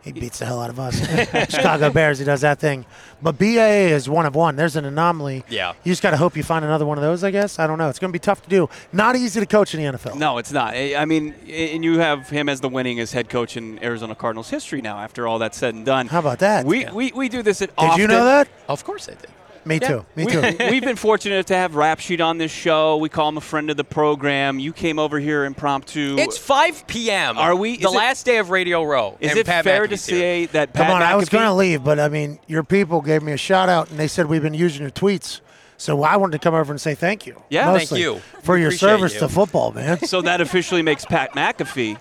Yeah. 0.06 0.14
He 0.14 0.20
beats 0.20 0.39
the 0.39 0.45
hell 0.45 0.62
out 0.62 0.70
of 0.70 0.80
us. 0.80 0.99
Chicago 1.49 1.89
Bears, 1.89 2.20
he 2.20 2.26
does 2.26 2.41
that 2.41 2.60
thing. 2.60 2.86
But 3.22 3.38
BAA 3.39 3.91
is 3.93 4.08
one 4.08 4.26
of 4.26 4.36
one. 4.36 4.56
There's 4.56 4.76
an 4.76 4.86
anomaly. 4.86 5.43
Yeah. 5.49 5.74
You 5.84 5.91
just 5.91 6.03
got 6.03 6.12
to 6.12 6.18
hope 6.18 6.38
you 6.38 6.43
find 6.43 6.64
another 6.64 6.86
one 6.86 6.97
of 6.97 7.03
those, 7.03 7.24
I 7.24 7.32
guess. 7.32 7.58
I 7.60 7.68
don't 7.68 7.78
know. 7.78 7.89
It's 7.89 7.99
going 7.99 8.12
to 8.12 8.14
be 8.14 8.20
tough 8.20 8.41
to 8.43 8.49
do. 8.49 8.70
Not 8.93 9.16
easy 9.16 9.39
to 9.39 9.45
coach 9.45 9.74
in 9.74 9.82
the 9.84 9.97
NFL. 9.97 10.16
No, 10.18 10.38
it's 10.38 10.51
not. 10.51 10.74
I 10.76 10.95
I 10.95 11.06
mean, 11.06 11.34
and 11.49 11.84
you 11.84 11.99
have 11.99 12.30
him 12.30 12.49
as 12.49 12.62
the 12.62 12.70
winningest 12.70 13.14
head 13.14 13.30
coach 13.30 13.58
in 13.58 13.84
Arizona 13.84 14.16
Cardinals 14.16 14.49
history 14.49 14.82
now. 14.82 14.97
After 14.99 15.28
all 15.28 15.39
that's 15.39 15.58
said 15.58 15.74
and 15.74 15.86
done, 15.86 16.08
How 16.08 16.20
about 16.20 16.39
that? 16.39 16.66
We 16.66 16.86
we, 16.86 17.12
we 17.12 17.30
do 17.30 17.41
this 17.41 17.62
at. 17.62 17.76
Did 17.76 17.97
you 17.97 18.08
know 18.08 18.26
that? 18.26 18.47
Of 18.70 18.84
course 18.84 19.10
I 19.10 19.14
did. 19.14 19.30
Me 19.66 19.80
too. 19.80 20.05
Me 20.16 20.26
we, 20.26 20.32
too. 20.32 20.41
We've 20.70 20.84
been 20.84 20.95
fortunate 20.95 21.47
to 21.47 21.55
have 21.55 21.76
Rap 21.76 21.99
Sheet 21.99 22.22
on 22.22 22.38
this 22.38 22.51
show. 22.51 22.97
We 22.97 23.09
call 23.09 23.30
him 23.30 23.38
a 23.38 23.41
friend 23.41 23.70
of 23.72 23.78
the 23.78 23.84
program. 23.84 24.59
You 24.59 24.72
came 24.74 24.99
over 24.99 25.20
here 25.20 25.43
impromptu. 25.43 26.16
It's 26.20 26.38
5 26.38 26.86
p.m. 26.88 27.38
Are 27.38 27.55
we- 27.55 27.78
The 27.78 27.88
it- 27.88 27.91
last 27.91 28.26
day 28.26 28.38
of 28.38 28.51
Radio 28.51 28.84
Row. 28.84 29.18
Is 29.20 29.36
it 29.36 29.45
Pat 29.47 29.63
fair 29.63 29.88
to 29.88 29.95
McAfee's 29.95 30.05
here. 30.05 30.20
say 30.20 30.45
that 30.47 30.74
Come 30.74 30.86
Pat 30.86 30.95
on, 30.95 31.01
I 31.01 31.16
was 31.16 31.30
going 31.30 31.45
to 31.45 31.53
leave, 31.53 31.84
but 31.84 31.99
I 31.99 32.09
mean, 32.09 32.38
your 32.47 32.63
people 32.63 33.01
gave 33.01 33.24
me 33.24 33.32
a 33.32 33.38
shout 33.38 33.68
out 33.70 33.89
and 33.89 33.97
they 33.99 34.07
said 34.07 34.28
we've 34.28 34.43
been 34.43 34.53
using 34.53 34.82
your 34.84 34.91
tweets. 34.91 35.41
So 35.78 36.03
I 36.03 36.16
wanted 36.18 36.34
to 36.34 36.39
come 36.39 36.53
over 36.53 36.72
and 36.72 36.80
say 36.80 36.95
thank 36.95 37.26
you. 37.26 37.41
Yeah. 37.49 37.74
Thank 37.78 37.91
you. 37.91 38.22
for 38.43 38.57
your 38.57 38.68
Appreciate 38.68 38.80
service 38.89 39.13
you. 39.16 39.20
to 39.22 39.28
football, 39.30 39.72
man. 39.72 39.99
So 40.05 40.22
that 40.22 40.39
officially 40.41 40.82
makes 40.84 41.03
Pat 41.05 41.34
McAfee 41.34 41.97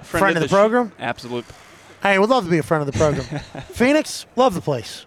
a 0.00 0.04
friend, 0.04 0.20
Friend 0.22 0.36
of 0.36 0.42
the 0.42 0.48
sh- 0.48 0.50
program? 0.50 0.92
Absolute. 0.98 1.44
hey, 2.02 2.18
we'd 2.18 2.28
love 2.30 2.44
to 2.44 2.50
be 2.50 2.58
a 2.58 2.62
friend 2.62 2.80
of 2.82 2.92
the 2.92 2.98
program. 2.98 3.24
Phoenix, 3.72 4.26
love 4.34 4.54
the 4.54 4.60
place. 4.60 5.04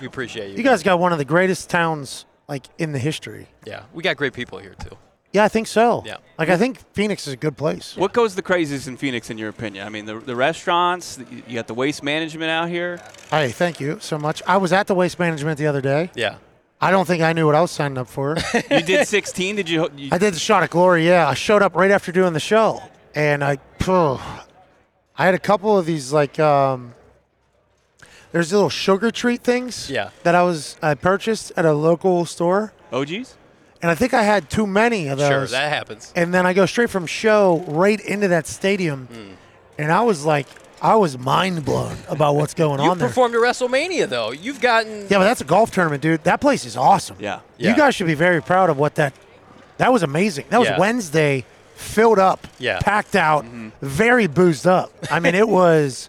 We 0.00 0.06
appreciate 0.06 0.50
you. 0.50 0.56
You 0.56 0.62
guys 0.62 0.82
got 0.82 0.98
one 0.98 1.12
of 1.12 1.18
the 1.18 1.24
greatest 1.24 1.70
towns 1.70 2.24
like 2.48 2.66
in 2.78 2.92
the 2.92 2.98
history. 2.98 3.48
Yeah, 3.66 3.84
we 3.92 4.02
got 4.02 4.16
great 4.16 4.32
people 4.32 4.58
here 4.58 4.74
too. 4.74 4.96
Yeah, 5.32 5.44
I 5.44 5.48
think 5.48 5.68
so. 5.68 6.02
Yeah. 6.04 6.16
Like 6.38 6.48
I 6.48 6.56
think 6.56 6.80
Phoenix 6.92 7.26
is 7.28 7.34
a 7.34 7.36
good 7.36 7.56
place. 7.56 7.96
What 7.96 8.12
goes 8.12 8.34
the 8.34 8.42
craziest 8.42 8.88
in 8.88 8.96
Phoenix, 8.96 9.30
in 9.30 9.38
your 9.38 9.48
opinion? 9.48 9.86
I 9.86 9.90
mean, 9.90 10.04
the, 10.04 10.18
the 10.18 10.34
restaurants, 10.34 11.16
the, 11.16 11.24
you 11.46 11.54
got 11.54 11.68
the 11.68 11.74
waste 11.74 12.02
management 12.02 12.50
out 12.50 12.68
here. 12.68 13.00
Hey, 13.30 13.50
thank 13.50 13.78
you 13.78 13.98
so 14.00 14.18
much. 14.18 14.42
I 14.46 14.56
was 14.56 14.72
at 14.72 14.88
the 14.88 14.94
waste 14.94 15.20
management 15.20 15.58
the 15.58 15.68
other 15.68 15.80
day. 15.80 16.10
Yeah. 16.16 16.36
I 16.80 16.90
don't 16.90 17.06
think 17.06 17.22
I 17.22 17.32
knew 17.32 17.46
what 17.46 17.54
I 17.54 17.60
was 17.60 17.70
signing 17.70 17.98
up 17.98 18.08
for. 18.08 18.36
You 18.70 18.82
did 18.82 19.06
16. 19.06 19.56
Did 19.56 19.68
you? 19.68 19.88
you 19.96 20.08
I 20.10 20.18
did 20.18 20.34
the 20.34 20.38
shot 20.38 20.62
of 20.62 20.70
glory. 20.70 21.06
Yeah, 21.06 21.28
I 21.28 21.34
showed 21.34 21.62
up 21.62 21.76
right 21.76 21.90
after 21.90 22.10
doing 22.10 22.32
the 22.32 22.40
show, 22.40 22.82
and 23.14 23.44
I, 23.44 23.58
phew, 23.78 24.18
I 25.16 25.26
had 25.26 25.34
a 25.34 25.38
couple 25.38 25.78
of 25.78 25.86
these 25.86 26.12
like, 26.12 26.40
um, 26.40 26.94
there's 28.32 28.52
little 28.52 28.70
sugar 28.70 29.10
treat 29.10 29.42
things. 29.42 29.90
Yeah. 29.90 30.10
That 30.22 30.34
I 30.34 30.42
was 30.42 30.76
I 30.82 30.94
purchased 30.94 31.52
at 31.56 31.64
a 31.64 31.72
local 31.72 32.24
store, 32.26 32.72
OGs? 32.92 33.34
and 33.82 33.90
I 33.90 33.94
think 33.94 34.14
I 34.14 34.22
had 34.22 34.48
too 34.50 34.66
many 34.66 35.08
of 35.08 35.18
those. 35.18 35.28
Sure, 35.28 35.46
that 35.46 35.72
happens. 35.72 36.12
and 36.16 36.32
then 36.34 36.46
I 36.46 36.52
go 36.52 36.66
straight 36.66 36.90
from 36.90 37.06
show 37.06 37.64
right 37.66 38.00
into 38.00 38.28
that 38.28 38.46
stadium, 38.46 39.06
Hmm. 39.06 39.32
and 39.78 39.92
I 39.92 40.02
was 40.02 40.24
like, 40.24 40.46
I 40.82 40.94
was 40.96 41.18
mind 41.18 41.64
blown 41.64 41.96
about 42.08 42.36
what's 42.36 42.54
going 42.64 42.80
You 42.80 42.90
on 42.90 42.98
there. 42.98 43.06
You 43.08 43.10
performed 43.10 43.34
at 43.34 43.40
WrestleMania 43.40 44.08
though. 44.08 44.30
You've 44.30 44.60
gotten 44.60 45.02
Yeah, 45.10 45.18
but 45.18 45.24
that's 45.24 45.40
a 45.40 45.44
golf 45.44 45.70
tournament, 45.70 46.02
dude. 46.02 46.24
That 46.24 46.40
place 46.40 46.64
is 46.64 46.76
awesome. 46.76 47.16
Yeah. 47.20 47.40
Yeah. 47.58 47.70
You 47.70 47.76
guys 47.76 47.94
should 47.94 48.06
be 48.06 48.14
very 48.14 48.40
proud 48.42 48.70
of 48.70 48.78
what 48.78 48.94
that. 48.96 49.12
That 49.78 49.92
was 49.92 50.02
amazing. 50.02 50.44
That 50.50 50.58
was 50.60 50.68
Yeah. 50.68 50.78
Wednesday, 50.78 51.44
filled 51.74 52.18
up, 52.18 52.46
Yeah. 52.58 52.78
packed 52.80 53.16
out, 53.16 53.44
Mm-hmm. 53.44 53.68
very 53.82 54.26
boozed 54.26 54.66
up. 54.66 54.90
I 55.10 55.20
mean, 55.20 55.34
it 55.34 55.48
was, 55.60 56.08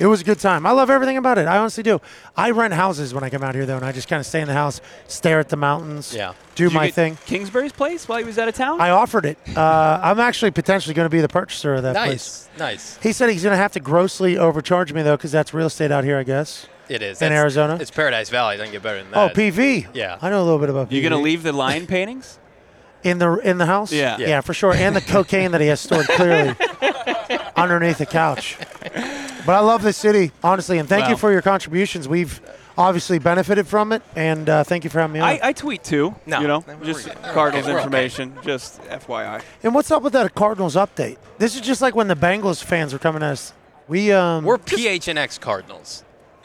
it 0.00 0.06
was 0.06 0.22
a 0.22 0.24
good 0.24 0.40
time. 0.40 0.66
I 0.66 0.72
love 0.72 0.90
everything 0.90 1.16
about 1.18 1.38
it. 1.38 1.46
I 1.46 1.58
honestly 1.58 1.82
do. 1.84 2.00
I 2.36 2.50
rent 2.50 2.74
houses 2.74 3.14
when 3.14 3.22
I 3.22 3.30
come 3.30 3.44
out 3.44 3.54
here 3.54 3.66
though, 3.66 3.76
and 3.76 3.84
I 3.84 3.92
just 3.92 4.08
kind 4.08 4.18
of 4.18 4.26
stay 4.26 4.40
in 4.40 4.48
the 4.48 4.54
house, 4.54 4.80
stare 5.06 5.38
at 5.38 5.48
the 5.50 5.56
mountains, 5.56 6.12
Yeah. 6.14 6.32
do 6.56 6.68
Did 6.68 6.74
my 6.74 6.86
get 6.86 6.94
thing. 6.94 7.18
Kingsbury's 7.26 7.72
place 7.72 8.08
while 8.08 8.18
he 8.18 8.24
was 8.24 8.38
out 8.38 8.48
of 8.48 8.54
town? 8.54 8.80
I 8.80 8.90
offered 8.90 9.26
it. 9.26 9.38
Uh, 9.56 10.00
I'm 10.02 10.18
actually 10.18 10.50
potentially 10.50 10.94
going 10.94 11.06
to 11.06 11.10
be 11.10 11.20
the 11.20 11.28
purchaser 11.28 11.74
of 11.74 11.82
that 11.84 11.94
place. 11.94 12.48
nice, 12.58 12.58
nice. 12.58 12.98
He 13.02 13.12
said 13.12 13.30
he's 13.30 13.42
going 13.44 13.52
to 13.52 13.56
have 13.62 13.72
to 13.72 13.80
grossly 13.80 14.36
overcharge 14.38 14.92
me 14.92 15.02
though, 15.02 15.16
because 15.16 15.30
that's 15.32 15.52
real 15.54 15.66
estate 15.68 15.92
out 15.92 16.02
here, 16.04 16.18
I 16.18 16.22
guess. 16.24 16.66
It 16.88 17.02
is 17.02 17.22
In 17.22 17.26
That's- 17.28 17.40
Arizona? 17.40 17.78
It's 17.80 17.90
Paradise 17.92 18.30
Valley. 18.30 18.56
It 18.56 18.58
doesn't 18.58 18.72
get 18.72 18.82
better 18.82 19.00
than 19.02 19.12
that. 19.12 19.30
Oh. 19.30 19.34
PV. 19.34 19.86
Yeah. 19.94 20.18
I 20.20 20.28
know 20.30 20.40
a 20.40 20.44
little 20.44 20.58
bit 20.58 20.70
about. 20.70 20.90
you 20.90 21.00
PV. 21.00 21.02
gonna 21.10 21.20
leave 21.22 21.42
the 21.44 21.52
lion 21.52 21.86
paintings? 21.86 22.38
in 23.04 23.18
the 23.18 23.32
in 23.36 23.58
the 23.58 23.66
house? 23.66 23.92
Yeah. 23.92 24.18
yeah, 24.18 24.26
Yeah. 24.26 24.40
for 24.40 24.52
sure. 24.54 24.72
And 24.74 24.96
the 24.96 25.00
cocaine 25.00 25.52
that 25.52 25.60
he 25.60 25.68
has 25.68 25.80
stored 25.80 26.06
clearly 26.08 26.54
underneath 27.56 27.98
the 27.98 28.06
couch. 28.06 28.56
But 29.46 29.54
I 29.54 29.60
love 29.60 29.82
this 29.82 29.96
city, 29.96 30.32
honestly, 30.42 30.78
and 30.78 30.88
thank 30.88 31.08
you 31.08 31.16
for 31.16 31.32
your 31.32 31.42
contributions. 31.42 32.08
We've 32.08 32.40
obviously 32.78 33.18
benefited 33.18 33.66
from 33.66 33.92
it, 33.92 34.02
and 34.16 34.48
uh, 34.48 34.64
thank 34.64 34.84
you 34.84 34.90
for 34.90 35.00
having 35.00 35.14
me 35.14 35.20
on. 35.20 35.28
I, 35.28 35.40
I 35.42 35.52
tweet 35.52 35.82
too. 35.84 36.14
No. 36.26 36.40
You 36.40 36.48
know, 36.48 36.64
just 36.84 37.06
good. 37.06 37.16
Cardinals 37.22 37.66
We're 37.66 37.72
okay. 37.72 37.80
information. 37.82 38.38
Just 38.42 38.80
FYI. 38.82 39.42
and 39.62 39.74
what's 39.74 39.90
up 39.90 40.02
with 40.02 40.12
that 40.14 40.34
Cardinals 40.34 40.76
update? 40.76 41.18
This 41.38 41.54
is 41.54 41.60
just 41.62 41.82
like 41.82 41.94
when 41.94 42.08
the 42.08 42.14
Bengals 42.16 42.62
fans 42.62 42.92
were 42.92 42.98
coming 42.98 43.22
at 43.22 43.32
us. 43.32 43.52
We 43.88 44.12
um 44.12 44.44
We're 44.44 44.58
PHNX 44.58 45.40
Cardinals. 45.40 46.04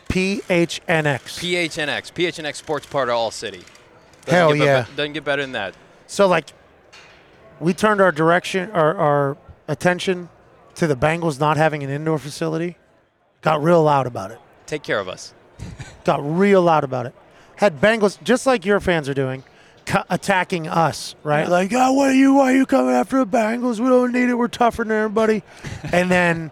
PHNX. 0.10 1.20
PHNX. 1.40 2.12
PHNX 2.14 2.56
Sports 2.56 2.86
part 2.86 3.10
of 3.10 3.16
All 3.16 3.32
City. 3.32 3.64
Doesn't 4.26 4.34
Hell 4.34 4.50
get 4.54 4.60
be- 4.60 4.66
yeah. 4.66 4.86
doesn't 4.96 5.14
get 5.14 5.24
better 5.24 5.42
than 5.42 5.52
that. 5.52 5.76
so 6.08 6.28
like, 6.28 6.50
we 7.60 7.74
turned 7.74 8.02
our 8.02 8.12
direction, 8.12 8.72
our, 8.72 8.96
our 8.98 9.38
attention 9.68 10.30
to 10.76 10.88
the 10.88 10.96
Bengals 10.96 11.40
not 11.40 11.58
having 11.58 11.84
an 11.84 11.90
indoor 11.90 12.18
facility. 12.20 12.78
Got 13.46 13.62
real 13.62 13.84
loud 13.84 14.08
about 14.08 14.32
it. 14.32 14.40
Take 14.66 14.82
care 14.82 15.00
of 15.00 15.08
us. 15.08 15.34
got 16.04 16.20
real 16.24 16.64
loud 16.64 16.84
about 16.84 17.06
it. 17.06 17.14
Had 17.58 17.80
Bengals, 17.80 18.22
just 18.24 18.48
like 18.48 18.66
your 18.66 18.80
fans 18.80 19.08
are 19.08 19.14
doing, 19.14 19.44
cu- 19.86 20.00
attacking 20.10 20.68
us, 20.68 21.14
right? 21.24 21.48
Like, 21.48 21.72
oh, 21.72 21.94
what 21.94 22.10
are 22.10 22.14
you? 22.16 22.34
Why 22.34 22.54
are 22.54 22.56
you 22.56 22.66
coming 22.66 22.96
after 22.96 23.20
the 23.24 23.28
Bengals? 23.28 23.80
We 23.80 23.88
don't 23.88 24.12
need 24.12 24.30
it. 24.30 24.34
We're 24.34 24.48
tougher 24.48 24.84
than 24.84 24.92
everybody. 24.92 25.44
and 25.94 26.10
then 26.10 26.52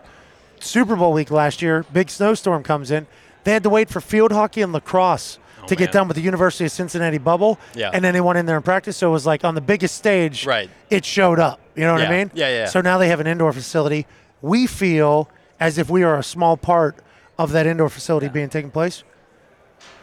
Super 0.60 0.96
Bowl 0.96 1.14
week 1.14 1.32
last 1.32 1.64
year, 1.64 1.84
big 1.91 2.12
snowstorm 2.12 2.62
comes 2.62 2.91
in. 2.91 3.08
They 3.44 3.52
had 3.54 3.64
to 3.64 3.70
wait 3.70 3.89
for 3.89 4.00
field 4.00 4.32
hockey 4.32 4.62
and 4.62 4.72
lacrosse 4.72 5.39
oh, 5.64 5.66
to 5.66 5.76
get 5.76 5.91
done 5.91 6.08
with 6.08 6.16
the 6.16 6.24
University 6.24 6.66
of 6.66 6.72
Cincinnati 6.72 7.18
bubble. 7.18 7.60
Yeah. 7.74 7.89
And 7.91 8.06
then 8.06 8.14
they 8.14 8.22
went 8.22 8.38
in 8.38 8.46
there 8.46 8.56
and 8.56 8.64
practiced. 8.64 9.00
So 9.00 9.10
it 9.10 9.14
was 9.14 9.26
like 9.26 9.44
on 9.44 9.56
the 9.56 9.62
biggest 9.62 9.96
stage, 9.96 10.46
Right. 10.46 10.70
it 10.91 11.04
showed 11.04 11.39
up. 11.39 11.60
You 11.76 11.86
know 11.86 11.94
what 11.94 12.04
I 12.04 12.10
mean? 12.12 12.30
Yeah, 12.36 12.50
yeah. 12.50 12.66
So 12.68 12.82
now 12.82 13.00
they 13.00 13.08
have 13.08 13.20
an 13.20 13.26
indoor 13.26 13.52
facility. 13.52 14.06
We 14.44 14.68
feel 14.68 15.28
as 15.60 15.78
if 15.78 15.89
we 15.89 16.04
are 16.04 16.18
a 16.18 16.24
small 16.24 16.58
part 16.58 16.97
of 17.38 17.51
that 17.51 17.66
indoor 17.66 17.89
facility 17.89 18.28
being 18.28 18.49
taken 18.49 18.72
place. 18.72 19.04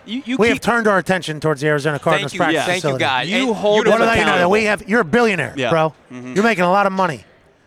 You, 0.06 0.22
you 0.24 0.36
We 0.38 0.46
keep 0.48 0.54
have 0.54 0.60
turned 0.60 0.86
our 0.88 0.98
attention 0.98 1.40
towards 1.40 1.60
the 1.60 1.68
Arizona 1.68 1.98
Cardinals 1.98 2.32
Thank 2.32 2.34
you. 2.34 2.38
practice 2.38 2.54
Yeah. 2.56 2.64
Thank 2.66 2.76
you, 2.76 2.80
facility. 2.80 3.04
God. 3.04 3.26
You 3.26 3.48
And 3.48 3.56
hold 3.56 3.84
you 3.86 3.90
What 3.92 3.98
know 3.98 4.04
do 4.06 4.10
the 4.10 4.16
they 4.16 4.20
know 4.20 4.24
that 4.24 4.28
accountable. 4.32 4.50
we 4.50 4.64
have? 4.64 4.88
You're 4.88 5.00
a 5.02 5.04
billionaire, 5.04 5.54
Yeah. 5.56 5.70
bro. 5.70 5.94
Mm-hmm. 6.10 6.34
You're 6.34 6.44
making 6.44 6.64
a 6.64 6.70
lot 6.70 6.86
of 6.86 6.92
money. 6.92 7.24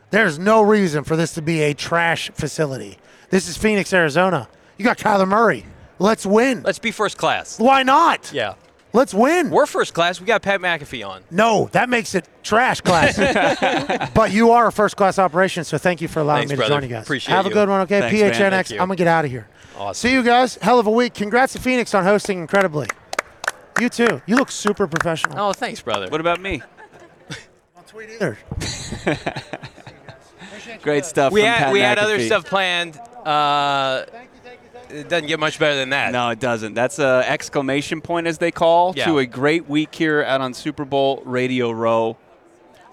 There's 0.09 0.37
no 0.39 0.61
reason 0.61 1.03
for 1.03 1.15
this 1.15 1.33
to 1.35 1.41
be 1.41 1.61
a 1.61 1.73
trash 1.73 2.31
facility. 2.33 2.97
This 3.29 3.47
is 3.47 3.57
Phoenix, 3.57 3.93
Arizona. 3.93 4.47
You 4.77 4.85
got 4.85 4.97
Kyler 4.97 5.27
Murray. 5.27 5.65
Let's 5.99 6.25
win. 6.25 6.63
Let's 6.63 6.79
be 6.79 6.91
first 6.91 7.17
class. 7.17 7.59
Why 7.59 7.83
not? 7.83 8.31
Yeah. 8.33 8.55
Let's 8.93 9.13
win. 9.13 9.49
We're 9.49 9.65
first 9.65 9.93
class. 9.93 10.19
We 10.19 10.27
got 10.27 10.43
Pat 10.43 10.61
McAfee 10.61 11.07
on. 11.07 11.23
no, 11.31 11.67
that 11.71 11.89
makes 11.89 12.13
it 12.13 12.27
trash 12.43 12.81
class. 12.81 13.17
but 14.13 14.31
you 14.31 14.51
are 14.51 14.67
a 14.67 14.71
first 14.71 14.95
class 14.95 15.17
operation, 15.17 15.63
so 15.63 15.79
thank 15.79 15.99
you 15.99 16.07
for 16.07 16.19
allowing 16.19 16.47
Thanks, 16.47 16.51
me 16.51 16.55
to 16.55 16.59
brother. 16.59 16.73
join 16.75 16.83
you 16.89 16.95
guys. 16.95 17.03
Appreciate 17.03 17.33
Have 17.33 17.47
a 17.47 17.49
good 17.49 17.67
one, 17.69 17.81
okay? 17.81 18.01
Thanks, 18.01 18.39
man. 18.39 18.51
PHNX. 18.51 18.51
Thank 18.51 18.69
you. 18.69 18.79
I'm 18.79 18.87
gonna 18.87 18.95
get 18.95 19.07
out 19.07 19.25
of 19.25 19.31
here. 19.31 19.47
Awesome. 19.77 20.09
See 20.09 20.13
you 20.13 20.21
guys. 20.21 20.55
Hell 20.61 20.79
of 20.79 20.85
a 20.85 20.91
week. 20.91 21.15
Congrats 21.15 21.53
to 21.53 21.59
Phoenix 21.59 21.95
on 21.95 22.03
hosting 22.03 22.37
incredibly. 22.37 22.87
You 23.79 23.89
too. 23.89 24.21
You 24.27 24.35
look 24.35 24.51
super 24.51 24.87
professional. 24.87 25.39
Oh, 25.39 25.53
thanks, 25.53 25.81
brother. 25.81 26.07
What 26.09 26.21
about 26.21 26.39
me? 26.39 26.61
tweet 27.87 28.09
either. 28.09 28.37
Great 30.81 31.05
stuff. 31.05 31.31
we 31.31 31.41
from 31.41 31.49
had 31.49 31.57
Pat 31.65 31.73
we 31.73 31.79
had 31.79 31.97
other 31.99 32.19
stuff 32.19 32.45
planned. 32.45 32.97
Uh, 33.25 34.05
it 34.93 35.09
doesn't 35.09 35.27
get 35.27 35.39
much 35.39 35.59
better 35.59 35.75
than 35.75 35.89
that. 35.89 36.11
No, 36.11 36.29
it 36.29 36.39
doesn't. 36.39 36.73
That's 36.73 36.99
a 36.99 37.23
exclamation 37.27 38.01
point, 38.01 38.27
as 38.27 38.37
they 38.37 38.51
call, 38.51 38.93
Yeah. 38.95 39.05
to 39.05 39.19
a 39.19 39.25
great 39.25 39.67
week 39.67 39.93
here 39.95 40.23
out 40.23 40.41
on 40.41 40.53
Super 40.53 40.85
Bowl 40.85 41.21
Radio 41.25 41.71
Row. 41.71 42.17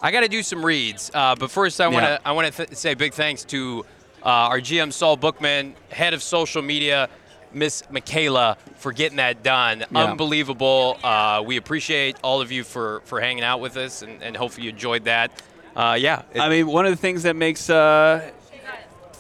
I 0.03 0.11
got 0.13 0.21
to 0.21 0.29
do 0.29 0.43
some 0.43 0.65
reads, 0.65 1.11
uh, 1.13 1.35
but 1.37 1.51
first 1.51 1.81
I 1.81 1.89
want 1.89 2.07
to 2.07 2.13
Yeah. 2.13 2.19
I 2.25 2.33
want 2.33 2.53
to 2.53 2.67
th- 2.67 2.77
say 2.79 2.95
big 2.95 3.13
thanks 3.13 3.45
to 3.45 3.85
uh, 4.25 4.29
our 4.29 4.61
GM 4.61 4.93
Saul 4.93 5.17
Bookman, 5.17 5.75
head 5.91 6.15
of 6.15 6.23
social 6.23 6.63
media, 6.63 7.09
Miss 7.53 7.83
Michaela, 7.91 8.57
for 8.77 8.93
getting 8.93 9.17
that 9.17 9.43
done. 9.43 9.85
Yeah. 9.91 10.05
Unbelievable. 10.05 10.99
Uh, 11.03 11.43
we 11.45 11.57
appreciate 11.57 12.17
all 12.23 12.41
of 12.41 12.51
you 12.53 12.65
for 12.65 13.03
for 13.05 13.21
hanging 13.21 13.45
out 13.45 13.61
with 13.61 13.77
us, 13.77 14.03
and, 14.03 14.23
and 14.23 14.37
hopefully 14.37 14.65
you 14.65 14.71
enjoyed 14.71 15.05
that. 15.05 15.31
Uh, 15.77 15.97
yeah, 16.01 16.23
it- 16.33 16.41
I 16.41 16.49
mean, 16.49 16.67
one 16.67 16.87
of 16.87 16.93
the 16.93 16.97
things 16.97 17.23
that 17.25 17.37
makes 17.37 17.69
uh, 17.69 18.31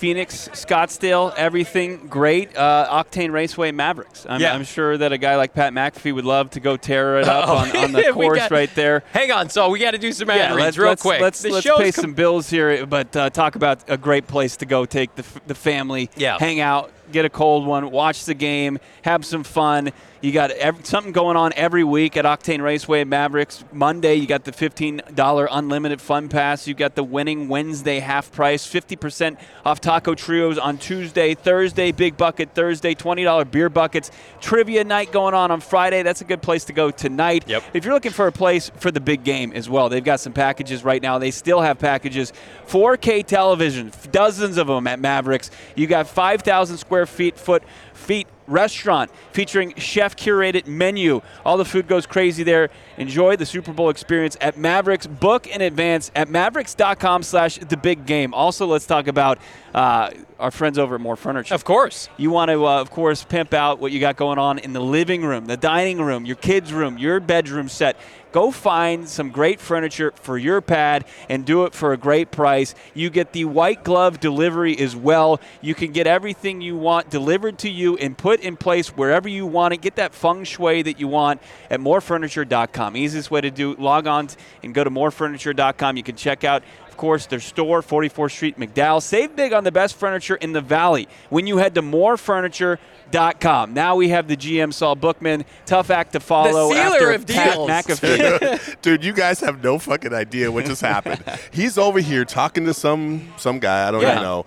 Phoenix, 0.01 0.49
Scottsdale, 0.55 1.35
everything 1.37 2.07
great. 2.09 2.57
Uh, 2.57 2.89
Octane 3.05 3.33
Raceway 3.33 3.71
Mavericks. 3.71 4.25
I'm, 4.27 4.41
Yeah. 4.41 4.55
I'm 4.55 4.65
sure 4.65 4.97
that 4.97 5.13
a 5.13 5.19
guy 5.19 5.37
like 5.37 5.53
Pat 5.53 5.75
McAfee 5.75 6.15
would 6.15 6.25
love 6.25 6.49
to 6.53 6.61
go 6.61 6.79
tear 6.79 7.19
it 7.19 7.29
up 7.29 7.47
Oh, 7.49 7.57
on, 7.57 7.77
on 7.77 7.93
the 7.93 8.05
course 8.15 8.39
got- 8.39 8.51
right 8.51 8.75
there. 8.75 9.03
hang 9.13 9.31
on, 9.31 9.51
Saul. 9.51 9.71
We 9.71 9.79
got 9.79 9.91
to 9.91 9.99
do 9.99 10.11
some 10.13 10.31
ad 10.31 10.53
reads 10.53 10.59
let's, 10.65 10.79
real 10.79 10.89
let's, 10.89 11.03
quick. 11.03 11.21
Let's, 11.21 11.45
let's 11.45 11.67
pay 11.67 11.93
com- 11.93 12.03
some 12.05 12.15
bills 12.15 12.49
here, 12.49 12.87
but 12.87 13.15
uh, 13.15 13.29
talk 13.29 13.57
about 13.57 13.85
a 13.91 13.99
great 13.99 14.27
place 14.27 14.57
to 14.59 14.67
go 14.67 14.87
take 14.87 15.15
the, 15.17 15.23
f- 15.23 15.41
the 15.47 15.55
family, 15.55 16.09
Yeah. 16.17 16.39
hang 16.39 16.61
out, 16.61 16.91
get 17.11 17.25
a 17.25 17.31
cold 17.31 17.67
one, 17.67 17.91
watch 17.91 18.25
the 18.25 18.35
game, 18.35 18.79
have 19.03 19.25
some 19.25 19.45
fun. 19.45 19.93
You 20.23 20.33
got 20.33 20.51
ev- 20.51 20.85
something 20.85 21.13
going 21.13 21.39
on 21.39 21.55
every 21.57 21.83
week 21.83 22.15
at 22.19 22.27
Octane 22.27 22.61
Raceway 22.61 23.05
Mavericks. 23.05 23.65
Monday, 23.73 24.17
you 24.17 24.27
got 24.27 24.45
the 24.45 24.53
$15 24.53 25.49
unlimited 25.51 25.99
fun 25.99 26.29
pass. 26.29 26.69
You 26.69 26.75
got 26.75 26.95
the 26.95 27.03
winning 27.03 27.49
Wednesday 27.49 28.01
half 28.01 28.31
price, 28.31 28.71
50% 28.71 29.39
off 29.65 29.81
taco 29.81 30.15
trios 30.15 30.59
on 30.59 30.77
Tuesday, 30.77 31.35
Thursday, 31.35 31.91
big 31.91 32.19
bucket 32.19 32.55
Thursday, 32.55 32.95
$20 32.95 33.51
beer 33.51 33.71
buckets. 33.71 34.11
Trivia 34.43 34.85
night 34.85 35.11
going 35.11 35.33
on 35.33 35.51
on 35.51 35.61
Friday. 35.63 36.03
That's 36.03 36.21
a 36.21 36.25
good 36.25 36.43
place 36.43 36.65
to 36.67 36.75
go 36.75 36.91
tonight. 36.91 37.45
Yep. 37.47 37.63
If 37.73 37.87
you're 37.87 37.95
looking 37.95 38.13
for 38.13 38.27
a 38.27 38.33
place 38.33 38.71
for 38.77 38.91
the 38.91 39.01
big 39.01 39.25
game 39.25 39.53
as 39.55 39.71
well, 39.71 39.89
they've 39.89 40.05
got 40.05 40.21
some 40.21 40.35
packages 40.35 40.85
right 40.85 41.01
now. 41.01 41.19
They 41.19 41.31
still 41.31 41.63
have 41.63 41.79
packages. 41.79 42.35
4K 42.67 43.25
television, 43.25 43.91
dozens 44.13 44.59
of 44.59 44.67
them 44.67 44.87
at 44.87 45.01
Mavericks. 45.01 45.51
You 45.75 45.87
got 45.87 46.09
5,000 46.09 46.77
square 46.77 47.00
feet 47.07 47.39
foot 47.39 47.63
feet 47.95 48.27
restaurant 48.47 49.11
featuring 49.33 49.75
chef 49.77 50.17
curated 50.17 50.67
menu. 50.67 51.21
All 51.45 51.57
the 51.57 51.65
food 51.65 51.87
goes 51.87 52.07
crazy 52.07 52.43
there. 52.43 52.71
Enjoy 52.97 53.37
the 53.37 53.47
Super 53.47 53.73
Bowl 53.73 53.89
experience 53.89 54.37
at 54.41 54.59
Mavericks. 54.59 55.07
Book 55.07 55.47
in 55.47 55.61
advance 55.61 56.11
at 56.17 56.29
mavericks.com 56.29 57.23
slash 57.23 57.57
the 57.59 57.77
big 57.77 58.07
game. 58.07 58.35
Also, 58.35 58.67
let's 58.67 58.87
talk 58.87 59.07
about 59.07 59.39
uh, 59.75 60.11
our 60.39 60.51
friends 60.51 60.79
over 60.79 60.97
at 60.97 61.01
More 61.01 61.17
Furniture. 61.17 61.55
Of 61.55 61.65
course. 61.65 62.09
You 62.17 62.31
want 62.31 62.51
to, 62.51 62.67
uh, 62.67 62.81
of 62.81 62.91
course, 62.91 63.25
pimp 63.25 63.55
out 63.55 63.79
what 63.79 63.93
you 63.93 64.01
got 64.01 64.17
going 64.17 64.39
on 64.39 64.59
in 64.59 64.73
the 64.73 64.81
living 64.81 65.23
room, 65.23 65.47
the 65.47 65.57
dining 65.57 66.01
room, 66.01 66.25
your 66.25 66.37
kids' 66.37 66.73
room, 66.73 66.99
your 66.99 67.21
bedroom 67.21 67.69
set. 67.69 67.97
Go 68.33 68.53
find 68.53 69.09
some 69.09 69.31
great 69.31 69.61
furniture 69.61 70.13
for 70.15 70.39
your 70.39 70.61
pad 70.61 71.05
and 71.29 71.45
do 71.45 71.65
it 71.65 71.75
for 71.75 71.93
a 71.93 71.97
great 71.97 72.31
price. 72.31 72.77
You 72.95 73.11
get 73.11 73.33
the 73.33 73.45
white 73.45 73.83
glove 73.83 74.21
delivery 74.21 74.79
as 74.79 74.95
well. 74.95 75.41
You 75.61 75.75
can 75.75 75.91
get 75.91 76.07
everything 76.07 76.61
you 76.61 76.77
want 76.77 77.11
delivered 77.11 77.59
to 77.59 77.71
you 77.71 77.97
and 77.97 78.17
put 78.17 78.41
in 78.41 78.57
place 78.57 78.91
wherever 78.91 79.29
you 79.29 79.47
want 79.47 79.75
it. 79.75 79.81
Get 79.81 79.97
that 79.97 80.15
feng 80.15 80.45
shui 80.45 80.83
that 80.83 81.01
you 81.01 81.09
want 81.09 81.41
at 81.71 81.81
morefurniture.com. 81.81 82.97
Easiest 82.97 83.33
way 83.33 83.41
to 83.41 83.51
do 83.51 83.75
log 83.75 84.07
on 84.07 84.29
and 84.63 84.75
go 84.75 84.85
to 84.85 84.91
morefurniture.com. 84.91 85.97
You 85.97 86.03
can 86.05 86.15
check 86.15 86.45
out 86.45 86.63
course, 87.01 87.25
their 87.27 87.41
store, 87.41 87.81
44th 87.83 88.31
Street, 88.33 88.59
McDowell. 88.59 89.01
Save 89.03 89.35
big 89.35 89.53
on 89.55 89.65
the 89.65 89.73
best 89.73 89.97
furniture 89.97 90.37
in 90.37 90.53
the 90.53 90.61
valley 90.61 91.09
when 91.31 91.47
you 91.47 91.57
head 91.57 91.75
to 91.77 91.83
morefurniture.com. 91.83 93.73
Now 93.75 93.97
we 93.97 94.09
have 94.11 94.29
the 94.29 94.37
GM 94.37 94.73
Saul 94.73 94.95
Bookman. 94.97 95.45
Tough 95.67 95.91
act 95.91 96.13
to 96.13 96.21
follow 96.21 96.69
The 96.69 96.75
sealer 96.75 96.95
after 96.95 97.13
of 97.13 97.27
Pat 97.27 97.55
deals. 97.55 97.71
McAfee. 97.71 98.81
Dude, 98.83 99.05
you 99.05 99.13
guys 99.13 99.41
have 99.41 99.63
no 99.63 99.79
fucking 99.79 100.13
idea 100.13 100.53
what 100.53 100.67
just 100.67 100.83
happened. 100.83 101.23
He's 101.51 101.79
over 101.79 102.01
here 102.01 102.25
talking 102.25 102.67
to 102.67 102.75
some 102.75 103.33
some 103.37 103.59
guy 103.59 103.89
I 103.89 103.91
don't 103.91 104.03
Yeah. 104.03 104.11
even 104.13 104.23
know, 104.23 104.47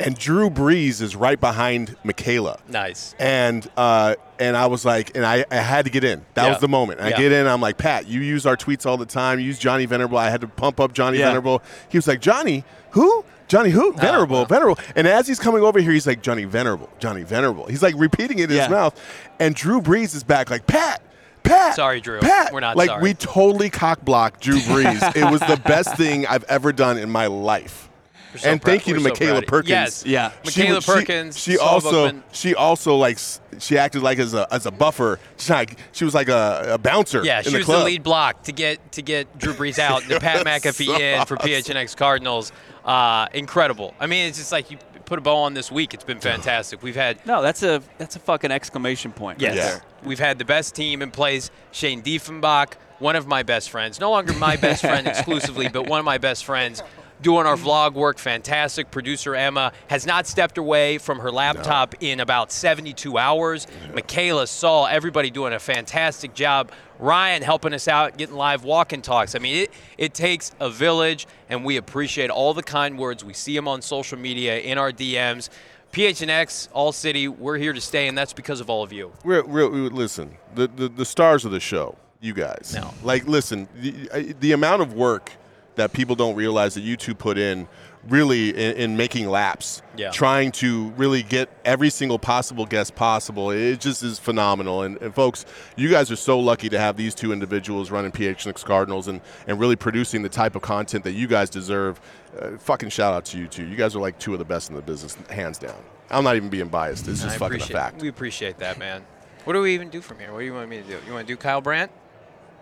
and 0.00 0.18
Drew 0.18 0.50
Brees 0.50 1.00
is 1.00 1.14
right 1.14 1.38
behind 1.38 1.96
Michaela. 2.02 2.58
Nice. 2.68 3.14
And 3.18 3.68
uh, 3.76 4.16
and 4.38 4.56
I 4.56 4.66
was 4.66 4.84
like, 4.84 5.14
and 5.16 5.24
I, 5.24 5.44
I 5.50 5.56
had 5.56 5.84
to 5.84 5.90
get 5.90 6.02
in. 6.02 6.24
That 6.34 6.44
Yeah. 6.44 6.50
was 6.52 6.60
the 6.60 6.68
moment. 6.68 7.00
I 7.00 7.10
Yeah. 7.10 7.18
get 7.18 7.32
in. 7.32 7.46
I'm 7.46 7.60
like, 7.60 7.76
Pat, 7.78 8.06
you 8.08 8.20
use 8.20 8.46
our 8.46 8.56
tweets 8.56 8.86
all 8.86 8.96
the 8.96 9.06
time. 9.06 9.38
You 9.38 9.46
use 9.46 9.58
Johnny 9.58 9.84
Venerable. 9.86 10.18
I 10.18 10.30
had 10.30 10.40
to 10.40 10.48
pump 10.48 10.80
up 10.80 10.92
Johnny 10.94 11.18
Yeah. 11.18 11.26
Venerable. 11.26 11.62
He 11.88 11.98
was 11.98 12.08
like, 12.08 12.20
Johnny, 12.20 12.64
who? 12.90 13.24
Johnny 13.48 13.70
who? 13.70 13.92
Venerable, 13.94 14.38
wow. 14.38 14.44
Venerable. 14.44 14.78
And 14.94 15.08
as 15.08 15.26
he's 15.26 15.40
coming 15.40 15.62
over 15.62 15.80
here, 15.80 15.90
he's 15.90 16.06
like, 16.06 16.22
Johnny 16.22 16.44
Venerable, 16.44 16.88
Johnny 17.00 17.24
Venerable. 17.24 17.66
He's 17.66 17.82
like 17.82 17.94
repeating 17.98 18.38
it 18.38 18.44
in 18.50 18.56
his 18.56 18.68
mouth. 18.68 18.98
And 19.40 19.54
Drew 19.56 19.80
Brees 19.82 20.14
is 20.14 20.22
back, 20.22 20.50
like, 20.50 20.66
Pat, 20.68 21.02
Pat. 21.42 21.74
Sorry, 21.74 22.00
Drew. 22.00 22.20
Pat. 22.20 22.52
We're 22.52 22.60
not 22.60 22.76
like, 22.76 22.88
sorry. 22.90 23.02
we 23.02 23.14
totally 23.14 23.68
cock 23.68 24.04
blocked 24.04 24.40
Drew 24.42 24.58
Brees. 24.60 25.16
it 25.16 25.28
was 25.30 25.40
the 25.40 25.60
best 25.66 25.96
thing 25.96 26.26
I've 26.28 26.44
ever 26.44 26.72
done 26.72 26.96
in 26.96 27.10
my 27.10 27.26
life. 27.26 27.89
So 28.36 28.50
and 28.50 28.62
thank 28.62 28.86
you 28.86 28.94
to 28.94 29.00
we're 29.00 29.04
so 29.04 29.08
Michaela 29.10 29.30
proud 29.30 29.38
of 29.38 29.42
you. 29.42 29.48
Perkins. 29.48 29.70
Yes. 29.70 30.06
Yeah. 30.06 30.32
She 30.50 30.60
Michaela 30.62 30.80
she- 30.82 30.92
Perkins, 30.92 31.38
She, 31.38 31.56
Saul 31.56 31.68
also 31.68 31.90
Bookman. 32.06 32.22
she 32.32 32.54
also 32.54 32.96
like 32.96 33.18
she 33.58 33.76
acted 33.78 34.02
like 34.02 34.18
as 34.18 34.34
a 34.34 34.46
as 34.52 34.66
a 34.66 34.70
buffer. 34.70 35.18
She, 35.36 35.52
like, 35.52 35.78
she 35.92 36.04
was 36.04 36.14
like 36.14 36.28
a, 36.28 36.74
a 36.74 36.78
bouncer. 36.78 37.24
Yeah, 37.24 37.38
in 37.38 37.44
she 37.44 37.50
the 37.50 37.56
was 37.58 37.66
club. 37.66 37.80
the 37.80 37.84
lead 37.86 38.02
block 38.02 38.42
to 38.44 38.52
get 38.52 38.92
to 38.92 39.02
get 39.02 39.36
Drew 39.38 39.52
Brees 39.54 39.78
out, 39.80 40.02
and 40.10 40.20
Pat 40.20 40.46
McAfee 40.46 40.86
so 40.86 40.98
in 41.00 41.26
for 41.26 41.36
PHNX 41.36 41.96
Cardinals. 41.96 42.52
Uh, 42.84 43.26
incredible. 43.34 43.94
I 44.00 44.06
mean, 44.06 44.26
it's 44.28 44.38
just 44.38 44.52
like 44.52 44.70
you 44.70 44.78
put 45.04 45.18
a 45.18 45.22
bow 45.22 45.36
on 45.38 45.54
this 45.54 45.70
week. 45.72 45.92
It's 45.92 46.04
been 46.04 46.20
fantastic. 46.20 46.82
We've 46.82 46.94
had 46.96 47.24
no, 47.26 47.42
that's 47.42 47.62
a 47.62 47.82
that's 47.98 48.16
a 48.16 48.20
fucking 48.20 48.50
exclamation 48.50 49.12
point. 49.12 49.40
Yes. 49.40 49.56
right 49.56 49.62
there. 49.62 49.82
We've 50.08 50.18
had 50.18 50.38
the 50.38 50.44
best 50.46 50.74
team 50.74 51.02
in 51.02 51.10
place. 51.10 51.50
Shane 51.72 52.00
Diefenbach, 52.02 52.74
one 53.00 53.16
of 53.16 53.26
my 53.26 53.42
best 53.42 53.68
friends, 53.70 54.00
no 54.00 54.10
longer 54.10 54.32
my 54.34 54.56
best 54.56 54.80
friend 54.82 55.06
exclusively, 55.06 55.68
but 55.68 55.86
one 55.88 55.98
of 55.98 56.06
my 56.06 56.16
best 56.18 56.44
friends, 56.46 56.82
doing 57.22 57.46
our 57.46 57.56
vlog 57.56 57.94
work. 57.94 58.18
Fantastic. 58.18 58.90
Producer 58.90 59.34
Emma 59.34 59.72
has 59.88 60.06
not 60.06 60.26
stepped 60.26 60.58
away 60.58 60.98
from 60.98 61.18
her 61.20 61.30
laptop 61.30 61.94
in 62.00 62.20
about 62.20 62.50
72 62.52 63.18
hours. 63.18 63.66
Michaela 63.94 64.46
Saul, 64.46 64.86
everybody 64.86 65.30
doing 65.30 65.52
a 65.52 65.58
fantastic 65.58 66.34
job. 66.34 66.72
Ryan 66.98 67.42
helping 67.42 67.72
us 67.72 67.88
out, 67.88 68.16
getting 68.18 68.36
live 68.36 68.64
walk 68.64 68.92
and 68.92 69.02
talks. 69.02 69.34
I 69.34 69.38
mean, 69.38 69.56
it, 69.56 69.72
it 69.96 70.14
takes 70.14 70.52
a 70.60 70.68
village, 70.68 71.26
and 71.48 71.64
we 71.64 71.76
appreciate 71.78 72.30
all 72.30 72.52
the 72.54 72.62
kind 72.62 72.98
words. 72.98 73.24
We 73.24 73.32
see 73.32 73.54
them 73.54 73.68
on 73.68 73.80
social 73.82 74.18
media, 74.18 74.58
in 74.58 74.76
our 74.78 74.92
DMs. 74.92 75.48
PHNX, 75.92 76.68
All 76.72 76.92
City, 76.92 77.26
we're 77.26 77.56
here 77.56 77.72
to 77.72 77.80
stay, 77.80 78.06
and 78.06 78.16
that's 78.16 78.32
because 78.32 78.60
of 78.60 78.70
all 78.70 78.82
of 78.84 78.92
you. 78.92 79.12
We're, 79.24 79.42
we're, 79.44 79.68
we- 79.68 79.88
listen, 79.88 80.36
the, 80.54 80.68
the 80.68 80.88
the 80.88 81.04
stars 81.04 81.44
of 81.44 81.50
the 81.50 81.58
show, 81.58 81.96
you 82.20 82.32
guys. 82.32 82.72
No. 82.76 82.94
Like, 83.02 83.26
listen, 83.26 83.66
the, 83.74 84.34
the 84.38 84.52
amount 84.52 84.82
of 84.82 84.92
work 84.94 85.32
that 85.76 85.92
people 85.92 86.14
don't 86.16 86.34
realize 86.34 86.74
that 86.74 86.80
you 86.82 86.96
two 86.96 87.14
put 87.14 87.38
in, 87.38 87.68
really, 88.08 88.50
in, 88.50 88.76
in 88.76 88.96
making 88.96 89.28
laps, 89.28 89.82
Yeah. 89.96 90.10
trying 90.10 90.52
to 90.52 90.90
really 90.96 91.22
get 91.22 91.48
every 91.64 91.90
single 91.90 92.18
possible 92.18 92.66
guest 92.66 92.94
possible. 92.94 93.50
It 93.50 93.80
just 93.80 94.02
is 94.02 94.18
phenomenal. 94.18 94.82
And, 94.82 94.96
and 95.02 95.14
folks, 95.14 95.46
you 95.76 95.88
guys 95.88 96.10
are 96.10 96.16
so 96.16 96.38
lucky 96.38 96.68
to 96.70 96.78
have 96.78 96.96
these 96.96 97.14
two 97.14 97.32
individuals 97.32 97.90
running 97.90 98.10
PHNX 98.12 98.64
Cardinals 98.64 99.08
and, 99.08 99.20
and 99.46 99.60
really 99.60 99.76
producing 99.76 100.22
the 100.22 100.28
type 100.28 100.56
of 100.56 100.62
content 100.62 101.04
that 101.04 101.12
you 101.12 101.26
guys 101.26 101.48
deserve. 101.50 102.00
Uh, 102.38 102.56
fucking 102.58 102.88
shout 102.90 103.12
out 103.14 103.24
to 103.26 103.38
you 103.38 103.46
two. 103.46 103.66
You 103.66 103.76
guys 103.76 103.94
are 103.96 104.00
like 104.00 104.18
two 104.18 104.32
of 104.32 104.38
the 104.38 104.44
best 104.44 104.70
in 104.70 104.76
the 104.76 104.82
business, 104.82 105.14
hands 105.30 105.58
down. 105.58 105.76
I'm 106.10 106.24
not 106.24 106.36
even 106.36 106.48
being 106.48 106.68
biased. 106.68 107.06
It's 107.08 107.22
just 107.22 107.36
I 107.36 107.38
fucking 107.38 107.60
a 107.62 107.64
fact. 107.64 108.00
We 108.02 108.08
appreciate 108.08 108.58
that, 108.58 108.78
man. 108.78 109.04
What 109.44 109.52
do 109.54 109.60
we 109.62 109.74
even 109.74 109.88
do 109.88 110.00
from 110.00 110.18
here? 110.18 110.32
What 110.32 110.40
do 110.40 110.44
you 110.44 110.52
want 110.54 110.68
me 110.68 110.78
to 110.78 110.82
do? 110.82 110.98
You 111.06 111.12
want 111.14 111.26
to 111.26 111.32
do 111.32 111.36
Kyle 111.36 111.60
Brandt? 111.60 111.90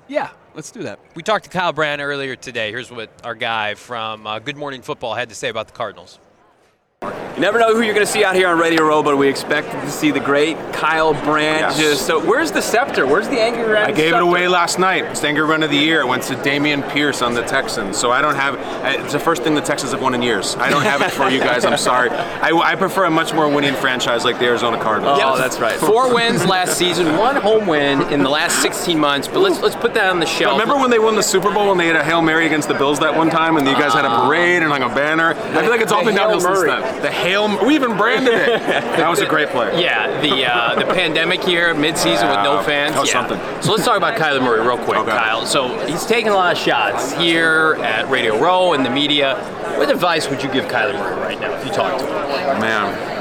Yeah, 0.06 0.30
let's 0.58 0.72
do 0.72 0.82
that. 0.82 0.98
We 1.14 1.22
talked 1.22 1.44
to 1.44 1.50
Kyle 1.50 1.72
Brandt 1.72 2.02
earlier 2.02 2.34
today. 2.34 2.72
Here's 2.72 2.90
what 2.90 3.10
our 3.22 3.36
guy 3.36 3.74
from 3.74 4.26
uh, 4.26 4.40
Good 4.40 4.56
Morning 4.56 4.82
Football 4.82 5.14
had 5.14 5.28
to 5.28 5.34
say 5.36 5.50
about 5.50 5.68
the 5.68 5.72
Cardinals. 5.72 6.18
You 7.38 7.42
never 7.42 7.60
know 7.60 7.72
who 7.72 7.82
you're 7.82 7.94
going 7.94 8.04
to 8.04 8.12
see 8.12 8.24
out 8.24 8.34
here 8.34 8.48
on 8.48 8.58
Radio 8.58 8.82
Row, 8.82 9.00
but 9.00 9.16
we 9.16 9.28
expect 9.28 9.70
to 9.70 9.90
see 9.92 10.10
the 10.10 10.18
great 10.18 10.56
Kyle 10.72 11.14
Brandt. 11.14 11.78
Yes. 11.78 12.04
So, 12.04 12.18
where's 12.18 12.50
the 12.50 12.60
scepter? 12.60 13.06
Where's 13.06 13.28
the 13.28 13.40
angry 13.40 13.62
Run? 13.62 13.88
I 13.88 13.92
gave 13.92 14.12
it 14.12 14.20
away 14.20 14.48
last 14.48 14.80
night. 14.80 15.04
It's 15.04 15.20
the 15.20 15.28
Anger 15.28 15.46
Run 15.46 15.62
of 15.62 15.70
the 15.70 15.76
Year. 15.76 16.00
It 16.00 16.08
went 16.08 16.24
to 16.24 16.34
Dameon 16.34 16.90
Pierce 16.90 17.22
on 17.22 17.34
the 17.34 17.42
Texans. 17.42 17.96
So 17.96 18.10
I 18.10 18.22
don't 18.22 18.34
have. 18.34 18.56
It's 19.04 19.12
the 19.12 19.20
first 19.20 19.44
thing 19.44 19.54
the 19.54 19.60
Texans 19.60 19.92
have 19.92 20.02
won 20.02 20.16
in 20.16 20.22
years. 20.22 20.56
I 20.56 20.68
don't 20.68 20.82
have 20.82 21.00
it 21.00 21.12
for 21.12 21.30
you 21.30 21.38
guys. 21.38 21.64
I'm 21.64 21.78
sorry. 21.78 22.10
I, 22.10 22.50
I 22.50 22.74
prefer 22.74 23.04
a 23.04 23.10
much 23.10 23.32
more 23.32 23.48
winning 23.48 23.74
franchise 23.74 24.24
like 24.24 24.40
the 24.40 24.46
Arizona 24.46 24.76
Cardinals. 24.82 25.20
Oh, 25.22 25.38
that's 25.38 25.60
right. 25.60 25.76
Four 25.78 26.12
wins 26.12 26.44
last 26.44 26.76
season, 26.76 27.16
one 27.18 27.36
home 27.36 27.68
win 27.68 28.02
in 28.12 28.24
the 28.24 28.30
last 28.30 28.60
16 28.62 28.98
months. 28.98 29.28
But 29.28 29.38
let's 29.38 29.60
let's 29.60 29.76
put 29.76 29.94
that 29.94 30.10
on 30.10 30.18
the 30.18 30.26
shelf. 30.26 30.58
Remember 30.58 30.80
when 30.82 30.90
they 30.90 30.98
won 30.98 31.14
the 31.14 31.22
Super 31.22 31.54
Bowl 31.54 31.68
when 31.68 31.78
they 31.78 31.86
had 31.86 31.94
a 31.94 32.02
Hail 32.02 32.20
Mary 32.20 32.46
against 32.46 32.66
the 32.66 32.74
Bills 32.74 32.98
that 32.98 33.14
one 33.14 33.30
time 33.30 33.56
and 33.58 33.64
you 33.64 33.74
guys 33.74 33.92
had 33.92 34.04
a 34.04 34.26
parade 34.26 34.62
and 34.62 34.70
like 34.70 34.82
a 34.82 34.92
banner? 34.92 35.34
I 35.34 35.60
feel 35.60 35.70
like 35.70 35.80
it's 35.80 35.92
all 35.92 36.04
been 36.04 36.16
downhill 36.16 36.40
since 36.40 36.62
then. 36.62 37.02
The 37.02 37.27
Hail 37.28 37.66
We 37.66 37.74
even 37.74 37.96
branded 37.96 38.34
it. 38.34 38.48
That 38.98 39.08
was 39.08 39.20
a 39.20 39.26
great 39.26 39.48
play. 39.50 39.80
Yeah, 39.82 40.20
the 40.20 40.44
uh, 40.46 40.74
the 40.74 40.84
pandemic 40.92 41.46
year, 41.46 41.74
midseason 41.74 42.28
with 42.28 42.42
no 42.44 42.62
fans. 42.62 42.94
that 42.94 43.00
was 43.00 43.12
yeah. 43.12 43.26
something. 43.28 43.62
So 43.62 43.72
let's 43.72 43.84
talk 43.84 43.96
about 43.96 44.18
Kyler 44.18 44.42
Murray 44.42 44.60
real 44.66 44.76
quick, 44.78 44.98
Okay. 44.98 45.10
Kyle. 45.12 45.46
So 45.46 45.78
he's 45.86 46.04
taking 46.04 46.30
a 46.30 46.34
lot 46.34 46.52
of 46.52 46.58
shots 46.58 47.12
here 47.12 47.76
at 47.82 48.08
Radio 48.08 48.38
Row 48.40 48.72
and 48.72 48.84
the 48.84 48.90
media. 48.90 49.36
What 49.76 49.90
advice 49.90 50.28
would 50.28 50.42
you 50.42 50.50
give 50.50 50.64
Kyler 50.66 50.94
Murray 50.94 51.16
right 51.20 51.40
now 51.40 51.52
if 51.54 51.64
you 51.64 51.70
talk 51.72 51.98
to 52.00 52.04
him? 52.06 52.60
Man, 52.60 53.17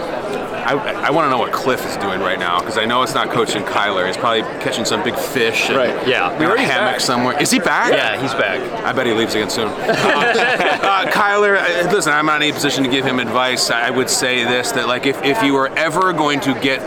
I, 0.68 1.07
I 1.07 1.09
want 1.11 1.26
to 1.26 1.30
know 1.30 1.38
what 1.38 1.53
Kliff 1.53 1.86
is 1.89 1.95
doing 1.97 2.20
right 2.20 2.38
now 2.38 2.59
because 2.59 2.78
I 2.78 2.84
know 2.86 3.01
it's 3.01 3.13
not 3.13 3.30
coaching 3.30 3.63
Kyler. 3.63 4.05
He's 4.05 4.18
probably 4.18 4.41
catching 4.61 4.84
some 4.84 5.01
big 5.01 5.15
fish. 5.15 5.68
and 5.70 5.78
Right, 5.78 6.07
yeah. 6.07 6.36
in 6.36 6.41
a 6.41 6.45
Already 6.45 6.63
hammock 6.63 6.93
back. 6.95 6.99
somewhere. 6.99 7.41
Is 7.41 7.49
he 7.51 7.59
back? 7.59 7.93
Yeah, 7.93 8.22
he's 8.22 8.34
back. 8.34 8.59
I 8.84 8.91
bet 8.91 9.05
he 9.05 9.13
leaves 9.13 9.34
again 9.34 9.49
soon. 9.49 9.68
Uh, 9.97 10.80
uh, 10.82 11.11
Kyler, 11.11 11.57
uh, 11.57 11.91
listen, 11.91 12.11
I'm 12.13 12.26
not 12.26 12.38
in 12.38 12.43
any 12.43 12.51
position 12.51 12.84
to 12.84 12.89
give 12.89 13.05
him 13.05 13.20
advice. 13.20 13.70
I 13.70 13.89
would 13.89 14.09
say 14.09 14.43
this 14.43 14.72
that 14.74 14.88
like 14.88 15.05
if, 15.05 15.22
if 15.24 15.41
you 15.43 15.55
are 15.55 15.68
ever 15.78 16.11
going 16.13 16.39
to 16.41 16.53
get 16.59 16.82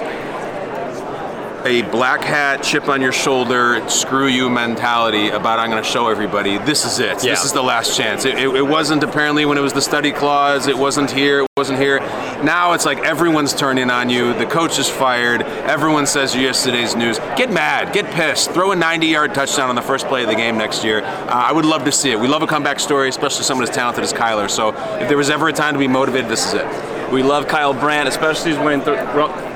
a 1.66 1.82
black 1.90 2.22
hat, 2.22 2.62
chip 2.62 2.88
on 2.88 3.02
your 3.02 3.12
shoulder, 3.12 3.86
screw 3.88 4.26
you 4.26 4.48
mentality 4.48 5.28
about 5.28 5.58
I'm 5.58 5.70
going 5.70 5.82
to 5.82 5.88
show 5.88 6.08
everybody. 6.08 6.56
This 6.58 6.86
is 6.86 6.98
it. 6.98 7.22
Yeah. 7.22 7.32
This 7.32 7.44
is 7.44 7.52
the 7.52 7.62
last 7.62 7.96
chance. 7.96 8.24
It, 8.24 8.38
it, 8.38 8.48
it 8.48 8.62
wasn't 8.66 9.02
apparently 9.02 9.44
when 9.44 9.58
it 9.58 9.60
was 9.60 9.74
the 9.74 9.82
study 9.82 10.10
clause. 10.10 10.66
It 10.68 10.76
wasn't 10.78 11.10
here. 11.10 11.40
It 11.42 11.48
wasn't 11.58 11.78
here. 11.78 11.98
Now 12.42 12.72
it's 12.72 12.86
like 12.86 12.98
everyone's 13.00 13.52
turning 13.54 13.90
on 13.90 14.08
you. 14.08 14.32
The 14.32 14.46
coach 14.46 14.78
is 14.78 14.88
fired. 14.88 15.42
Everyone 15.42 16.06
says 16.06 16.34
yesterday's 16.34 16.96
news. 16.96 17.18
Get 17.36 17.52
mad. 17.52 17.92
Get 17.92 18.06
pissed. 18.06 18.52
Throw 18.52 18.72
a 18.72 18.76
90-yard 18.76 19.34
touchdown 19.34 19.68
on 19.68 19.74
the 19.74 19.82
first 19.82 20.06
play 20.06 20.22
of 20.22 20.28
the 20.28 20.34
game 20.34 20.56
next 20.56 20.82
year. 20.82 21.02
Uh, 21.02 21.26
I 21.28 21.52
would 21.52 21.66
love 21.66 21.84
to 21.84 21.92
see 21.92 22.10
it. 22.10 22.18
We 22.18 22.28
love 22.28 22.42
a 22.42 22.46
comeback 22.46 22.80
story, 22.80 23.10
especially 23.10 23.44
someone 23.44 23.68
as 23.68 23.74
talented 23.74 24.04
as 24.04 24.12
Kyler. 24.12 24.50
So 24.50 24.70
if 25.00 25.08
there 25.08 25.18
was 25.18 25.28
ever 25.28 25.48
a 25.48 25.52
time 25.52 25.74
to 25.74 25.78
be 25.78 25.88
motivated, 25.88 26.30
this 26.30 26.46
is 26.46 26.54
it. 26.54 27.12
We 27.12 27.22
love 27.22 27.46
Kyle 27.46 27.74
Brandt, 27.74 28.08
especially 28.08 28.52
he's 28.52 28.58
wearing, 28.60 28.82
th- 28.82 28.98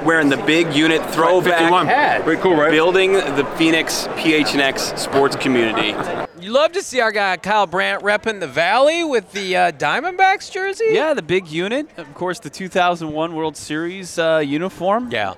wearing 0.05 0.29
the 0.29 0.37
big 0.39 0.75
unit 0.75 1.01
throwback 1.11 1.59
51. 1.59 1.87
hat. 1.87 2.23
Pretty 2.23 2.43
cool, 2.43 2.57
right? 2.57 2.71
Building 2.71 3.13
the 3.13 3.45
Phoenix 3.57 4.07
PHNX 4.09 4.99
sports 4.99 5.37
community. 5.37 5.95
You 6.41 6.51
love 6.51 6.73
to 6.73 6.83
see 6.83 7.01
our 7.01 7.11
guy 7.11 7.37
Kyle 7.39 7.67
Brandt 7.67 8.03
repping 8.03 8.41
the 8.41 8.47
Valley 8.47 9.03
with 9.03 9.33
the 9.33 9.57
uh, 9.57 9.73
Diamondbacks 9.73 10.51
jersey. 10.51 10.89
Yeah, 10.91 11.15
the 11.15 11.23
big 11.23 11.49
unit. 11.49 11.89
Of 11.97 12.13
course, 12.15 12.39
the 12.39 12.51
2001 12.51 13.35
World 13.35 13.57
Series 13.57 14.19
uh, 14.19 14.43
uniform. 14.45 15.11
Yeah. 15.11 15.35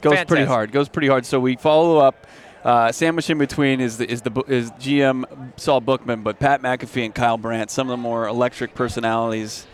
goes 0.00 0.24
pretty 0.24 0.46
hard. 0.46 0.72
Goes 0.72 0.88
pretty 0.88 1.08
hard. 1.08 1.24
So 1.24 1.38
we 1.38 1.56
follow 1.56 1.98
up. 1.98 2.26
Uh, 2.64 2.90
sandwiched 2.90 3.30
in 3.30 3.38
between 3.38 3.80
is 3.80 3.98
the 3.98 4.10
is 4.10 4.22
the 4.22 4.42
is 4.48 4.72
GM 4.72 5.52
Saul 5.56 5.80
Bookman, 5.80 6.22
but 6.22 6.40
Pat 6.40 6.60
McAfee 6.60 7.04
and 7.04 7.14
Kyle 7.14 7.38
Brandt, 7.38 7.70
some 7.70 7.88
of 7.88 7.92
the 7.92 8.02
more 8.02 8.26
electric 8.26 8.74
personalities 8.74 9.64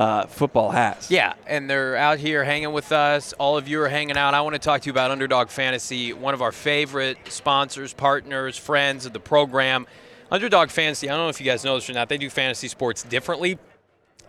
uh, 0.00 0.26
football 0.26 0.70
has. 0.70 1.10
Yeah, 1.10 1.34
and 1.46 1.68
they're 1.68 1.94
out 1.94 2.18
here 2.18 2.42
hanging 2.42 2.72
with 2.72 2.90
us. 2.90 3.34
All 3.34 3.58
of 3.58 3.68
you 3.68 3.82
are 3.82 3.88
hanging 3.88 4.16
out. 4.16 4.32
I 4.32 4.40
want 4.40 4.54
to 4.54 4.58
talk 4.58 4.80
to 4.80 4.86
you 4.86 4.92
about 4.92 5.10
Underdog 5.10 5.50
Fantasy, 5.50 6.14
one 6.14 6.32
of 6.32 6.40
our 6.40 6.52
favorite 6.52 7.18
sponsors, 7.28 7.92
partners, 7.92 8.56
friends 8.56 9.04
of 9.04 9.12
the 9.12 9.20
program. 9.20 9.86
Underdog 10.30 10.70
Fantasy, 10.70 11.10
I 11.10 11.12
don't 11.12 11.26
know 11.26 11.28
if 11.28 11.38
you 11.38 11.44
guys 11.44 11.66
know 11.66 11.74
this 11.74 11.90
or 11.90 11.92
not, 11.92 12.08
they 12.08 12.16
do 12.16 12.30
fantasy 12.30 12.66
sports 12.66 13.02
differently. 13.02 13.58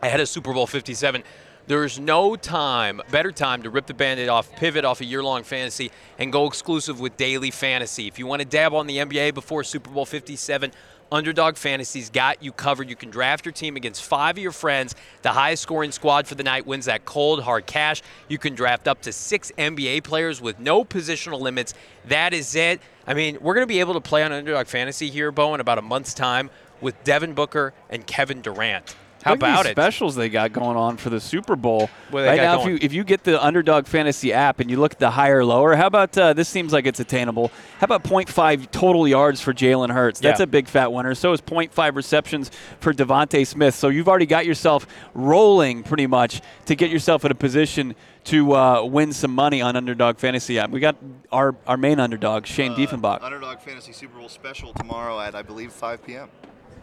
Ahead 0.03 0.19
of 0.19 0.28
Super 0.28 0.53
Bowl 0.53 0.67
57, 0.67 1.24
there's 1.67 1.97
no 1.97 2.36
time, 2.36 3.01
better 3.09 3.32
time 3.32 3.63
to 3.63 3.69
rip 3.69 3.86
the 3.86 3.93
band-aid 3.93 4.28
off, 4.28 4.53
pivot 4.57 4.84
off 4.84 4.99
a 4.99 5.05
year-long 5.05 5.43
fantasy, 5.43 5.89
and 6.19 6.34
go 6.34 6.47
exclusive 6.47 6.99
with 6.99 7.15
daily 7.15 7.49
fantasy. 7.49 8.07
If 8.07 8.19
you 8.19 8.28
want 8.28 8.41
to 8.41 8.47
dab 8.47 8.74
on 8.74 8.88
the 8.88 8.97
NBA 8.97 9.36
before 9.36 9.63
Super 9.63 9.89
Bowl 9.89 10.05
57, 10.05 10.74
Underdog 11.12 11.57
Fantasy's 11.57 12.09
got 12.09 12.41
you 12.41 12.53
covered. 12.53 12.89
You 12.89 12.95
can 12.95 13.09
draft 13.09 13.45
your 13.45 13.51
team 13.51 13.76
against 13.76 14.03
five 14.03 14.38
of 14.38 14.43
your 14.43 14.53
friends. 14.53 14.95
The 15.24 15.32
highest 15.32 15.62
scoring 15.62 15.91
squad 15.91 16.26
for 16.26 16.36
the 16.36 16.43
night 16.43 16.66
wins 16.66 16.86
that 16.86 17.03
cold, 17.03 17.43
hard 17.43 17.66
cash. 17.66 18.01
You 18.30 18.38
can 18.38 18.55
draft 18.55 18.88
up 18.88 19.01
to 19.01 19.12
six 19.12 19.51
NBA 19.57 20.03
players 20.03 20.41
with 20.41 20.59
no 20.59 20.86
positional 20.86 21.41
limits. 21.41 21.74
That 22.05 22.34
is 22.34 22.55
it. 22.55 22.80
I 23.05 23.14
mean, 23.14 23.38
we're 23.41 23.55
going 23.55 23.68
to 23.68 23.74
be 23.74 23.82
able 23.82 23.95
to 23.95 24.01
play 24.01 24.24
on 24.24 24.32
Underdog 24.32 24.68
Fantasy 24.68 25.09
here, 25.09 25.34
Bo, 25.34 25.53
in 25.53 25.59
about 25.59 25.78
a 25.78 25.82
month's 25.82 26.14
time 26.14 26.49
with 26.80 27.03
Devin 27.03 27.34
Booker 27.34 27.74
and 27.89 28.07
Kevin 28.07 28.41
Durant. 28.41 28.95
How 29.24 29.32
Look 29.32 29.39
about 29.39 29.63
these 29.63 29.72
it? 29.72 29.76
specials 29.76 30.15
they 30.15 30.30
got 30.30 30.51
going 30.53 30.78
on 30.78 30.97
for 30.97 31.09
the 31.09 31.19
Super 31.19 31.55
Bowl 31.55 31.89
What 32.09 32.26
right 32.26 32.38
now? 32.38 32.57
going? 32.57 32.76
If 32.76 32.82
you 32.82 32.86
if 32.88 32.93
you 32.93 33.03
get 33.03 33.24
the 33.24 33.43
Underdog 33.43 33.86
Fantasy 33.86 34.34
app 34.34 34.59
and 34.59 34.69
you 34.69 34.78
look 34.78 34.93
at 34.93 34.99
the 34.99 35.11
higher 35.11 35.45
lower, 35.45 35.76
how 35.76 35.88
about 35.88 36.17
uh, 36.17 36.34
this? 36.34 36.49
Seems 36.49 36.74
like 36.74 36.86
it's 36.86 36.99
attainable. 36.99 37.51
How 37.80 37.86
about 37.86 38.03
0.5 38.03 38.72
total 38.72 39.07
yards 39.07 39.39
for 39.41 39.53
Jalen 39.53 39.91
Hurts? 39.91 40.19
That's 40.19 40.39
Yeah. 40.39 40.43
a 40.45 40.47
big 40.47 40.67
fat 40.67 40.91
winner. 40.91 41.13
So 41.15 41.34
is 41.34 41.41
0.5 41.41 41.95
receptions 41.95 42.51
for 42.80 42.93
DeVonta 42.93 43.45
Smith. 43.45 43.76
So 43.76 43.89
you've 43.89 44.07
already 44.09 44.26
got 44.26 44.45
yourself 44.45 44.88
rolling 45.13 45.84
pretty 45.84 46.07
much 46.07 46.41
to 46.65 46.76
get 46.76 46.89
yourself 46.89 47.24
in 47.26 47.32
a 47.32 47.36
position 47.36 47.95
to 48.24 48.53
uh, 48.55 48.84
win 48.84 49.13
some 49.13 49.34
money 49.34 49.61
on 49.61 49.76
Underdog 49.76 50.17
Fantasy 50.17 50.59
app. 50.59 50.69
We 50.69 50.80
got 50.80 50.95
our 51.32 51.55
our 51.67 51.78
main 51.78 51.99
underdog 51.99 52.45
Shane 52.45 52.74
Diefenbach. 52.74 53.22
Underdog 53.24 53.59
Fantasy 53.59 53.93
Super 53.93 54.17
Bowl 54.19 54.30
special 54.30 54.74
tomorrow 54.74 55.19
at 55.19 55.34
I 55.36 55.41
believe 55.41 55.72
5 55.72 56.05
p.m. 56.05 56.30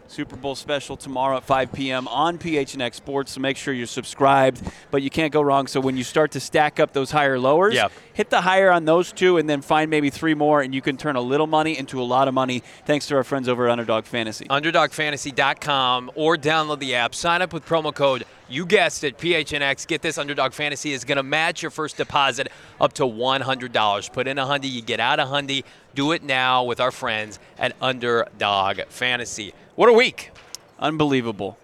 Super 0.09 0.35
Bowl 0.35 0.55
special 0.55 0.97
tomorrow 0.97 1.37
at 1.37 1.43
5 1.43 1.71
p.m. 1.71 2.07
on 2.07 2.39
PHNX 2.39 2.95
Sports. 2.95 3.33
So 3.33 3.41
make 3.41 3.57
sure 3.57 3.73
you're 3.73 3.85
subscribed. 3.85 4.61
But 4.89 5.03
you 5.03 5.09
can't 5.09 5.31
go 5.31 5.41
wrong. 5.41 5.67
So 5.67 5.79
when 5.79 5.95
you 5.97 6.03
start 6.03 6.31
to 6.31 6.39
stack 6.39 6.79
up 6.79 6.93
those 6.93 7.11
higher 7.11 7.37
lowers, 7.37 7.75
hit 8.13 8.29
the 8.31 8.41
higher 8.41 8.71
on 8.71 8.85
those 8.85 9.11
two, 9.11 9.37
and 9.37 9.47
then 9.47 9.61
find 9.61 9.89
maybe 9.89 10.09
three 10.09 10.33
more, 10.33 10.61
and 10.61 10.73
you 10.73 10.81
can 10.81 10.97
turn 10.97 11.15
a 11.15 11.21
little 11.21 11.47
money 11.47 11.77
into 11.77 12.01
a 12.01 12.03
lot 12.03 12.27
of 12.27 12.33
money. 12.33 12.63
Thanks 12.85 13.05
to 13.07 13.15
our 13.15 13.23
friends 13.23 13.47
over 13.47 13.67
at 13.67 13.71
Underdog 13.71 14.05
Fantasy. 14.05 14.45
UnderdogFantasy.com 14.45 16.11
or 16.15 16.37
download 16.37 16.79
the 16.79 16.95
app. 16.95 17.13
Sign 17.13 17.41
up 17.41 17.53
with 17.53 17.65
promo 17.65 17.93
code, 17.93 18.25
you 18.49 18.65
guessed 18.65 19.03
it, 19.03 19.17
PHNX. 19.17 19.87
Get 19.87 20.01
this 20.01 20.17
Underdog 20.17 20.53
Fantasy 20.53 20.93
is 20.93 21.03
going 21.03 21.17
to 21.17 21.23
match 21.23 21.61
your 21.61 21.71
first 21.71 21.97
deposit 21.97 22.51
up 22.81 22.93
to 22.93 23.03
$100. 23.03 24.13
Put 24.13 24.27
in 24.27 24.37
a 24.37 24.45
hundy, 24.45 24.71
you 24.71 24.81
get 24.81 24.99
out 24.99 25.19
a 25.19 25.25
hundy. 25.25 25.63
Do 25.95 26.11
it 26.11 26.23
now 26.23 26.63
with 26.63 26.79
our 26.79 26.91
friends 26.91 27.39
at 27.57 27.75
Underdog 27.81 28.81
Fantasy. 28.89 29.53
What 29.75 29.89
a 29.89 29.93
week! 29.93 30.31
Unbelievable. 30.79 31.57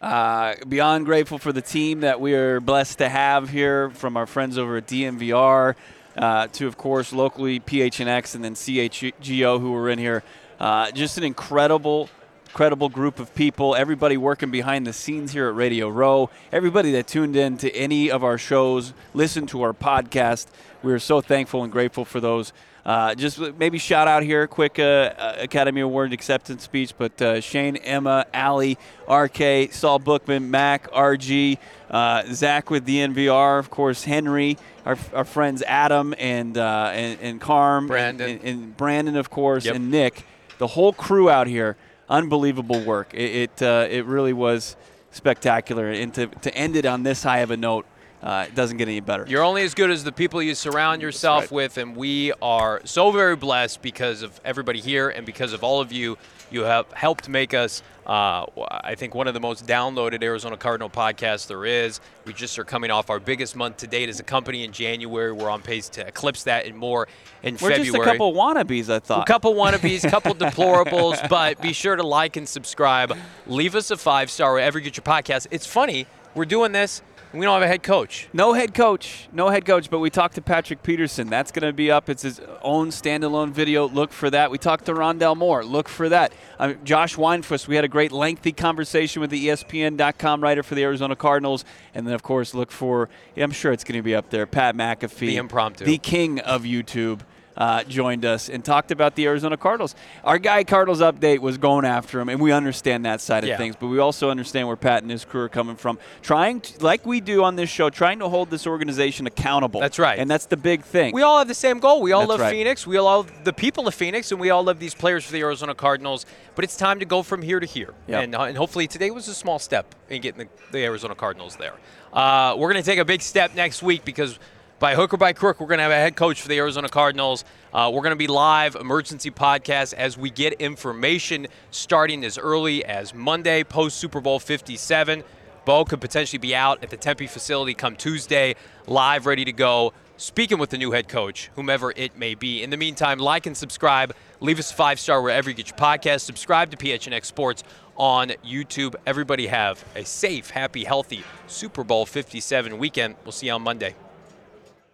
Uh, 0.00 0.54
beyond 0.66 1.04
grateful 1.04 1.38
for 1.38 1.52
the 1.52 1.60
team 1.60 2.00
that 2.00 2.20
we 2.20 2.34
are 2.34 2.60
blessed 2.60 2.98
to 2.98 3.08
have 3.08 3.50
here 3.50 3.90
from 3.90 4.16
our 4.16 4.26
friends 4.26 4.56
over 4.56 4.78
at 4.78 4.86
DNVR 4.86 5.74
uh, 6.16 6.46
to, 6.48 6.66
of 6.66 6.76
course, 6.78 7.12
locally 7.12 7.60
PHNX 7.60 8.34
and 8.34 8.44
then 8.44 8.54
CHGO 8.54 9.60
who 9.60 9.72
were 9.72 9.90
in 9.90 9.98
here. 9.98 10.22
Uh, 10.58 10.90
just 10.90 11.18
an 11.18 11.24
incredible, 11.24 12.08
incredible 12.52 12.88
group 12.88 13.20
of 13.20 13.32
people. 13.36 13.76
Everybody 13.76 14.16
working 14.16 14.50
behind 14.50 14.84
the 14.86 14.92
scenes 14.92 15.32
here 15.32 15.48
at 15.48 15.54
Radio 15.54 15.88
Row. 15.88 16.30
Everybody 16.52 16.90
that 16.92 17.06
tuned 17.06 17.36
in 17.36 17.56
to 17.58 17.70
any 17.76 18.10
of 18.10 18.24
our 18.24 18.38
shows, 18.38 18.92
listened 19.14 19.48
to 19.50 19.62
our 19.62 19.72
podcast. 19.72 20.46
We 20.82 20.92
are 20.92 20.98
so 20.98 21.20
thankful 21.20 21.62
and 21.62 21.70
grateful 21.72 22.04
for 22.04 22.18
those. 22.18 22.52
Uh, 22.84 23.14
just 23.14 23.38
maybe 23.58 23.78
shout 23.78 24.08
out 24.08 24.24
here, 24.24 24.48
quick 24.48 24.78
uh, 24.80 24.82
uh, 24.82 25.36
Academy 25.38 25.80
Award 25.82 26.12
acceptance 26.12 26.64
speech. 26.64 26.92
But 26.98 27.22
uh, 27.22 27.40
Shane, 27.40 27.76
Emma, 27.76 28.26
Ali, 28.34 28.78
RK, 29.08 29.72
Saul 29.72 30.00
Bookman, 30.00 30.50
Mac, 30.50 30.90
RG, 30.90 31.56
uh, 31.90 32.24
Zach 32.32 32.68
with 32.68 32.84
DNVR, 32.84 33.60
of 33.60 33.70
course, 33.70 34.02
Henry, 34.04 34.58
our, 34.84 34.96
our 35.14 35.24
friends 35.24 35.62
Adam 35.68 36.14
and 36.18 36.58
uh, 36.58 36.90
and, 36.94 37.20
and 37.20 37.40
Carm, 37.40 37.86
Brandon. 37.86 38.28
and, 38.30 38.42
and 38.44 38.76
Brandon, 38.76 39.16
of 39.16 39.30
course, 39.30 39.66
Yep. 39.66 39.76
and 39.76 39.90
Nick. 39.92 40.24
The 40.58 40.66
whole 40.66 40.92
crew 40.92 41.30
out 41.30 41.46
here, 41.46 41.76
unbelievable 42.10 42.80
work. 42.84 43.14
It 43.14 43.50
it, 43.58 43.62
uh, 43.62 43.86
it 43.88 44.04
really 44.04 44.34
was 44.34 44.76
spectacular, 45.12 45.88
and 45.88 46.12
to, 46.14 46.26
to 46.26 46.54
end 46.54 46.76
it 46.76 46.84
on 46.84 47.02
this 47.02 47.22
high 47.22 47.38
of 47.38 47.50
a 47.50 47.56
note, 47.56 47.86
uh, 48.22 48.46
it 48.48 48.54
doesn't 48.54 48.76
get 48.76 48.88
any 48.88 49.00
better. 49.00 49.24
You're 49.26 49.42
only 49.42 49.62
as 49.62 49.72
good 49.74 49.90
as 49.90 50.04
the 50.04 50.12
people 50.12 50.42
you 50.42 50.54
surround 50.54 51.00
yourself 51.00 51.44
right. 51.44 51.52
with, 51.52 51.78
and 51.78 51.96
we 51.96 52.32
are 52.42 52.82
so 52.84 53.10
very 53.10 53.36
blessed 53.36 53.80
because 53.80 54.22
of 54.22 54.38
everybody 54.44 54.80
here 54.80 55.08
and 55.08 55.24
because 55.24 55.52
of 55.52 55.64
all 55.64 55.80
of 55.80 55.90
you. 55.90 56.18
You 56.50 56.62
have 56.62 56.90
helped 56.92 57.28
make 57.28 57.54
us, 57.54 57.82
uh, 58.06 58.44
I 58.68 58.94
think, 58.96 59.14
one 59.14 59.28
of 59.28 59.34
the 59.34 59.40
most 59.40 59.66
downloaded 59.66 60.22
Arizona 60.22 60.56
Cardinal 60.56 60.90
podcasts 60.90 61.46
there 61.46 61.64
is. 61.64 62.00
We 62.24 62.32
just 62.32 62.58
are 62.58 62.64
coming 62.64 62.90
off 62.90 63.08
our 63.08 63.20
biggest 63.20 63.54
month 63.54 63.78
to 63.78 63.86
date 63.86 64.08
as 64.08 64.18
a 64.20 64.24
company 64.24 64.64
in 64.64 64.72
January. 64.72 65.32
We're 65.32 65.50
on 65.50 65.62
pace 65.62 65.88
to 65.90 66.06
eclipse 66.06 66.44
that 66.44 66.66
and 66.66 66.76
more 66.76 67.06
in 67.42 67.54
We're 67.54 67.70
February. 67.70 67.84
just 67.84 67.96
a 67.98 68.04
couple 68.04 68.32
wannabes, 68.34 68.90
I 68.90 68.98
thought. 68.98 69.22
A 69.28 69.32
couple 69.32 69.54
wannabes, 69.54 70.04
a 70.04 70.10
couple 70.10 70.34
deplorables, 70.34 71.28
but 71.28 71.60
be 71.62 71.72
sure 71.72 71.94
to 71.96 72.02
like 72.06 72.36
and 72.36 72.48
subscribe. 72.48 73.16
Leave 73.46 73.74
us 73.74 73.90
a 73.90 73.96
five 73.96 74.30
star 74.30 74.52
wherever 74.54 74.78
you 74.78 74.84
get 74.84 74.96
your 74.96 75.04
podcast. 75.04 75.46
It's 75.50 75.66
funny, 75.66 76.06
we're 76.34 76.44
doing 76.44 76.72
this, 76.72 77.02
we 77.32 77.42
don't 77.42 77.54
have 77.54 77.62
a 77.62 77.68
head 77.68 77.82
coach. 77.82 78.28
No 78.32 78.54
head 78.54 78.74
coach, 78.74 79.28
no 79.32 79.48
head 79.48 79.64
coach, 79.64 79.88
but 79.88 80.00
we 80.00 80.10
talked 80.10 80.34
to 80.34 80.42
Patrick 80.42 80.82
Peterson. 80.82 81.28
That's 81.28 81.52
going 81.52 81.66
to 81.66 81.72
be 81.72 81.90
up. 81.90 82.08
It's 82.08 82.22
his 82.22 82.40
own 82.62 82.88
standalone 82.88 83.50
video. 83.52 83.88
Look 83.88 84.12
for 84.12 84.30
that. 84.30 84.50
We 84.50 84.58
talked 84.58 84.86
to 84.86 84.92
Rondale 84.92 85.36
Moore. 85.36 85.64
Look 85.64 85.88
for 85.88 86.08
that. 86.08 86.32
Um, 86.58 86.78
Josh 86.84 87.16
Weinfuss, 87.16 87.68
we 87.68 87.76
had 87.76 87.84
a 87.84 87.88
great 87.88 88.10
lengthy 88.10 88.52
conversation 88.52 89.20
with 89.20 89.30
the 89.30 89.46
ESPN.com 89.48 90.42
writer 90.42 90.62
for 90.62 90.74
the 90.74 90.82
Arizona 90.82 91.14
Cardinals. 91.14 91.64
And 91.94 92.06
then, 92.06 92.14
of 92.14 92.22
course, 92.22 92.52
look 92.52 92.72
for, 92.72 93.08
yeah, 93.36 93.44
I'm 93.44 93.52
sure 93.52 93.72
it's 93.72 93.84
going 93.84 93.98
to 93.98 94.02
be 94.02 94.14
up 94.14 94.30
there, 94.30 94.46
Pat 94.46 94.74
McAfee. 94.74 95.18
The 95.18 95.36
impromptu. 95.36 95.84
The 95.84 95.98
king 95.98 96.40
of 96.40 96.62
YouTube. 96.62 97.20
Uh, 97.56 97.82
joined 97.84 98.24
us 98.24 98.48
and 98.48 98.64
talked 98.64 98.90
about 98.90 99.16
the 99.16 99.26
Arizona 99.26 99.56
Cardinals. 99.56 99.94
Our 100.24 100.38
guy 100.38 100.64
Cardinals 100.64 101.00
update 101.00 101.40
was 101.40 101.58
going 101.58 101.84
after 101.84 102.20
him, 102.20 102.28
and 102.28 102.40
we 102.40 102.52
understand 102.52 103.04
that 103.04 103.20
side 103.20 103.44
Yeah. 103.44 103.54
of 103.54 103.58
things. 103.58 103.76
But 103.78 103.88
we 103.88 103.98
also 103.98 104.30
understand 104.30 104.68
where 104.68 104.76
Pat 104.76 105.02
and 105.02 105.10
his 105.10 105.24
crew 105.24 105.42
are 105.42 105.48
coming 105.48 105.74
from, 105.76 105.98
trying 106.22 106.60
to, 106.62 106.82
like 106.82 107.04
we 107.04 107.20
do 107.20 107.42
on 107.42 107.56
this 107.56 107.68
show, 107.68 107.90
trying 107.90 108.20
to 108.20 108.28
hold 108.28 108.50
this 108.50 108.66
organization 108.66 109.26
accountable. 109.26 109.80
That's 109.80 109.98
right. 109.98 110.18
and 110.18 110.30
that's 110.30 110.46
the 110.46 110.56
big 110.56 110.84
thing. 110.84 111.12
We 111.12 111.22
all 111.22 111.38
have 111.38 111.48
the 111.48 111.54
same 111.54 111.80
goal. 111.80 112.00
We 112.00 112.12
all 112.12 112.20
That's 112.20 112.30
love 112.30 112.40
right. 112.40 112.50
Phoenix. 112.52 112.86
We 112.86 112.96
all 112.96 113.04
love 113.06 113.30
the 113.44 113.52
people 113.52 113.86
of 113.88 113.94
Phoenix, 113.94 114.30
and 114.30 114.40
we 114.40 114.50
all 114.50 114.62
love 114.62 114.78
these 114.78 114.94
players 114.94 115.24
for 115.24 115.32
the 115.32 115.40
Arizona 115.40 115.74
Cardinals. 115.74 116.24
But 116.54 116.64
it's 116.64 116.76
time 116.76 117.00
to 117.00 117.04
go 117.04 117.22
from 117.22 117.42
here 117.42 117.58
to 117.60 117.66
here. 117.66 117.92
Yep. 118.06 118.24
And, 118.24 118.34
uh, 118.36 118.42
and 118.42 118.56
hopefully 118.56 118.86
today 118.86 119.10
was 119.10 119.28
a 119.28 119.34
small 119.34 119.58
step 119.58 119.94
in 120.08 120.22
getting 120.22 120.46
the, 120.46 120.48
the 120.72 120.84
Arizona 120.84 121.14
Cardinals 121.16 121.56
there. 121.56 121.74
Uh, 122.12 122.54
we're 122.56 122.72
going 122.72 122.82
to 122.82 122.88
take 122.88 122.98
a 123.00 123.04
big 123.04 123.22
step 123.22 123.54
next 123.54 123.82
week 123.82 124.04
because 124.04 124.38
by 124.80 124.94
hook 124.94 125.12
or 125.12 125.18
by 125.18 125.34
crook, 125.34 125.60
we're 125.60 125.66
going 125.66 125.78
to 125.78 125.82
have 125.82 125.92
a 125.92 125.94
head 125.94 126.16
coach 126.16 126.40
for 126.40 126.48
the 126.48 126.56
Arizona 126.56 126.88
Cardinals. 126.88 127.44
Uh, 127.72 127.90
we're 127.92 128.00
going 128.00 128.12
to 128.12 128.16
be 128.16 128.26
live 128.26 128.74
emergency 128.74 129.30
podcast 129.30 129.92
as 129.92 130.16
we 130.16 130.30
get 130.30 130.54
information 130.54 131.46
starting 131.70 132.24
as 132.24 132.38
early 132.38 132.82
as 132.86 133.14
Monday 133.14 133.62
post 133.62 133.98
Super 133.98 134.22
Bowl 134.22 134.40
57. 134.40 135.22
Bo 135.66 135.84
could 135.84 136.00
potentially 136.00 136.38
be 136.38 136.54
out 136.54 136.82
at 136.82 136.88
the 136.88 136.96
Tempe 136.96 137.26
facility 137.26 137.74
come 137.74 137.94
Tuesday, 137.94 138.56
live, 138.86 139.26
ready 139.26 139.44
to 139.44 139.52
go, 139.52 139.92
speaking 140.16 140.56
with 140.56 140.70
the 140.70 140.78
new 140.78 140.92
head 140.92 141.08
coach, 141.08 141.50
whomever 141.56 141.92
it 141.94 142.16
may 142.16 142.34
be. 142.34 142.62
In 142.62 142.70
the 142.70 142.78
meantime, 142.78 143.18
like 143.18 143.44
and 143.44 143.54
subscribe. 143.54 144.14
Leave 144.40 144.58
us 144.58 144.70
a 144.70 144.74
five 144.74 144.98
star 144.98 145.20
wherever 145.20 145.50
you 145.50 145.54
get 145.54 145.68
your 145.68 145.76
podcast. 145.76 146.22
Subscribe 146.22 146.70
to 146.70 146.78
PHNX 146.78 147.26
Sports 147.26 147.64
on 147.98 148.30
YouTube. 148.42 148.94
Everybody 149.06 149.48
have 149.48 149.84
a 149.94 150.06
safe, 150.06 150.48
happy, 150.48 150.84
healthy 150.84 151.22
Super 151.48 151.84
Bowl 151.84 152.06
57 152.06 152.78
weekend. 152.78 153.16
We'll 153.24 153.32
see 153.32 153.48
you 153.48 153.52
on 153.52 153.60
Monday. 153.60 153.94